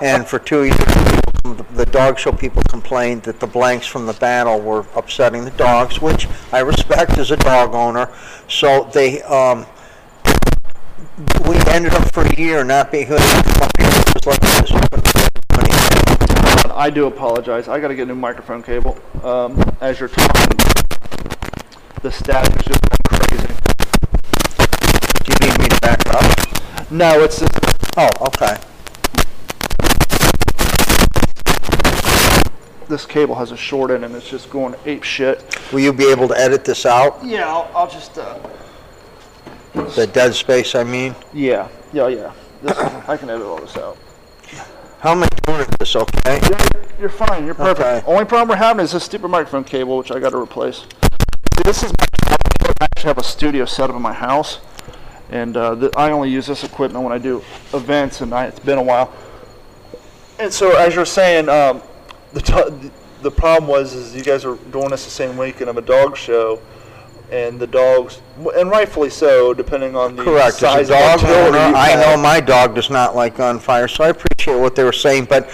and 0.00 0.26
for 0.26 0.38
two 0.38 0.64
years, 0.64 0.78
the 1.74 1.86
dog 1.90 2.18
show 2.18 2.32
people 2.32 2.62
complained 2.68 3.22
that 3.24 3.38
the 3.38 3.46
blanks 3.46 3.86
from 3.86 4.06
the 4.06 4.14
battle 4.14 4.58
were 4.60 4.86
upsetting 4.96 5.44
the 5.44 5.50
dogs, 5.52 6.00
which 6.00 6.26
I 6.50 6.60
respect 6.60 7.18
as 7.18 7.30
a 7.30 7.36
dog 7.36 7.74
owner. 7.74 8.10
So 8.48 8.88
they, 8.92 9.22
um, 9.22 9.66
we 11.48 11.56
ended 11.72 11.92
up 11.94 12.12
for 12.12 12.22
a 12.22 12.34
year 12.36 12.64
not 12.64 12.90
being 12.92 13.06
able 13.06 13.18
to 13.18 13.42
come 13.42 13.62
up 13.62 13.72
here. 13.78 13.88
It 13.88 14.14
was 14.14 14.26
like 14.26 14.40
this 14.40 14.70
open. 14.72 15.02
I 16.70 16.90
do 16.90 17.06
apologize. 17.06 17.66
I 17.68 17.80
got 17.80 17.88
to 17.88 17.94
get 17.96 18.02
a 18.02 18.06
new 18.06 18.14
microphone 18.14 18.62
cable. 18.62 18.96
Um, 19.24 19.60
as 19.80 19.98
you're 19.98 20.08
talking, 20.08 20.56
the 22.02 22.10
static 22.12 22.54
is 22.56 22.66
just 22.66 22.80
crazy. 23.08 23.48
Do 25.24 25.32
you 25.32 25.50
need 25.50 25.58
me 25.60 25.68
to 25.68 25.80
back 25.80 26.06
up? 26.14 26.90
No, 26.90 27.20
it's 27.24 27.40
just, 27.40 27.52
Oh, 27.96 28.08
okay. 28.28 28.56
this 32.88 33.04
cable 33.04 33.34
has 33.34 33.50
a 33.52 33.56
short 33.56 33.90
in 33.90 34.02
it 34.02 34.06
and 34.06 34.14
it's 34.14 34.30
just 34.30 34.48
going 34.50 34.74
ape 34.86 35.02
shit. 35.02 35.58
Will 35.72 35.80
you 35.80 35.92
be 35.92 36.10
able 36.10 36.26
to 36.28 36.38
edit 36.38 36.64
this 36.64 36.86
out? 36.86 37.18
Yeah, 37.24 37.46
I'll, 37.48 37.70
I'll 37.74 37.90
just. 37.90 38.16
Uh, 38.16 38.38
The 39.86 40.06
dead 40.12 40.34
space, 40.34 40.74
I 40.74 40.84
mean? 40.84 41.14
yeah, 41.32 41.68
yeah, 41.92 42.08
yeah. 42.08 42.32
This, 42.62 42.76
I 42.76 43.16
can 43.16 43.30
edit 43.30 43.46
all 43.46 43.60
this 43.60 43.76
out. 43.76 43.96
How 45.00 45.12
am 45.12 45.22
I 45.22 45.28
doing 45.46 45.64
this, 45.78 45.94
okay? 45.94 46.40
Yeah, 46.42 46.66
you're, 46.74 46.82
you're 47.00 47.08
fine. 47.08 47.46
You're 47.46 47.54
perfect. 47.54 47.80
Okay. 47.80 48.02
Only 48.06 48.24
problem 48.24 48.48
we're 48.48 48.56
having 48.56 48.84
is 48.84 48.92
this 48.92 49.04
stupid 49.04 49.28
microphone 49.28 49.62
cable, 49.62 49.96
which 49.96 50.10
I 50.10 50.18
got 50.18 50.30
to 50.30 50.38
replace. 50.38 50.78
See, 50.78 51.62
this 51.64 51.82
is 51.84 51.92
my. 51.92 52.06
I 52.80 52.84
actually 52.84 53.08
have 53.08 53.18
a 53.18 53.24
studio 53.24 53.64
set 53.64 53.90
up 53.90 53.96
in 53.96 54.02
my 54.02 54.12
house, 54.12 54.58
and 55.30 55.56
uh, 55.56 55.76
th- 55.76 55.92
I 55.96 56.10
only 56.10 56.30
use 56.30 56.46
this 56.46 56.64
equipment 56.64 57.04
when 57.04 57.12
I 57.12 57.18
do 57.18 57.42
events, 57.72 58.20
and 58.20 58.34
I, 58.34 58.46
it's 58.46 58.58
been 58.60 58.78
a 58.78 58.82
while. 58.82 59.12
And 60.40 60.52
so, 60.52 60.76
as 60.76 60.94
you're 60.94 61.04
saying, 61.06 61.48
um, 61.48 61.82
the 62.32 62.40
t- 62.40 62.90
the 63.22 63.30
problem 63.30 63.68
was 63.70 63.94
is 63.94 64.14
you 64.14 64.22
guys 64.22 64.44
are 64.44 64.56
doing 64.56 64.90
this 64.90 65.04
the 65.04 65.10
same 65.10 65.36
weekend 65.36 65.70
of 65.70 65.76
a 65.76 65.82
dog 65.82 66.16
show, 66.16 66.60
and 67.30 67.60
the 67.60 67.66
dogs, 67.66 68.20
and 68.56 68.70
rightfully 68.70 69.10
so, 69.10 69.52
depending 69.52 69.94
on 69.94 70.16
the 70.16 70.24
Correct. 70.24 70.56
size 70.56 70.90
As 70.90 70.90
a 70.90 70.92
dog 70.92 71.18
of 71.18 71.24
artillery 71.24 71.58
owner, 71.58 71.76
I 71.76 71.94
know 71.94 72.16
my 72.16 72.40
dog 72.40 72.74
does 72.74 72.88
not 72.88 73.14
like 73.14 73.36
gunfire, 73.36 73.86
so 73.88 74.04
I 74.04 74.08
appreciate 74.08 74.58
what 74.58 74.74
they 74.74 74.84
were 74.84 74.92
saying, 74.92 75.26
but 75.26 75.50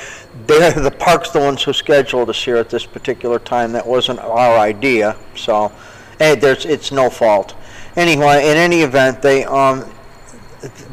they're, 0.46 0.72
the 0.72 0.90
park's 0.90 1.30
the 1.30 1.40
ones 1.40 1.62
who 1.62 1.72
scheduled 1.72 2.30
us 2.30 2.42
here 2.42 2.56
at 2.56 2.70
this 2.70 2.86
particular 2.86 3.38
time. 3.38 3.72
That 3.72 3.86
wasn't 3.86 4.20
our 4.20 4.58
idea, 4.58 5.16
so, 5.34 5.72
hey, 6.18 6.36
there's, 6.36 6.64
it's 6.64 6.92
no 6.92 7.10
fault. 7.10 7.54
Anyway, 7.96 8.48
in 8.48 8.56
any 8.56 8.82
event, 8.82 9.20
they, 9.20 9.44
um, 9.44 9.90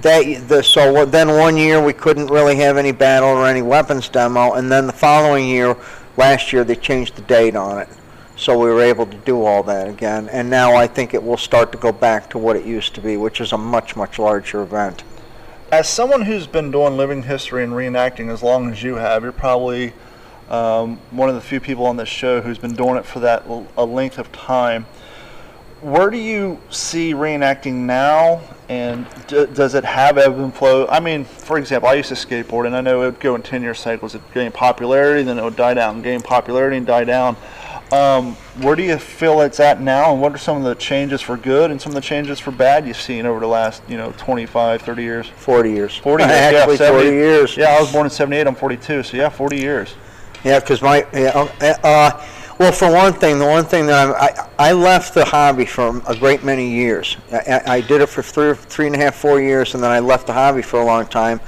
that, 0.01 0.45
the, 0.47 0.63
so 0.63 1.05
then 1.05 1.29
one 1.29 1.57
year 1.57 1.84
we 1.84 1.93
couldn't 1.93 2.27
really 2.27 2.55
have 2.55 2.77
any 2.77 2.91
battle 2.91 3.29
or 3.29 3.45
any 3.45 3.61
weapons 3.61 4.09
demo, 4.09 4.53
and 4.53 4.71
then 4.71 4.88
the 4.88 4.93
following 4.93 5.47
year, 5.47 5.77
last 6.17 6.51
year, 6.51 6.63
they 6.63 6.75
changed 6.75 7.15
the 7.15 7.21
date 7.21 7.55
on 7.55 7.79
it. 7.79 7.89
So 8.41 8.57
we 8.57 8.71
were 8.71 8.81
able 8.81 9.05
to 9.05 9.17
do 9.17 9.43
all 9.45 9.61
that 9.63 9.87
again, 9.87 10.27
and 10.29 10.49
now 10.49 10.73
I 10.73 10.87
think 10.87 11.13
it 11.13 11.21
will 11.23 11.37
start 11.37 11.71
to 11.73 11.77
go 11.77 11.91
back 11.91 12.27
to 12.31 12.39
what 12.39 12.55
it 12.55 12.65
used 12.65 12.95
to 12.95 13.01
be, 13.01 13.15
which 13.15 13.39
is 13.39 13.51
a 13.51 13.57
much, 13.57 13.95
much 13.95 14.17
larger 14.17 14.63
event. 14.63 15.03
as 15.71 15.87
someone 15.87 16.23
who's 16.23 16.47
been 16.47 16.71
doing 16.71 16.97
living 16.97 17.21
history 17.21 17.63
and 17.63 17.73
reenacting 17.73 18.33
as 18.33 18.41
long 18.41 18.71
as 18.71 18.81
you 18.81 18.95
have, 18.95 19.21
you're 19.21 19.31
probably 19.31 19.93
um, 20.49 20.97
one 21.11 21.29
of 21.29 21.35
the 21.35 21.41
few 21.41 21.59
people 21.59 21.85
on 21.85 21.97
this 21.97 22.09
show 22.09 22.41
who's 22.41 22.57
been 22.57 22.73
doing 22.73 22.97
it 22.97 23.05
for 23.05 23.19
that 23.19 23.45
l- 23.47 23.67
a 23.77 23.85
length 23.85 24.17
of 24.17 24.31
time. 24.31 24.87
Where 25.81 26.09
do 26.09 26.17
you 26.17 26.59
see 26.71 27.13
reenacting 27.13 27.73
now, 27.85 28.41
and 28.69 29.05
d- 29.27 29.45
does 29.53 29.75
it 29.75 29.85
have 29.85 30.17
ebb 30.17 30.39
and 30.39 30.51
flow? 30.53 30.87
I 30.87 30.99
mean, 30.99 31.25
for 31.25 31.59
example, 31.59 31.89
I 31.89 31.93
used 31.93 32.09
to 32.09 32.15
skateboard, 32.15 32.65
and 32.65 32.75
I 32.75 32.81
know 32.81 33.03
it 33.03 33.05
would 33.05 33.19
go 33.19 33.35
in 33.35 33.43
10-year 33.43 33.75
cycles. 33.75 34.15
It 34.15 34.21
gain 34.33 34.51
popularity, 34.51 35.21
then 35.21 35.37
it 35.37 35.43
would 35.43 35.55
die 35.55 35.75
down, 35.75 36.01
gain 36.01 36.21
popularity, 36.21 36.77
and 36.77 36.87
die 36.87 37.03
down. 37.03 37.37
Um, 37.91 38.35
where 38.61 38.75
do 38.75 38.83
you 38.83 38.97
feel 38.97 39.41
it's 39.41 39.59
at 39.59 39.81
now, 39.81 40.13
and 40.13 40.21
what 40.21 40.33
are 40.33 40.37
some 40.37 40.57
of 40.57 40.63
the 40.63 40.75
changes 40.75 41.19
for 41.21 41.35
good 41.35 41.71
and 41.71 41.81
some 41.81 41.91
of 41.91 41.95
the 41.95 42.01
changes 42.01 42.39
for 42.39 42.51
bad 42.51 42.87
you've 42.87 42.95
seen 42.95 43.25
over 43.25 43.39
the 43.41 43.47
last, 43.47 43.83
you 43.89 43.97
know, 43.97 44.13
25, 44.17 44.81
30 44.81 45.03
years? 45.03 45.27
40 45.27 45.71
years. 45.71 45.97
40 45.97 46.23
years, 46.25 46.31
Actually, 46.33 46.77
yeah, 46.77 46.89
40 46.91 47.09
years. 47.09 47.57
Yeah, 47.57 47.65
I 47.75 47.81
was 47.81 47.91
born 47.91 48.05
in 48.05 48.09
78, 48.09 48.47
I'm 48.47 48.55
42, 48.55 49.03
so 49.03 49.17
yeah, 49.17 49.27
40 49.29 49.57
years. 49.57 49.95
Yeah, 50.43 50.59
because 50.59 50.81
my, 50.81 51.05
yeah, 51.13 51.31
uh, 51.61 51.75
uh, 51.83 52.27
well, 52.59 52.71
for 52.71 52.91
one 52.91 53.13
thing, 53.13 53.39
the 53.39 53.45
one 53.45 53.65
thing 53.65 53.87
that 53.87 54.07
I'm, 54.07 54.15
I, 54.15 54.69
I 54.69 54.71
left 54.71 55.13
the 55.13 55.25
hobby 55.25 55.65
for 55.65 56.01
a 56.07 56.15
great 56.15 56.43
many 56.43 56.69
years. 56.69 57.17
I, 57.31 57.37
I- 57.65 57.73
I 57.75 57.81
did 57.81 58.01
it 58.01 58.07
for 58.07 58.21
three, 58.23 58.53
three 58.55 58.87
and 58.87 58.95
a 58.95 58.99
half, 58.99 59.15
four 59.15 59.41
years, 59.41 59.73
and 59.73 59.83
then 59.83 59.91
I 59.91 59.99
left 59.99 60.27
the 60.27 60.33
hobby 60.33 60.61
for 60.61 60.79
a 60.79 60.85
long 60.85 61.07
time. 61.07 61.41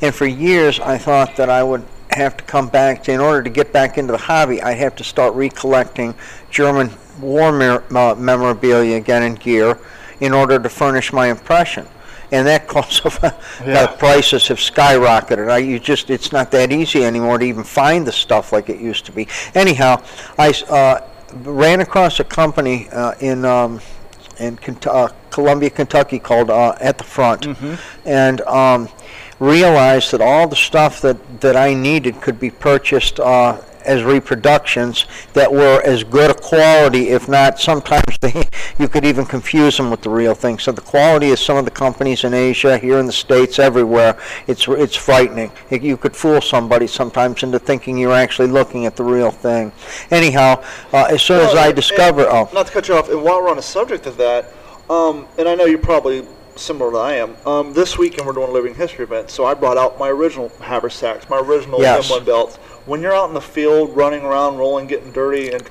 And 0.00 0.14
for 0.14 0.26
years, 0.26 0.78
I 0.78 0.96
thought 0.96 1.34
that 1.36 1.50
I 1.50 1.62
would 1.64 1.82
have 2.10 2.36
to 2.36 2.44
come 2.44 2.68
back 2.68 3.02
to, 3.04 3.12
in 3.12 3.20
order 3.20 3.42
to 3.42 3.50
get 3.50 3.72
back 3.72 3.98
into 3.98 4.12
the 4.12 4.18
hobby, 4.18 4.62
I'd 4.62 4.74
have 4.78 4.96
to 4.96 5.04
start 5.04 5.34
recollecting 5.34 6.14
German 6.50 6.90
war 7.20 7.52
mer- 7.52 7.84
uh, 7.94 8.14
memorabilia 8.16 8.96
again 8.96 9.22
and 9.22 9.38
gear 9.38 9.78
in 10.20 10.32
order 10.32 10.58
to 10.58 10.68
furnish 10.68 11.12
my 11.12 11.28
impression. 11.28 11.86
And 12.30 12.46
that 12.46 12.66
cost 12.74 13.04
of, 13.04 13.18
Yeah. 13.22 13.86
the 13.86 13.88
prices 13.98 14.48
have 14.48 14.58
skyrocketed. 14.58 15.50
I, 15.50 15.58
you 15.58 15.78
just, 15.78 16.10
it's 16.10 16.32
not 16.32 16.50
that 16.52 16.72
easy 16.72 17.04
anymore 17.04 17.38
to 17.38 17.44
even 17.44 17.64
find 17.64 18.06
the 18.06 18.12
stuff 18.12 18.52
like 18.52 18.68
it 18.68 18.80
used 18.80 19.06
to 19.06 19.12
be. 19.12 19.28
Anyhow, 19.54 20.02
I 20.38 20.52
uh, 20.68 21.00
ran 21.44 21.80
across 21.80 22.20
a 22.20 22.24
company 22.24 22.88
uh, 22.90 23.14
in 23.20 23.44
um, 23.44 23.80
in 24.38 24.56
uh, 24.86 25.08
Columbia, 25.30 25.68
Kentucky 25.68 26.20
called 26.20 26.48
uh, 26.48 26.76
At 26.80 26.96
the 26.96 27.02
Front, 27.02 27.48
and 28.04 28.40
um, 28.42 28.88
realized 29.40 30.12
that 30.12 30.20
all 30.20 30.48
the 30.48 30.56
stuff 30.56 31.00
that, 31.02 31.40
that 31.40 31.56
I 31.56 31.74
needed 31.74 32.20
could 32.20 32.40
be 32.40 32.50
purchased 32.50 33.20
uh, 33.20 33.60
as 33.84 34.02
reproductions 34.02 35.06
that 35.32 35.50
were 35.50 35.80
as 35.82 36.04
good 36.04 36.30
a 36.30 36.34
quality, 36.34 37.08
if 37.08 37.26
not 37.28 37.58
sometimes 37.58 38.18
they, 38.20 38.46
you 38.78 38.86
could 38.88 39.04
even 39.04 39.24
confuse 39.24 39.76
them 39.78 39.90
with 39.90 40.02
the 40.02 40.10
real 40.10 40.34
thing. 40.34 40.58
So 40.58 40.72
the 40.72 40.82
quality 40.82 41.30
of 41.30 41.38
some 41.38 41.56
of 41.56 41.64
the 41.64 41.70
companies 41.70 42.24
in 42.24 42.34
Asia, 42.34 42.76
here 42.76 42.98
in 42.98 43.06
the 43.06 43.12
States, 43.12 43.58
everywhere, 43.58 44.18
it's, 44.46 44.66
it's 44.68 44.96
frightening. 44.96 45.52
It- 45.70 45.82
You 45.82 45.96
could 45.96 46.14
fool 46.14 46.40
somebody 46.42 46.86
sometimes 46.86 47.42
into 47.42 47.58
thinking 47.58 47.96
you're 47.96 48.12
actually 48.12 48.48
looking 48.48 48.84
at 48.84 48.96
the 48.96 49.04
real 49.04 49.30
thing. 49.30 49.72
Anyhow, 50.10 50.62
uh, 50.92 51.04
as 51.08 51.22
soon 51.22 51.40
as 51.40 51.54
I 51.54 51.72
discover, 51.72 52.26
oh, 52.28 52.50
Not 52.52 52.66
to 52.66 52.72
cut 52.72 52.88
you 52.88 52.94
off, 52.94 53.08
and 53.08 53.22
while 53.22 53.40
we're 53.40 53.48
on 53.48 53.56
the 53.56 53.62
subject 53.62 54.06
of 54.06 54.16
that, 54.18 54.52
um, 54.90 55.26
and 55.38 55.48
I 55.48 55.54
know 55.54 55.64
you're 55.64 55.78
probably 55.78 56.26
similar 56.58 56.90
to 56.92 56.98
I 56.98 57.14
am, 57.14 57.36
um, 57.46 57.72
this 57.72 57.96
weekend 57.96 58.26
we're 58.26 58.32
doing 58.32 58.48
a 58.48 58.52
living 58.52 58.74
history 58.74 59.04
event, 59.04 59.30
so 59.30 59.44
I 59.44 59.54
brought 59.54 59.78
out 59.78 59.98
my 59.98 60.08
original 60.08 60.50
haversacks, 60.60 61.28
my 61.28 61.38
original 61.38 61.80
Yes. 61.80 62.10
M1 62.10 62.24
belts. 62.24 62.56
When 62.86 63.00
you're 63.00 63.14
out 63.14 63.28
in 63.28 63.34
the 63.34 63.40
field, 63.40 63.96
running 63.96 64.22
around, 64.22 64.58
rolling, 64.58 64.86
getting 64.86 65.12
dirty, 65.12 65.52
and 65.52 65.68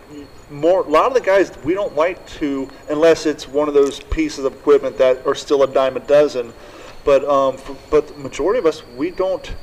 more, 0.50 0.82
a 0.82 0.90
lot 0.90 1.08
of 1.08 1.14
the 1.14 1.22
guys, 1.22 1.52
we 1.64 1.74
don't 1.74 1.96
like 1.96 2.26
to, 2.38 2.70
unless 2.90 3.26
it's 3.26 3.48
one 3.48 3.68
of 3.68 3.74
those 3.74 4.00
pieces 4.00 4.46
of 4.46 4.54
equipment 4.54 4.98
that 4.98 5.26
are 5.26 5.36
still 5.36 5.64
a 5.64 5.68
dime 5.68 5.98
a 5.98 6.02
dozen, 6.02 6.54
but, 7.04 7.26
um, 7.26 7.58
for, 7.58 7.76
but 7.90 8.08
the 8.08 8.14
majority 8.16 8.60
of 8.60 8.66
us, 8.66 8.84
we 8.96 9.12
don't 9.12 9.54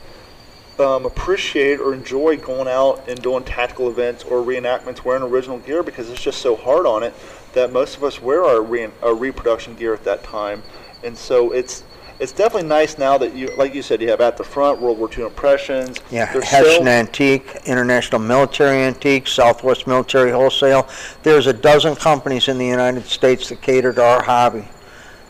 um, 0.78 1.06
appreciate 1.06 1.78
or 1.78 1.94
enjoy 1.94 2.36
going 2.36 2.68
out 2.68 3.08
and 3.08 3.20
doing 3.22 3.44
tactical 3.44 3.88
events 3.88 4.24
or 4.24 4.42
reenactments 4.42 5.04
wearing 5.04 5.22
original 5.22 5.58
gear 5.58 5.82
because 5.82 6.10
it's 6.10 6.20
just 6.22 6.40
so 6.40 6.56
hard 6.56 6.84
on 6.86 7.02
it 7.02 7.14
that 7.52 7.72
most 7.72 7.96
of 7.96 8.02
us 8.02 8.20
wear 8.20 8.44
our, 8.44 8.60
re- 8.60 8.90
our 9.02 9.14
reproduction 9.14 9.74
gear 9.76 9.94
at 9.94 10.04
that 10.04 10.24
time. 10.24 10.62
And 11.04 11.16
so 11.16 11.52
it's 11.52 11.84
it's 12.20 12.32
definitely 12.32 12.68
nice 12.68 12.96
now 12.96 13.18
that 13.18 13.34
you, 13.34 13.48
like 13.56 13.74
you 13.74 13.82
said, 13.82 14.00
you 14.00 14.08
have 14.08 14.20
at 14.20 14.36
the 14.36 14.44
front 14.44 14.80
World 14.80 14.98
War 14.98 15.10
II 15.16 15.24
impressions. 15.24 15.98
Yeah, 16.12 16.32
There's 16.32 16.44
Hessen 16.44 16.86
Antique, 16.86 17.56
International 17.66 18.20
Military 18.20 18.82
Antique, 18.84 19.26
Southwest 19.26 19.88
Military 19.88 20.30
Wholesale. 20.30 20.88
There's 21.24 21.48
a 21.48 21.52
dozen 21.52 21.96
companies 21.96 22.46
in 22.46 22.56
the 22.56 22.66
United 22.66 23.04
States 23.06 23.48
that 23.48 23.62
cater 23.62 23.92
to 23.92 24.02
our 24.02 24.22
hobby. 24.22 24.68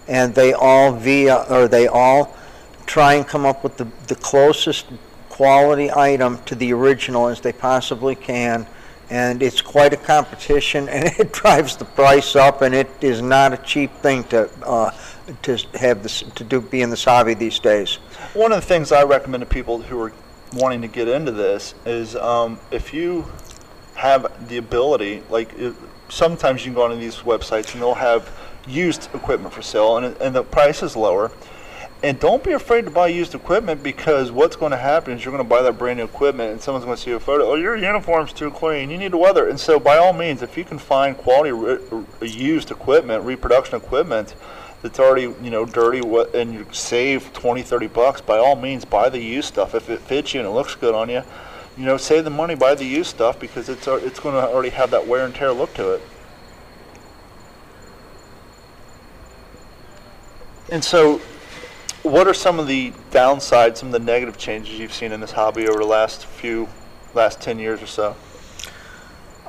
And 0.09 0.35
they 0.35 0.53
all 0.53 0.93
via, 0.93 1.47
or 1.49 1.69
they 1.69 1.87
all 1.87 2.37
try 2.85 3.15
and 3.15 3.27
come 3.27 3.47
up 3.47 3.65
with 3.65 3.79
the, 3.79 3.89
the 4.09 4.17
closest 4.17 4.87
quality 5.31 5.91
item 5.91 6.39
to 6.45 6.55
the 6.55 6.71
original 6.75 7.29
as 7.29 7.41
they 7.41 7.53
possibly 7.53 8.15
can 8.15 8.67
and 9.11 9.43
it's 9.43 9.61
quite 9.61 9.93
a 9.93 9.97
competition, 9.97 10.89
and 10.95 11.05
it 11.19 11.33
drives 11.33 11.77
the 11.77 11.85
price 11.85 12.37
up, 12.37 12.63
and 12.63 12.75
it 12.75 12.89
is 13.01 13.23
not 13.23 13.53
a 13.53 13.57
cheap 13.59 13.93
thing 13.99 14.25
to 14.25 14.49
uh, 14.65 14.91
to 15.43 15.57
have 15.75 16.03
this 16.03 16.23
to 16.35 16.45
do 16.45 16.61
be 16.61 16.83
in 16.83 16.91
this 16.91 17.05
hobby 17.05 17.35
these 17.35 17.59
days. 17.59 17.97
One 18.35 18.53
of 18.53 18.61
the 18.61 18.67
things 18.67 18.93
I 18.93 19.05
recommend 19.05 19.43
to 19.43 19.47
people 19.47 19.81
who 19.81 20.01
are 20.01 20.13
wanting 20.55 20.83
to 20.83 20.89
get 20.89 21.09
into 21.09 21.33
this 21.33 21.75
is 21.85 22.17
um, 22.17 22.59
if 22.71 22.93
you 22.93 23.27
have 23.95 24.49
the 24.49 24.59
ability, 24.59 25.23
like 25.31 25.53
sometimes 26.09 26.65
you 26.65 26.73
can 26.73 26.75
go 26.75 26.85
onto 26.85 26.97
these 26.97 27.17
websites 27.17 27.73
and 27.73 27.83
they'll 27.83 27.95
have 27.95 28.31
used 28.67 29.09
equipment 29.15 29.53
for 29.53 29.63
sale, 29.63 29.99
and, 29.99 30.17
and 30.19 30.35
the 30.35 30.43
price 30.43 30.83
is 30.83 30.97
lower. 30.97 31.31
And 32.03 32.21
don't 32.21 32.45
be 32.45 32.53
afraid 32.53 32.85
to 32.85 32.91
buy 32.91 33.07
used 33.07 33.35
equipment 33.35 33.83
because 33.83 34.31
what's 34.31 34.57
going 34.57 34.73
to 34.73 34.77
happen 34.77 35.15
is 35.15 35.25
you're 35.25 35.33
going 35.33 35.43
to 35.43 35.49
buy 35.49 35.63
that 35.63 35.79
brand 35.79 35.99
new 35.99 36.05
equipment 36.05 36.53
and 36.53 36.61
someone's 36.61 36.85
going 36.85 36.99
to 36.99 37.03
see 37.03 37.13
a 37.13 37.21
photo. 37.21 37.53
Oh, 37.53 37.55
your 37.55 37.77
uniform's 37.77 38.35
too 38.35 38.51
clean. 38.51 38.91
You 38.91 38.99
need 38.99 39.13
to 39.13 39.17
weather. 39.17 39.49
And 39.49 39.59
so, 39.59 39.81
by 39.81 39.97
all 39.97 40.13
means, 40.13 40.43
if 40.43 40.59
you 40.59 40.65
can 40.65 40.79
find 40.79 41.17
quality 41.17 41.53
re- 41.53 41.79
used 42.21 42.71
equipment, 42.71 43.25
reproduction 43.25 43.77
equipment 43.77 44.35
that's 44.85 45.01
already 45.01 45.23
you 45.43 45.51
know 45.51 45.65
dirty, 45.65 46.03
what 46.03 46.35
and 46.35 46.53
you 46.53 46.67
save 46.71 47.33
20, 47.33 47.63
30 47.63 47.87
bucks, 47.87 48.21
by 48.21 48.37
all 48.37 48.55
means, 48.55 48.85
buy 48.85 49.09
the 49.09 49.19
used 49.19 49.49
stuff 49.49 49.75
if 49.75 49.89
it 49.89 49.99
fits 49.99 50.35
you 50.35 50.41
and 50.41 50.47
it 50.47 50.53
looks 50.53 50.75
good 50.75 50.95
on 50.95 51.09
you. 51.09 51.23
You 51.79 51.87
know, 51.87 51.97
save 51.97 52.25
the 52.25 52.31
money, 52.31 52.55
buy 52.55 52.75
the 52.75 52.85
used 52.85 53.09
stuff 53.09 53.41
because 53.41 53.71
it's 53.71 53.89
it's 53.89 54.21
going 54.21 54.35
to 54.35 54.47
already 54.47 54.69
have 54.69 54.91
that 54.91 55.07
wear 55.07 55.25
and 55.25 55.35
tear 55.35 55.53
look 55.53 55.73
to 55.75 55.95
it. 55.95 56.03
And 60.71 60.85
so, 60.85 61.19
what 62.03 62.29
are 62.29 62.35
some 62.35 62.61
of 62.61 62.67
the 62.67 62.93
downsides, 63.11 63.79
some 63.79 63.89
of 63.89 63.93
the 63.93 63.99
negative 64.01 64.37
changes 64.37 64.79
you've 64.79 64.93
seen 64.93 65.13
in 65.13 65.21
this 65.21 65.33
hobby 65.33 65.67
over 65.67 65.79
the 65.79 65.87
last 65.87 66.27
few, 66.27 66.69
last 67.15 67.41
10 67.41 67.59
years 67.59 67.81
or 67.81 67.87
so? 67.87 68.17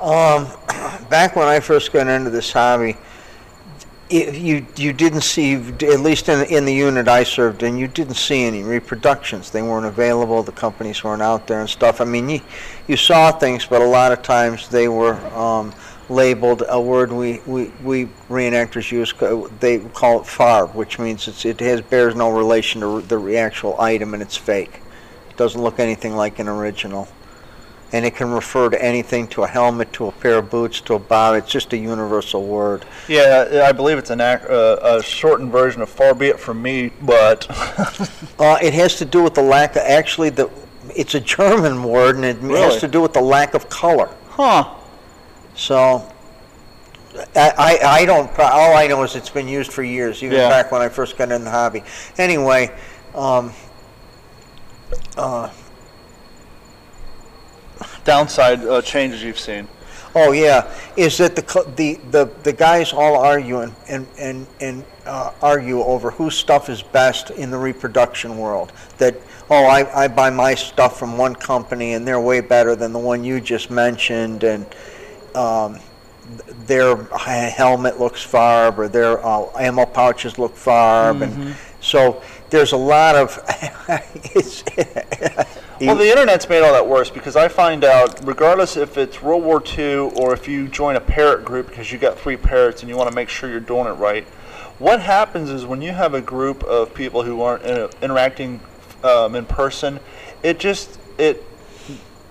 Um, 0.00 0.48
back 1.10 1.36
when 1.36 1.46
I 1.46 1.60
first 1.60 1.92
got 1.92 2.06
into 2.06 2.30
this 2.30 2.50
hobby, 2.50 2.96
you 4.10 4.66
you 4.76 4.92
didn't 4.92 5.22
see 5.22 5.54
at 5.54 6.00
least 6.00 6.28
in 6.28 6.46
in 6.46 6.64
the 6.64 6.74
unit 6.74 7.08
I 7.08 7.24
served 7.24 7.62
in, 7.62 7.76
you 7.76 7.88
didn't 7.88 8.14
see 8.14 8.44
any 8.44 8.62
reproductions. 8.62 9.50
They 9.50 9.62
weren't 9.62 9.86
available. 9.86 10.42
The 10.42 10.52
companies 10.52 11.02
weren't 11.02 11.22
out 11.22 11.46
there 11.46 11.60
and 11.60 11.68
stuff. 11.68 12.00
I 12.00 12.04
mean, 12.04 12.28
you 12.28 12.40
you 12.86 12.96
saw 12.96 13.32
things, 13.32 13.66
but 13.66 13.82
a 13.82 13.86
lot 13.86 14.12
of 14.12 14.22
times 14.22 14.68
they 14.68 14.88
were 14.88 15.14
um, 15.34 15.72
labeled 16.08 16.62
a 16.68 16.80
word 16.80 17.12
we, 17.12 17.40
we, 17.46 17.72
we 17.82 18.06
reenactors 18.28 18.90
use. 18.92 19.12
They 19.60 19.78
call 19.78 20.20
it 20.20 20.24
farb, 20.24 20.74
which 20.74 20.98
means 20.98 21.26
it's, 21.28 21.44
it 21.44 21.60
has 21.60 21.80
bears 21.80 22.14
no 22.14 22.30
relation 22.30 22.80
to 22.80 23.00
the 23.00 23.36
actual 23.36 23.80
item 23.80 24.14
and 24.14 24.22
it's 24.22 24.36
fake. 24.36 24.80
It 25.30 25.36
doesn't 25.36 25.60
look 25.60 25.80
anything 25.80 26.14
like 26.14 26.38
an 26.38 26.48
original. 26.48 27.08
And 27.92 28.04
it 28.04 28.16
can 28.16 28.30
refer 28.32 28.68
to 28.68 28.84
anything, 28.84 29.28
to 29.28 29.44
a 29.44 29.46
helmet, 29.46 29.92
to 29.94 30.06
a 30.06 30.12
pair 30.12 30.38
of 30.38 30.50
boots, 30.50 30.80
to 30.82 30.94
a 30.94 30.98
bob. 30.98 31.36
It's 31.36 31.50
just 31.50 31.72
a 31.72 31.76
universal 31.76 32.44
word. 32.44 32.84
Yeah, 33.08 33.62
I 33.64 33.72
believe 33.72 33.96
it's 33.96 34.10
an 34.10 34.20
ac- 34.20 34.46
uh, 34.48 34.98
a 34.98 35.02
shortened 35.02 35.52
version 35.52 35.82
of 35.82 35.88
"far 35.88 36.14
be 36.14 36.26
it 36.26 36.40
from 36.40 36.60
me," 36.60 36.90
but 37.02 37.46
uh, 38.38 38.58
it 38.60 38.74
has 38.74 38.96
to 38.96 39.04
do 39.04 39.22
with 39.22 39.34
the 39.34 39.42
lack 39.42 39.76
of 39.76 39.82
actually 39.82 40.30
the. 40.30 40.50
It's 40.96 41.14
a 41.14 41.20
German 41.20 41.84
word, 41.84 42.16
and 42.16 42.24
it 42.24 42.38
really? 42.38 42.60
has 42.60 42.80
to 42.80 42.88
do 42.88 43.00
with 43.00 43.12
the 43.12 43.20
lack 43.20 43.54
of 43.54 43.68
color. 43.68 44.08
Huh. 44.30 44.74
So 45.54 46.12
I, 47.34 47.52
I, 47.58 47.78
I 48.00 48.04
don't, 48.04 48.38
all 48.38 48.76
I 48.76 48.86
know 48.86 49.02
is 49.02 49.16
it's 49.16 49.30
been 49.30 49.48
used 49.48 49.72
for 49.72 49.82
years, 49.82 50.22
even 50.22 50.38
yeah. 50.38 50.48
back 50.48 50.72
when 50.72 50.82
I 50.82 50.88
first 50.88 51.16
got 51.16 51.30
in 51.30 51.44
the 51.44 51.50
hobby. 51.50 51.82
Anyway, 52.18 52.76
um, 53.14 53.52
uh, 55.16 55.50
downside 58.06 58.64
uh, 58.64 58.80
changes 58.80 59.22
you've 59.22 59.38
seen. 59.38 59.68
Oh 60.14 60.32
yeah, 60.32 60.72
is 60.96 61.18
that 61.18 61.36
the 61.36 61.42
the 61.76 62.00
the, 62.10 62.24
the 62.42 62.52
guys 62.52 62.94
all 62.94 63.16
arguing 63.16 63.74
and 63.88 64.06
and 64.18 64.46
and 64.60 64.84
uh, 65.04 65.32
argue 65.42 65.82
over 65.82 66.10
whose 66.10 66.34
stuff 66.34 66.70
is 66.70 66.82
best 66.82 67.30
in 67.30 67.50
the 67.50 67.58
reproduction 67.58 68.38
world. 68.38 68.72
That 68.96 69.16
oh 69.50 69.66
I, 69.66 70.04
I 70.04 70.08
buy 70.08 70.30
my 70.30 70.54
stuff 70.54 70.98
from 70.98 71.18
one 71.18 71.34
company 71.34 71.92
and 71.92 72.08
they're 72.08 72.20
way 72.20 72.40
better 72.40 72.74
than 72.74 72.94
the 72.94 72.98
one 72.98 73.24
you 73.24 73.42
just 73.42 73.70
mentioned 73.70 74.42
and 74.42 74.64
um, 75.34 75.80
their 76.66 76.96
helmet 77.50 78.00
looks 78.00 78.24
farb 78.24 78.78
or 78.78 78.88
their 78.88 79.24
uh, 79.24 79.46
ammo 79.58 79.84
pouches 79.84 80.38
look 80.38 80.54
farb, 80.54 81.18
mm-hmm. 81.18 81.42
and 81.42 81.56
so 81.80 82.22
there's 82.48 82.72
a 82.72 82.76
lot 82.76 83.16
of. 83.16 83.38
well, 85.80 85.96
the 85.96 86.10
internet's 86.10 86.48
made 86.48 86.62
all 86.62 86.72
that 86.72 86.86
worse 86.86 87.10
because 87.10 87.36
I 87.36 87.48
find 87.48 87.84
out, 87.84 88.26
regardless 88.26 88.76
if 88.76 88.96
it's 88.96 89.20
World 89.22 89.44
War 89.44 89.62
II 89.76 90.10
or 90.16 90.32
if 90.32 90.48
you 90.48 90.68
join 90.68 90.96
a 90.96 91.00
parrot 91.00 91.44
group 91.44 91.68
because 91.68 91.92
you 91.92 91.98
got 91.98 92.18
three 92.18 92.36
parrots 92.36 92.82
and 92.82 92.88
you 92.88 92.96
want 92.96 93.10
to 93.10 93.14
make 93.14 93.28
sure 93.28 93.50
you're 93.50 93.60
doing 93.60 93.86
it 93.86 93.92
right, 93.92 94.24
what 94.78 95.00
happens 95.00 95.50
is 95.50 95.64
when 95.66 95.82
you 95.82 95.92
have 95.92 96.14
a 96.14 96.20
group 96.20 96.62
of 96.64 96.94
people 96.94 97.22
who 97.22 97.40
aren't 97.42 97.64
uh, 97.64 97.88
interacting 98.02 98.60
um, 99.04 99.34
in 99.34 99.44
person, 99.44 100.00
it 100.42 100.58
just 100.58 100.98
it 101.18 101.42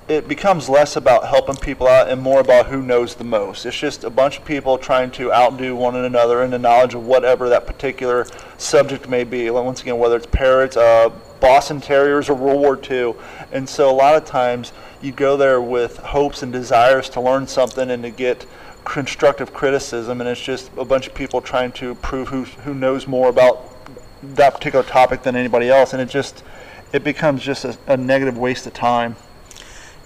it 0.07 0.27
becomes 0.27 0.69
less 0.69 0.95
about 0.95 1.25
helping 1.27 1.55
people 1.55 1.87
out 1.87 2.09
and 2.09 2.21
more 2.21 2.39
about 2.39 2.67
who 2.67 2.81
knows 2.81 3.15
the 3.15 3.23
most. 3.23 3.65
It's 3.65 3.77
just 3.77 4.03
a 4.03 4.09
bunch 4.09 4.37
of 4.37 4.45
people 4.45 4.77
trying 4.77 5.09
to 5.11 5.33
outdo 5.33 5.75
one 5.75 5.95
another 5.95 6.43
in 6.43 6.51
the 6.51 6.59
knowledge 6.59 6.93
of 6.93 7.05
whatever 7.05 7.49
that 7.49 7.65
particular 7.65 8.27
subject 8.57 9.09
may 9.09 9.23
be. 9.23 9.49
Once 9.49 9.81
again, 9.81 9.97
whether 9.97 10.17
it's 10.17 10.27
parrots, 10.27 10.77
uh, 10.77 11.09
Boston 11.39 11.81
Terriers, 11.81 12.29
or 12.29 12.35
World 12.35 12.59
War 12.59 12.79
II. 12.89 13.15
And 13.51 13.67
so 13.67 13.89
a 13.89 13.93
lot 13.93 14.15
of 14.15 14.25
times 14.25 14.73
you 15.01 15.11
go 15.11 15.37
there 15.37 15.59
with 15.59 15.97
hopes 15.97 16.43
and 16.43 16.53
desires 16.53 17.09
to 17.09 17.21
learn 17.21 17.47
something 17.47 17.89
and 17.89 18.03
to 18.03 18.11
get 18.11 18.45
constructive 18.83 19.53
criticism, 19.53 20.21
and 20.21 20.29
it's 20.29 20.41
just 20.41 20.69
a 20.77 20.85
bunch 20.85 21.07
of 21.07 21.15
people 21.15 21.41
trying 21.41 21.71
to 21.73 21.95
prove 21.95 22.27
who 22.29 22.43
who 22.43 22.73
knows 22.73 23.07
more 23.07 23.27
about 23.29 23.63
that 24.21 24.53
particular 24.53 24.85
topic 24.85 25.23
than 25.23 25.35
anybody 25.35 25.69
else, 25.69 25.93
and 25.93 26.01
it 26.01 26.09
just 26.09 26.43
it 26.93 27.03
becomes 27.03 27.41
just 27.41 27.65
a, 27.65 27.77
a 27.87 27.97
negative 27.97 28.37
waste 28.37 28.67
of 28.67 28.73
time. 28.73 29.15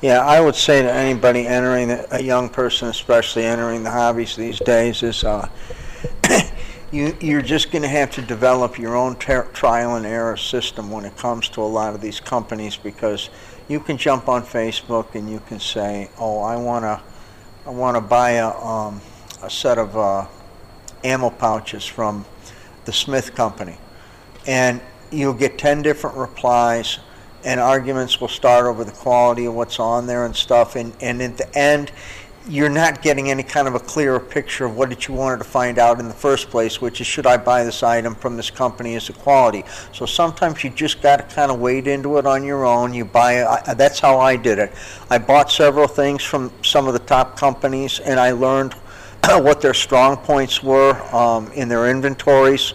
Yeah, 0.02 0.26
I 0.26 0.40
would 0.40 0.56
say 0.56 0.82
to 0.82 0.90
anybody 0.90 1.46
entering, 1.46 1.90
the, 1.90 2.16
a 2.16 2.24
young 2.24 2.48
person 2.48 2.88
especially 2.88 3.44
entering 3.44 3.84
the 3.84 3.92
hobbies 3.92 4.34
these 4.34 4.58
days, 4.60 5.04
is 5.04 5.26
uh, 5.26 5.50
you, 6.92 7.18
you're 7.20 7.42
just 7.42 7.70
going 7.70 7.82
to 7.82 7.90
have 7.90 8.10
to 8.12 8.22
develop 8.22 8.80
your 8.80 8.96
own 8.96 9.18
trial 9.18 9.96
and 9.96 10.06
error 10.06 10.38
system 10.38 10.90
when 10.90 11.04
it 11.04 11.18
comes 11.18 11.50
to 11.50 11.62
a 11.62 11.68
lot 11.68 11.94
of 11.94 12.00
these 12.00 12.22
companies 12.22 12.78
because 12.78 13.30
you 13.68 13.82
can 13.82 13.98
jump 13.98 14.30
on 14.30 14.42
Facebook 14.42 15.16
and 15.16 15.30
you 15.30 15.42
can 15.48 15.60
say, 15.60 16.10
"Oh, 16.18 16.40
I 16.40 16.56
want 16.56 16.84
to, 16.84 17.02
I 17.66 17.70
want 17.70 17.98
to 17.98 18.02
buy 18.02 18.32
a, 18.32 18.52
um, 18.52 19.02
a 19.44 19.50
set 19.50 19.78
of 19.78 19.98
uh, 19.98 20.28
ammo 21.04 21.30
pouches 21.30 21.86
from 21.86 22.24
the 22.86 22.94
Smith 22.94 23.36
Company," 23.36 23.78
and 24.48 24.80
you'll 25.12 25.34
get 25.34 25.58
ten 25.58 25.82
different 25.82 26.16
replies 26.16 27.00
and 27.44 27.60
arguments 27.60 28.20
will 28.20 28.28
start 28.28 28.66
over 28.66 28.84
the 28.84 28.92
quality 28.92 29.46
of 29.46 29.54
what's 29.54 29.80
on 29.80 30.08
there 30.08 30.26
and 30.26 30.36
stuff. 30.36 30.76
And, 30.76 30.94
and 31.02 31.22
at 31.22 31.38
the 31.38 31.58
end, 31.58 31.92
you're 32.48 32.70
not 32.70 33.02
getting 33.02 33.30
any 33.30 33.44
kind 33.44 33.68
of 33.68 33.76
a 33.76 33.80
clearer 33.80 34.20
picture 34.20 34.66
of 34.66 34.76
what 34.76 35.08
you 35.08 35.14
wanted 35.14 35.38
to 35.38 35.44
find 35.44 35.78
out 35.78 36.00
in 36.00 36.08
the 36.08 36.14
first 36.14 36.50
place, 36.50 36.82
which 36.82 37.00
is 37.00 37.06
should 37.06 37.28
I 37.28 37.38
buy 37.38 37.64
this 37.64 37.84
item 37.84 38.16
from 38.16 38.38
this 38.38 38.50
company 38.50 38.96
as 38.96 39.10
a 39.10 39.14
quality. 39.14 39.64
So 39.94 40.06
sometimes 40.06 40.64
you 40.64 40.72
just 40.72 41.02
got 41.02 41.18
to 41.18 41.36
kind 41.36 41.52
of 41.52 41.60
wade 41.60 41.88
into 41.88 42.18
it 42.18 42.26
on 42.26 42.44
your 42.44 42.66
own. 42.66 42.94
You 42.94 43.06
buy 43.06 43.44
I, 43.44 43.74
that's 43.76 44.00
how 44.00 44.20
I 44.20 44.36
did 44.36 44.58
it. 44.58 44.74
I 45.10 45.20
bought 45.20 45.52
several 45.52 45.88
things 45.88 46.24
from 46.24 46.52
some 46.64 46.88
of 46.88 46.94
the 46.94 47.00
top 47.00 47.38
companies, 47.38 48.00
and 48.00 48.20
I 48.20 48.32
learned 48.32 48.74
what 49.24 49.62
their 49.62 49.76
strong 49.76 50.18
points 50.18 50.64
were 50.64 51.00
um, 51.16 51.52
in 51.52 51.68
their 51.68 51.90
inventories 51.90 52.74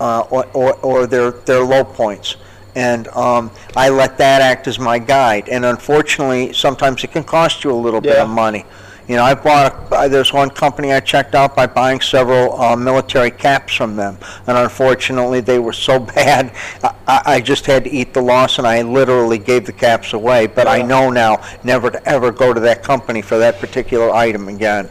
uh, 0.00 0.20
or, 0.30 0.46
or, 0.54 0.74
or 0.76 1.06
their, 1.06 1.30
their 1.30 1.62
low 1.62 1.84
points 1.84 2.36
and 2.74 3.08
um, 3.08 3.50
I 3.76 3.88
let 3.88 4.18
that 4.18 4.42
act 4.42 4.66
as 4.66 4.78
my 4.78 4.98
guide. 4.98 5.48
And 5.48 5.64
unfortunately, 5.64 6.52
sometimes 6.52 7.04
it 7.04 7.12
can 7.12 7.24
cost 7.24 7.64
you 7.64 7.70
a 7.70 7.74
little 7.74 8.00
bit 8.00 8.18
of 8.18 8.28
money. 8.28 8.64
You 9.08 9.16
know, 9.16 9.22
I 9.22 9.34
bought. 9.34 9.92
A, 9.92 10.08
there's 10.08 10.32
one 10.32 10.48
company 10.48 10.92
I 10.92 11.00
checked 11.00 11.34
out 11.34 11.54
by 11.54 11.66
buying 11.66 12.00
several 12.00 12.58
uh, 12.58 12.74
military 12.74 13.30
caps 13.30 13.74
from 13.74 13.96
them, 13.96 14.16
and 14.46 14.56
unfortunately, 14.56 15.40
they 15.42 15.58
were 15.58 15.74
so 15.74 15.98
bad. 16.16 16.54
I, 16.82 17.22
I 17.26 17.40
just 17.42 17.66
had 17.66 17.84
to 17.84 17.90
eat 17.90 18.14
the 18.14 18.22
loss, 18.22 18.56
and 18.56 18.66
I 18.66 18.80
literally 18.80 19.36
gave 19.36 19.66
the 19.66 19.74
caps 19.74 20.14
away. 20.14 20.46
But 20.46 20.68
I 20.68 20.80
know 20.80 21.10
now 21.10 21.44
never 21.64 21.90
to 21.90 22.08
ever 22.08 22.32
go 22.32 22.54
to 22.54 22.60
that 22.60 22.82
company 22.82 23.20
for 23.20 23.36
that 23.36 23.58
particular 23.58 24.10
item 24.10 24.48
again. 24.48 24.88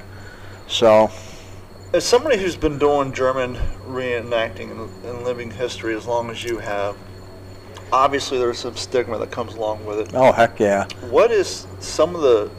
So 0.68 1.10
As 1.92 2.06
somebody 2.06 2.38
who's 2.38 2.56
been 2.56 2.78
doing 2.78 3.14
German 3.14 3.56
reenacting 3.88 4.70
and, 4.70 5.06
and 5.06 5.24
living 5.24 5.50
history 5.50 5.96
as 5.96 6.06
long 6.06 6.30
as 6.30 6.44
you 6.44 6.60
have, 6.60 6.96
obviously 7.94 8.40
there's 8.40 8.58
some 8.58 8.76
stigma 8.76 9.18
that 9.20 9.32
comes 9.32 9.54
along 9.54 9.86
with 9.86 10.00
it. 10.00 10.12
Oh 10.14 10.32
heck 10.32 10.60
yeah! 10.60 10.88
What 11.10 11.32
is 11.32 11.68
some 11.80 12.16
of 12.16 12.22
the 12.22 12.52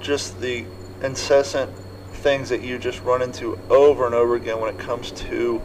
just 0.00 0.40
the 0.40 0.64
incessant 1.02 1.70
things 2.14 2.48
that 2.48 2.62
you 2.62 2.78
just 2.78 3.02
run 3.02 3.22
into 3.22 3.58
over 3.70 4.06
and 4.06 4.14
over 4.14 4.34
again 4.34 4.60
when 4.60 4.74
it 4.74 4.80
comes 4.80 5.12
to 5.12 5.62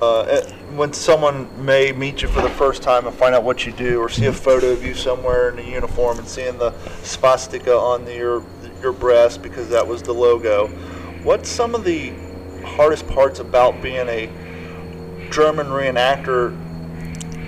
uh, 0.00 0.20
eh, 0.22 0.52
when 0.76 0.92
someone 0.92 1.48
may 1.64 1.90
meet 1.90 2.20
you 2.22 2.28
for 2.28 2.42
the 2.42 2.50
first 2.50 2.82
time 2.82 3.06
and 3.06 3.16
find 3.16 3.34
out 3.34 3.42
what 3.42 3.64
you 3.66 3.72
do, 3.72 3.98
or 3.98 4.08
see 4.08 4.26
a 4.26 4.32
photo 4.32 4.68
of 4.68 4.84
you 4.84 4.94
somewhere 4.94 5.48
in 5.48 5.58
a 5.58 5.62
uniform 5.62 6.18
and 6.18 6.28
seeing 6.28 6.58
the 6.58 6.72
swastika 7.02 7.74
on 7.74 8.04
the, 8.04 8.14
your 8.14 8.44
your 8.82 8.92
breast 8.92 9.42
because 9.42 9.68
that 9.70 9.86
was 9.86 10.02
the 10.02 10.12
logo. 10.12 10.68
What's 11.24 11.48
some 11.48 11.74
of 11.74 11.82
the 11.84 12.12
hardest 12.62 13.08
parts 13.08 13.40
about 13.40 13.80
being 13.80 14.06
a 14.08 14.26
German 15.30 15.66
reenactor 15.68 16.54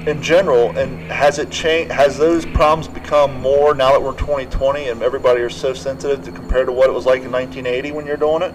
in 0.08 0.22
general, 0.22 0.76
and 0.76 1.00
has 1.12 1.38
it 1.38 1.50
changed? 1.50 1.92
Has 1.92 2.16
those 2.16 2.44
problems 2.46 2.88
become 2.88 3.40
more 3.40 3.74
now 3.74 3.92
that 3.92 4.02
we're 4.02 4.16
2020 4.16 4.88
and 4.88 5.02
everybody 5.02 5.42
is 5.42 5.54
so 5.54 5.74
sensitive 5.74 6.24
to 6.24 6.32
compared 6.32 6.66
to 6.66 6.72
what 6.72 6.88
it 6.88 6.92
was 6.92 7.06
like 7.06 7.22
in 7.22 7.30
1980 7.30 7.92
when 7.92 8.06
you're 8.06 8.16
doing 8.16 8.42
it? 8.42 8.54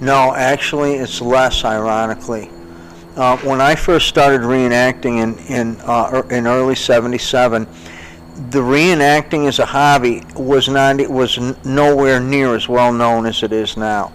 No, 0.00 0.34
actually, 0.34 0.94
it's 0.94 1.20
less. 1.22 1.64
Ironically, 1.64 2.50
uh, 3.16 3.38
when 3.38 3.60
I 3.60 3.74
first 3.74 4.08
started 4.08 4.42
reenacting 4.42 5.22
in 5.22 5.38
in 5.46 5.80
uh, 5.82 6.22
in 6.30 6.46
early 6.46 6.74
'77, 6.74 7.66
the 8.50 8.58
reenacting 8.58 9.46
as 9.48 9.58
a 9.58 9.64
hobby 9.64 10.22
was 10.34 10.68
not 10.68 11.08
was 11.08 11.38
nowhere 11.64 12.20
near 12.20 12.54
as 12.54 12.68
well 12.68 12.92
known 12.92 13.24
as 13.24 13.42
it 13.42 13.52
is 13.52 13.76
now. 13.76 14.12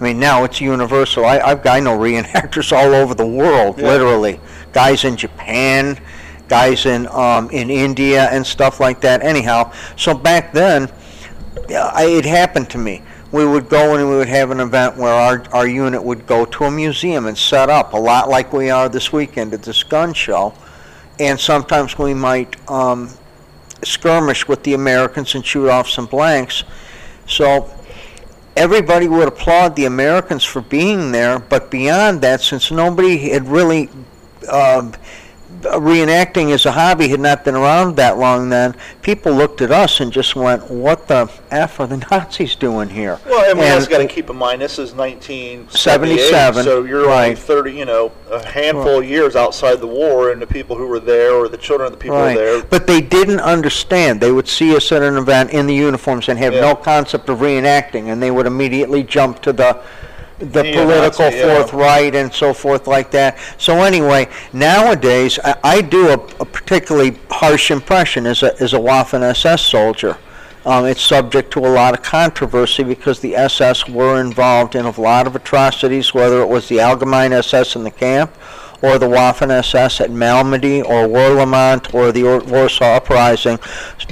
I 0.00 0.02
mean, 0.02 0.18
now 0.18 0.44
it's 0.44 0.60
universal. 0.60 1.24
I 1.24 1.38
I've, 1.38 1.66
I 1.66 1.80
know 1.80 1.96
reenactors 1.98 2.72
all 2.76 2.94
over 2.94 3.14
the 3.14 3.26
world, 3.26 3.78
Yeah. 3.78 3.88
literally. 3.88 4.40
Guys 4.72 5.04
in 5.04 5.16
Japan, 5.16 5.98
guys 6.48 6.86
in 6.86 7.06
um, 7.08 7.50
in 7.50 7.70
India 7.70 8.28
and 8.30 8.46
stuff 8.46 8.80
like 8.80 9.00
that. 9.02 9.22
Anyhow, 9.22 9.72
so 9.96 10.14
back 10.14 10.52
then, 10.52 10.90
I, 11.70 12.06
it 12.06 12.24
happened 12.24 12.70
to 12.70 12.78
me. 12.78 13.02
We 13.32 13.44
would 13.44 13.68
go 13.68 13.96
and 13.96 14.08
we 14.08 14.16
would 14.16 14.28
have 14.28 14.50
an 14.52 14.60
event 14.60 14.96
where 14.96 15.12
our, 15.12 15.42
our 15.52 15.66
unit 15.66 16.02
would 16.02 16.24
go 16.24 16.44
to 16.44 16.64
a 16.64 16.70
museum 16.70 17.26
and 17.26 17.36
set 17.36 17.68
up 17.68 17.92
a 17.92 17.96
lot 17.96 18.28
like 18.28 18.52
we 18.52 18.70
are 18.70 18.88
this 18.88 19.12
weekend 19.12 19.52
at 19.54 19.62
this 19.62 19.82
gun 19.82 20.12
show. 20.14 20.54
And 21.18 21.38
sometimes 21.38 21.98
we 21.98 22.14
might 22.14 22.54
um, 22.70 23.10
skirmish 23.82 24.46
with 24.46 24.62
the 24.62 24.74
Americans 24.74 25.34
and 25.34 25.44
shoot 25.44 25.68
off 25.68 25.88
some 25.88 26.06
blanks. 26.06 26.62
So 27.26 27.73
everybody 28.56 29.08
would 29.08 29.28
applaud 29.28 29.76
the 29.76 29.84
Americans 29.84 30.44
for 30.44 30.62
being 30.62 31.12
there, 31.12 31.38
but 31.38 31.70
beyond 31.70 32.22
that, 32.22 32.40
since 32.40 32.70
nobody 32.70 33.30
had 33.30 33.48
really 33.48 33.88
um, 34.50 34.92
reenacting 35.64 36.52
as 36.52 36.66
a 36.66 36.72
hobby 36.72 37.08
had 37.08 37.20
not 37.20 37.44
been 37.44 37.54
around 37.54 37.96
that 37.96 38.18
long 38.18 38.48
then, 38.50 38.74
people 39.02 39.32
looked 39.32 39.60
at 39.60 39.70
us 39.70 40.00
and 40.00 40.12
just 40.12 40.36
went, 40.36 40.70
"What 40.70 41.08
the 41.08 41.28
f 41.50 41.80
are 41.80 41.86
the 41.86 41.96
Nazis 42.10 42.54
doing 42.56 42.88
here?" 42.90 43.18
Well, 43.26 43.50
and 43.50 43.58
we 43.58 43.64
And- 43.64 43.74
also 43.74 43.90
got 43.90 43.98
to 43.98 44.06
keep 44.06 44.30
in 44.30 44.36
mind 44.36 44.60
this 44.62 44.78
is 44.78 44.94
1977, 44.94 46.64
so 46.64 46.84
you're 46.84 47.10
only 47.10 47.34
30, 47.34 47.72
you 47.72 47.84
know, 47.84 48.12
a 48.30 48.44
handful 48.46 48.98
of 48.98 49.04
years 49.04 49.36
outside 49.36 49.80
the 49.80 49.86
war, 49.86 50.30
and 50.30 50.40
the 50.40 50.46
people 50.46 50.76
who 50.76 50.86
were 50.86 51.00
there 51.00 51.32
or 51.32 51.48
the 51.48 51.56
children 51.56 51.86
of 51.86 51.92
the 51.92 51.98
people 51.98 52.16
Right. 52.18 52.36
there. 52.36 52.62
But 52.62 52.86
they 52.86 53.00
didn't 53.00 53.40
understand. 53.40 54.20
They 54.20 54.32
would 54.32 54.48
see 54.48 54.74
us 54.76 54.90
at 54.92 55.02
an 55.02 55.16
event 55.16 55.50
in 55.50 55.66
the 55.66 55.74
uniforms 55.74 56.28
and 56.28 56.38
have 56.38 56.52
Yeah. 56.54 56.60
no 56.62 56.74
concept 56.74 57.28
of 57.28 57.38
reenacting, 57.38 58.08
and 58.10 58.22
they 58.22 58.30
would 58.30 58.46
immediately 58.46 59.02
jump 59.02 59.40
to 59.42 59.52
the 59.52 59.76
the 60.38 60.62
political 60.72 61.30
yeah. 61.30 61.56
Fourth 61.56 61.72
Reich 61.72 62.14
and 62.14 62.32
so 62.32 62.52
forth 62.52 62.86
like 62.86 63.10
that. 63.12 63.38
So 63.58 63.82
anyway, 63.82 64.28
nowadays 64.52 65.38
I, 65.44 65.56
I 65.62 65.80
do 65.80 66.08
a, 66.08 66.14
a 66.14 66.44
particularly 66.44 67.16
harsh 67.30 67.70
impression 67.70 68.26
as 68.26 68.42
a 68.42 68.60
as 68.60 68.74
a 68.74 68.78
Waffen 68.78 69.22
SS 69.22 69.66
soldier. 69.66 70.18
Um, 70.66 70.86
it's 70.86 71.02
subject 71.02 71.52
to 71.52 71.58
a 71.60 71.68
lot 71.68 71.92
of 71.92 72.02
controversy 72.02 72.84
because 72.84 73.20
the 73.20 73.36
SS 73.36 73.86
were 73.86 74.18
involved 74.18 74.74
in 74.74 74.86
a 74.86 75.00
lot 75.00 75.26
of 75.26 75.36
atrocities, 75.36 76.14
whether 76.14 76.40
it 76.40 76.48
was 76.48 76.68
the 76.68 76.78
Allgemeine 76.78 77.32
SS 77.32 77.76
in 77.76 77.84
the 77.84 77.90
camp, 77.90 78.34
or 78.84 78.98
the 78.98 79.06
Waffen 79.06 79.50
SS 79.50 80.02
at 80.02 80.10
Malmedy, 80.10 80.84
or 80.84 81.08
Warlimont, 81.08 81.94
or 81.94 82.12
the 82.12 82.24
Warsaw 82.24 82.96
Uprising. 82.96 83.58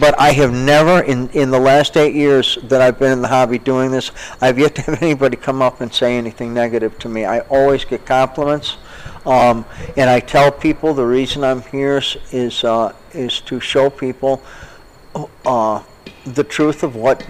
But 0.01 0.19
I 0.19 0.33
have 0.33 0.51
never, 0.51 1.03
in, 1.03 1.29
in 1.31 1.51
the 1.51 1.61
last 1.61 1.99
eight 1.99 2.15
years 2.15 2.57
that 2.63 2.81
I've 2.81 2.99
been 2.99 3.13
in 3.13 3.21
the 3.21 3.29
hobby 3.29 3.59
doing 3.59 3.91
this, 3.91 4.13
I've 4.41 4.59
yet 4.59 4.75
to 4.77 4.83
have 4.83 5.03
anybody 5.03 5.37
come 5.37 5.61
up 5.61 5.83
and 5.83 5.93
say 5.93 6.17
anything 6.17 6.55
negative 6.55 6.99
to 7.01 7.11
me. 7.11 7.27
I 7.27 7.41
always 7.41 7.85
get 7.85 8.07
compliments. 8.07 8.79
Um, 9.27 9.67
and 9.99 10.09
I 10.09 10.21
tell 10.21 10.51
people 10.51 10.95
the 10.95 11.07
reason 11.07 11.45
I'm 11.45 11.61
here 11.63 11.99
is 11.99 12.17
is, 12.33 12.65
uh, 12.65 12.95
is 13.13 13.43
to 13.43 13.61
show 13.61 13.91
people 13.91 14.43
uh, 15.45 15.83
the 16.25 16.45
truth 16.45 16.83
of 16.83 16.97
what 16.97 17.23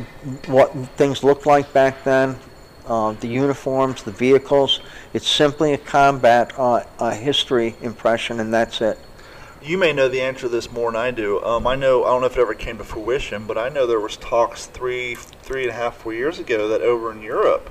what 0.46 0.72
things 0.96 1.24
looked 1.24 1.44
like 1.44 1.72
back 1.72 2.04
then, 2.04 2.38
uh, 2.86 3.12
the 3.14 3.26
uniforms, 3.26 4.04
the 4.04 4.12
vehicles. 4.12 4.80
It's 5.12 5.28
simply 5.28 5.74
a 5.74 5.78
combat 5.78 6.52
uh, 6.56 6.84
a 6.98 7.14
history 7.14 7.74
impression, 7.82 8.40
and 8.40 8.52
that's 8.52 8.80
it. 8.80 8.98
You 9.62 9.76
may 9.76 9.92
know 9.92 10.08
the 10.08 10.22
answer 10.22 10.42
to 10.42 10.48
this 10.48 10.72
more 10.72 10.90
than 10.90 11.00
I 11.00 11.10
do. 11.10 11.42
Um, 11.44 11.66
I 11.66 11.76
know 11.76 12.04
I 12.04 12.08
don't 12.08 12.22
know 12.22 12.26
if 12.26 12.36
it 12.36 12.40
ever 12.40 12.54
came 12.54 12.78
to 12.78 12.84
fruition, 12.84 13.46
but 13.46 13.58
I 13.58 13.68
know 13.68 13.86
there 13.86 14.00
was 14.00 14.16
talks 14.16 14.66
three, 14.66 15.14
three 15.14 15.62
and 15.62 15.70
a 15.70 15.74
half, 15.74 15.98
four 15.98 16.14
years 16.14 16.38
ago 16.38 16.66
that 16.68 16.80
over 16.80 17.12
in 17.12 17.20
Europe, 17.20 17.70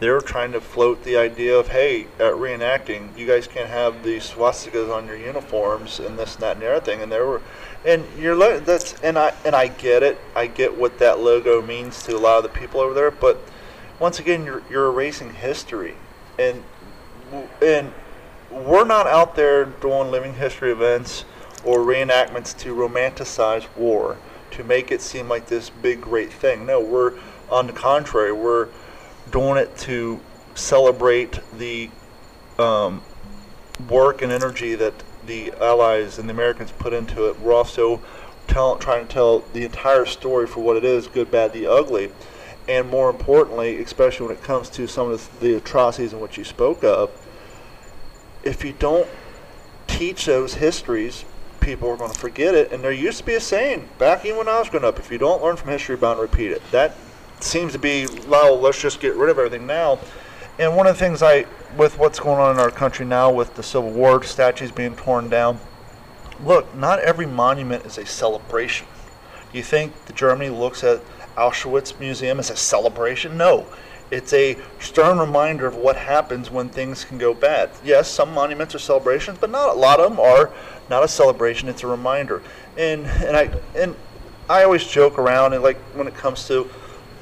they 0.00 0.08
were 0.08 0.22
trying 0.22 0.52
to 0.52 0.60
float 0.60 1.04
the 1.04 1.18
idea 1.18 1.54
of, 1.54 1.68
hey, 1.68 2.04
at 2.18 2.32
reenacting, 2.32 3.16
you 3.16 3.26
guys 3.26 3.46
can't 3.46 3.68
have 3.68 4.02
the 4.02 4.16
swastikas 4.16 4.90
on 4.90 5.06
your 5.06 5.18
uniforms 5.18 6.00
and 6.00 6.18
this 6.18 6.34
and 6.34 6.42
that 6.42 6.56
and 6.56 6.62
the 6.62 6.70
other 6.74 6.84
thing. 6.84 7.02
And 7.02 7.12
there 7.12 7.26
were, 7.26 7.42
and 7.84 8.04
you're 8.18 8.34
lo- 8.34 8.58
that's 8.58 8.94
and 9.02 9.18
I 9.18 9.34
and 9.44 9.54
I 9.54 9.68
get 9.68 10.02
it. 10.02 10.18
I 10.34 10.46
get 10.46 10.76
what 10.76 10.98
that 10.98 11.20
logo 11.20 11.60
means 11.60 12.02
to 12.04 12.16
a 12.16 12.18
lot 12.18 12.38
of 12.38 12.42
the 12.42 12.58
people 12.58 12.80
over 12.80 12.94
there. 12.94 13.10
But 13.10 13.38
once 13.98 14.18
again, 14.18 14.46
you're 14.46 14.62
you're 14.70 14.86
erasing 14.86 15.34
history, 15.34 15.94
and 16.40 16.64
and 17.62 17.92
we're 18.50 18.84
not 18.84 19.06
out 19.06 19.36
there 19.36 19.64
doing 19.64 20.10
living 20.10 20.34
history 20.34 20.72
events 20.72 21.24
or 21.64 21.78
reenactments 21.78 22.56
to 22.58 22.74
romanticize 22.74 23.66
war, 23.76 24.16
to 24.50 24.64
make 24.64 24.90
it 24.90 25.00
seem 25.00 25.28
like 25.28 25.46
this 25.46 25.70
big 25.70 26.00
great 26.00 26.32
thing. 26.32 26.66
No, 26.66 26.80
we're 26.80 27.14
on 27.50 27.66
the 27.66 27.72
contrary, 27.72 28.32
we're 28.32 28.68
doing 29.30 29.56
it 29.56 29.76
to 29.78 30.20
celebrate 30.54 31.38
the 31.56 31.90
um, 32.58 33.02
work 33.88 34.22
and 34.22 34.32
energy 34.32 34.74
that 34.74 34.94
the 35.26 35.52
Allies 35.60 36.18
and 36.18 36.28
the 36.28 36.32
Americans 36.32 36.72
put 36.72 36.92
into 36.92 37.28
it. 37.28 37.38
We're 37.40 37.52
also 37.52 38.00
tell, 38.48 38.76
trying 38.76 39.06
to 39.06 39.12
tell 39.12 39.38
the 39.52 39.64
entire 39.64 40.06
story 40.06 40.46
for 40.46 40.60
what 40.60 40.76
it 40.76 40.84
is 40.84 41.06
good, 41.06 41.30
bad, 41.30 41.52
the 41.52 41.66
ugly. 41.66 42.10
And 42.70 42.88
more 42.88 43.10
importantly, 43.10 43.82
especially 43.82 44.28
when 44.28 44.36
it 44.36 44.44
comes 44.44 44.70
to 44.70 44.86
some 44.86 45.10
of 45.10 45.28
the, 45.40 45.56
atrocities 45.56 46.12
in 46.12 46.20
which 46.20 46.38
you 46.38 46.44
spoke 46.44 46.84
of, 46.84 47.10
if 48.44 48.64
you 48.64 48.72
don't 48.78 49.08
teach 49.88 50.26
those 50.26 50.54
histories, 50.54 51.24
people 51.58 51.90
are 51.90 51.96
going 51.96 52.12
to 52.12 52.18
forget 52.18 52.54
it. 52.54 52.70
And 52.70 52.84
there 52.84 52.92
used 52.92 53.18
to 53.18 53.24
be 53.24 53.34
a 53.34 53.40
saying 53.40 53.88
back 53.98 54.24
even 54.24 54.38
when 54.38 54.48
I 54.48 54.60
was 54.60 54.68
growing 54.68 54.84
up: 54.84 55.00
if 55.00 55.10
you 55.10 55.18
don't 55.18 55.42
learn 55.42 55.56
from 55.56 55.70
history, 55.70 55.94
you're 55.94 56.00
bound 56.00 56.18
to 56.18 56.22
repeat 56.22 56.52
it. 56.52 56.62
That 56.70 56.94
seems 57.40 57.72
to 57.72 57.78
be 57.80 58.06
well. 58.28 58.56
Let's 58.56 58.80
just 58.80 59.00
get 59.00 59.16
rid 59.16 59.30
of 59.30 59.38
everything 59.38 59.66
now. 59.66 59.98
And 60.60 60.76
one 60.76 60.86
of 60.86 60.94
the 60.94 61.00
things 61.00 61.24
I, 61.24 61.46
with 61.76 61.98
what's 61.98 62.20
going 62.20 62.38
on 62.38 62.54
in 62.54 62.60
our 62.60 62.70
country 62.70 63.04
now, 63.04 63.32
with 63.32 63.56
the 63.56 63.64
Civil 63.64 63.90
War 63.90 64.22
statues 64.22 64.70
being 64.70 64.94
torn 64.94 65.28
down, 65.28 65.58
look, 66.44 66.72
not 66.76 67.00
every 67.00 67.26
monument 67.26 67.84
is 67.84 67.98
a 67.98 68.06
celebration. 68.06 68.86
You 69.52 69.64
think 69.64 69.92
Germany 70.14 70.50
looks 70.50 70.84
at 70.84 71.00
Auschwitz 71.36 71.98
Museum 71.98 72.38
as 72.38 72.50
a 72.50 72.56
celebration? 72.56 73.36
No. 73.36 73.66
It's 74.10 74.32
a 74.32 74.56
stern 74.80 75.18
reminder 75.18 75.66
of 75.66 75.76
what 75.76 75.96
happens 75.96 76.50
when 76.50 76.68
things 76.68 77.04
can 77.04 77.16
go 77.16 77.32
bad. 77.32 77.70
Yes, 77.84 78.10
some 78.10 78.34
monuments 78.34 78.74
are 78.74 78.80
celebrations, 78.80 79.38
but 79.40 79.50
not 79.50 79.76
a 79.76 79.78
lot 79.78 80.00
of 80.00 80.10
them 80.10 80.18
are 80.18 80.50
not 80.88 81.04
a 81.04 81.08
celebration. 81.08 81.68
It's 81.68 81.84
a 81.84 81.86
reminder. 81.86 82.42
And 82.76 83.06
and 83.06 83.36
I 83.36 83.50
and 83.76 83.94
I 84.48 84.64
always 84.64 84.84
joke 84.84 85.16
around 85.16 85.52
and 85.52 85.62
like 85.62 85.78
when 85.94 86.08
it 86.08 86.14
comes 86.14 86.48
to 86.48 86.68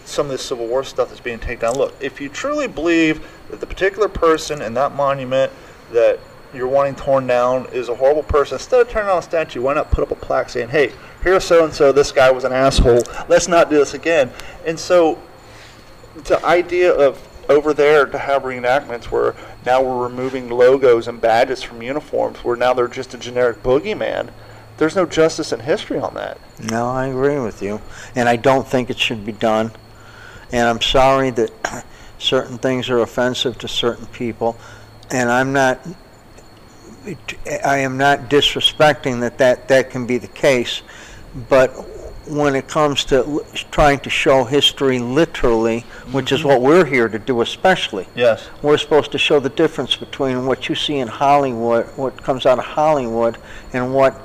some 0.07 0.27
of 0.27 0.33
this 0.33 0.43
Civil 0.43 0.67
War 0.67 0.83
stuff 0.83 1.11
that's 1.11 1.21
being 1.21 1.39
taken 1.39 1.61
down. 1.61 1.77
Look, 1.77 1.95
if 2.01 2.21
you 2.21 2.31
truly 2.31 2.67
believe 2.67 3.27
that 3.51 3.61
the 3.61 3.67
particular 3.67 4.09
person 4.09 4.63
in 4.63 4.73
that 4.75 4.95
monument 4.95 5.53
that 5.93 6.19
you're 6.55 6.67
wanting 6.67 6.95
torn 6.95 7.27
down 7.27 7.67
is 7.67 7.91
a 7.91 7.95
horrible 7.95 8.23
person, 8.23 8.55
instead 8.55 8.81
of 8.81 8.89
turning 8.89 9.09
down 9.09 9.19
a 9.19 9.23
statue, 9.23 9.61
why 9.61 9.75
not 9.75 9.91
put 9.91 10.03
up 10.03 10.11
a 10.11 10.15
plaque 10.15 10.49
saying, 10.49 10.71
"Hey, 10.71 10.93
here's 11.23 11.45
so 11.45 11.65
and 11.65 11.73
so. 11.73 11.93
This 11.93 12.13
guy 12.13 12.31
was 12.31 12.45
an 12.45 12.53
asshole. 12.53 13.03
Let's 13.29 13.49
not 13.49 13.71
do 13.71 13.77
this 13.77 13.95
again." 13.95 14.33
And 14.65 14.79
so, 14.79 15.21
the 16.15 16.45
idea 16.45 16.93
of 16.93 17.23
over 17.49 17.73
there 17.73 18.07
to 18.07 18.19
have 18.19 18.43
reenactments 18.43 19.05
where 19.05 19.35
now 19.65 19.83
we're 19.83 20.03
removing 20.03 20.51
logos 20.51 21.09
and 21.09 21.21
badges 21.21 21.63
from 21.63 21.83
uniforms, 21.83 22.39
where 22.45 22.57
now 22.57 22.75
they're 22.75 22.89
just 22.89 23.15
a 23.15 23.19
generic 23.19 23.63
boogeyman. 23.63 24.31
There's 24.77 24.95
no 24.95 25.07
justice 25.07 25.53
in 25.53 25.61
history 25.61 25.99
on 25.99 26.15
that. 26.15 26.39
No, 26.71 26.89
I 26.89 27.07
agree 27.07 27.39
with 27.41 27.63
you, 27.63 27.81
and 28.15 28.29
I 28.29 28.37
don't 28.37 28.67
think 28.67 28.91
it 28.91 28.99
should 28.99 29.27
be 29.27 29.33
done. 29.33 29.73
And 30.53 30.69
I'm 30.69 30.81
sorry 30.81 31.31
that 31.31 31.85
certain 32.19 32.59
things 32.59 32.89
are 32.89 32.99
offensive 32.99 33.59
to 33.59 33.69
certain 33.69 34.07
people, 34.07 34.57
and 35.11 35.31
I'm 35.31 35.53
not. 35.53 35.81
I 37.65 37.79
am 37.79 37.97
not 37.97 38.29
disrespecting 38.29 39.21
that 39.21 39.39
that, 39.39 39.69
that 39.69 39.89
can 39.89 40.07
be 40.07 40.19
the 40.19 40.29
case, 40.29 40.83
but 41.49 41.69
when 42.29 42.55
it 42.55 42.69
comes 42.69 43.05
to 43.07 43.17
l- 43.25 43.41
trying 43.71 43.99
to 44.01 44.11
show 44.11 44.45
history 44.45 44.99
literally, 44.99 45.81
which 46.13 46.31
is 46.33 46.45
what 46.45 46.61
we're 46.61 46.85
here 46.85 47.09
to 47.09 47.19
do, 47.19 47.41
especially, 47.41 48.07
Yes. 48.15 48.49
we're 48.61 48.77
supposed 48.77 49.13
to 49.13 49.19
show 49.19 49.41
the 49.41 49.49
difference 49.49 49.97
between 49.97 50.45
what 50.47 50.69
you 50.69 50.75
see 50.75 50.99
in 50.99 51.09
Hollywood, 51.09 51.87
what 51.97 52.23
comes 52.23 52.45
out 52.45 52.59
of 52.59 52.65
Hollywood, 52.67 53.39
and 53.73 53.95
what 53.95 54.21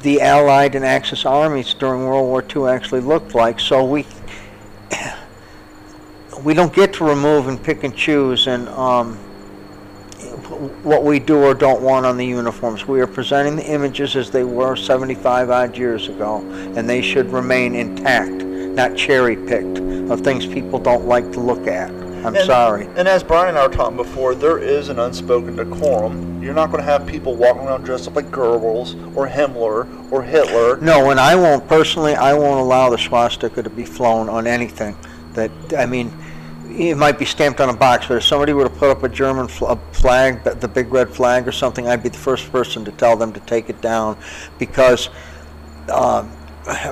the 0.00 0.20
Allied 0.20 0.74
and 0.74 0.84
Axis 0.84 1.24
armies 1.24 1.72
during 1.72 2.04
World 2.04 2.26
War 2.26 2.44
II 2.54 2.70
actually 2.70 3.00
looked 3.00 3.34
like. 3.34 3.58
So 3.60 3.82
we, 3.84 4.06
we 6.44 6.54
don't 6.54 6.72
get 6.74 6.92
to 6.94 7.04
remove 7.04 7.48
and 7.48 7.62
pick 7.62 7.84
and 7.84 7.96
choose 7.96 8.46
and 8.46 8.68
um, 8.68 9.18
what 10.48 11.04
we 11.04 11.18
do 11.18 11.38
or 11.42 11.54
don't 11.54 11.82
want 11.82 12.06
on 12.06 12.16
the 12.16 12.26
uniforms. 12.26 12.86
We 12.86 13.00
are 13.00 13.06
presenting 13.06 13.56
the 13.56 13.64
images 13.66 14.16
as 14.16 14.30
they 14.30 14.44
were 14.44 14.76
75 14.76 15.50
odd 15.50 15.76
years 15.76 16.08
ago, 16.08 16.38
and 16.76 16.88
they 16.88 17.02
should 17.02 17.30
remain 17.32 17.74
intact, 17.74 18.30
not 18.42 18.96
cherry 18.96 19.36
picked 19.36 19.78
of 20.10 20.20
things 20.22 20.46
people 20.46 20.78
don't 20.78 21.06
like 21.06 21.30
to 21.32 21.40
look 21.40 21.66
at. 21.66 21.90
I'm 21.90 22.34
And- 22.34 22.46
sorry. 22.46 22.88
And 22.96 23.06
as 23.06 23.22
Brian 23.22 23.50
and 23.50 23.58
I 23.58 23.66
were 23.66 23.72
talking 23.72 23.96
before, 23.96 24.34
there 24.34 24.58
is 24.58 24.88
an 24.88 24.98
unspoken 24.98 25.54
decorum. 25.56 26.40
You're 26.42 26.54
not 26.54 26.72
going 26.72 26.82
to 26.84 26.90
have 26.90 27.06
people 27.06 27.34
walking 27.36 27.62
around 27.62 27.84
dressed 27.84 28.08
up 28.08 28.16
like 28.16 28.30
Goebbels 28.32 28.96
or 29.16 29.28
Himmler 29.28 29.86
or 30.10 30.22
Hitler. 30.22 30.78
No, 30.80 31.10
and 31.10 31.20
I 31.20 31.36
won't 31.36 31.68
personally. 31.68 32.14
I 32.16 32.32
won't 32.34 32.60
allow 32.60 32.90
the 32.90 32.98
swastika 32.98 33.62
to 33.62 33.70
be 33.70 33.84
flown 33.84 34.28
on 34.28 34.46
anything. 34.48 34.96
That 35.34 35.50
I 35.76 35.86
mean, 35.86 36.10
it 36.78 36.96
might 36.96 37.18
be 37.18 37.24
stamped 37.24 37.60
on 37.60 37.68
a 37.68 37.76
box, 37.76 38.06
but 38.06 38.16
if 38.18 38.24
somebody 38.24 38.52
were 38.52 38.64
to 38.64 38.70
put 38.70 38.90
up 38.90 39.02
a 39.02 39.08
German 39.08 39.48
fl- 39.48 39.74
flag, 39.92 40.44
the- 40.44 40.68
big 40.68 40.92
red 40.92 41.10
flag 41.10 41.48
or 41.48 41.52
something, 41.52 41.88
I'd 41.88 42.02
be 42.02 42.08
the 42.08 42.18
first 42.18 42.50
person 42.52 42.84
to 42.84 42.92
tell 42.92 43.16
them 43.16 43.32
to 43.32 43.40
take 43.40 43.68
it 43.68 43.80
down, 43.80 44.16
because. 44.58 45.10
Um, 45.90 46.30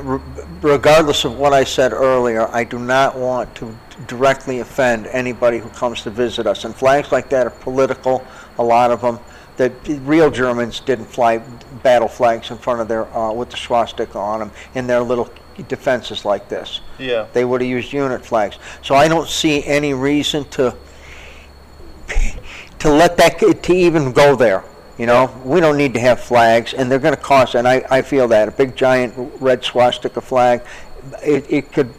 re- 0.02 0.20
regardless 0.62 1.24
of 1.24 1.36
what 1.38 1.52
I 1.52 1.64
said 1.64 1.92
earlier, 1.92 2.48
I 2.48 2.64
do 2.64 2.78
not 2.78 3.16
want 3.18 3.54
to 3.56 3.76
directly 4.06 4.60
offend 4.60 5.06
anybody 5.08 5.58
who 5.58 5.68
comes 5.70 6.02
to 6.02 6.10
visit 6.10 6.46
us. 6.46 6.64
And 6.64 6.74
flags 6.74 7.12
like 7.12 7.28
that 7.30 7.46
are 7.46 7.50
political, 7.50 8.24
a 8.58 8.64
lot 8.64 8.90
of 8.90 9.00
them. 9.00 9.18
The 9.56 9.70
real 10.04 10.30
Germans 10.30 10.80
didn't 10.80 11.06
fly 11.06 11.38
battle 11.82 12.08
flags 12.08 12.50
in 12.50 12.58
front 12.58 12.80
of 12.80 12.88
their, 12.88 13.06
uh, 13.16 13.32
with 13.32 13.50
the 13.50 13.56
swastika 13.56 14.18
on 14.18 14.40
them 14.40 14.50
in 14.74 14.86
their 14.86 15.00
little 15.00 15.30
defenses 15.64 16.24
like 16.24 16.48
this. 16.48 16.80
Yeah. 16.98 17.26
They 17.32 17.44
would 17.44 17.60
have 17.60 17.70
used 17.70 17.92
unit 17.92 18.24
flags. 18.24 18.58
So 18.82 18.94
I 18.94 19.08
don't 19.08 19.28
see 19.28 19.64
any 19.64 19.94
reason 19.94 20.44
to 20.50 20.76
to 22.78 22.90
let 22.90 23.16
that 23.16 23.38
to 23.38 23.74
even 23.74 24.12
go 24.12 24.36
there. 24.36 24.62
You 24.98 25.04
know, 25.04 25.34
we 25.44 25.60
don't 25.60 25.76
need 25.76 25.92
to 25.94 26.00
have 26.00 26.20
flags, 26.20 26.72
and 26.72 26.90
they're 26.90 26.98
going 26.98 27.14
to 27.14 27.20
cost. 27.20 27.54
And 27.54 27.68
I, 27.68 27.84
I 27.90 28.00
feel 28.00 28.28
that 28.28 28.48
a 28.48 28.50
big 28.50 28.74
giant 28.74 29.14
red 29.40 29.62
swastika 29.62 30.22
flag, 30.22 30.62
it, 31.22 31.46
it 31.48 31.72
could 31.72 31.92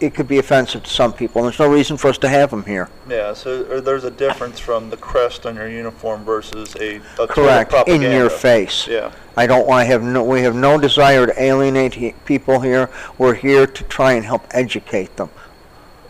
it 0.00 0.14
could 0.14 0.28
be 0.28 0.38
offensive 0.38 0.82
to 0.84 0.90
some 0.90 1.12
people. 1.12 1.40
And 1.40 1.46
there's 1.46 1.58
no 1.58 1.72
reason 1.72 1.96
for 1.96 2.08
us 2.08 2.18
to 2.18 2.28
have 2.28 2.50
them 2.50 2.64
here. 2.64 2.88
Yeah, 3.08 3.32
so 3.32 3.80
there's 3.80 4.04
a 4.04 4.10
difference 4.10 4.58
from 4.58 4.90
the 4.90 4.96
crest 4.96 5.46
on 5.46 5.56
your 5.56 5.68
uniform 5.68 6.24
versus 6.24 6.74
a, 6.76 7.00
a 7.20 7.26
Correct, 7.26 7.74
in 7.86 8.02
your 8.02 8.30
face. 8.30 8.86
Yeah. 8.86 9.12
I 9.36 9.46
don't 9.46 9.66
want 9.66 9.82
to 9.82 9.86
have 9.86 10.02
no. 10.02 10.22
We 10.22 10.42
have 10.42 10.54
no 10.54 10.78
desire 10.78 11.26
to 11.26 11.42
alienate 11.42 11.94
he- 11.94 12.14
people 12.24 12.60
here. 12.60 12.90
We're 13.18 13.34
here 13.34 13.66
to 13.66 13.84
try 13.84 14.12
and 14.12 14.24
help 14.24 14.46
educate 14.50 15.16
them. 15.16 15.30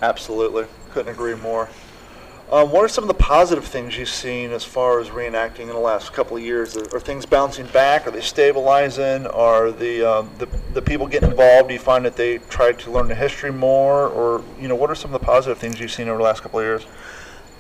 Absolutely. 0.03 0.67
Couldn't 0.91 1.13
agree 1.13 1.35
more. 1.37 1.69
Um, 2.53 2.71
what 2.71 2.85
are 2.85 2.89
some 2.89 3.05
of 3.05 3.09
the 3.09 3.15
positive 3.15 3.65
things 3.65 3.97
you've 3.97 4.09
seen 4.09 4.53
as 4.53 4.65
far 4.65 5.01
as 5.01 5.09
reenacting 5.09 5.61
in 5.61 5.69
the 5.69 5.79
last 5.79 6.13
couple 6.13 6.37
of 6.37 6.43
years? 6.43 6.77
Are, 6.77 6.97
are 6.97 7.01
things 7.01 7.25
bouncing 7.25 7.67
back? 7.69 8.07
Are 8.07 8.11
they 8.11 8.21
stabilizing? 8.21 9.27
Are 9.27 9.73
the, 9.73 10.05
um, 10.05 10.31
the 10.39 10.47
the 10.75 10.83
people 10.83 11.07
getting 11.07 11.31
involved? 11.31 11.69
Do 11.69 11.75
you 11.75 11.81
find 11.81 12.05
that 12.05 12.17
they 12.17 12.39
try 12.51 12.73
to 12.73 12.91
learn 12.91 13.09
the 13.09 13.15
history 13.15 13.51
more, 13.51 14.09
or 14.09 14.45
you 14.61 14.69
know, 14.69 14.75
what 14.75 14.91
are 14.91 14.95
some 14.95 15.15
of 15.15 15.21
the 15.21 15.25
positive 15.25 15.59
things 15.59 15.81
you've 15.81 15.91
seen 15.91 16.09
over 16.09 16.19
the 16.19 16.25
last 16.25 16.43
couple 16.43 16.61
of 16.61 16.67
years? 16.67 16.87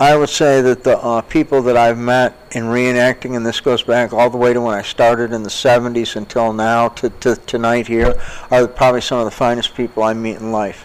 I 0.00 0.16
would 0.16 0.28
say 0.28 0.60
that 0.60 0.82
the 0.82 0.98
uh, 0.98 1.22
people 1.22 1.62
that 1.62 1.76
I've 1.76 1.98
met 1.98 2.34
in 2.50 2.64
reenacting, 2.64 3.36
and 3.36 3.46
this 3.46 3.60
goes 3.60 3.82
back 3.82 4.12
all 4.12 4.28
the 4.28 4.36
way 4.36 4.52
to 4.52 4.60
when 4.60 4.74
I 4.74 4.82
started 4.82 5.32
in 5.32 5.44
the 5.44 5.48
70s 5.50 6.16
until 6.16 6.52
now 6.52 6.88
to, 6.88 7.10
to 7.10 7.36
tonight 7.36 7.86
here, 7.86 8.20
are 8.50 8.66
probably 8.66 9.00
some 9.00 9.20
of 9.20 9.24
the 9.24 9.30
finest 9.30 9.76
people 9.76 10.02
I 10.02 10.12
meet 10.12 10.36
in 10.36 10.50
life. 10.50 10.84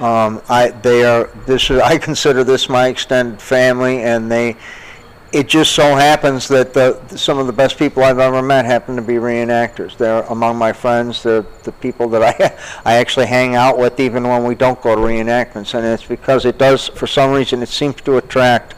Um, 0.00 0.42
I 0.48 0.68
they 0.68 1.04
are 1.04 1.30
this 1.46 1.70
is 1.70 1.80
I 1.80 1.98
consider 1.98 2.44
this 2.44 2.68
my 2.68 2.88
extended 2.88 3.40
family, 3.40 4.02
and 4.02 4.30
they. 4.30 4.56
It 5.32 5.48
just 5.48 5.72
so 5.72 5.96
happens 5.96 6.48
that 6.48 6.72
the 6.72 7.00
some 7.16 7.38
of 7.38 7.46
the 7.46 7.52
best 7.52 7.78
people 7.78 8.04
I've 8.04 8.20
ever 8.20 8.40
met 8.42 8.64
happen 8.64 8.96
to 8.96 9.02
be 9.02 9.14
reenactors. 9.14 9.96
They're 9.96 10.22
among 10.24 10.56
my 10.56 10.72
friends. 10.72 11.22
They're 11.22 11.44
the 11.64 11.72
people 11.72 12.08
that 12.10 12.22
I 12.22 12.56
I 12.84 12.94
actually 12.94 13.26
hang 13.26 13.54
out 13.54 13.76
with 13.76 13.98
even 13.98 14.22
when 14.22 14.44
we 14.44 14.54
don't 14.54 14.80
go 14.80 14.94
to 14.94 15.00
reenactments, 15.00 15.74
and 15.74 15.84
it's 15.84 16.04
because 16.04 16.44
it 16.44 16.58
does 16.58 16.88
for 16.88 17.06
some 17.06 17.32
reason 17.32 17.62
it 17.62 17.68
seems 17.68 18.00
to 18.02 18.16
attract 18.16 18.74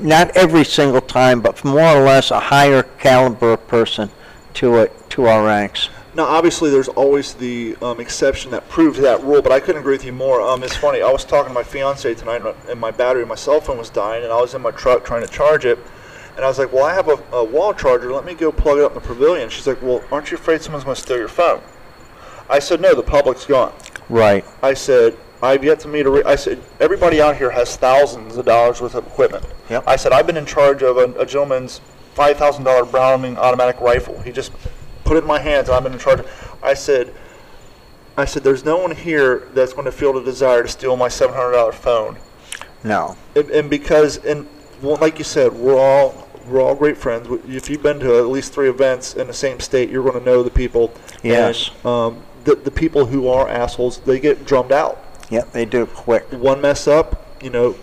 not 0.00 0.36
every 0.36 0.64
single 0.64 1.00
time, 1.00 1.40
but 1.40 1.64
more 1.64 1.96
or 1.96 2.04
less 2.04 2.30
a 2.30 2.40
higher 2.40 2.82
caliber 2.82 3.56
person 3.56 4.10
to 4.54 4.76
it 4.76 5.10
to 5.10 5.26
our 5.26 5.44
ranks. 5.44 5.88
Now, 6.16 6.24
obviously, 6.24 6.70
there's 6.70 6.88
always 6.88 7.34
the 7.34 7.76
um, 7.82 8.00
exception 8.00 8.50
that 8.52 8.66
proves 8.70 8.98
that 9.00 9.22
rule, 9.22 9.42
but 9.42 9.52
I 9.52 9.60
couldn't 9.60 9.82
agree 9.82 9.92
with 9.92 10.04
you 10.06 10.12
more. 10.12 10.40
Um, 10.40 10.62
it's 10.62 10.74
funny. 10.74 11.02
I 11.02 11.10
was 11.10 11.26
talking 11.26 11.50
to 11.50 11.54
my 11.54 11.62
fiance 11.62 12.14
tonight, 12.14 12.40
and- 12.70 12.80
my 12.80 12.90
battery, 12.90 13.26
my 13.26 13.34
cell 13.34 13.60
phone 13.60 13.76
was 13.76 13.90
dying, 13.90 14.24
and 14.24 14.32
I 14.32 14.40
was 14.40 14.54
in 14.54 14.62
my 14.62 14.70
truck 14.70 15.04
trying 15.04 15.20
to 15.26 15.28
charge 15.30 15.66
it. 15.66 15.78
And 16.34 16.42
I 16.42 16.48
was 16.48 16.58
like, 16.58 16.72
"Well, 16.72 16.84
I 16.84 16.94
have 16.94 17.08
a, 17.08 17.22
a 17.32 17.44
wall 17.44 17.74
charger. 17.74 18.10
Let 18.12 18.24
me 18.24 18.32
go 18.32 18.50
plug 18.50 18.78
it 18.78 18.84
up 18.84 18.92
in 18.92 19.02
the 19.02 19.06
pavilion." 19.06 19.50
She's 19.50 19.66
like, 19.66 19.82
"Well, 19.82 20.02
aren't 20.10 20.30
you 20.30 20.38
afraid 20.38 20.62
someone's 20.62 20.84
going 20.84 20.96
to 20.96 21.02
steal 21.02 21.18
your 21.18 21.28
phone?" 21.28 21.60
I 22.48 22.60
said, 22.60 22.80
"No, 22.80 22.94
the 22.94 23.02
public's 23.02 23.44
gone." 23.44 23.74
Right. 24.08 24.42
I 24.62 24.72
said, 24.72 25.16
I've 25.42 25.64
yet 25.64 25.80
to 25.80 25.88
meet 25.88 26.06
a. 26.06 26.10
Re- 26.10 26.22
I 26.24 26.36
said, 26.36 26.62
everybody 26.80 27.20
out 27.20 27.36
here 27.36 27.50
has 27.50 27.76
thousands 27.76 28.38
of 28.38 28.46
dollars 28.46 28.80
worth 28.80 28.94
of 28.94 29.06
equipment. 29.06 29.44
Yep. 29.68 29.84
I 29.86 29.96
said, 29.96 30.12
I've 30.12 30.26
been 30.26 30.36
in 30.38 30.46
charge 30.46 30.82
of 30.82 30.96
a, 30.96 31.12
a 31.20 31.26
gentleman's 31.26 31.80
five 32.14 32.38
thousand 32.38 32.64
dollar 32.64 32.86
Browning 32.86 33.36
automatic 33.36 33.80
rifle. 33.80 34.18
He 34.20 34.32
just 34.32 34.52
put 35.06 35.16
it 35.16 35.20
in 35.20 35.26
my 35.26 35.38
hands, 35.38 35.70
I'm 35.70 35.86
in 35.86 35.98
charge. 35.98 36.24
I 36.62 36.74
said, 36.74 37.14
I 38.16 38.24
said, 38.24 38.42
there's 38.44 38.64
no 38.64 38.78
one 38.78 38.94
here 38.94 39.48
that's 39.54 39.72
going 39.72 39.84
to 39.84 39.92
feel 39.92 40.12
the 40.12 40.22
desire 40.22 40.62
to 40.62 40.68
steal 40.68 40.96
my 40.96 41.08
seven 41.08 41.34
hundred 41.34 41.52
dollar 41.52 41.72
phone. 41.72 42.18
No. 42.84 43.16
And, 43.34 43.50
and 43.50 43.70
because, 43.70 44.18
and 44.24 44.46
well, 44.82 44.96
like 45.00 45.18
you 45.18 45.24
said, 45.24 45.52
we're 45.52 45.78
all 45.78 46.28
we're 46.46 46.60
all 46.60 46.74
great 46.74 46.96
friends. 46.96 47.28
If 47.48 47.68
you've 47.68 47.82
been 47.82 47.98
to 48.00 48.18
at 48.18 48.26
least 48.28 48.52
three 48.52 48.68
events 48.68 49.14
in 49.14 49.26
the 49.26 49.34
same 49.34 49.60
state, 49.60 49.90
you're 49.90 50.04
going 50.04 50.18
to 50.18 50.24
know 50.24 50.42
the 50.42 50.50
people. 50.50 50.92
Yes. 51.22 51.70
And, 51.84 51.86
um, 51.86 52.22
the 52.44 52.54
the 52.54 52.70
people 52.70 53.06
who 53.06 53.28
are 53.28 53.48
assholes, 53.48 53.98
they 54.00 54.20
get 54.20 54.46
drummed 54.46 54.72
out 54.72 55.02
Yep. 55.30 55.52
They 55.52 55.64
do 55.64 55.86
quick. 55.86 56.24
one 56.32 56.60
mess 56.60 56.86
up, 56.86 57.26
you 57.42 57.50
know, 57.50 57.76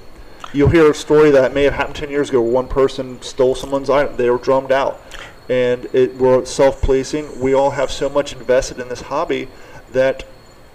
you'll 0.54 0.70
hear 0.70 0.90
a 0.90 0.94
story 0.94 1.32
that 1.32 1.54
may 1.54 1.64
have 1.64 1.74
happened 1.74 1.96
10 1.96 2.10
years 2.10 2.30
ago 2.30 2.42
where 2.42 2.52
one 2.52 2.68
person 2.68 3.22
stole 3.22 3.56
someone's 3.56 3.90
item. 3.90 4.16
They 4.16 4.30
were 4.30 4.38
drummed 4.38 4.72
out. 4.72 5.02
And 5.50 5.86
it, 5.94 6.16
we're 6.16 6.46
self-policing. 6.46 7.40
We 7.40 7.54
all 7.54 7.72
have 7.72 7.92
so 7.92 8.10
much 8.10 8.34
invested 8.34 8.80
in 8.80 8.90
this 8.90 9.02
hobby 9.02 9.50
that, 9.92 10.24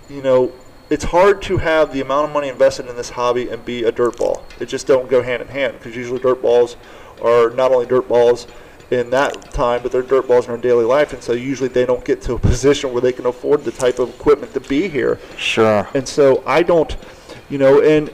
you 0.08 0.22
know, 0.22 0.52
it's 0.90 1.04
hard 1.04 1.42
to 1.42 1.58
have 1.58 1.92
the 1.92 2.00
amount 2.00 2.28
of 2.28 2.32
money 2.32 2.48
invested 2.48 2.86
in 2.86 2.96
this 2.96 3.10
hobby 3.10 3.48
and 3.48 3.64
be 3.64 3.84
a 3.84 3.92
dirt 3.92 4.16
ball. 4.16 4.44
It 4.58 4.66
just 4.66 4.86
don't 4.86 5.08
go 5.08 5.22
hand 5.22 5.42
in 5.42 5.48
hand 5.48 5.78
because 5.78 5.94
usually 5.94 6.18
dirt 6.18 6.40
balls 6.40 6.76
are 7.22 7.50
not 7.50 7.72
only 7.72 7.86
dirt 7.86 8.08
balls 8.08 8.46
in 8.90 9.10
that 9.10 9.52
time, 9.52 9.82
but 9.82 9.92
they're 9.92 10.02
dirt 10.02 10.26
balls 10.26 10.46
in 10.46 10.50
our 10.50 10.56
daily 10.56 10.84
life. 10.84 11.12
And 11.12 11.22
so 11.22 11.32
usually 11.32 11.68
they 11.68 11.84
don't 11.84 12.04
get 12.04 12.22
to 12.22 12.34
a 12.34 12.38
position 12.50 12.92
where 12.92 13.02
they 13.02 13.12
can 13.12 13.26
afford 13.26 13.64
the 13.64 13.72
type 13.72 13.98
of 13.98 14.08
equipment 14.08 14.54
to 14.54 14.60
be 14.60 14.88
here. 14.88 15.18
Sure. 15.36 15.88
And 15.94 16.08
so 16.08 16.42
I 16.46 16.62
don't, 16.62 16.96
you 17.50 17.58
know, 17.58 17.82
and 17.82 18.08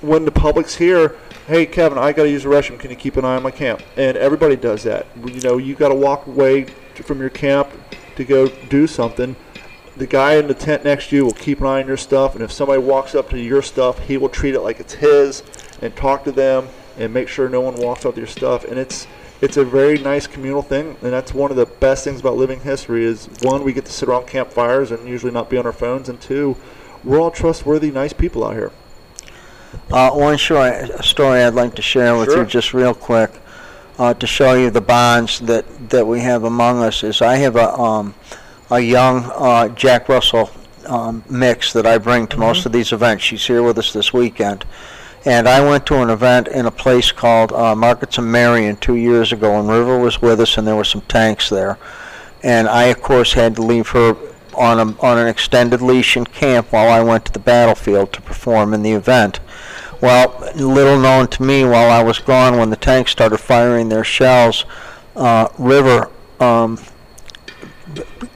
when 0.00 0.24
the 0.24 0.32
public's 0.32 0.74
here, 0.74 1.16
hey 1.46 1.66
Kevin, 1.66 1.98
I 1.98 2.12
got 2.12 2.24
to 2.24 2.30
use 2.30 2.44
the 2.44 2.48
restroom. 2.48 2.78
Can 2.78 2.90
you 2.90 2.96
keep 2.96 3.16
an 3.16 3.24
eye 3.24 3.36
on 3.36 3.42
my 3.42 3.50
camp? 3.50 3.82
And 3.96 4.16
everybody 4.16 4.56
does 4.56 4.84
that. 4.84 5.06
You 5.24 5.40
know, 5.40 5.58
you 5.58 5.74
got 5.74 5.88
to 5.88 5.94
walk 5.94 6.26
away 6.26 6.64
from 6.94 7.20
your 7.20 7.30
camp 7.30 7.68
to 8.16 8.24
go 8.24 8.48
do 8.48 8.86
something. 8.86 9.34
The 9.96 10.06
guy 10.06 10.34
in 10.34 10.46
the 10.46 10.54
tent 10.54 10.84
next 10.84 11.10
to 11.10 11.16
you 11.16 11.24
will 11.24 11.32
keep 11.32 11.60
an 11.60 11.66
eye 11.66 11.82
on 11.82 11.86
your 11.86 11.96
stuff, 11.96 12.34
and 12.34 12.42
if 12.42 12.52
somebody 12.52 12.80
walks 12.80 13.14
up 13.14 13.28
to 13.30 13.38
your 13.38 13.60
stuff, 13.60 13.98
he 13.98 14.16
will 14.16 14.28
treat 14.28 14.54
it 14.54 14.60
like 14.60 14.80
it's 14.80 14.94
his 14.94 15.42
and 15.82 15.94
talk 15.96 16.24
to 16.24 16.32
them 16.32 16.68
and 16.96 17.12
make 17.12 17.28
sure 17.28 17.48
no 17.48 17.60
one 17.60 17.74
walks 17.76 18.06
up 18.06 18.14
to 18.14 18.20
your 18.20 18.28
stuff. 18.28 18.64
And 18.64 18.78
it's 18.78 19.06
it's 19.40 19.56
a 19.56 19.64
very 19.64 19.98
nice 19.98 20.28
communal 20.28 20.62
thing, 20.62 20.96
and 21.02 21.12
that's 21.12 21.34
one 21.34 21.50
of 21.50 21.56
the 21.56 21.66
best 21.66 22.04
things 22.04 22.20
about 22.20 22.36
living 22.36 22.60
history. 22.60 23.04
Is 23.04 23.28
one, 23.42 23.64
we 23.64 23.72
get 23.72 23.84
to 23.86 23.92
sit 23.92 24.08
around 24.08 24.28
campfires 24.28 24.92
and 24.92 25.08
usually 25.08 25.32
not 25.32 25.50
be 25.50 25.58
on 25.58 25.66
our 25.66 25.72
phones, 25.72 26.08
and 26.08 26.20
two, 26.20 26.56
we're 27.02 27.20
all 27.20 27.32
trustworthy, 27.32 27.90
nice 27.90 28.12
people 28.12 28.44
out 28.44 28.54
here. 28.54 28.70
Uh, 29.90 30.10
one 30.10 30.36
short 30.36 31.04
story 31.04 31.42
I'd 31.42 31.54
like 31.54 31.74
to 31.76 31.82
share 31.82 32.16
with 32.16 32.30
Sure. 32.30 32.40
you, 32.40 32.46
just 32.46 32.72
real 32.74 32.94
quick, 32.94 33.30
uh, 33.98 34.14
to 34.14 34.26
show 34.26 34.54
you 34.54 34.70
the 34.70 34.80
bonds 34.80 35.40
that, 35.40 35.90
that 35.90 36.06
we 36.06 36.20
have 36.20 36.44
among 36.44 36.82
us. 36.82 37.02
Is 37.04 37.20
I 37.22 37.36
have 37.36 37.56
a 37.56 37.72
um, 37.78 38.14
a 38.70 38.80
young 38.80 39.30
uh, 39.34 39.68
Jack 39.68 40.08
Russell 40.08 40.50
um, 40.86 41.22
mix 41.28 41.72
that 41.74 41.86
I 41.86 41.98
bring 41.98 42.26
to 42.28 42.38
most 42.38 42.64
of 42.66 42.72
these 42.72 42.92
events. 42.92 43.24
She's 43.24 43.46
here 43.46 43.62
with 43.62 43.78
us 43.78 43.92
this 43.92 44.12
weekend, 44.12 44.64
and 45.24 45.46
I 45.48 45.62
went 45.62 45.86
to 45.86 46.02
an 46.02 46.10
event 46.10 46.48
in 46.48 46.66
a 46.66 46.70
place 46.70 47.12
called 47.12 47.52
uh, 47.52 47.74
Markets 47.74 48.18
of 48.18 48.24
Marion 48.24 48.76
two 48.76 48.96
years 48.96 49.32
ago, 49.32 49.58
and 49.58 49.68
River 49.68 49.98
was 49.98 50.22
with 50.22 50.40
us, 50.40 50.56
and 50.56 50.66
there 50.66 50.76
were 50.76 50.84
some 50.84 51.02
tanks 51.02 51.50
there, 51.50 51.78
and 52.42 52.66
I 52.68 52.84
of 52.84 53.02
course 53.02 53.34
had 53.34 53.56
to 53.56 53.62
leave 53.62 53.88
her 53.88 54.16
on 54.54 54.78
a, 54.78 55.00
on 55.00 55.18
an 55.18 55.26
extended 55.26 55.80
leash 55.80 56.16
in 56.16 56.24
camp 56.26 56.72
while 56.72 56.88
I 56.88 57.02
went 57.02 57.26
to 57.26 57.32
the 57.32 57.38
battlefield 57.38 58.12
to 58.12 58.20
perform 58.20 58.74
in 58.74 58.82
the 58.82 58.92
event. 58.92 59.40
Well, 60.00 60.50
little 60.56 60.98
known 60.98 61.28
to 61.28 61.42
me, 61.42 61.64
while 61.64 61.90
I 61.90 62.02
was 62.02 62.18
gone, 62.18 62.58
when 62.58 62.70
the 62.70 62.76
tanks 62.76 63.12
started 63.12 63.38
firing 63.38 63.88
their 63.88 64.02
shells, 64.02 64.64
uh, 65.14 65.48
River 65.58 66.10
um, 66.40 66.78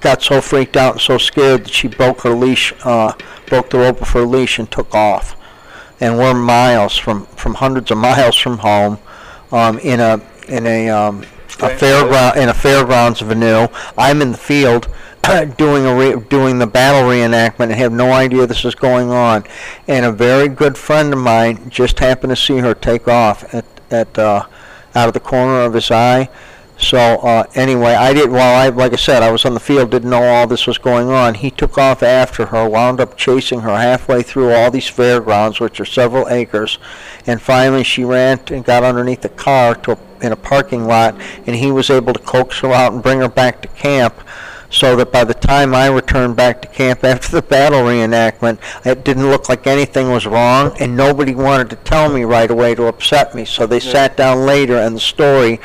got 0.00 0.22
so 0.22 0.40
freaked 0.40 0.76
out 0.76 0.92
and 0.92 1.00
so 1.00 1.18
scared 1.18 1.64
that 1.64 1.72
she 1.72 1.88
broke 1.88 2.20
her 2.20 2.34
leash 2.34 2.72
uh, 2.84 3.12
broke 3.46 3.70
the 3.70 3.78
rope 3.78 4.00
of 4.00 4.10
her 4.10 4.24
leash 4.24 4.58
and 4.58 4.70
took 4.70 4.94
off. 4.94 5.36
And 6.00 6.18
we're 6.18 6.34
miles 6.34 6.96
from, 6.96 7.26
from 7.26 7.54
hundreds 7.54 7.90
of 7.90 7.98
miles 8.10 8.36
from 8.36 8.58
home, 8.58 8.98
um, 9.52 9.78
in 9.78 10.00
a 10.00 10.20
in 10.48 10.66
a 10.66 10.88
um, 10.88 11.22
a 11.60 11.70
fairground 11.70 12.36
in 12.36 12.48
a 12.48 12.54
fairgrounds 12.54 13.20
venue. 13.20 13.68
I'm 13.96 14.20
in 14.20 14.32
the 14.32 14.38
field 14.38 14.88
doing 15.56 15.86
a 15.86 15.94
re- 15.94 16.24
doing 16.28 16.58
the 16.58 16.66
battle 16.66 17.08
reenactment 17.08 17.64
and 17.64 17.72
have 17.72 17.92
no 17.92 18.12
idea 18.12 18.46
this 18.46 18.64
is 18.64 18.74
going 18.74 19.10
on. 19.10 19.44
And 19.88 20.04
a 20.04 20.12
very 20.12 20.48
good 20.48 20.76
friend 20.76 21.12
of 21.12 21.18
mine 21.18 21.70
just 21.70 21.98
happened 21.98 22.30
to 22.30 22.36
see 22.36 22.58
her 22.58 22.74
take 22.74 23.08
off 23.08 23.54
at 23.54 23.64
at 23.90 24.18
uh, 24.18 24.46
out 24.94 25.08
of 25.08 25.14
the 25.14 25.20
corner 25.20 25.60
of 25.62 25.74
his 25.74 25.90
eye. 25.90 26.28
So 26.78 26.98
uh, 26.98 27.44
anyway, 27.54 27.94
I 27.94 28.12
did. 28.12 28.30
While 28.30 28.54
I, 28.54 28.68
like 28.68 28.92
I 28.92 28.96
said, 28.96 29.22
I 29.22 29.30
was 29.30 29.46
on 29.46 29.54
the 29.54 29.60
field, 29.60 29.90
didn't 29.90 30.10
know 30.10 30.22
all 30.22 30.46
this 30.46 30.66
was 30.66 30.76
going 30.76 31.08
on. 31.08 31.34
He 31.34 31.50
took 31.50 31.78
off 31.78 32.02
after 32.02 32.46
her, 32.46 32.68
wound 32.68 33.00
up 33.00 33.16
chasing 33.16 33.60
her 33.60 33.76
halfway 33.76 34.22
through 34.22 34.52
all 34.52 34.70
these 34.70 34.86
fairgrounds, 34.86 35.58
which 35.58 35.80
are 35.80 35.86
several 35.86 36.28
acres, 36.28 36.78
and 37.26 37.40
finally 37.40 37.82
she 37.82 38.04
ran 38.04 38.40
and 38.48 38.64
got 38.64 38.84
underneath 38.84 39.22
the 39.22 39.30
car 39.30 39.74
to 39.74 39.92
a, 39.92 39.98
in 40.20 40.32
a 40.32 40.36
parking 40.36 40.84
lot, 40.86 41.14
and 41.46 41.56
he 41.56 41.72
was 41.72 41.88
able 41.88 42.12
to 42.12 42.20
coax 42.20 42.60
her 42.60 42.72
out 42.72 42.92
and 42.92 43.02
bring 43.02 43.20
her 43.20 43.28
back 43.28 43.62
to 43.62 43.68
camp. 43.68 44.14
So 44.76 44.94
that 44.96 45.10
by 45.10 45.24
the 45.24 45.32
time 45.32 45.74
I 45.74 45.86
returned 45.86 46.36
back 46.36 46.60
to 46.60 46.68
camp 46.68 47.02
after 47.02 47.30
the 47.30 47.40
battle 47.40 47.80
reenactment, 47.80 48.58
it 48.84 49.04
didn't 49.04 49.30
look 49.30 49.48
like 49.48 49.66
anything 49.66 50.10
was 50.10 50.26
wrong, 50.26 50.76
and 50.78 50.94
nobody 50.94 51.34
wanted 51.34 51.70
to 51.70 51.76
tell 51.76 52.12
me 52.12 52.24
right 52.24 52.50
away 52.50 52.74
to 52.74 52.84
upset 52.84 53.34
me. 53.34 53.46
So 53.46 53.66
they 53.66 53.80
sat 53.80 54.18
down 54.18 54.44
later, 54.44 54.76
and 54.76 54.94
the 54.94 55.00
story 55.00 55.60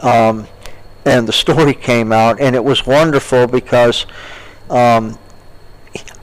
um, 0.00 0.46
and 1.06 1.26
the 1.26 1.32
story 1.32 1.72
came 1.90 2.12
out, 2.12 2.38
and 2.38 2.54
it 2.54 2.62
was 2.62 2.86
wonderful 2.86 3.46
because 3.46 4.04
um, 4.68 5.18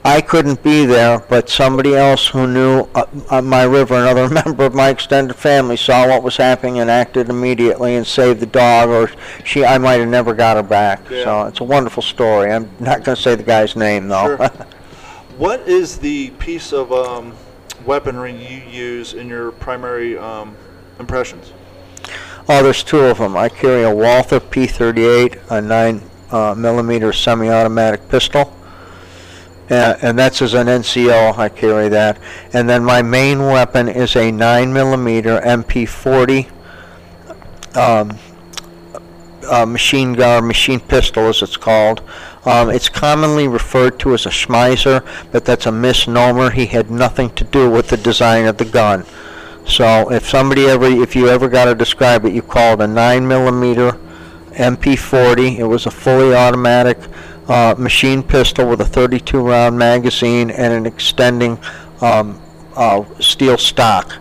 I 0.04 0.20
couldn't 0.22 0.62
be 0.62 0.86
there, 0.86 1.18
but 1.18 1.50
somebody 1.50 1.94
else 1.94 2.28
who 2.28 2.46
knew 2.46 2.88
uh, 2.94 3.04
uh, 3.28 3.42
my 3.42 3.64
river, 3.64 3.94
another 3.94 4.28
member 4.46 4.64
of 4.64 4.74
my 4.74 4.88
extended 4.88 5.34
family, 5.34 5.76
saw 5.76 6.08
what 6.08 6.22
was 6.22 6.36
happening 6.36 6.78
and 6.78 6.90
acted 6.90 7.28
immediately 7.28 7.96
and 7.96 8.06
saved 8.06 8.40
the 8.40 8.46
dog. 8.46 8.88
Or 8.88 9.10
she, 9.44 9.64
I 9.64 9.76
might 9.76 10.00
have 10.00 10.08
never 10.08 10.32
got 10.34 10.56
her 10.56 10.62
back. 10.62 11.10
Yeah. 11.10 11.24
So 11.24 11.42
it's 11.46 11.60
a 11.60 11.64
wonderful 11.64 12.02
story. 12.02 12.50
I'm 12.50 12.70
not 12.80 13.04
going 13.04 13.16
to 13.16 13.22
say 13.22 13.34
the 13.34 13.42
guy's 13.42 13.76
name 13.76 14.08
though. 14.08 14.36
Sure. 14.36 14.50
What 15.38 15.68
is 15.68 15.98
the 15.98 16.30
piece 16.30 16.72
of 16.72 16.90
um, 16.90 17.32
weaponry 17.86 18.32
you 18.32 18.60
use 18.68 19.14
in 19.14 19.28
your 19.28 19.52
primary 19.52 20.18
um, 20.18 20.56
impressions? 20.98 21.52
Oh, 22.48 22.60
there's 22.60 22.82
two 22.82 22.98
of 22.98 23.18
them. 23.18 23.36
I 23.36 23.48
carry 23.48 23.84
a 23.84 23.94
Walther 23.94 24.40
P38, 24.40 25.40
a 25.48 25.60
9 25.60 26.02
uh, 26.32 26.54
millimeter 26.56 27.12
semi-automatic 27.12 28.08
pistol, 28.08 28.52
and, 29.70 29.98
and 30.02 30.18
that's 30.18 30.42
as 30.42 30.54
an 30.54 30.66
NCO. 30.66 31.36
I 31.36 31.48
carry 31.48 31.88
that, 31.88 32.18
and 32.52 32.68
then 32.68 32.84
my 32.84 33.02
main 33.02 33.40
weapon 33.40 33.88
is 33.88 34.16
a 34.16 34.30
9 34.30 34.72
millimeter 34.72 35.40
MP40 35.40 36.50
um, 37.76 38.18
uh, 39.48 39.66
machine 39.66 40.12
gun, 40.12 40.46
machine 40.46 40.80
pistol, 40.80 41.28
as 41.28 41.42
it's 41.42 41.56
called. 41.56 42.02
Um, 42.44 42.70
it's 42.70 42.88
commonly 42.88 43.48
referred 43.48 43.98
to 44.00 44.14
as 44.14 44.26
a 44.26 44.30
Schmeisser, 44.30 45.06
but 45.32 45.44
that's 45.44 45.66
a 45.66 45.72
misnomer. 45.72 46.50
He 46.50 46.66
had 46.66 46.90
nothing 46.90 47.30
to 47.30 47.44
do 47.44 47.70
with 47.70 47.88
the 47.88 47.96
design 47.96 48.46
of 48.46 48.58
the 48.58 48.64
gun. 48.64 49.04
So 49.66 50.10
if 50.10 50.26
somebody 50.28 50.66
ever, 50.66 50.86
if 50.86 51.14
you 51.14 51.28
ever 51.28 51.48
got 51.48 51.66
to 51.66 51.74
describe 51.74 52.24
it, 52.24 52.32
you 52.32 52.42
call 52.42 52.74
it 52.74 52.80
a 52.80 52.86
9 52.86 53.28
millimeter 53.28 53.92
MP40. 54.52 55.58
It 55.58 55.64
was 55.64 55.86
a 55.86 55.90
fully 55.90 56.34
automatic 56.34 56.98
uh, 57.48 57.74
machine 57.78 58.22
pistol 58.22 58.68
with 58.68 58.80
a 58.80 58.84
32 58.84 59.40
round 59.40 59.78
magazine 59.78 60.50
and 60.50 60.72
an 60.72 60.86
extending 60.86 61.58
um, 62.00 62.40
uh, 62.76 63.04
steel 63.20 63.58
stock 63.58 64.16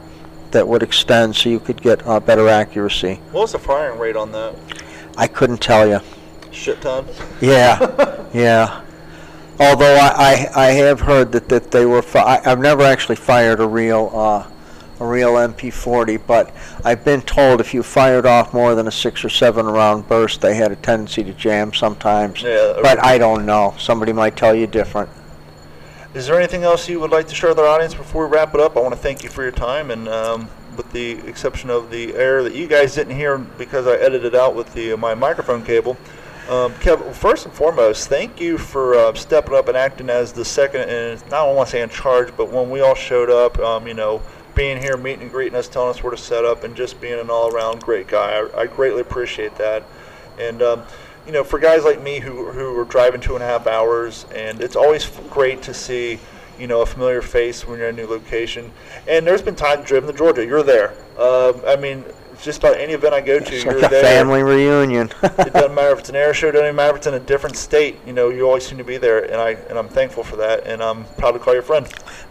that 0.52 0.68
would 0.68 0.82
extend 0.82 1.36
so 1.36 1.50
you 1.50 1.60
could 1.60 1.82
get 1.82 2.06
uh, 2.08 2.20
better 2.20 2.48
accuracy. 2.48 3.16
What 3.32 3.42
was 3.42 3.52
the 3.52 3.60
firing 3.60 4.00
rate 4.00 4.16
on 4.16 4.32
that? 4.32 4.56
I 5.18 5.28
couldn't 5.28 5.62
tell 5.62 5.88
you. 5.88 6.00
Shit 6.52 6.82
ton. 6.82 7.06
Yeah, 7.42 8.26
yeah. 8.34 8.82
Although 9.60 9.96
I, 9.96 10.48
I, 10.56 10.68
I 10.68 10.72
have 10.72 11.02
heard 11.02 11.32
that, 11.34 11.50
that 11.50 11.72
they 11.72 11.86
were. 11.86 12.02
Fi- 12.02 12.38
I, 12.38 12.52
I've 12.52 12.60
never 12.60 12.84
actually 12.84 13.16
fired 13.16 13.60
a 13.60 13.68
real 13.68 14.12
uh, 14.14 14.48
a 15.00 15.06
real 15.06 15.34
MP40, 15.34 16.22
but 16.26 16.54
I've 16.84 17.04
been 17.04 17.22
told 17.22 17.62
if 17.62 17.74
you 17.74 17.84
fired 17.84 18.26
off 18.26 18.54
more 18.54 18.76
than 18.76 18.88
a 18.88 18.92
six 18.92 19.24
or 19.24 19.30
seven 19.30 19.66
round 19.66 20.08
burst, 20.08 20.42
they 20.42 20.56
had 20.56 20.72
a 20.72 20.76
tendency 20.76 21.24
to 21.24 21.34
jam 21.34 21.74
sometimes. 21.74 22.42
Yeah. 22.42 22.80
But 22.82 23.04
I 23.04 23.18
don't 23.18 23.46
know. 23.46 23.76
Somebody 23.78 24.14
might 24.14 24.36
tell 24.36 24.56
you 24.56 24.68
different. 24.68 25.10
Is 26.14 26.26
there 26.26 26.38
anything 26.38 26.64
else 26.64 26.90
you 26.90 27.00
would 27.00 27.12
like 27.12 27.28
to 27.28 27.36
share 27.36 27.50
with 27.50 27.60
our 27.60 27.68
audience 27.68 27.94
before 27.94 28.28
we 28.28 28.34
wrap 28.34 28.56
it 28.56 28.60
up? 28.60 28.76
I 28.76 28.80
want 28.80 28.94
to 28.94 29.00
thank 29.00 29.24
you 29.24 29.30
for 29.30 29.44
your 29.44 29.52
time, 29.52 29.92
and 29.92 30.08
um, 30.08 30.50
with 30.76 30.92
the 30.92 31.12
exception 31.28 31.70
of 31.70 31.92
the 31.92 32.16
air 32.16 32.44
that 32.44 32.56
you 32.56 32.68
guys 32.68 32.96
didn't 32.96 33.16
hear 33.16 33.38
because 33.38 33.86
I 33.86 33.96
edited 33.98 34.34
out 34.34 34.56
with 34.56 34.74
the 34.74 34.96
my 34.96 35.14
microphone 35.14 35.64
cable. 35.64 35.98
Um, 36.50 36.74
Kev, 36.76 37.14
first 37.14 37.46
and 37.46 37.54
foremost, 37.54 38.08
thank 38.08 38.40
you 38.40 38.58
for 38.58 38.96
uh, 38.96 39.14
stepping 39.16 39.54
up 39.54 39.68
and 39.68 39.76
acting 39.76 40.10
as 40.10 40.32
the 40.32 40.46
second, 40.46 40.90
and 40.90 41.30
not 41.30 41.54
want 41.54 41.68
to 41.68 41.72
say 41.74 41.82
in 41.82 41.90
charge, 41.90 42.36
but 42.38 42.50
when 42.50 42.70
we 42.70 42.80
all 42.80 42.96
showed 42.96 43.30
up, 43.30 43.60
um, 43.60 43.86
you 43.86 43.94
know, 43.94 44.22
being 44.58 44.82
here, 44.82 44.98
meeting 44.98 45.22
and 45.22 45.32
greeting 45.32 45.56
us, 45.58 45.68
telling 45.70 45.92
us 45.92 46.04
where 46.04 46.12
to 46.12 46.18
set 46.18 46.44
up, 46.44 46.64
and 46.66 46.76
just 46.76 47.00
being 47.00 47.20
an 47.20 47.30
all-around 47.30 47.82
great 47.82 48.08
guy. 48.08 48.32
I, 48.42 48.62
I 48.62 48.66
greatly 48.68 49.02
appreciate 49.02 49.56
that. 49.56 49.84
And 50.40 50.62
um, 50.62 50.84
you 51.26 51.32
know, 51.32 51.44
for 51.44 51.60
guys 51.60 51.84
like 51.86 52.02
me 52.02 52.20
who 52.20 52.52
who 52.52 52.78
are 52.80 52.86
driving 52.86 53.22
two 53.22 53.36
and 53.36 53.44
a 53.44 53.48
half 53.48 53.68
hours, 53.68 54.26
and 54.36 54.60
it's 54.62 54.76
always 54.76 55.08
great 55.30 55.62
to 55.64 55.74
see 55.74 56.20
you 56.60 56.68
know 56.68 56.82
a 56.82 56.86
familiar 56.86 57.22
face 57.22 57.66
when 57.68 57.78
you're 57.80 57.90
in 57.90 57.98
a 58.00 58.02
new 58.02 58.08
location. 58.08 58.72
And 59.08 59.26
there's 59.26 59.42
been 59.42 59.56
times 59.56 59.86
driven 59.88 60.12
to 60.12 60.18
Georgia, 60.18 60.46
you're 60.46 60.64
there. 60.64 60.92
Um, 61.18 61.62
I 61.68 61.76
mean, 61.76 62.04
just 62.42 62.60
about 62.60 62.78
any 62.78 62.94
event 62.94 63.14
I 63.14 63.22
go 63.22 63.40
to, 63.40 63.56
It's 63.56 63.64
you're 63.64 63.80
like 63.80 63.92
a 63.92 63.96
there. 63.96 64.04
family 64.04 64.44
reunion. 64.44 65.10
it 65.24 65.54
doesn't 65.54 65.74
matter 65.76 65.92
if 65.92 66.00
it's 66.00 66.10
an 66.10 66.16
air 66.16 66.34
show, 66.34 66.50
it 66.50 66.54
doesn't 66.54 66.76
matter 66.76 66.92
if 66.92 66.98
it's 66.98 67.08
in 67.08 67.16
a 67.16 67.20
different 67.20 67.56
state. 67.58 67.98
You 68.06 68.14
know, 68.14 68.30
you 68.30 68.46
always 68.46 68.66
seem 68.68 68.78
to 68.78 68.84
be 68.84 68.98
there, 68.98 69.24
and 69.24 69.36
I 69.36 69.52
and 69.70 69.78
I'm 69.78 69.90
thankful 69.90 70.24
for 70.24 70.36
that, 70.38 70.66
and 70.66 70.82
I'm 70.82 71.06
proud 71.18 71.32
to 71.32 71.40
call 71.40 71.54
you 71.54 71.60
a 71.60 71.64
friend. 71.64 71.88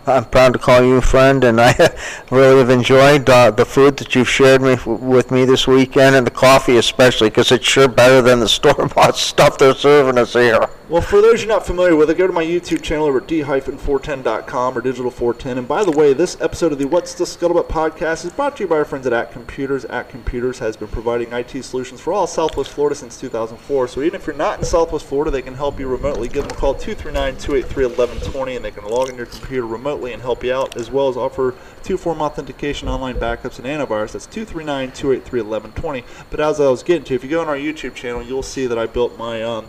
I'm 0.08 0.24
proud 0.26 0.52
to 0.52 0.58
call 0.60 0.84
you 0.84 0.96
a 0.96 1.02
friend, 1.02 1.42
and 1.42 1.60
I 1.60 1.74
really 2.30 2.58
have 2.58 2.70
enjoyed 2.70 3.28
uh, 3.28 3.50
the 3.50 3.64
food 3.64 3.96
that 3.96 4.14
you've 4.14 4.28
shared 4.28 4.62
me, 4.62 4.76
with 4.86 5.32
me 5.32 5.44
this 5.44 5.66
weekend, 5.66 6.14
and 6.14 6.24
the 6.24 6.30
coffee 6.30 6.76
especially, 6.76 7.28
because 7.28 7.50
it's 7.50 7.66
sure 7.66 7.88
better 7.88 8.22
than 8.22 8.38
the 8.38 8.48
store-bought 8.56 9.16
stuff 9.16 9.58
they're 9.58 9.74
serving 9.74 10.16
us 10.16 10.34
here. 10.34 10.68
Well, 10.88 11.02
for 11.02 11.20
those 11.20 11.42
you're 11.42 11.48
not 11.48 11.66
familiar 11.66 11.96
with 11.96 12.08
it, 12.10 12.18
go 12.18 12.28
to 12.28 12.32
my 12.32 12.44
YouTube 12.44 12.82
channel 12.82 13.06
over 13.06 13.18
at 13.18 13.26
d-410.com 13.26 14.78
or 14.78 14.80
digital410. 14.80 15.58
And 15.58 15.66
by 15.66 15.82
the 15.82 15.90
way, 15.90 16.12
this 16.12 16.40
episode 16.40 16.70
of 16.70 16.78
the 16.78 16.84
What's 16.84 17.14
the 17.14 17.24
Scuttlebutt 17.24 17.66
podcast 17.66 18.24
is 18.24 18.30
brought 18.30 18.56
to 18.58 18.62
you 18.62 18.68
by 18.68 18.76
our 18.76 18.84
friends 18.84 19.04
at 19.08 19.12
At 19.12 19.32
Computers. 19.32 19.84
At 19.86 20.08
Computers 20.08 20.60
has 20.60 20.76
been 20.76 20.86
providing 20.86 21.32
IT 21.32 21.64
solutions 21.64 22.00
for 22.00 22.12
all 22.12 22.28
Southwest 22.28 22.70
Florida 22.70 22.94
since 22.94 23.20
2004. 23.20 23.88
So 23.88 24.02
even 24.02 24.20
if 24.20 24.28
you're 24.28 24.36
not 24.36 24.60
in 24.60 24.64
Southwest 24.64 25.06
Florida, 25.06 25.32
they 25.32 25.42
can 25.42 25.54
help 25.54 25.80
you 25.80 25.88
remotely. 25.88 26.28
Give 26.28 26.44
them 26.44 26.56
a 26.56 26.60
call 26.60 26.76
239-283-1120, 26.76 28.54
and 28.54 28.64
they 28.64 28.70
can 28.70 28.84
log 28.84 29.08
in 29.08 29.16
your 29.16 29.26
computer 29.26 29.66
remotely 29.66 29.95
and 30.04 30.22
help 30.22 30.44
you 30.44 30.52
out, 30.52 30.76
as 30.76 30.90
well 30.90 31.08
as 31.08 31.16
offer 31.16 31.54
two-form 31.82 32.20
authentication, 32.20 32.88
online 32.88 33.16
backups, 33.16 33.58
and 33.58 33.66
antivirus. 33.66 34.12
That's 34.12 34.26
239-283-1120. 34.26 36.04
But 36.30 36.40
as 36.40 36.60
I 36.60 36.68
was 36.68 36.82
getting 36.82 37.04
to, 37.04 37.14
if 37.14 37.24
you 37.24 37.30
go 37.30 37.40
on 37.40 37.48
our 37.48 37.56
YouTube 37.56 37.94
channel, 37.94 38.22
you'll 38.22 38.42
see 38.42 38.66
that 38.66 38.78
I 38.78 38.86
built 38.86 39.16
my 39.18 39.42
um, 39.42 39.66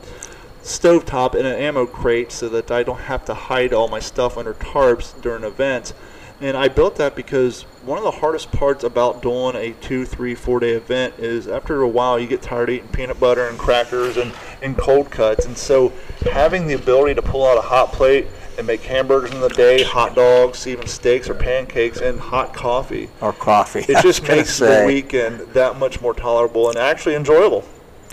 stovetop 0.62 1.36
in 1.36 1.46
an 1.46 1.56
ammo 1.56 1.86
crate 1.86 2.32
so 2.32 2.50
that 2.50 2.72
I 2.72 2.84
don't 2.84 3.00
have 3.02 3.24
to 3.26 3.34
hide 3.34 3.74
all 3.74 3.88
my 3.88 4.00
stuff 4.00 4.38
under 4.38 4.54
tarps 4.54 5.20
during 5.22 5.44
events. 5.44 5.94
And 6.40 6.56
I 6.56 6.68
built 6.68 6.98
that 6.98 7.16
because 7.16 7.64
one 7.84 7.98
of 7.98 8.04
the 8.04 8.12
hardest 8.12 8.52
parts 8.52 8.84
about 8.84 9.24
doing 9.24 9.56
a 9.56 9.72
two, 9.82 10.06
three, 10.06 10.36
four 10.36 10.60
day 10.60 10.72
event 10.74 11.16
is 11.18 11.48
after 11.48 11.82
a 11.82 11.88
while 11.88 12.20
you 12.20 12.28
get 12.28 12.44
tired 12.44 12.70
eating 12.70 12.90
peanut 12.90 13.20
butter 13.20 13.48
and 13.48 13.58
crackers 13.58 14.18
and, 14.18 14.32
and 14.62 14.78
cold 14.78 15.10
cuts. 15.10 15.46
And 15.46 15.58
so 15.58 15.92
having 16.32 16.68
the 16.68 16.74
ability 16.74 17.16
to 17.16 17.24
pull 17.24 17.46
out 17.46 17.58
a 17.58 17.62
hot 17.62 17.92
plate 17.92 18.28
and 18.58 18.66
make 18.66 18.82
hamburgers 18.82 19.32
in 19.32 19.40
the 19.40 19.50
day, 19.50 19.84
hot 19.84 20.16
dogs, 20.16 20.66
even 20.68 20.88
steaks 20.88 21.30
or 21.30 21.36
pancakes, 21.36 22.02
and 22.02 22.20
hot 22.20 22.54
coffee. 22.54 23.10
Or 23.22 23.34
coffee. 23.34 23.86
It 23.88 24.02
just 24.02 24.24
makes 24.28 24.58
the 24.60 24.84
weekend 24.86 25.42
that 25.54 25.78
much 25.78 26.02
more 26.02 26.14
tolerable 26.14 26.70
and 26.70 26.78
actually 26.78 27.16
enjoyable. 27.16 27.64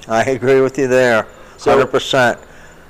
I 0.07 0.23
agree 0.25 0.61
with 0.61 0.79
you 0.79 0.87
there, 0.87 1.27
So- 1.57 1.85
100%. 1.85 2.39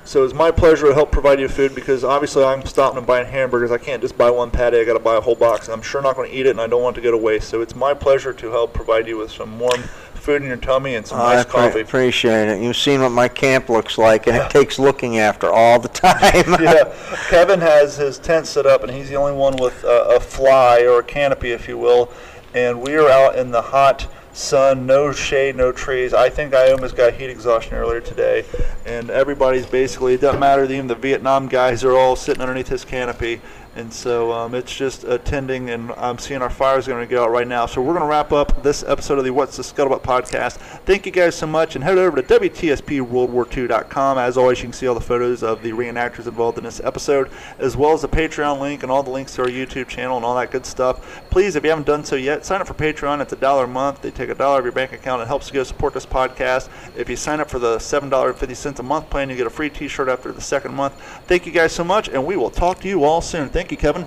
So 0.07 0.23
it's 0.23 0.35
my 0.35 0.51
pleasure 0.51 0.85
to 0.89 0.93
help 0.93 1.11
provide 1.11 1.39
you 1.39 1.47
food 1.47 1.73
because 1.73 2.03
obviously 2.03 2.43
I'm 2.43 2.63
stopping 2.63 2.99
and 2.99 3.07
buying 3.07 3.25
hamburgers. 3.25 3.71
I 3.71 3.79
can't 3.79 4.03
just 4.03 4.15
buy 4.15 4.29
one 4.29 4.51
patty. 4.51 4.77
I 4.77 4.83
got 4.83 4.93
to 4.93 4.99
buy 4.99 5.15
a 5.15 5.21
whole 5.21 5.33
box, 5.33 5.65
and 5.65 5.73
I'm 5.73 5.81
sure 5.81 5.99
not 5.99 6.15
going 6.15 6.29
to 6.29 6.37
eat 6.37 6.45
it, 6.45 6.51
and 6.51 6.61
I 6.61 6.67
don't 6.67 6.83
want 6.83 6.95
it 6.95 7.01
to 7.01 7.03
go 7.03 7.09
to 7.09 7.17
waste. 7.17 7.49
So 7.49 7.61
it's 7.61 7.75
my 7.75 7.95
pleasure 7.95 8.31
to 8.31 8.51
help 8.51 8.71
provide 8.71 9.07
you 9.07 9.17
with 9.17 9.31
some 9.31 9.57
warm 9.57 9.81
food 10.25 10.41
in 10.41 10.47
your 10.47 10.57
tummy 10.57 10.95
and 10.95 11.05
some 11.05 11.21
I 11.21 11.35
nice 11.35 11.45
coffee. 11.45 11.81
appreciate 11.81 12.49
it. 12.49 12.59
You've 12.61 12.75
seen 12.75 13.01
what 13.01 13.11
my 13.11 13.27
camp 13.27 13.69
looks 13.69 13.97
like, 13.99 14.25
and 14.25 14.35
it 14.35 14.49
takes 14.49 14.79
looking 14.79 15.19
after 15.19 15.51
all 15.51 15.79
the 15.79 15.87
time. 15.87 16.55
yeah, 16.61 16.93
Kevin 17.29 17.61
has 17.61 17.95
his 17.95 18.17
tent 18.17 18.47
set 18.47 18.65
up, 18.65 18.83
and 18.83 18.91
he's 18.91 19.07
the 19.07 19.15
only 19.15 19.33
one 19.33 19.55
with 19.57 19.85
uh, 19.85 20.15
a 20.15 20.19
fly 20.19 20.81
or 20.81 20.99
a 20.99 21.03
canopy, 21.03 21.51
if 21.51 21.67
you 21.67 21.77
will. 21.77 22.11
And 22.55 22.81
we 22.81 22.95
are 22.95 23.07
out 23.07 23.37
in 23.37 23.51
the 23.51 23.61
hot 23.61 24.07
sun, 24.33 24.85
no 24.85 25.11
shade, 25.11 25.55
no 25.55 25.71
trees. 25.71 26.13
I 26.13 26.29
think 26.29 26.53
I 26.53 26.71
almost 26.71 26.95
got 26.95 27.13
heat 27.13 27.29
exhaustion 27.29 27.75
earlier 27.75 28.01
today. 28.01 28.45
And 28.85 29.09
everybody's 29.09 29.65
basically, 29.65 30.15
it 30.15 30.21
doesn't 30.21 30.39
matter, 30.39 30.63
even 30.63 30.87
the 30.87 30.95
Vietnam 30.95 31.47
guys 31.47 31.83
are 31.83 31.95
all 31.95 32.15
sitting 32.15 32.41
underneath 32.41 32.67
his 32.67 32.83
canopy. 32.83 33.41
And 33.75 33.93
so 33.93 34.31
um, 34.31 34.55
it's 34.55 34.73
just 34.73 35.03
attending, 35.03 35.69
and 35.69 35.91
I'm 35.97 36.17
seeing 36.17 36.41
our 36.41 36.49
fires 36.49 36.87
going 36.87 37.05
to 37.05 37.11
go 37.13 37.25
out 37.25 37.31
right 37.31 37.47
now. 37.47 37.65
So 37.65 37.81
we're 37.81 37.91
going 37.91 38.05
to 38.05 38.09
wrap 38.09 38.31
up 38.31 38.63
this 38.63 38.83
episode 38.83 39.17
of 39.17 39.25
the 39.25 39.31
What's 39.31 39.57
the 39.57 39.63
Scuttlebutt 39.63 40.01
podcast. 40.01 40.53
Thank 40.85 41.05
you 41.05 41.11
guys 41.11 41.35
so 41.35 41.45
much, 41.45 41.75
and 41.75 41.83
head 41.83 41.97
over 41.97 42.21
to 42.21 42.39
WTSPWorldWar2.com. 42.39 44.17
As 44.17 44.37
always, 44.37 44.59
you 44.59 44.63
can 44.63 44.73
see 44.73 44.87
all 44.87 44.95
the 44.95 45.01
photos 45.01 45.43
of 45.43 45.61
the 45.61 45.73
reenactors 45.73 46.25
involved 46.25 46.57
in 46.57 46.63
this 46.63 46.79
episode, 46.85 47.29
as 47.59 47.75
well 47.75 47.91
as 47.91 48.01
the 48.01 48.07
Patreon 48.07 48.61
link 48.61 48.83
and 48.83 48.89
all 48.89 49.03
the 49.03 49.09
links 49.09 49.35
to 49.35 49.41
our 49.41 49.49
YouTube 49.49 49.89
channel 49.89 50.15
and 50.15 50.25
all 50.25 50.35
that 50.35 50.51
good 50.51 50.65
stuff. 50.65 51.25
Please, 51.29 51.57
if 51.57 51.63
you 51.65 51.69
haven't 51.69 51.85
done 51.85 52.05
so 52.05 52.15
yet, 52.15 52.45
sign 52.45 52.61
up 52.61 52.67
for 52.67 52.75
Patreon. 52.75 53.19
It's 53.21 53.33
a 53.33 53.35
dollar 53.35 53.65
a 53.65 53.67
month. 53.67 54.01
They 54.01 54.11
take 54.11 54.29
a 54.29 54.35
dollar 54.35 54.59
of 54.59 54.65
your 54.65 54.71
bank 54.71 54.93
account. 54.93 55.21
It 55.21 55.27
helps 55.27 55.49
you 55.49 55.53
go 55.53 55.63
support 55.63 55.93
this 55.93 56.05
podcast. 56.05 56.69
If 56.95 57.09
you 57.09 57.17
sign 57.17 57.41
up 57.41 57.49
for 57.49 57.59
the 57.59 57.75
$7.50 57.77 58.79
a 58.79 58.83
month 58.83 59.09
plan, 59.09 59.29
you 59.29 59.35
get 59.35 59.47
a 59.47 59.49
free 59.49 59.69
t-shirt 59.69 60.07
after 60.07 60.31
the 60.31 60.39
second 60.39 60.73
month. 60.73 60.93
Thank 61.27 61.45
you 61.45 61.51
guys 61.51 61.73
so 61.73 61.83
much, 61.83 62.07
and 62.07 62.25
we 62.25 62.37
will 62.37 62.49
talk 62.49 62.79
to 62.79 62.87
you 62.87 63.03
all 63.03 63.19
soon. 63.19 63.49
Thank 63.65 63.71
you, 63.71 63.77
Kevin. 63.77 64.05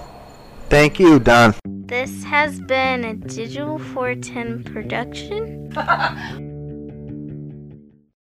Thank 0.69 1.01
you, 1.01 1.19
Don. 1.19 1.53
This 1.67 2.23
has 2.23 2.61
been 2.61 3.05
a 3.05 3.15
Digital 3.15 3.77
410 3.77 4.63
production. 4.63 5.75